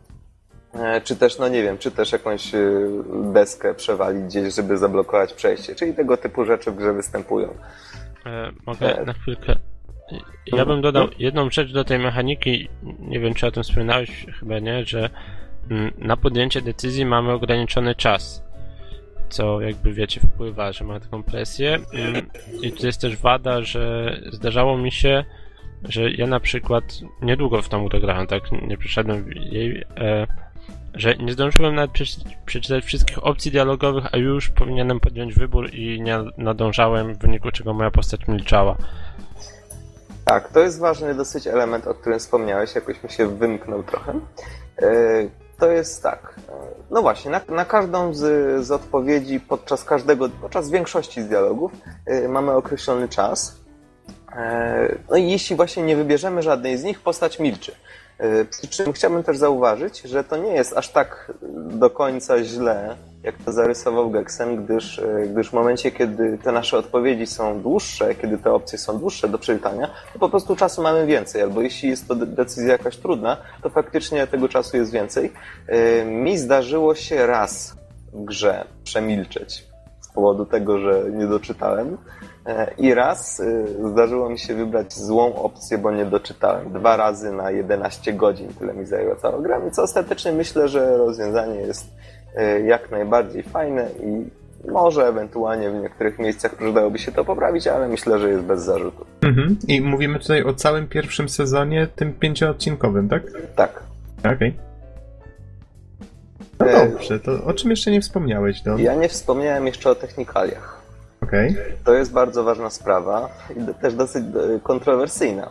Czy 1.05 1.17
też, 1.17 1.39
no 1.39 1.49
nie 1.49 1.63
wiem, 1.63 1.79
czy 1.79 1.91
też 1.91 2.13
jakąś 2.13 2.53
deskę 3.33 3.75
przewalić 3.75 4.25
gdzieś, 4.25 4.55
żeby 4.55 4.79
zablokować 4.79 5.33
przejście, 5.33 5.75
czyli 5.75 5.95
tego 5.95 6.17
typu 6.17 6.45
rzeczy 6.45 6.71
w 6.71 6.77
grze 6.77 6.93
występują. 6.93 7.49
E, 8.27 8.53
mogę 8.67 9.05
na 9.07 9.13
chwilkę? 9.13 9.57
Ja 10.47 10.67
bym 10.67 10.83
dodał 10.83 11.09
jedną 11.19 11.51
rzecz 11.51 11.73
do 11.73 11.85
tej 11.85 11.99
mechaniki, 11.99 12.69
nie 12.99 13.21
wiem 13.21 13.35
czy 13.35 13.47
o 13.47 13.51
tym 13.51 13.63
wspominałeś, 13.63 14.27
chyba 14.41 14.59
nie, 14.59 14.85
że 14.85 15.11
na 15.99 16.17
podjęcie 16.17 16.63
decyzji 16.63 17.07
mamy 17.07 17.33
ograniczony 17.33 17.95
czas, 17.95 18.43
co 19.29 19.61
jakby 19.61 19.93
wiecie 19.93 20.21
wpływa, 20.21 20.73
że 20.73 20.85
ma 20.85 21.01
taką 21.01 21.23
presję 21.23 21.79
mm, 21.93 22.27
i 22.63 22.73
tu 22.73 22.87
jest 22.87 23.01
też 23.01 23.17
wada, 23.17 23.63
że 23.63 24.17
zdarzało 24.33 24.79
mi 24.79 24.93
się, 24.93 25.25
że 25.85 26.11
ja 26.11 26.27
na 26.27 26.41
przykład 26.41 26.85
niedługo 27.23 27.63
w 27.63 27.69
tą 27.69 27.89
grę 27.89 28.01
grałem, 28.01 28.27
tak, 28.27 28.43
nie 28.53 28.79
przeszedłem 28.79 29.31
jej, 29.33 29.85
e, 29.97 30.27
że 30.95 31.17
nie 31.17 31.33
zdążyłem 31.33 31.75
nawet 31.75 31.91
przeczytać 32.47 32.85
wszystkich 32.85 33.27
opcji 33.27 33.51
dialogowych, 33.51 34.05
a 34.13 34.17
już 34.17 34.49
powinienem 34.49 35.01
podjąć 35.01 35.35
wybór 35.35 35.75
i 35.75 36.01
nie 36.01 36.19
nadążałem, 36.39 37.15
w 37.15 37.19
wyniku 37.19 37.51
czego 37.51 37.75
moja 37.75 37.91
postać 37.91 38.29
milczała. 38.29 38.77
Tak, 40.25 40.49
to 40.49 40.61
jest 40.61 40.79
ważny 40.79 41.15
dosyć 41.15 41.47
element, 41.47 41.87
o 41.87 41.95
którym 41.95 42.19
wspomniałeś, 42.19 42.75
jakoś 42.75 43.03
mi 43.03 43.11
się 43.11 43.27
wymknął 43.27 43.83
trochę. 43.83 44.21
E, 45.63 45.67
to 45.67 45.71
jest 45.73 46.03
tak. 46.03 46.35
E, 46.49 46.53
no 46.91 47.03
właśnie, 47.03 47.31
na, 47.31 47.41
na 47.49 47.65
każdą 47.65 48.15
z, 48.15 48.67
z, 48.67 48.71
odpowiedzi 48.71 49.41
podczas 49.41 49.85
każdego, 49.85 50.29
podczas 50.29 50.71
większości 50.71 51.23
z 51.23 51.29
dialogów 51.29 51.73
e, 52.07 52.29
mamy 52.29 52.53
określony 52.53 53.09
czas. 53.09 53.63
No 55.11 55.17
i 55.17 55.31
jeśli 55.31 55.57
właśnie 55.57 55.83
nie 55.83 55.97
wybierzemy 55.97 56.43
żadnej 56.43 56.79
z 56.79 56.85
nich, 56.85 57.01
postać 57.01 57.39
milczy. 57.39 57.73
Przy 58.51 58.69
czym 58.69 58.93
chciałbym 58.93 59.23
też 59.23 59.39
zauważyć, 59.39 60.01
że 60.01 60.25
to 60.25 60.37
nie 60.37 60.53
jest 60.53 60.77
aż 60.77 60.89
tak 60.89 61.33
do 61.53 61.91
końca 61.91 62.45
źle, 62.45 62.97
jak 63.23 63.35
to 63.45 63.53
zarysował 63.53 64.11
Gexen, 64.11 64.65
gdyż, 64.65 64.99
e, 64.99 65.27
gdyż 65.27 65.51
w 65.51 65.53
momencie, 65.53 65.91
kiedy 65.91 66.39
te 66.39 66.53
nasze 66.53 66.79
odpowiedzi 66.79 67.27
są 67.27 67.61
dłuższe, 67.61 68.15
kiedy 68.15 68.39
te 68.39 68.53
opcje 68.53 68.79
są 68.79 68.99
dłuższe 68.99 69.29
do 69.29 69.39
przeczytania, 69.39 69.91
to 70.13 70.19
po 70.19 70.29
prostu 70.29 70.57
czasu 70.57 70.83
mamy 70.83 71.07
więcej, 71.07 71.43
albo 71.43 71.61
jeśli 71.61 71.89
jest 71.89 72.09
to 72.09 72.15
decyzja 72.15 72.73
jakaś 72.73 72.97
trudna, 72.97 73.37
to 73.63 73.71
faktycznie 73.71 74.27
tego 74.27 74.49
czasu 74.49 74.77
jest 74.77 74.93
więcej. 74.93 75.33
E, 75.67 76.05
mi 76.05 76.39
zdarzyło 76.39 76.95
się 76.95 77.27
raz 77.27 77.77
w 78.13 78.25
grze 78.25 78.65
przemilczeć 78.85 79.67
z 80.01 80.09
powodu 80.09 80.47
tego, 80.47 80.79
że 80.79 81.03
nie 81.11 81.27
doczytałem. 81.27 81.99
E, 82.47 82.75
I 82.79 82.95
raz 82.95 83.43
zdarzyło 83.93 84.29
mi 84.29 84.39
się 84.39 84.55
wybrać 84.55 84.95
złą 84.95 85.35
opcję, 85.35 85.79
bo 85.79 85.91
nie 85.91 86.05
doczytałem. 86.05 86.73
Dwa 86.73 86.97
razy 86.97 87.33
na 87.33 87.51
11 87.51 88.13
godzin 88.13 88.49
tyle 88.59 88.75
mi 88.75 88.87
zajęła 88.87 89.17
cała 89.17 89.41
gra, 89.41 89.61
więc 89.61 89.79
ostatecznie 89.79 90.33
myślę, 90.33 90.69
że 90.69 90.97
rozwiązanie 90.97 91.61
jest 91.61 91.87
jak 92.65 92.91
najbardziej 92.91 93.43
fajne 93.43 93.89
i 94.03 94.31
może 94.71 95.07
ewentualnie 95.07 95.71
w 95.71 95.75
niektórych 95.75 96.19
miejscach 96.19 96.55
przydałoby 96.55 96.99
się 96.99 97.13
to 97.13 97.25
poprawić, 97.25 97.67
ale 97.67 97.89
myślę, 97.89 98.19
że 98.19 98.31
jest 98.31 98.45
bez 98.45 98.63
zarzutu. 98.63 99.07
Mhm. 99.23 99.57
I 99.69 99.81
mówimy 99.81 100.19
tutaj 100.19 100.45
o 100.45 100.55
całym 100.55 100.89
pierwszym 100.89 101.29
sezonie, 101.29 101.89
tym 101.97 102.13
pięcioodcinkowym, 102.13 103.09
tak? 103.09 103.23
Tak. 103.57 103.83
Okej. 104.19 104.33
Okay. 104.33 104.53
No 106.61 106.67
e, 106.67 106.89
dobrze, 106.91 107.21
to 107.21 107.45
o 107.45 107.53
czym 107.53 107.71
jeszcze 107.71 107.91
nie 107.91 108.01
wspomniałeś, 108.01 108.61
Don? 108.61 108.79
Ja 108.79 108.95
nie 108.95 109.09
wspomniałem 109.09 109.67
jeszcze 109.67 109.91
o 109.91 109.95
technikaliach. 109.95 110.83
Okej. 111.23 111.51
Okay. 111.51 111.73
To 111.85 111.95
jest 111.95 112.13
bardzo 112.13 112.45
ważna 112.45 112.71
sprawa 112.71 113.29
i 113.57 113.83
też 113.83 113.95
dosyć 113.95 114.25
e, 114.25 114.61
kontrowersyjna. 114.61 115.49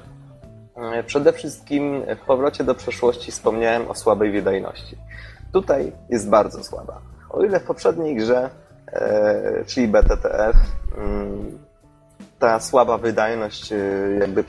Przede 1.06 1.34
wszystkim 1.34 2.02
w 2.22 2.26
powrocie 2.26 2.64
do 2.64 2.76
przeszłości 2.76 3.32
wspomniałem 3.32 3.88
o 3.88 3.96
słabej 3.96 4.32
wydajności. 4.32 4.98
Tutaj 5.54 5.92
jest 6.10 6.30
bardzo 6.30 6.64
słaba. 6.64 7.02
O 7.30 7.44
ile 7.44 7.60
w 7.60 7.64
poprzedniej 7.64 8.16
grze, 8.16 8.50
e, 8.88 9.66
czyli 9.66 9.88
BTTF, 9.88 10.56
mm, 10.98 11.58
ta 12.40 12.60
słaba 12.60 12.98
wydajność 12.98 13.72
e, 13.72 13.78
jakby 14.20 14.44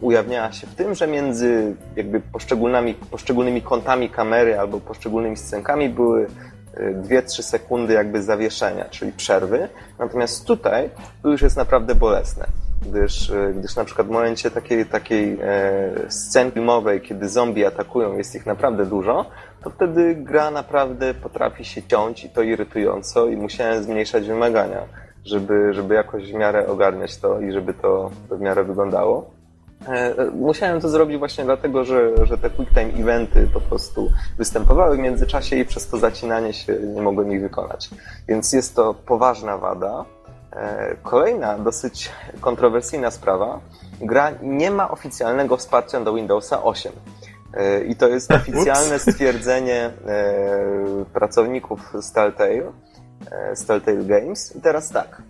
ujawniała 0.00 0.52
się 0.52 0.66
w 0.66 0.74
tym, 0.74 0.94
że 0.94 1.06
między 1.06 1.76
jakby 1.96 2.20
poszczególnymi, 2.20 2.94
poszczególnymi 2.94 3.62
kątami 3.62 4.10
kamery 4.10 4.58
albo 4.58 4.80
poszczególnymi 4.80 5.36
scenkami 5.36 5.88
były 5.88 6.26
2-3 7.02 7.40
e, 7.40 7.42
sekundy 7.42 7.94
jakby 7.94 8.22
zawieszenia, 8.22 8.84
czyli 8.84 9.12
przerwy. 9.12 9.68
Natomiast 9.98 10.46
tutaj 10.46 10.90
to 11.22 11.28
już 11.28 11.42
jest 11.42 11.56
naprawdę 11.56 11.94
bolesne 11.94 12.46
gdyż, 12.82 13.30
e, 13.30 13.52
gdyż 13.52 13.76
na 13.76 13.84
przykład 13.84 14.06
w 14.06 14.10
momencie 14.10 14.50
takiej, 14.50 14.86
takiej 14.86 15.38
e, 15.42 15.90
sceny 16.08 16.50
filmowej, 16.50 17.00
kiedy 17.00 17.28
zombie 17.28 17.64
atakują, 17.64 18.16
jest 18.16 18.34
ich 18.34 18.46
naprawdę 18.46 18.86
dużo, 18.86 19.24
to 19.64 19.70
wtedy 19.70 20.14
gra 20.14 20.50
naprawdę 20.50 21.14
potrafi 21.14 21.64
się 21.64 21.82
ciąć 21.82 22.24
i 22.24 22.30
to 22.30 22.42
irytująco 22.42 23.26
i 23.26 23.36
musiałem 23.36 23.82
zmniejszać 23.82 24.28
wymagania, 24.28 24.80
żeby, 25.24 25.74
żeby 25.74 25.94
jakoś 25.94 26.32
w 26.32 26.34
miarę 26.34 26.66
ogarniać 26.66 27.16
to 27.16 27.40
i 27.40 27.52
żeby 27.52 27.74
to 27.74 28.10
w 28.30 28.40
miarę 28.40 28.64
wyglądało. 28.64 29.30
E, 29.86 30.30
musiałem 30.30 30.80
to 30.80 30.88
zrobić 30.88 31.18
właśnie 31.18 31.44
dlatego, 31.44 31.84
że, 31.84 32.26
że 32.26 32.38
te 32.38 32.50
quick 32.50 32.74
time 32.74 32.92
eventy 33.00 33.48
po 33.54 33.60
prostu 33.60 34.10
występowały 34.38 34.96
w 34.96 35.00
międzyczasie 35.00 35.56
i 35.56 35.64
przez 35.64 35.88
to 35.88 35.98
zacinanie 35.98 36.52
się 36.52 36.78
nie 36.94 37.02
mogłem 37.02 37.32
ich 37.32 37.40
wykonać. 37.40 37.90
Więc 38.28 38.52
jest 38.52 38.76
to 38.76 38.94
poważna 38.94 39.58
wada, 39.58 40.04
kolejna 41.02 41.58
dosyć 41.58 42.10
kontrowersyjna 42.40 43.10
sprawa. 43.10 43.60
Gra 44.00 44.30
nie 44.42 44.70
ma 44.70 44.90
oficjalnego 44.90 45.56
wsparcia 45.56 46.00
do 46.00 46.14
Windowsa 46.14 46.62
8. 46.62 46.92
E, 47.54 47.84
I 47.84 47.96
to 47.96 48.08
jest 48.08 48.32
oficjalne 48.40 48.98
stwierdzenie 48.98 49.84
e, 49.84 49.90
pracowników 51.12 51.92
z 52.00 52.12
Telltale, 52.12 52.72
z 53.54 53.66
Telltale 53.66 54.04
Games. 54.04 54.56
I 54.56 54.60
teraz 54.60 54.90
tak. 54.90 55.22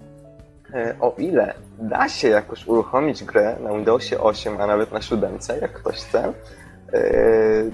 O 1.00 1.14
ile 1.18 1.54
da 1.78 2.08
się 2.08 2.28
jakoś 2.28 2.66
uruchomić 2.66 3.24
grę 3.24 3.56
na 3.60 3.72
Windowsie 3.72 4.20
8, 4.20 4.60
a 4.60 4.66
nawet 4.66 4.92
na 4.92 5.02
7, 5.02 5.38
jak 5.60 5.72
ktoś 5.72 5.96
chce, 5.96 6.32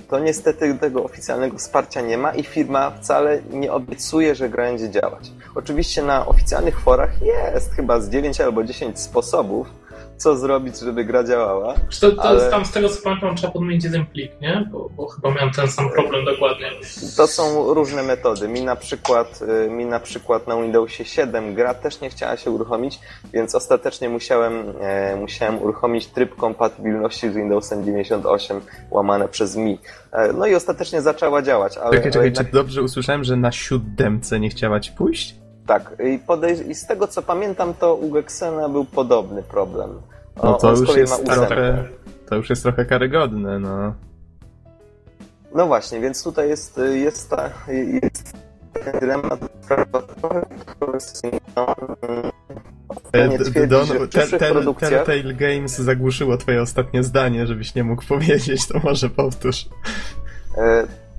to 0.09 0.19
niestety 0.19 0.75
tego 0.75 1.05
oficjalnego 1.05 1.59
wsparcia 1.59 2.01
nie 2.01 2.19
ma 2.19 2.35
i 2.35 2.43
firma 2.43 2.91
wcale 2.91 3.43
nie 3.51 3.73
obiecuje, 3.73 4.35
że 4.35 4.49
gra 4.49 4.65
będzie 4.65 4.91
działać. 4.91 5.33
Oczywiście 5.55 6.03
na 6.03 6.27
oficjalnych 6.27 6.81
forach 6.81 7.23
jest 7.23 7.73
chyba 7.73 8.01
z 8.01 8.11
9 8.11 8.41
albo 8.41 8.65
10 8.65 9.01
sposobów, 9.01 9.67
co 10.17 10.37
zrobić, 10.37 10.79
żeby 10.79 11.05
gra 11.05 11.25
działała. 11.25 11.75
To, 12.01 12.13
to 12.13 12.23
ale... 12.23 12.51
tam 12.51 12.65
z 12.65 12.71
tego 12.71 12.89
co 12.89 13.03
pamiętam 13.03 13.37
trzeba 13.37 13.53
podmienić 13.53 13.85
jeden 13.85 14.07
plik, 14.07 14.41
nie? 14.41 14.69
Bo, 14.73 14.89
bo, 14.97 15.07
chyba 15.07 15.35
miałem 15.35 15.51
ten 15.51 15.69
sam 15.69 15.91
problem 15.91 16.25
dokładnie. 16.25 16.71
To 17.17 17.27
są 17.27 17.75
różne 17.75 18.03
metody. 18.03 18.49
Mi 18.49 18.63
na 18.63 18.77
przykład 18.77 19.41
y, 19.67 19.71
mi 19.71 19.85
na 19.87 20.01
przykład 20.01 20.47
na 20.47 20.57
Windowsie 20.63 21.05
7 21.05 21.55
gra 21.55 21.75
też 21.75 22.01
nie 22.01 22.11
chciała 22.11 22.37
się 22.37 22.51
uruchomić, 22.51 23.01
więc 23.33 23.55
ostatecznie 23.55 24.09
musiałem, 24.09 24.65
e, 24.81 25.17
musiałem 25.17 25.63
uruchomić 25.63 26.07
tryb 26.07 26.37
kompatybilności 26.37 27.31
z 27.31 27.35
Windowsem 27.35 27.85
98 27.85 28.61
łamane 28.91 29.29
przez 29.29 29.57
Mi. 29.57 29.79
E, 30.13 30.33
no 30.33 30.47
i 30.47 30.55
ostatecznie 30.55 31.03
zaczęła 31.03 31.43
działać. 31.43 31.79
Ale, 31.79 31.97
czekaj, 31.97 32.13
czekaj, 32.13 32.27
jednak... 32.27 32.47
czy 32.47 32.53
dobrze 32.53 32.83
usłyszałem, 32.83 33.25
że 33.25 33.37
na 33.37 33.53
siódemce 33.53 34.41
nie 34.41 34.49
chciała 34.49 34.81
ci 34.81 34.93
pójść? 34.93 35.44
Tak, 35.67 35.97
i, 36.05 36.19
podejrz- 36.19 36.69
i 36.69 36.75
z 36.75 36.87
tego 36.87 37.07
co 37.07 37.23
pamiętam, 37.23 37.75
to 37.75 37.95
u 37.95 38.11
Gexena 38.11 38.69
był 38.69 38.85
podobny 38.85 39.43
problem. 39.43 39.91
O, 40.37 40.47
No 40.47 40.55
to 40.55 40.71
już 40.71 40.97
jest 40.97 41.25
trochę, 41.25 41.85
to 42.29 42.37
już 42.37 42.51
jest 42.51 42.63
trochę 42.63 42.85
karygodne, 42.85 43.59
no. 43.59 43.95
No 45.55 45.67
właśnie, 45.67 46.01
więc 46.01 46.25
tutaj 46.25 46.49
jest, 46.49 46.81
jest, 46.95 47.31
ta, 47.31 47.51
jest 48.03 48.33
ten 48.73 49.01
dylemat 49.01 49.41
kontrowersyjna. 50.23 51.75
E, 53.13 53.67
Don. 53.67 53.87
Telltale 54.75 55.35
Games 55.35 55.79
zagłuszyło 55.79 56.37
twoje 56.37 56.63
ostatnie 56.63 57.03
zdanie, 57.03 57.47
żebyś 57.47 57.75
nie 57.75 57.85
mógł 57.85 58.05
powiedzieć, 58.15 58.69
to 58.69 58.79
może 58.79 59.11
powtórz. 59.11 59.69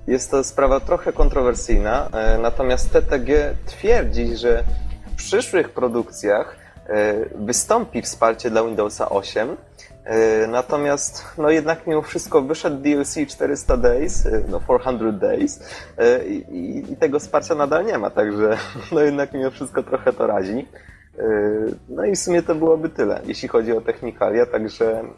Jest 0.06 0.30
to 0.30 0.44
sprawa 0.44 0.80
trochę 0.80 1.12
kontrowersyjna, 1.12 2.08
e, 2.12 2.38
natomiast 2.38 2.92
TTG 2.92 3.54
twierdzi, 3.66 4.36
że 4.36 4.64
w 5.06 5.14
przyszłych 5.14 5.70
produkcjach 5.70 6.56
e, 6.86 7.14
wystąpi 7.34 8.02
wsparcie 8.02 8.50
dla 8.50 8.64
Windowsa 8.64 9.08
8, 9.08 9.56
e, 10.04 10.46
natomiast 10.46 11.24
no 11.38 11.50
jednak 11.50 11.86
mimo 11.86 12.02
wszystko 12.02 12.42
wyszedł 12.42 12.76
DLC 12.76 13.16
400 13.28 13.76
Days, 13.76 14.28
no 14.48 14.60
400 14.60 15.12
Days 15.12 15.60
e, 15.98 16.24
i, 16.24 16.92
i 16.92 16.96
tego 16.96 17.18
wsparcia 17.18 17.54
nadal 17.54 17.84
nie 17.84 17.98
ma, 17.98 18.10
także 18.10 18.56
no 18.92 19.00
jednak 19.00 19.32
mimo 19.32 19.50
wszystko 19.50 19.82
trochę 19.82 20.12
to 20.12 20.26
razi. 20.26 20.66
Yy, 21.18 21.74
No 21.88 22.04
i 22.04 22.12
w 22.12 22.18
sumie 22.18 22.42
to 22.42 22.54
byłoby 22.54 22.88
tyle, 22.88 23.20
jeśli 23.26 23.48
chodzi 23.48 23.72
o 23.72 23.80
technikalia, 23.80 24.46
także 24.46 25.00
mm, 25.00 25.10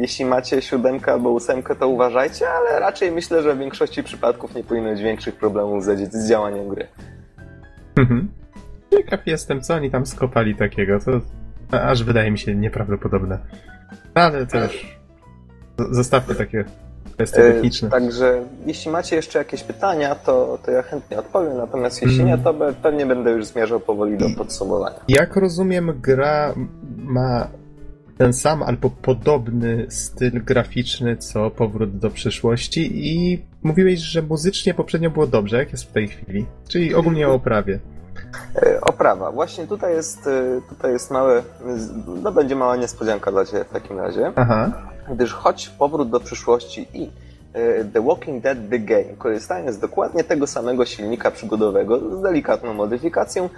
jeśli 0.00 0.24
macie 0.24 0.62
siódemkę 0.62 1.12
albo 1.12 1.30
ósemkę, 1.30 1.76
to 1.76 1.88
uważajcie, 1.88 2.50
ale 2.50 2.80
raczej 2.80 3.12
myślę, 3.12 3.42
że 3.42 3.54
w 3.54 3.58
większości 3.58 4.02
przypadków 4.02 4.54
nie 4.54 4.64
powinno 4.64 4.90
być 4.90 5.02
większych 5.02 5.36
problemów 5.36 5.84
z, 5.84 6.28
działaniem 6.28 6.68
gry. 6.68 6.86
Mhm. 7.98 8.28
Ciekaw 8.90 9.26
jestem, 9.26 9.60
co 9.60 9.74
oni 9.74 9.90
tam 9.90 10.06
skopali 10.06 10.54
takiego, 10.56 10.98
to 11.00 11.20
aż 11.82 12.04
wydaje 12.04 12.30
mi 12.30 12.38
się 12.38 12.54
nieprawdopodobne. 12.54 13.38
Ale 14.14 14.46
z- 14.46 15.96
zostawmy 15.96 16.34
takie 16.34 16.64
kwestie 17.24 17.40
Yy, 17.42 17.52
techniczne. 17.52 17.90
Także 17.90 18.42
jeśli 18.66 18.90
macie 18.90 19.16
jeszcze 19.16 19.38
jakieś 19.38 19.62
pytania, 19.62 20.14
to, 20.14 20.58
to 20.64 20.70
ja 20.70 20.82
chętnie 20.82 21.18
odpowiem, 21.18 21.56
natomiast 21.56 22.02
jeśli 22.02 22.24
nie, 22.24 22.32
Mm. 22.32 22.44
to 22.44 22.54
be- 22.54 22.72
pewnie 22.82 23.06
będę 23.06 23.30
już 23.30 23.46
zmierzał 23.46 23.80
powoli 23.80 24.18
do 24.18 24.26
podsumowania. 24.38 24.96
Jak 25.08 25.36
rozumiem, 25.36 25.92
gra 26.02 26.54
ma 26.96 27.48
ten 28.18 28.32
sam 28.32 28.62
albo 28.62 28.90
podobny 28.90 29.86
styl 29.88 30.44
graficzny 30.44 31.16
co 31.16 31.50
Powrót 31.50 31.98
do 31.98 32.10
przyszłości 32.10 32.90
i 33.14 33.42
mówiłeś, 33.62 33.98
że 34.00 34.22
muzycznie 34.22 34.74
poprzednio 34.74 35.10
było 35.10 35.26
dobrze, 35.26 35.56
jak 35.56 35.72
jest 35.72 35.84
w 35.84 35.92
tej 35.92 36.08
chwili? 36.08 36.46
Czyli 36.68 36.94
ogólnie 36.94 37.28
o 37.28 37.34
oprawie. 37.34 37.78
E, 38.56 38.80
Oprawa. 38.80 39.30
Właśnie 39.32 39.66
tutaj 39.66 39.94
jest, 39.94 40.26
e, 40.26 40.60
tutaj 40.68 40.92
jest 40.92 41.10
małe, 41.10 41.42
no 42.22 42.32
będzie 42.32 42.56
mała 42.56 42.76
niespodzianka 42.76 43.30
dla 43.30 43.44
Ciebie 43.44 43.64
w 43.64 43.68
takim 43.72 43.98
razie. 43.98 44.32
Aha. 44.36 44.72
Gdyż 45.10 45.32
choć 45.32 45.68
Powrót 45.68 46.10
do 46.10 46.20
przyszłości 46.20 46.88
i 46.94 47.10
e, 47.52 47.84
The 47.84 48.02
Walking 48.02 48.42
Dead 48.42 48.58
The 48.70 48.78
Game 48.78 49.16
korzystają 49.18 49.72
z 49.72 49.78
dokładnie 49.78 50.24
tego 50.24 50.46
samego 50.46 50.86
silnika 50.86 51.30
przygodowego 51.30 52.16
z 52.18 52.22
delikatną 52.22 52.74
modyfikacją, 52.74 53.44
e, 53.44 53.48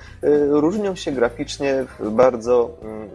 różnią 0.47 0.95
się 0.95 1.13
graficznie 1.13 1.85
bardzo, 2.01 2.71
mm, 2.83 3.09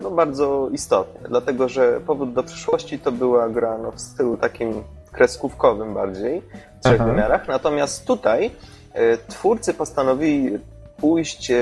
no 0.00 0.10
bardzo 0.10 0.68
istotnie, 0.72 1.20
dlatego 1.28 1.68
że 1.68 2.00
Powrót 2.06 2.32
do 2.32 2.42
przyszłości 2.42 2.98
to 2.98 3.12
była 3.12 3.48
gra 3.48 3.78
no, 3.78 3.92
w 3.92 4.00
stylu 4.00 4.36
takim 4.36 4.82
kreskówkowym 5.12 5.94
bardziej, 5.94 6.42
w 6.80 6.84
trzech 6.84 7.00
Aha. 7.00 7.10
wymiarach, 7.10 7.48
natomiast 7.48 8.06
tutaj 8.06 8.50
e, 8.92 9.16
twórcy 9.16 9.74
postanowili 9.74 10.58
pójść 11.02 11.50
e, 11.50 11.56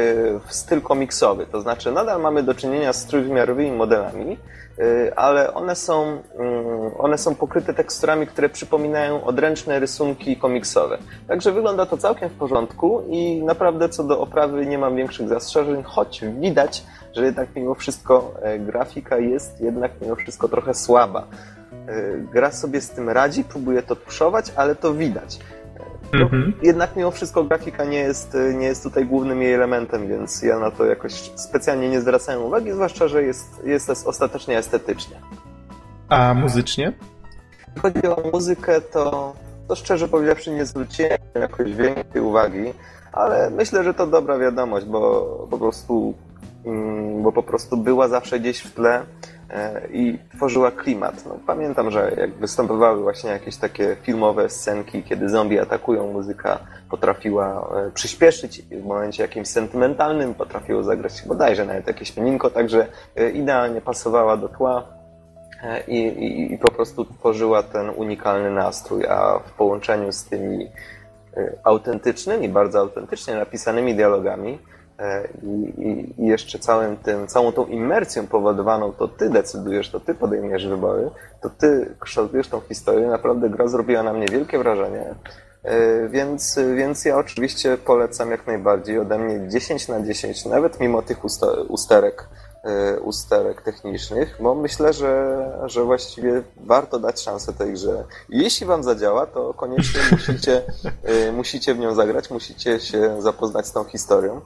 w 0.47 0.55
styl 0.55 0.81
komiksowy, 0.81 1.47
to 1.47 1.61
znaczy 1.61 1.93
nadal 1.93 2.21
mamy 2.21 2.43
do 2.43 2.55
czynienia 2.55 2.93
z 2.93 3.07
trójwymiarowymi 3.07 3.73
modelami, 3.73 4.37
y, 4.79 5.12
ale 5.17 5.55
one 5.55 5.77
są, 5.77 6.03
mm, 6.05 6.91
one 6.99 7.19
są 7.19 7.35
pokryte 7.35 7.75
teksturami, 7.75 8.27
które 8.27 8.49
przypominają 8.49 9.25
odręczne 9.25 9.79
rysunki 9.79 10.37
komiksowe. 10.37 10.99
Także 11.29 11.53
wygląda 11.53 11.87
to 11.87 11.97
całkiem 11.97 12.29
w 12.29 12.33
porządku 12.33 13.03
i 13.09 13.43
naprawdę 13.43 13.89
co 13.89 14.05
do 14.05 14.21
oprawy 14.21 14.67
nie 14.67 14.79
mam 14.79 14.97
większych 14.97 15.29
zastrzeżeń, 15.29 15.83
choć 15.83 16.25
widać, 16.41 16.83
że 17.17 17.25
jednak 17.25 17.49
mimo 17.57 17.75
wszystko 17.75 18.35
e, 18.43 18.59
grafika 18.59 19.19
jest 19.19 19.61
jednak 19.61 19.93
mimo 20.03 20.17
wszystko 20.17 20.49
trochę 20.49 20.75
słaba. 20.75 21.27
E, 21.89 22.19
Gra 22.33 22.51
sobie 22.51 22.81
z 22.81 22.91
tym 22.91 23.09
radzi, 23.09 23.45
próbuje 23.45 23.83
to 23.83 23.97
tuszować, 23.97 24.53
ale 24.57 24.75
to 24.75 24.95
widać. 24.95 25.39
No, 26.12 26.20
Mhm. 26.20 26.53
jednak 26.62 26.97
mimo 26.97 27.11
wszystko 27.11 27.45
grafika 27.45 27.85
nie 27.85 27.99
jest, 27.99 28.37
nie 28.55 28.66
jest 28.66 28.82
tutaj 28.82 29.07
głównym 29.07 29.43
jej 29.43 29.55
elementem, 29.55 30.09
więc 30.09 30.43
ja 30.43 30.59
na 30.59 30.70
to 30.70 30.85
jakoś 30.85 31.12
specjalnie 31.37 31.89
nie 31.89 32.01
zwracałem 32.01 32.43
uwagi, 32.43 32.73
zwłaszcza, 32.73 33.09
że 33.09 33.23
jest, 33.23 33.62
jest 33.65 33.91
ostatecznie 34.07 34.59
estetycznie. 34.59 35.16
A 36.09 36.35
muzycznie? 36.35 36.93
Jeśli 37.66 37.81
chodzi 37.81 38.07
o 38.07 38.31
muzykę, 38.32 38.81
to, 38.81 39.32
to 39.69 39.74
szczerze 39.77 40.09
powiedziawszy 40.09 40.51
nie 40.51 40.65
zwróciłem 40.66 41.19
jakoś 41.35 41.73
większej 41.74 42.20
uwagi, 42.20 42.73
ale 43.12 43.51
myślę, 43.51 43.85
że 43.85 43.95
to 43.95 44.07
dobra 44.07 44.39
wiadomość, 44.39 44.87
bo 44.87 45.20
po 45.51 45.59
prostu, 45.59 46.15
mm, 46.66 47.23
bo 47.23 47.32
po 47.32 47.43
prostu 47.43 47.77
była 47.77 48.09
zawsze 48.09 48.41
gdzieś 48.41 48.61
w 48.61 48.74
tle 48.74 49.03
i 49.93 50.18
tworzyła 50.36 50.70
klimat. 50.70 51.27
No, 51.27 51.39
pamiętam, 51.47 51.90
że 51.90 52.12
jak 52.16 52.31
występowały 52.35 53.02
właśnie 53.02 53.31
jakieś 53.31 53.56
takie 53.56 53.97
filmowe 54.02 54.51
scenki, 54.51 55.02
kiedy 55.02 55.28
zombie 55.28 55.59
atakują, 55.59 56.12
muzyka 56.12 56.59
potrafiła 56.90 57.68
e, 57.86 57.90
przyspieszyć 57.90 58.62
w 58.62 58.85
momencie 58.85 59.22
jakimś 59.22 59.48
sentymentalnym, 59.48 60.35
potrafiło 60.35 60.82
zagrać 60.82 61.22
bodajże 61.27 61.64
nawet 61.64 61.86
jakieś 61.86 62.12
pianinko, 62.12 62.51
także 62.51 62.86
e, 63.16 63.31
idealnie 63.31 63.81
pasowała 63.81 64.36
do 64.36 64.48
tła 64.48 64.85
e, 65.62 65.81
i, 65.81 66.06
i, 66.06 66.52
i 66.52 66.59
po 66.59 66.70
prostu 66.70 67.05
tworzyła 67.05 67.62
ten 67.62 67.90
unikalny 67.97 68.51
nastrój, 68.51 69.06
a 69.06 69.39
w 69.39 69.52
połączeniu 69.52 70.12
z 70.12 70.24
tymi 70.24 70.68
e, 71.36 71.52
autentycznymi, 71.64 72.48
bardzo 72.48 72.78
autentycznie 72.78 73.35
napisanymi 73.35 73.94
dialogami 73.94 74.52
e, 74.52 74.80
i, 75.43 75.47
i- 75.82 76.22
i 76.22 76.27
jeszcze 76.27 76.59
całym 76.59 76.97
tym, 76.97 77.27
całą 77.27 77.52
tą 77.52 77.66
imersją 77.66 78.27
powodowaną, 78.27 78.93
to 78.93 79.09
ty 79.09 79.31
decydujesz, 79.31 79.90
to 79.90 80.01
ty 80.01 80.14
podejmiesz 80.14 80.66
wybory, 80.66 81.10
to 81.43 81.51
ty 81.51 81.94
kształtujesz 82.01 82.48
tą 82.48 82.60
historię. 82.60 83.06
Naprawdę 83.06 83.51
gra 83.51 83.68
zrobiła 83.68 84.02
na 84.02 84.12
mnie 84.12 84.27
wielkie 84.27 84.59
wrażenie. 84.59 85.14
E, 85.62 86.09
Więc, 86.09 86.59
więc 86.77 87.05
ja 87.05 87.16
oczywiście 87.18 87.77
polecam 87.77 88.31
jak 88.31 88.47
najbardziej. 88.47 88.98
Ode 88.98 89.18
mnie 89.18 89.48
10 89.48 89.89
na 89.89 90.01
10, 90.02 90.44
nawet 90.44 90.81
mimo 90.81 91.02
tych 91.02 91.18
usterek, 91.68 92.28
e, 92.64 93.01
usterek 93.01 93.62
technicznych, 93.62 94.36
bo 94.40 94.55
myślę, 94.55 94.93
że, 94.93 95.39
że 95.66 95.85
właściwie 95.85 96.43
warto 96.56 96.98
dać 96.98 97.20
szansę 97.20 97.52
tej 97.52 97.72
grze. 97.72 98.05
Jeśli 98.28 98.66
wam 98.66 98.82
zadziała, 98.82 99.27
to 99.27 99.55
koniecznie 99.55 100.01
musicie, 100.12 100.62
e, 101.05 101.32
musicie 101.32 101.74
w 101.74 101.78
nią 101.78 101.94
zagrać, 101.94 102.31
musicie 102.31 102.81
się 102.81 103.22
zapoznać 103.22 103.66
z 103.66 103.72
tą 103.72 103.85
historią. 103.85 104.40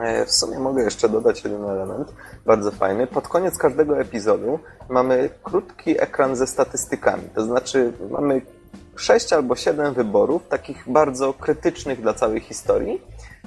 E, 0.00 0.26
W 0.26 0.32
sumie 0.32 0.58
mogę 0.58 0.82
jeszcze 0.82 1.08
dodać 1.08 1.44
jeden 1.44 1.64
element, 1.64 2.12
bardzo 2.46 2.70
fajny. 2.70 3.06
Pod 3.06 3.28
koniec 3.28 3.58
każdego 3.58 4.00
epizodu 4.00 4.58
mamy 4.88 5.30
krótki 5.42 6.00
ekran 6.02 6.36
ze 6.36 6.46
statystykami. 6.46 7.22
To 7.34 7.44
znaczy 7.44 7.92
mamy 8.10 8.42
sześć 8.96 9.32
albo 9.32 9.56
siedem 9.56 9.94
wyborów, 9.94 10.48
takich 10.48 10.84
bardzo 10.86 11.32
krytycznych 11.32 12.00
dla 12.00 12.14
całej 12.14 12.40
historii. 12.40 13.02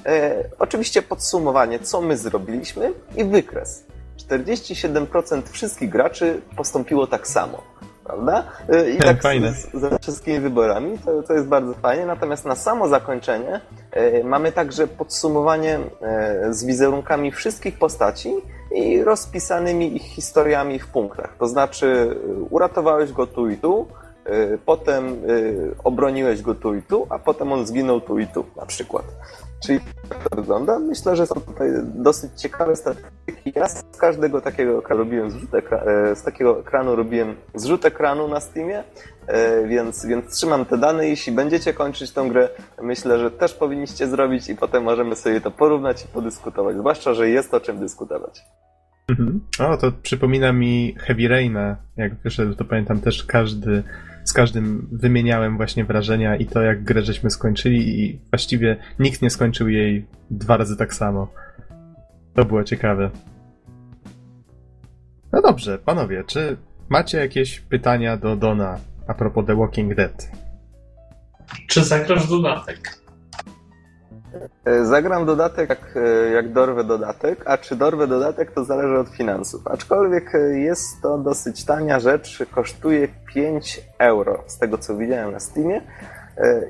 E, 0.05 0.43
oczywiście 0.59 1.01
podsumowanie, 1.01 1.79
co 1.79 2.01
my 2.01 2.17
zrobiliśmy 2.17 2.93
i 3.15 3.23
wykres. 3.25 3.83
47% 4.29 5.41
wszystkich 5.49 5.89
graczy 5.89 6.41
postąpiło 6.57 7.07
tak 7.07 7.27
samo. 7.27 7.61
Prawda? 8.09 8.43
E, 8.69 8.89
I 8.89 8.97
tak 9.11 9.21
Fajne. 9.21 9.53
z, 9.53 9.73
ze 9.73 9.99
wszystkimi 9.99 10.39
wyborami, 10.39 10.97
to, 10.97 11.23
to 11.23 11.33
jest 11.33 11.47
bardzo 11.47 11.73
fajnie. 11.73 12.05
Natomiast 12.05 12.45
na 12.45 12.55
samo 12.55 12.87
zakończenie 12.87 13.61
e, 13.91 14.23
mamy 14.23 14.51
także 14.51 14.87
podsumowanie 14.87 15.79
e, 16.01 16.53
z 16.53 16.65
wizerunkami 16.65 17.31
wszystkich 17.31 17.79
postaci 17.79 18.33
i 18.71 19.03
rozpisanymi 19.03 19.95
ich 19.95 20.03
historiami 20.03 20.79
w 20.79 20.87
punktach. 20.87 21.35
To 21.39 21.47
znaczy, 21.47 22.17
uratowałeś 22.49 23.11
go 23.11 23.27
tu 23.27 23.49
i 23.49 23.57
tu, 23.57 23.87
y, 24.29 24.59
potem 24.65 25.29
y, 25.29 25.75
obroniłeś 25.83 26.41
go 26.41 26.55
tu 26.55 26.75
i 26.75 26.81
tu, 26.81 27.07
a 27.09 27.19
potem 27.19 27.53
on 27.53 27.65
zginął 27.65 28.01
tu 28.01 28.19
i 28.19 28.27
tu 28.27 28.45
na 28.55 28.65
przykład. 28.65 29.05
Czyli 29.65 29.79
tak 30.09 30.29
to 30.29 30.35
wygląda. 30.35 30.79
Myślę, 30.79 31.15
że 31.15 31.27
są 31.27 31.35
tutaj 31.35 31.69
dosyć 31.83 32.31
ciekawe 32.41 32.75
statystyki. 32.75 33.51
Ja 33.55 33.67
z 33.67 33.83
każdego 33.99 34.41
takiego 34.41 34.81
robiłem 34.89 35.31
zrzut 35.31 35.49
e, 35.53 36.15
z 36.15 36.23
takiego 36.23 36.59
ekranu 36.59 36.95
robiłem 36.95 37.35
zrzut 37.55 37.85
ekranu 37.85 38.27
na 38.27 38.39
Steamie, 38.39 38.83
e, 39.27 39.67
więc, 39.67 40.05
więc 40.05 40.35
trzymam 40.35 40.65
te 40.65 40.77
dane. 40.77 41.07
Jeśli 41.07 41.33
będziecie 41.33 41.73
kończyć 41.73 42.11
tą 42.11 42.29
grę, 42.29 42.49
myślę, 42.81 43.19
że 43.19 43.31
też 43.31 43.53
powinniście 43.53 44.07
zrobić 44.07 44.49
i 44.49 44.55
potem 44.55 44.83
możemy 44.83 45.15
sobie 45.15 45.41
to 45.41 45.51
porównać 45.51 46.05
i 46.05 46.07
podyskutować. 46.07 46.77
Zwłaszcza, 46.77 47.13
że 47.13 47.29
jest 47.29 47.53
o 47.53 47.59
czym 47.59 47.79
dyskutować. 47.79 48.41
Mhm. 49.09 49.41
O, 49.59 49.77
to 49.77 49.91
przypomina 49.91 50.53
mi 50.53 50.95
Heavy 50.99 51.27
Raina. 51.27 51.77
Jak 51.97 52.15
wyszedł, 52.15 52.55
to 52.55 52.65
pamiętam 52.65 53.01
też 53.01 53.23
każdy, 53.23 53.83
z 54.29 54.33
każdym 54.33 54.87
wymieniałem 54.91 55.57
właśnie 55.57 55.85
wrażenia 55.85 56.35
i 56.35 56.45
to, 56.45 56.61
jak 56.61 56.83
grę 56.83 57.01
żeśmy 57.01 57.29
skończyli 57.29 57.99
i 57.99 58.19
właściwie 58.31 58.77
nikt 58.99 59.21
nie 59.21 59.29
skończył 59.29 59.69
jej 59.69 60.05
dwa 60.29 60.57
razy 60.57 60.77
tak 60.77 60.93
samo. 60.93 61.27
To 62.33 62.45
było 62.45 62.63
ciekawe. 62.63 63.09
No 65.31 65.41
dobrze, 65.41 65.77
panowie, 65.77 66.23
czy 66.27 66.57
macie 66.89 67.17
jakieś 67.17 67.59
pytania 67.59 68.17
do 68.17 68.35
Dona 68.35 68.79
a 69.07 69.13
propos 69.13 69.45
The 69.45 69.55
Walking 69.55 69.95
Dead? 69.95 70.31
Czy 71.67 71.83
zagrasz 71.83 72.29
dodatek? 72.29 72.99
E, 74.65 74.85
Zagram 74.85 75.25
dodatek, 75.25 75.69
jak, 75.69 75.95
e, 75.95 76.29
jak 76.29 76.53
dorwę 76.53 76.83
dodatek, 76.83 77.43
a 77.45 77.57
czy 77.57 77.75
dorwę 77.75 78.07
dodatek, 78.07 78.51
to 78.51 78.63
zależy 78.63 78.99
od 78.99 79.09
finansów. 79.09 79.67
Aczkolwiek 79.67 80.35
e, 80.35 80.59
jest 80.59 81.01
to 81.01 81.17
dosyć 81.17 81.65
tania 81.65 81.99
rzecz, 81.99 82.43
kosztuje 82.51 83.07
5 83.33 83.83
euro, 83.99 84.43
z 84.47 84.57
tego 84.57 84.77
co 84.77 84.97
widziałem 84.97 85.31
na 85.31 85.39
Steamie. 85.39 85.81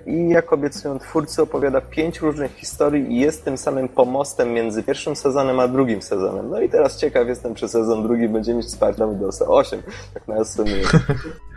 I 0.06 0.30
jak 0.30 0.53
obiecują 0.53 0.99
twórcy, 0.99 1.41
opowiada 1.41 1.81
pięć 1.81 2.19
różnych 2.19 2.52
historii 2.52 3.11
i 3.14 3.19
jest 3.19 3.45
tym 3.45 3.57
samym 3.57 3.90
pomostem 3.90 4.53
między 4.53 4.84
pierwszym 4.84 5.15
sezonem 5.15 5.60
a 5.60 5.68
drugim 5.68 6.02
sezonem. 6.02 6.49
No 6.49 6.61
i 6.61 6.69
teraz 6.69 6.98
ciekaw 6.98 7.27
jestem, 7.27 7.56
czy 7.56 7.68
sezon 7.68 8.03
drugi 8.03 8.30
będzie 8.30 8.53
mieć 8.53 8.65
wsparcie 8.65 8.99
na 8.99 9.07
Windowsa 9.07 9.45
8, 9.48 9.81
tak 10.14 10.27
na 10.27 10.44
sumie. 10.44 10.73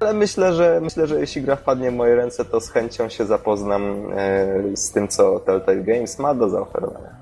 Ale 0.00 0.14
myślę, 0.14 0.52
że 0.52 0.80
myślę, 0.82 1.06
że 1.06 1.20
jeśli 1.20 1.42
gra 1.42 1.56
wpadnie 1.56 1.90
w 1.90 1.94
moje 1.94 2.16
ręce, 2.16 2.44
to 2.44 2.60
z 2.60 2.70
chęcią 2.70 3.08
się 3.08 3.26
zapoznam 3.26 4.12
e, 4.16 4.76
z 4.76 4.92
tym, 4.92 5.08
co 5.08 5.40
Telltale 5.40 5.82
Games 5.82 6.18
ma 6.18 6.34
do 6.34 6.48
zaoferowania. 6.48 7.16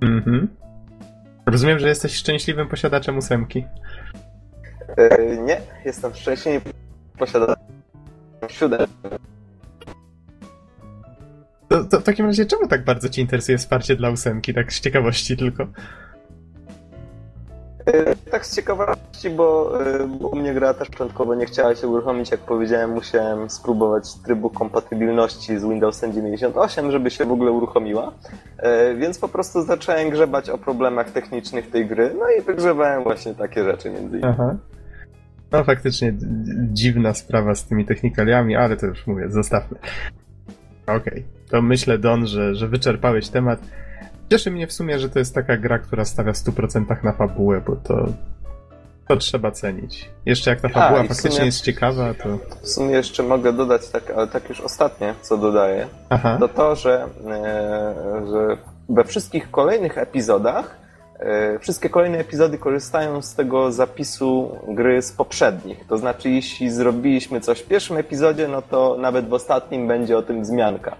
Mhm. 0.00 0.48
Rozumiem, 1.46 1.78
że 1.78 1.88
jesteś 1.88 2.14
szczęśliwym 2.14 2.68
posiadaczem 2.68 3.18
ósemki. 3.18 3.64
E, 4.96 5.36
nie, 5.36 5.60
jestem 5.84 6.14
szczęśliwy 6.14 6.70
posiadaczem 7.18 7.64
siódem. 8.48 8.86
To, 11.68 11.84
to 11.84 12.00
w 12.00 12.02
takim 12.02 12.26
razie 12.26 12.46
czemu 12.46 12.68
tak 12.68 12.84
bardzo 12.84 13.08
ci 13.08 13.20
interesuje 13.20 13.58
wsparcie 13.58 13.96
dla 13.96 14.10
ósemki? 14.10 14.54
Tak 14.54 14.72
z 14.72 14.80
ciekawości 14.80 15.36
tylko. 15.36 15.66
E, 17.86 18.16
Tak 18.30 18.46
z 18.46 18.56
ciekawości, 18.56 19.30
bo, 19.30 19.80
e, 19.86 20.06
bo 20.20 20.28
u 20.28 20.36
mnie 20.36 20.54
gra 20.54 20.74
też 20.74 20.88
początkowo 20.88 21.34
nie 21.34 21.46
chciała 21.46 21.74
się 21.74 21.88
uruchomić, 21.88 22.30
jak 22.30 22.40
powiedziałem, 22.40 22.90
musiałem 22.90 23.50
spróbować 23.50 24.14
trybu 24.14 24.50
kompatybilności 24.50 25.58
z 25.58 25.62
Windowsem 25.64 26.12
98, 26.12 26.90
żeby 26.90 27.10
się 27.10 27.24
w 27.24 27.32
ogóle 27.32 27.50
uruchomiła, 27.50 28.12
E, 28.58 28.94
więc 28.94 29.18
po 29.18 29.28
prostu 29.28 29.62
zacząłem 29.62 30.10
grzebać 30.10 30.50
o 30.50 30.58
problemach 30.58 31.10
technicznych 31.10 31.70
tej 31.70 31.86
gry, 31.86 32.14
no 32.18 32.24
i 32.38 32.42
wygrzebałem 32.42 33.02
właśnie 33.02 33.34
takie 33.34 33.64
rzeczy 33.64 33.90
między 33.90 34.18
innymi. 34.18 34.24
Aha. 34.24 34.56
No 35.52 35.64
faktycznie 35.64 36.12
dziwna 36.72 37.14
sprawa 37.14 37.54
z 37.54 37.64
tymi 37.64 37.86
technikaliami, 37.86 38.56
ale 38.56 38.76
to 38.76 38.86
już 38.86 39.06
mówię, 39.06 39.30
zostawmy. 39.30 39.78
Okej, 40.86 41.24
to 41.50 41.62
myślę 41.62 41.98
Don, 41.98 42.26
że, 42.26 42.54
że 42.54 42.68
wyczerpałeś 42.68 43.28
temat. 43.28 43.60
Cieszy 44.32 44.50
mnie 44.50 44.66
w 44.66 44.72
sumie, 44.72 44.98
że 44.98 45.08
to 45.08 45.18
jest 45.18 45.34
taka 45.34 45.56
gra, 45.56 45.78
która 45.78 46.04
stawia 46.04 46.32
w 46.32 46.36
100% 46.36 47.04
na 47.04 47.12
fabułę, 47.12 47.62
bo 47.66 47.76
to, 47.76 48.06
to 49.08 49.16
trzeba 49.16 49.50
cenić. 49.50 50.10
Jeszcze 50.26 50.50
jak 50.50 50.60
ta 50.60 50.68
fabuła 50.68 51.02
w 51.02 51.08
faktycznie 51.08 51.30
sumie- 51.30 51.44
jest 51.44 51.60
ciekawa, 51.60 52.14
to... 52.14 52.38
W 52.62 52.68
sumie 52.68 52.90
jeszcze 52.90 53.22
mogę 53.22 53.52
dodać, 53.52 53.88
tak, 53.88 54.10
ale 54.16 54.26
tak 54.26 54.48
już 54.48 54.60
ostatnie, 54.60 55.14
co 55.22 55.36
dodaję, 55.36 55.86
Aha, 56.10 56.36
to 56.40 56.48
to, 56.48 56.76
że, 56.76 57.08
e, 57.26 58.26
że 58.32 58.56
we 58.88 59.04
wszystkich 59.04 59.50
kolejnych 59.50 59.98
epizodach 59.98 60.76
e, 61.18 61.58
wszystkie 61.58 61.88
kolejne 61.90 62.18
epizody 62.18 62.58
korzystają 62.58 63.22
z 63.22 63.34
tego 63.34 63.72
zapisu 63.72 64.58
gry 64.68 65.02
z 65.02 65.12
poprzednich. 65.12 65.86
To 65.86 65.98
znaczy, 65.98 66.30
jeśli 66.30 66.70
zrobiliśmy 66.70 67.40
coś 67.40 67.60
w 67.60 67.66
pierwszym 67.66 67.96
epizodzie, 67.96 68.48
no 68.48 68.62
to 68.62 68.96
nawet 69.00 69.28
w 69.28 69.32
ostatnim 69.32 69.88
będzie 69.88 70.18
o 70.18 70.22
tym 70.22 70.42
wzmianka. 70.42 70.96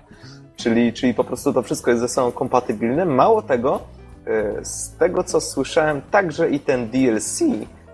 Czyli, 0.62 0.92
czyli 0.92 1.14
po 1.14 1.24
prostu 1.24 1.52
to 1.52 1.62
wszystko 1.62 1.90
jest 1.90 2.02
ze 2.02 2.08
sobą 2.08 2.32
kompatybilne. 2.32 3.04
Mało 3.04 3.42
tego, 3.42 3.80
e, 4.26 4.64
z 4.64 4.96
tego 4.96 5.24
co 5.24 5.40
słyszałem, 5.40 6.00
także 6.10 6.50
i 6.50 6.60
ten 6.60 6.88
DLC 6.88 7.42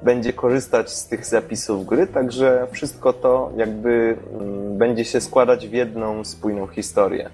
będzie 0.03 0.33
korzystać 0.33 0.91
z 0.91 1.09
tych 1.09 1.27
zapisów 1.27 1.87
gry, 1.87 2.07
także 2.07 2.67
wszystko 2.71 3.13
to 3.13 3.53
jakby 3.57 4.17
mm, 4.41 4.79
będzie 4.79 5.05
się 5.05 5.21
składać 5.21 5.69
w 5.69 5.73
jedną 5.73 6.25
spójną 6.25 6.67
historię. 6.67 7.31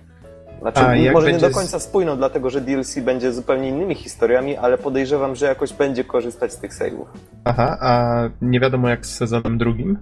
Znaczy, 0.60 0.80
A, 0.80 1.12
może 1.12 1.32
nie 1.32 1.38
do 1.38 1.50
końca 1.50 1.78
spójną, 1.78 2.16
dlatego 2.16 2.50
że 2.50 2.60
DLC 2.60 2.98
będzie 2.98 3.32
zupełnie 3.32 3.68
innymi 3.68 3.94
historiami, 3.94 4.56
ale 4.56 4.78
podejrzewam, 4.78 5.34
że 5.36 5.46
jakoś 5.46 5.72
będzie 5.72 6.04
korzystać 6.04 6.52
z 6.52 6.58
tych 6.58 6.72
save'ów. 6.72 7.04
aha, 7.44 7.78
a 7.80 8.22
nie 8.42 8.60
wiadomo 8.60 8.88
jak 8.88 9.06
z 9.06 9.14
sezonem 9.14 9.58
drugim? 9.58 9.98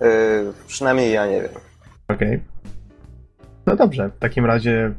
Yy, 0.00 0.06
przynajmniej 0.66 1.12
ja 1.12 1.26
nie 1.26 1.42
wiem. 1.42 1.52
Okej. 2.08 2.40
No 3.66 3.76
dobrze, 3.76 4.08
w 4.08 4.18
takim 4.18 4.46
razie 4.46 4.92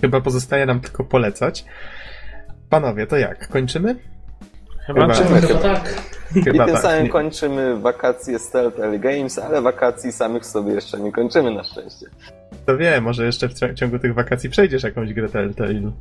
chyba 0.00 0.20
pozostaje 0.20 0.66
nam 0.66 0.80
tylko 0.80 1.04
polecać. 1.04 1.64
Panowie, 2.70 3.06
to 3.06 3.16
jak? 3.16 3.48
Kończymy? 3.48 3.96
Chyba 4.86 5.00
Chyba- 5.00 5.14
tak. 5.14 5.26
Chyba- 5.26 5.40
Chyba 5.48 5.60
tak. 5.60 5.94
I 6.36 6.42
Chyba 6.42 6.64
tym 6.66 6.74
tak. 6.74 6.82
samym 6.82 7.02
Nie- 7.04 7.10
kończymy 7.10 7.80
wakacje 7.80 8.38
z 8.38 8.50
Telltale 8.50 8.98
Games, 8.98 9.38
ale 9.38 9.62
wakacji 9.62 10.12
samych 10.12 10.46
sobie 10.46 10.72
jeszcze 10.72 11.00
nie 11.00 11.12
kończymy 11.12 11.50
na 11.50 11.64
szczęście. 11.64 12.06
Kto 12.62 12.76
wie, 12.76 13.00
może 13.00 13.26
jeszcze 13.26 13.48
w 13.48 13.74
ciągu 13.74 13.98
tych 13.98 14.14
wakacji 14.14 14.50
przejdziesz 14.50 14.82
jakąś 14.82 15.12
grę 15.14 15.28
Telltale. 15.28 15.92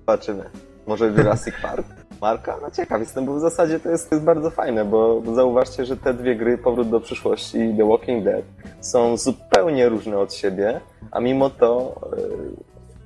Zobaczymy. 0.00 0.44
Może 0.86 1.06
Jurassic 1.06 1.54
Park? 1.62 1.86
Marka? 2.24 2.56
No 2.62 2.70
ciekaw 2.70 3.00
jestem, 3.00 3.24
bo 3.24 3.34
w 3.34 3.40
zasadzie 3.40 3.80
to 3.80 3.90
jest, 3.90 4.08
to 4.10 4.14
jest 4.14 4.24
bardzo 4.24 4.50
fajne, 4.50 4.84
bo 4.84 5.22
zauważcie, 5.34 5.84
że 5.84 5.96
te 5.96 6.14
dwie 6.14 6.36
gry, 6.36 6.58
Powrót 6.58 6.88
do 6.88 7.00
przyszłości 7.00 7.58
i 7.58 7.76
The 7.76 7.88
Walking 7.88 8.24
Dead, 8.24 8.44
są 8.80 9.16
zupełnie 9.16 9.88
różne 9.88 10.18
od 10.18 10.34
siebie, 10.34 10.80
a 11.10 11.20
mimo 11.20 11.50
to 11.50 11.94
e, 12.12 12.16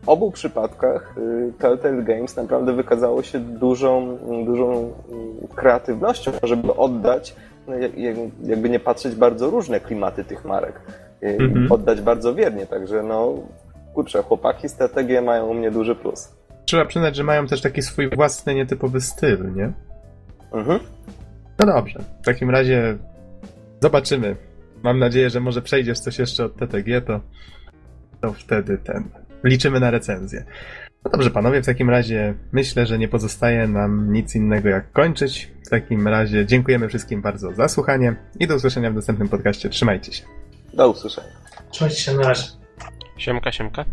w 0.04 0.08
obu 0.08 0.30
przypadkach 0.30 1.14
e, 1.18 1.52
Telltale 1.58 2.02
Games 2.02 2.36
naprawdę 2.36 2.72
wykazało 2.72 3.22
się 3.22 3.38
dużą, 3.38 4.18
dużą 4.46 4.92
kreatywnością, 5.54 6.30
żeby 6.42 6.74
oddać, 6.76 7.36
no, 7.68 7.74
jak- 7.74 7.98
jak- 7.98 8.16
jakby 8.44 8.68
nie 8.68 8.80
patrzeć, 8.80 9.14
bardzo 9.14 9.50
różne 9.50 9.80
klimaty 9.80 10.24
tych 10.24 10.44
marek. 10.44 10.80
E, 11.22 11.26
Mhm. 11.26 11.72
Oddać 11.72 12.00
bardzo 12.00 12.34
wiernie, 12.34 12.66
także 12.66 13.02
no 13.02 13.34
kurczę, 13.94 14.22
chłopaki 14.22 14.68
strategie 14.68 15.22
mają 15.22 15.46
u 15.46 15.54
mnie 15.54 15.70
duży 15.70 15.94
plus. 15.94 16.28
Trzeba 16.68 16.84
przyznać, 16.84 17.16
że 17.16 17.24
mają 17.24 17.46
też 17.46 17.60
taki 17.60 17.82
swój 17.82 18.10
własny, 18.10 18.54
nietypowy 18.54 19.00
styl, 19.00 19.54
nie? 19.54 19.72
Mhm. 20.52 20.80
No 21.58 21.66
dobrze, 21.66 21.98
w 22.22 22.24
takim 22.24 22.50
razie 22.50 22.98
zobaczymy. 23.82 24.36
Mam 24.82 24.98
nadzieję, 24.98 25.30
że 25.30 25.40
może 25.40 25.62
przejdziesz 25.62 26.00
coś 26.00 26.18
jeszcze 26.18 26.44
od 26.44 26.56
TTG, 26.56 27.00
to, 27.00 27.20
to 28.20 28.32
wtedy 28.32 28.78
ten. 28.78 29.04
Liczymy 29.44 29.80
na 29.80 29.90
recenzję. 29.90 30.44
No 31.04 31.10
dobrze, 31.10 31.30
panowie, 31.30 31.62
w 31.62 31.66
takim 31.66 31.90
razie 31.90 32.34
myślę, 32.52 32.86
że 32.86 32.98
nie 32.98 33.08
pozostaje 33.08 33.68
nam 33.68 34.12
nic 34.12 34.34
innego 34.34 34.68
jak 34.68 34.92
kończyć. 34.92 35.52
W 35.66 35.68
takim 35.68 36.08
razie 36.08 36.46
dziękujemy 36.46 36.88
wszystkim 36.88 37.22
bardzo 37.22 37.54
za 37.54 37.68
słuchanie 37.68 38.16
i 38.40 38.46
do 38.46 38.54
usłyszenia 38.54 38.90
w 38.90 38.94
następnym 38.94 39.28
podcaście. 39.28 39.68
Trzymajcie 39.68 40.12
się. 40.12 40.24
Do 40.74 40.90
usłyszenia. 40.90 41.32
Trzymajcie 41.70 42.00
się 42.00 42.14
na 42.14 42.22
razie. 42.22 42.48
Siemka, 43.16 43.52
siemka. 43.52 43.84